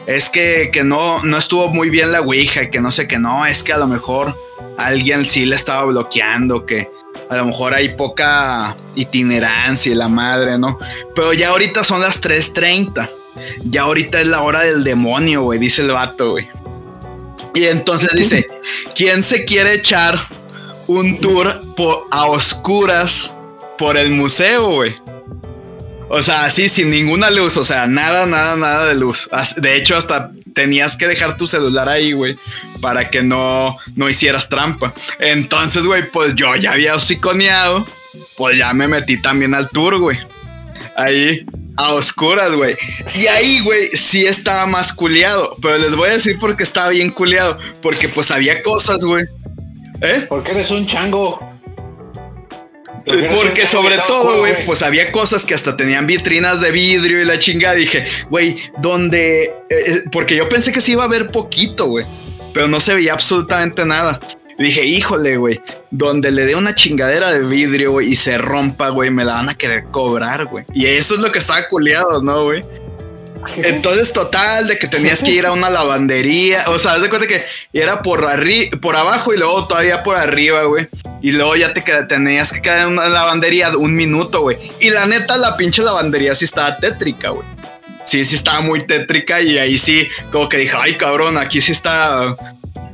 es 0.07 0.31
que, 0.31 0.71
que 0.73 0.85
no, 0.85 1.23
no 1.23 1.37
estuvo 1.37 1.69
muy 1.69 1.91
bien 1.91 2.13
la 2.13 2.21
Ouija 2.21 2.65
y 2.65 2.71
que 2.71 2.81
no 2.81 2.91
sé 2.91 3.09
que 3.09 3.19
no, 3.19 3.47
es 3.47 3.63
que 3.63 3.73
a 3.73 3.79
lo 3.79 3.87
mejor 3.87 4.37
alguien 4.77 5.25
sí 5.25 5.45
le 5.45 5.57
estaba 5.57 5.85
bloqueando, 5.85 6.67
que 6.67 6.89
a 7.29 7.37
lo 7.37 7.47
mejor 7.47 7.75
hay 7.75 7.91
poca 7.91 8.77
itinerancia 8.95 9.93
y 9.93 9.95
la 9.95 10.09
madre, 10.09 10.59
¿no? 10.59 10.79
Pero 11.15 11.33
ya 11.33 11.51
ahorita 11.51 11.85
son 11.85 12.01
las 12.01 12.23
3.30. 12.23 13.11
Ya 13.63 13.83
ahorita 13.83 14.21
es 14.21 14.27
la 14.27 14.43
hora 14.43 14.63
del 14.63 14.85
demonio, 14.85 15.43
güey, 15.43 15.59
dice 15.59 15.83
el 15.83 15.91
vato, 15.91 16.33
güey. 16.33 16.49
Y 17.55 17.65
entonces 17.65 18.13
dice, 18.15 18.47
¿quién 18.97 19.23
se 19.23 19.45
quiere 19.45 19.75
echar 19.75 20.19
un 20.87 21.19
tour 21.21 21.53
a 22.11 22.27
oscuras 22.27 23.33
por 23.79 23.97
el 23.97 24.11
museo, 24.11 24.71
güey? 24.73 24.95
O 26.13 26.21
sea, 26.23 26.45
así 26.45 26.69
sin 26.69 26.91
ninguna 26.91 27.31
luz, 27.31 27.57
o 27.57 27.63
sea, 27.63 27.87
nada, 27.87 28.27
nada, 28.27 28.57
nada 28.57 28.87
de 28.87 28.97
luz. 28.97 29.31
De 29.59 29.77
hecho, 29.77 29.97
hasta 29.97 30.33
tenías 30.53 30.97
que 30.97 31.07
dejar 31.07 31.37
tu 31.37 31.47
celular 31.47 31.89
ahí, 31.89 32.11
güey, 32.11 32.37
para 32.81 33.11
que 33.11 33.23
no, 33.23 33.77
no 33.95 34.11
hicieras 34.11 34.49
trampa. 34.49 34.93
Entonces, 35.21 35.87
güey, 35.87 36.11
pues 36.11 36.35
yo 36.35 36.57
ya 36.57 36.73
había 36.73 36.97
hociconeado, 36.97 37.87
pues 38.37 38.59
ya 38.59 38.73
me 38.75 38.89
metí 38.89 39.23
también 39.23 39.55
al 39.55 39.69
tour, 39.69 39.99
güey. 39.99 40.19
Ahí, 40.97 41.47
a 41.77 41.95
oscuras, 41.95 42.53
güey. 42.55 42.77
Y 43.15 43.29
ahí, 43.29 43.61
güey, 43.61 43.87
sí 43.93 44.27
estaba 44.27 44.67
más 44.67 44.93
culiado. 44.93 45.55
Pero 45.63 45.79
les 45.79 45.95
voy 45.95 46.09
a 46.09 46.15
decir 46.15 46.41
por 46.41 46.57
qué 46.57 46.65
estaba 46.65 46.89
bien 46.89 47.11
culiado. 47.11 47.57
Porque 47.81 48.09
pues 48.09 48.33
había 48.33 48.63
cosas, 48.63 49.05
güey. 49.05 49.25
¿Eh? 50.01 50.27
Porque 50.29 50.51
eres 50.51 50.73
un 50.73 50.87
chango. 50.87 51.50
Porque 53.35 53.67
sobre 53.67 53.97
todo, 54.07 54.39
güey, 54.39 54.65
pues 54.67 54.83
había 54.83 55.13
cosas 55.13 55.45
que 55.45 55.55
hasta 55.55 55.77
tenían 55.77 56.07
vitrinas 56.07 56.61
de 56.61 56.71
vidrio 56.71 57.21
y 57.21 57.25
la 57.25 57.39
chingada. 57.39 57.75
Dije, 57.75 58.05
güey, 58.29 58.57
donde. 58.79 59.45
eh, 59.45 59.53
eh, 59.71 60.03
porque 60.11 60.37
yo 60.37 60.49
pensé 60.49 60.73
que 60.73 60.81
sí 60.81 60.93
iba 60.93 61.03
a 61.03 61.07
haber 61.07 61.29
poquito, 61.29 61.87
güey. 61.87 62.07
Pero 62.53 62.69
no 62.69 62.81
se 62.81 62.95
veía 62.95 63.13
absolutamente 63.13 63.85
nada. 63.85 64.19
Dije, 64.59 64.85
híjole, 64.85 65.39
güey, 65.39 65.61
donde 65.91 66.31
le 66.31 66.45
dé 66.45 66.55
una 66.55 66.75
chingadera 66.75 67.31
de 67.31 67.43
vidrio, 67.45 67.93
güey, 67.93 68.09
y 68.11 68.15
se 68.15 68.37
rompa, 68.37 68.91
güey, 68.91 69.11
me 69.11 69.25
la 69.25 69.35
van 69.35 69.49
a 69.49 69.55
querer 69.55 69.85
cobrar, 69.85 70.45
güey. 70.47 70.67
Y 70.75 70.85
eso 70.85 71.15
es 71.15 71.21
lo 71.21 71.33
que 71.33 71.39
estaba 71.39 71.67
culiado, 71.69 72.21
¿no, 72.23 72.45
güey? 72.45 72.63
Entonces, 73.65 74.13
total, 74.13 74.69
de 74.69 74.79
que 74.79 74.87
tenías 74.87 75.23
que 75.23 75.31
ir 75.31 75.47
a 75.47 75.53
una 75.53 75.71
lavandería. 75.71 76.65
O 76.69 76.79
sea, 76.79 76.93
haz 76.93 77.03
de 77.03 77.09
cuenta 77.09 77.27
que 77.27 77.45
era 77.73 78.03
por 78.03 78.25
arriba, 78.25 78.79
por 78.81 78.97
abajo 78.97 79.33
y 79.33 79.39
luego 79.39 79.67
todavía 79.67 80.03
por 80.03 80.17
arriba, 80.17 80.63
güey. 80.65 80.89
Y 81.23 81.33
luego 81.33 81.57
ya 81.57 81.73
te 81.73 81.83
tenías 82.05 82.53
que 82.53 82.63
quedar 82.63 82.81
en 82.83 82.89
una 82.89 83.09
lavandería 83.09 83.77
un 83.77 83.95
minuto, 83.95 84.43
güey. 84.43 84.59
Y 84.81 84.91
la 84.91 85.07
neta, 85.07 85.37
la 85.37 85.57
pinche 85.57 85.83
lavandería 85.83 86.35
sí 86.35 86.45
estaba 86.45 86.77
tétrica, 86.79 87.31
güey. 87.31 87.47
sí, 88.05 88.25
sí 88.25 88.37
estaba 88.37 88.61
muy 88.61 88.87
tétrica 88.87 89.41
y 89.41 89.59
ahí 89.59 89.79
sí, 89.79 90.09
como 90.33 90.49
que 90.49 90.59
dije, 90.59 90.77
ay 90.79 90.97
cabrón, 90.97 91.39
aquí 91.39 91.61
sí 91.61 91.73
está 91.73 92.37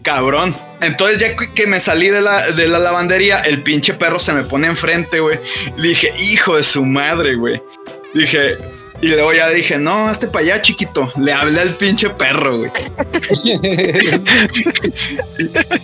cabrón. 0.02 0.56
Entonces 0.80 1.18
ya 1.18 1.36
que 1.36 1.66
me 1.66 1.80
salí 1.80 2.08
de 2.08 2.20
la, 2.20 2.50
de 2.50 2.68
la 2.68 2.78
lavandería, 2.78 3.38
el 3.40 3.62
pinche 3.62 3.94
perro 3.94 4.18
se 4.18 4.32
me 4.32 4.42
pone 4.42 4.66
enfrente, 4.68 5.20
güey. 5.20 5.38
Dije, 5.78 6.12
hijo 6.18 6.56
de 6.56 6.64
su 6.64 6.84
madre, 6.84 7.34
güey. 7.34 7.60
Dije, 8.14 8.56
y 9.02 9.08
luego 9.08 9.32
ya 9.32 9.50
dije, 9.50 9.78
no, 9.78 10.10
este 10.10 10.28
para 10.28 10.44
allá, 10.44 10.62
chiquito. 10.62 11.12
Le 11.16 11.32
hablé 11.32 11.60
al 11.60 11.76
pinche 11.76 12.10
perro, 12.10 12.58
güey. 12.58 12.70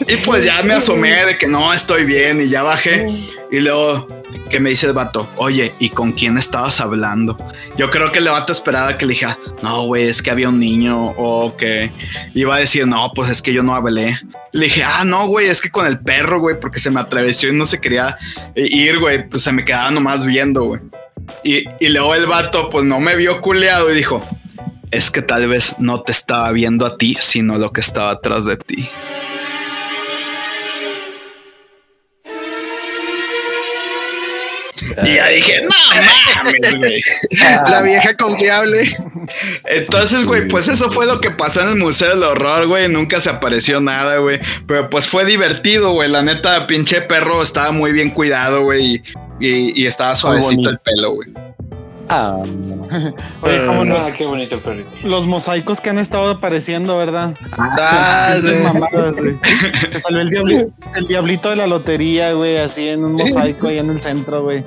y 0.07 0.17
pues 0.25 0.45
ya 0.45 0.63
me 0.63 0.75
asomé 0.75 1.25
de 1.27 1.37
que 1.37 1.47
no, 1.47 1.73
estoy 1.73 2.05
bien 2.05 2.41
y 2.41 2.49
ya 2.49 2.63
bajé. 2.63 3.09
Y 3.51 3.61
luego 3.61 4.07
que 4.49 4.61
me 4.61 4.71
dice 4.71 4.87
el 4.87 4.93
vato, 4.93 5.29
oye, 5.37 5.75
¿y 5.79 5.91
con 5.91 6.13
quién 6.13 6.39
estabas 6.39 6.81
hablando? 6.81 7.37
Yo 7.77 7.91
creo 7.91 8.11
que 8.13 8.19
el 8.19 8.29
vato 8.29 8.53
esperaba 8.53 8.97
que 8.97 9.07
le 9.07 9.13
dijera, 9.13 9.39
no, 9.63 9.85
güey, 9.85 10.05
es 10.05 10.23
que 10.23 10.31
había 10.31 10.49
un 10.49 10.59
niño 10.59 11.15
o 11.17 11.57
que 11.57 11.91
iba 12.35 12.55
a 12.55 12.59
decir, 12.59 12.87
no, 12.87 13.13
pues 13.15 13.29
es 13.31 13.43
que 13.43 13.53
yo 13.53 13.63
no 13.63 13.75
hablé. 13.75 14.19
Le 14.53 14.67
dije, 14.67 14.85
ah, 14.85 15.05
no, 15.05 15.27
güey, 15.27 15.49
es 15.49 15.61
que 15.61 15.71
con 15.71 15.87
el 15.87 16.01
perro, 16.01 16.41
güey, 16.41 16.59
porque 16.59 16.81
se 16.81 16.91
me 16.91 17.01
atravesó 17.01 17.49
y 17.49 17.53
no 17.53 17.67
se 17.67 17.81
quería 17.81 18.17
ir, 18.55 18.99
güey, 18.99 19.29
pues 19.29 19.43
se 19.43 19.53
me 19.53 19.65
quedaba 19.65 19.91
nomás 19.91 20.27
viendo, 20.27 20.65
güey. 20.65 20.81
Y, 21.45 21.65
luego 21.89 22.15
el 22.15 22.27
vato, 22.27 22.69
pues 22.71 22.85
no 22.85 23.01
me 23.01 23.17
vio 23.17 23.41
culeado 23.41 23.91
y 23.91 23.95
dijo, 23.95 24.23
es 24.91 25.11
que 25.11 25.23
tal 25.23 25.49
vez 25.49 25.77
no 25.79 26.03
te 26.03 26.13
estaba 26.13 26.51
viendo 26.53 26.87
a 26.87 26.97
ti, 26.97 27.17
sino 27.21 27.59
lo 27.59 27.73
que 27.73 27.81
estaba 27.81 28.11
atrás 28.11 28.45
de 28.45 28.57
ti. 28.57 28.89
Y 35.05 35.15
ya 35.15 35.29
dije, 35.29 35.63
no 35.63 36.43
mames, 36.43 36.79
güey. 36.79 37.01
La 37.71 37.83
vieja 37.83 38.17
confiable. 38.17 38.97
Entonces, 39.65 40.25
güey, 40.25 40.49
pues 40.49 40.69
eso 40.69 40.91
fue 40.91 41.07
lo 41.07 41.21
que 41.21 41.31
pasó 41.31 41.63
en 41.63 41.71
el 41.71 41.77
Museo 41.77 42.11
del 42.11 42.23
Horror, 42.23 42.67
güey. 42.67 42.89
Nunca 42.89 43.21
se 43.21 43.31
apareció 43.31 43.81
nada, 43.81 44.19
güey. 44.19 44.41
Pero 44.67 44.91
pues 44.91 45.07
fue 45.07 45.25
divertido, 45.25 45.93
güey. 45.93 46.11
La 46.11 46.23
neta, 46.23 46.67
pinche 46.67 47.01
perro 47.03 47.43
estaba 47.43 47.73
muy 47.73 47.93
bien 47.93 48.11
cuidado, 48.11 48.63
güey. 48.63 49.03
Y, 49.41 49.83
y, 49.83 49.87
estaba 49.87 50.15
suavecito 50.15 50.71
el 50.71 50.79
pelo, 50.79 51.13
güey. 51.13 51.31
Ah, 52.15 52.37
Oye, 53.43 53.67
¿cómo 53.67 53.85
no? 53.87 53.97
Ah, 53.97 54.11
qué 54.15 54.27
bonito 54.27 54.59
perrito. 54.61 54.91
Los 55.05 55.27
mosaicos 55.27 55.81
que 55.81 55.89
han 55.89 55.99
estado 55.99 56.31
apareciendo, 56.31 56.99
¿verdad? 56.99 57.35
Ah, 57.53 58.33
Pinches 58.35 58.59
sí. 58.59 58.65
mamadas, 58.65 59.13
güey. 59.13 59.37
Te 59.91 60.01
salió 60.01 60.21
el 60.95 61.07
diablito 61.09 61.49
de 61.49 61.57
la 61.57 61.67
lotería, 61.67 62.33
güey, 62.33 62.59
así 62.59 62.87
en 62.89 63.05
un 63.05 63.15
mosaico 63.15 63.69
ahí 63.69 63.79
en 63.79 63.89
el 63.89 64.01
centro, 64.03 64.43
güey. 64.43 64.63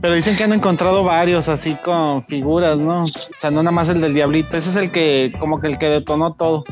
Pero 0.00 0.14
dicen 0.14 0.34
que 0.34 0.44
han 0.44 0.52
encontrado 0.54 1.04
varios 1.04 1.48
así 1.48 1.76
con 1.76 2.24
figuras, 2.24 2.78
¿no? 2.78 3.04
O 3.04 3.06
sea, 3.06 3.50
no 3.50 3.62
nada 3.62 3.70
más 3.70 3.90
el 3.90 4.00
del 4.00 4.14
diablito. 4.14 4.56
Ese 4.56 4.70
es 4.70 4.76
el 4.76 4.90
que, 4.90 5.32
como 5.38 5.60
que 5.60 5.68
el 5.68 5.78
que 5.78 5.90
detonó 5.90 6.32
todo. 6.34 6.64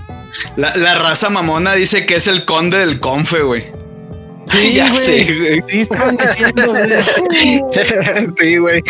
La, 0.56 0.74
la 0.76 0.94
raza 0.94 1.28
mamona 1.28 1.74
dice 1.74 2.06
que 2.06 2.14
es 2.14 2.26
el 2.26 2.44
conde 2.46 2.78
del 2.78 3.00
confe, 3.00 3.42
güey. 3.42 3.64
Sí, 4.50 4.74
ya 4.74 4.90
güey. 4.90 5.00
sé, 5.04 5.24
güey. 5.38 5.62
Sí, 5.68 5.80
estaban 5.80 6.16
diciendo, 6.16 6.62
güey. 6.68 6.90
sí, 8.38 8.56
güey. 8.56 8.82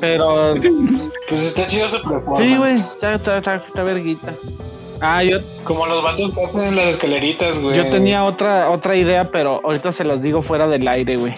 Pero 0.00 0.54
Pues 1.28 1.42
está 1.42 1.66
chido 1.66 1.88
su 1.88 1.96
performance. 2.02 2.44
sí, 2.44 2.56
güey, 2.56 2.72
está, 2.72 3.14
está, 3.14 3.38
está, 3.38 3.54
está 3.56 3.82
verguita. 3.82 4.34
Ah, 5.00 5.22
yo, 5.22 5.38
Como 5.64 5.86
los 5.86 6.02
vatos 6.02 6.34
que 6.34 6.44
hacen 6.44 6.74
las 6.74 6.86
escaleritas, 6.86 7.60
güey. 7.60 7.76
yo 7.76 7.88
tenía 7.90 8.24
otra, 8.24 8.70
otra 8.70 8.96
idea, 8.96 9.30
pero 9.30 9.60
ahorita 9.64 9.92
se 9.92 10.04
las 10.04 10.22
digo 10.22 10.42
fuera 10.42 10.66
del 10.68 10.86
aire, 10.88 11.16
güey. 11.16 11.34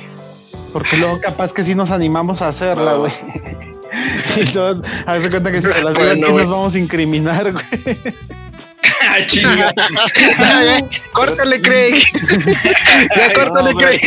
Porque 0.73 0.97
luego 0.97 1.21
capaz 1.21 1.53
que 1.53 1.65
sí 1.65 1.75
nos 1.75 1.91
animamos 1.91 2.43
a 2.43 2.49
hacerla, 2.49 2.95
güey. 2.95 3.13
Y 4.37 4.45
luego, 4.55 4.81
a 5.05 5.15
veces 5.15 5.31
cuenta 5.31 5.51
que 5.51 5.61
si 5.61 5.67
se 5.67 5.83
las 5.83 5.95
digo 5.95 6.07
Bueno, 6.07 6.27
aquí 6.29 6.37
nos 6.37 6.49
vamos 6.49 6.75
a 6.77 6.79
incriminar, 6.79 7.53
güey. 7.53 7.65
Ah, 9.13 9.27
chinga. 9.27 9.75
Córtale, 11.13 11.61
Craig. 11.61 12.03
Ya, 13.17 13.33
córtale, 13.35 13.73
no. 13.73 13.79
Craig. 13.79 14.01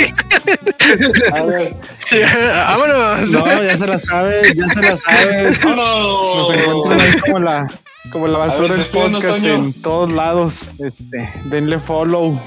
A 1.33 1.43
ver. 1.45 1.73
Ya, 2.11 2.75
Vámonos. 2.77 3.29
No, 3.31 3.63
ya 3.63 3.77
se 3.77 3.87
la 3.87 3.99
sabe, 3.99 4.41
ya 4.55 4.69
se 4.73 4.81
la 4.81 4.97
sabe. 4.97 5.43
Nos 5.43 6.53
encuentran 6.53 6.99
ahí 7.01 7.11
¡Vámonos! 7.11 7.21
como 7.25 7.39
la, 7.39 7.69
como 8.11 8.27
la 8.27 8.37
basura 8.39 8.75
del 8.75 8.85
podcast 8.85 9.43
en 9.43 9.73
todos 9.81 10.09
lados. 10.11 10.59
Este, 10.79 11.29
denle 11.45 11.79
follow. 11.79 12.39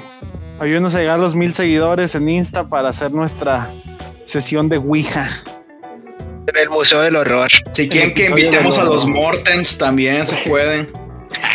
Ayúdenos 0.61 0.95
a 0.95 0.99
llegar 1.01 1.17
a 1.17 1.19
los 1.19 1.35
mil 1.35 1.55
seguidores 1.55 2.15
en 2.15 2.29
Insta 2.29 2.69
para 2.69 2.89
hacer 2.89 3.13
nuestra 3.13 3.69
sesión 4.25 4.69
de 4.71 4.79
Ouija. 4.79 5.43
En 6.47 6.57
el 6.57 6.71
Museo 6.71 7.03
del 7.03 7.17
Horror. 7.17 7.51
Si 7.73 7.89
quieren 7.89 8.15
que 8.15 8.27
invitemos 8.27 8.79
a 8.79 8.85
los- 8.85 9.05
los 9.05 9.09
Mortens, 9.09 9.77
también 9.79 10.25
se 10.25 10.49
pueden. 10.49 10.89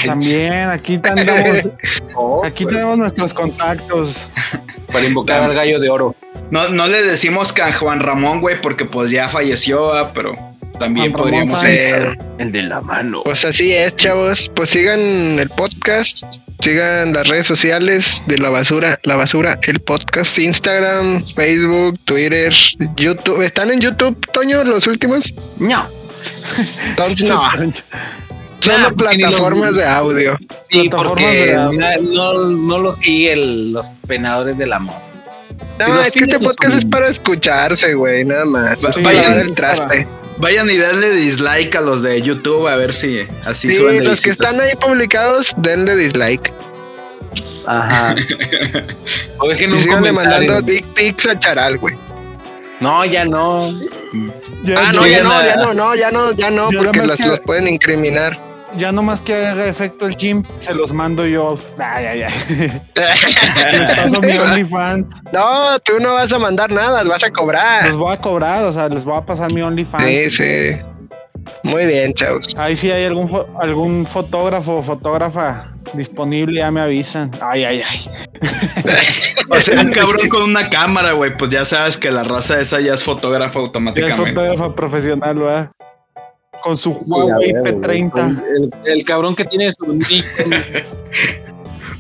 También, 0.06 0.70
aquí 0.70 1.00
andamos, 1.04 1.70
aquí 2.44 2.66
tenemos 2.66 2.98
nuestros 2.98 3.34
contactos. 3.34 4.16
para 4.92 5.06
invocar 5.06 5.44
al 5.44 5.54
gallo 5.54 5.80
de 5.80 5.90
oro. 5.90 6.16
No, 6.50 6.68
no 6.70 6.88
le 6.88 7.04
decimos 7.04 7.54
que 7.54 7.62
a 7.62 7.72
Juan 7.72 8.02
Ramón, 8.02 8.42
güey, 8.42 8.60
porque 8.62 8.86
pues 8.86 9.10
ya 9.10 9.30
falleció, 9.30 9.94
ah, 9.94 10.12
pero 10.14 10.36
también 10.80 11.12
Juan 11.12 11.24
podríamos 11.24 11.60
ser. 11.60 12.18
El 12.40 12.52
de 12.52 12.64
la 12.64 12.82
mano. 12.82 13.22
Pues 13.24 13.46
así 13.46 13.72
es, 13.72 13.96
chavos. 13.96 14.52
Pues 14.56 14.72
sigan 14.72 15.00
el 15.00 15.50
podcast, 15.50 16.26
sigan 16.60 17.14
las 17.14 17.28
redes 17.28 17.46
sociales 17.46 18.24
de 18.28 18.38
la 18.38 18.50
basura, 18.50 19.00
la 19.04 19.16
basura, 19.16 19.60
el 19.68 19.80
podcast, 19.80 20.38
Instagram, 20.40 21.26
Facebook, 21.28 22.00
Twitter, 22.06 22.54
YouTube. 22.96 23.42
¿Están 23.42 23.72
en 23.72 23.80
YouTube, 23.80 24.18
Toño, 24.34 24.64
los 24.64 24.88
últimos? 24.88 25.34
No. 25.58 25.88
Entonces, 26.90 27.30
no, 27.30 27.42
son 28.62 28.74
Nah, 28.82 28.90
las 28.90 29.18
ni 29.18 29.24
los- 29.24 29.30
plataformas 29.32 29.76
de 29.76 29.86
audio. 29.86 30.38
Sí, 30.70 30.90
Plataformas 30.90 31.08
porque 31.10 31.46
de- 31.46 31.54
na- 31.78 31.98
no, 32.02 32.34
no 32.50 32.78
los 32.80 32.96
sigue 32.96 33.34
el- 33.34 33.74
los 33.74 33.88
penadores 34.08 34.58
del 34.58 34.72
amor. 34.74 34.96
No, 35.80 36.00
es 36.02 36.12
que 36.12 36.26
este 36.26 36.40
podcast 36.40 36.76
es 36.78 36.86
para 36.86 37.08
escucharse, 37.10 37.94
güey, 37.96 38.24
nada 38.24 38.46
más. 38.46 38.80
Sí, 38.82 38.86
para 39.02 39.02
vayan- 39.18 39.32
dar 39.32 39.46
el 39.46 39.52
traste. 39.54 40.08
Vayan 40.38 40.70
y 40.70 40.76
denle 40.76 41.12
dislike 41.12 41.76
a 41.76 41.82
los 41.82 42.02
de 42.02 42.22
YouTube 42.22 42.68
a 42.68 42.76
ver 42.76 42.94
si 42.94 43.20
así 43.46 43.70
Sí, 43.72 43.78
suben 43.78 44.04
los 44.06 44.22
que 44.22 44.30
están 44.32 44.60
ahí 44.62 44.76
publicados, 44.76 45.54
denle 45.58 45.96
dislike. 45.96 46.52
Ajá. 47.68 48.16
o 49.40 49.48
dejen 49.50 49.72
Y 49.76 49.90
un 49.90 50.14
mandando 50.16 50.62
dick 50.62 50.86
pics 50.94 51.28
a 51.28 51.38
Charal, 51.40 51.78
güey. 51.78 51.96
No, 52.80 53.06
ya 53.06 53.26
no. 53.26 53.62
Ah, 54.76 54.92
no, 54.96 55.06
yo 55.06 55.08
ya 55.08 55.18
ya 55.18 55.24
no, 55.24 55.44
ya 55.44 55.56
no, 55.58 55.74
no, 55.74 55.96
ya 55.96 56.12
no, 56.12 56.32
ya 56.34 56.50
no, 56.50 56.72
Yo 56.72 56.84
porque 56.84 57.04
los, 57.04 57.16
que- 57.16 57.28
los 57.28 57.40
pueden 57.42 57.68
incriminar. 57.68 58.38
Ya 58.78 58.92
nomás 58.92 59.20
que 59.22 59.36
haga 59.36 59.66
efecto 59.68 60.06
el 60.08 60.16
chimp, 60.16 60.48
se 60.60 60.74
los 60.74 60.94
mando 60.94 61.26
yo. 61.26 61.58
Ay, 61.78 62.06
ay, 62.06 62.24
ay. 62.24 62.82
Les 63.72 63.96
paso 63.96 64.22
mi 64.22 64.38
OnlyFans. 64.38 65.10
No, 65.34 65.80
tú 65.80 66.00
no 66.00 66.14
vas 66.14 66.32
a 66.32 66.40
mandar 66.40 66.72
nada, 66.72 67.04
vas 67.04 67.24
a 67.24 67.32
cobrar. 67.32 67.86
Les 67.86 67.96
voy 67.96 68.14
a 68.14 68.18
cobrar, 68.18 68.64
o 68.64 68.72
sea, 68.72 68.88
les 68.88 69.04
voy 69.06 69.18
a 69.18 69.26
pasar 69.26 69.52
mi 69.52 69.62
OnlyFans. 69.62 70.06
Sí, 70.06 70.30
sí. 70.30 70.82
Muy 71.64 71.86
bien, 71.88 72.14
chavos. 72.14 72.56
Ahí 72.58 72.76
sí 72.76 72.92
hay 72.92 73.06
algún, 73.06 73.30
algún 73.60 74.06
fotógrafo 74.06 74.78
o 74.78 74.84
fotógrafa 74.84 75.74
disponible, 75.94 76.62
ya 76.62 76.72
me 76.72 76.82
avisan. 76.82 77.32
Ay, 77.42 77.64
ay, 77.64 77.82
ay. 77.88 78.10
O 79.50 79.60
sea, 79.60 79.82
un 79.82 79.92
cabrón 79.92 80.30
con 80.30 80.44
una 80.44 80.70
cámara, 80.70 81.14
güey, 81.14 81.36
pues 81.36 81.52
ya 81.52 81.66
sabes 81.66 81.98
que 81.98 82.12
la 82.12 82.24
raza 82.24 82.60
esa 82.60 82.80
ya 82.80 82.94
es 82.94 83.04
fotógrafa 83.04 83.54
Ya 83.56 83.60
es 83.60 83.66
automáticamente. 83.66 84.34
fotógrafa 84.34 84.76
profesional, 84.76 85.36
¿verdad? 85.36 85.72
Con 86.62 86.78
su 86.78 86.92
Huawei 86.92 87.52
P30. 87.54 88.44
El, 88.56 88.72
el 88.86 89.04
cabrón 89.04 89.36
que 89.36 89.46
tiene 89.46 89.72
su. 89.72 89.86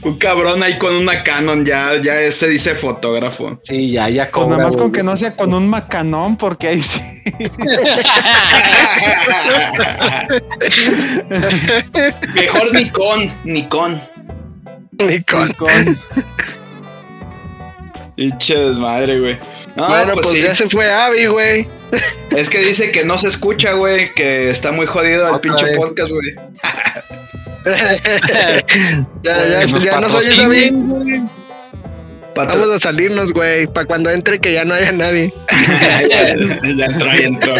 Un 0.03 0.17
cabrón 0.17 0.63
ahí 0.63 0.79
con 0.79 0.95
una 0.95 1.21
Canon, 1.21 1.63
ya, 1.63 2.01
ya 2.01 2.19
ese 2.19 2.47
dice 2.47 2.73
fotógrafo. 2.73 3.59
Sí, 3.61 3.91
ya, 3.91 4.09
ya 4.09 4.23
Pues 4.31 4.33
cobra, 4.45 4.57
nada 4.57 4.69
más 4.69 4.75
con 4.77 4.91
que 4.91 5.03
no 5.03 5.15
sea 5.15 5.35
con 5.35 5.53
un 5.53 5.69
macanón, 5.69 6.37
porque 6.37 6.69
ahí 6.69 6.81
sí. 6.81 6.99
Mejor 12.33 12.73
Nikon, 12.73 13.31
Nikon. 13.43 14.01
Nikon. 14.97 15.53
con- 15.53 15.97
Pinche 18.15 18.55
desmadre, 18.55 19.19
güey. 19.19 19.39
No, 19.75 19.87
bueno, 19.87 20.13
pues, 20.13 20.27
pues, 20.27 20.27
sí. 20.29 20.41
ya 20.41 20.53
se 20.55 20.69
fue 20.69 20.91
Abby, 20.91 21.25
güey. 21.27 21.67
Es 22.35 22.49
que 22.49 22.59
dice 22.59 22.91
que 22.91 23.03
no 23.03 23.17
se 23.17 23.27
escucha, 23.27 23.73
güey, 23.73 24.13
que 24.13 24.49
está 24.49 24.71
muy 24.71 24.85
jodido 24.85 25.33
el 25.35 25.39
pinche 25.41 25.65
vez. 25.65 25.77
podcast, 25.77 26.09
güey. 26.11 26.35
ya, 29.23 29.65
ya, 29.65 29.77
ya 29.77 29.99
nos 29.99 30.13
oyes, 30.13 30.45
güey. 30.45 30.71
Patro- 32.33 32.61
Vamos 32.61 32.75
a 32.75 32.79
salirnos, 32.79 33.33
güey, 33.33 33.67
para 33.67 33.85
cuando 33.85 34.09
entre 34.09 34.39
que 34.39 34.53
ya 34.53 34.63
no 34.63 34.73
haya 34.73 34.91
nadie. 34.93 35.33
ya, 36.09 36.35
ya 36.63 36.85
entró, 36.85 37.13
ya 37.13 37.25
entró. 37.25 37.53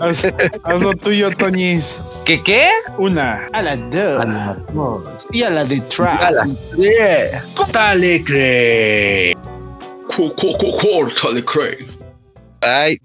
haz, 0.00 0.24
haz 0.64 0.80
lo 0.82 0.94
tuyo, 0.94 1.30
Toñis. 1.30 1.98
¿Qué 2.24 2.42
qué? 2.42 2.66
Una, 2.96 3.46
a 3.52 3.62
la 3.62 3.76
dos, 3.76 4.20
A 4.22 4.24
las 4.24 4.56
dos. 4.74 5.26
y 5.30 5.42
a 5.42 5.50
la 5.50 5.64
de 5.66 5.76
A 5.76 5.88
trap. 5.88 6.30
las 6.32 6.58
tres. 6.74 7.42
Dale, 7.70 8.24
Craig. 8.24 9.36
Craig. 11.44 11.86
Bye. 12.64 12.98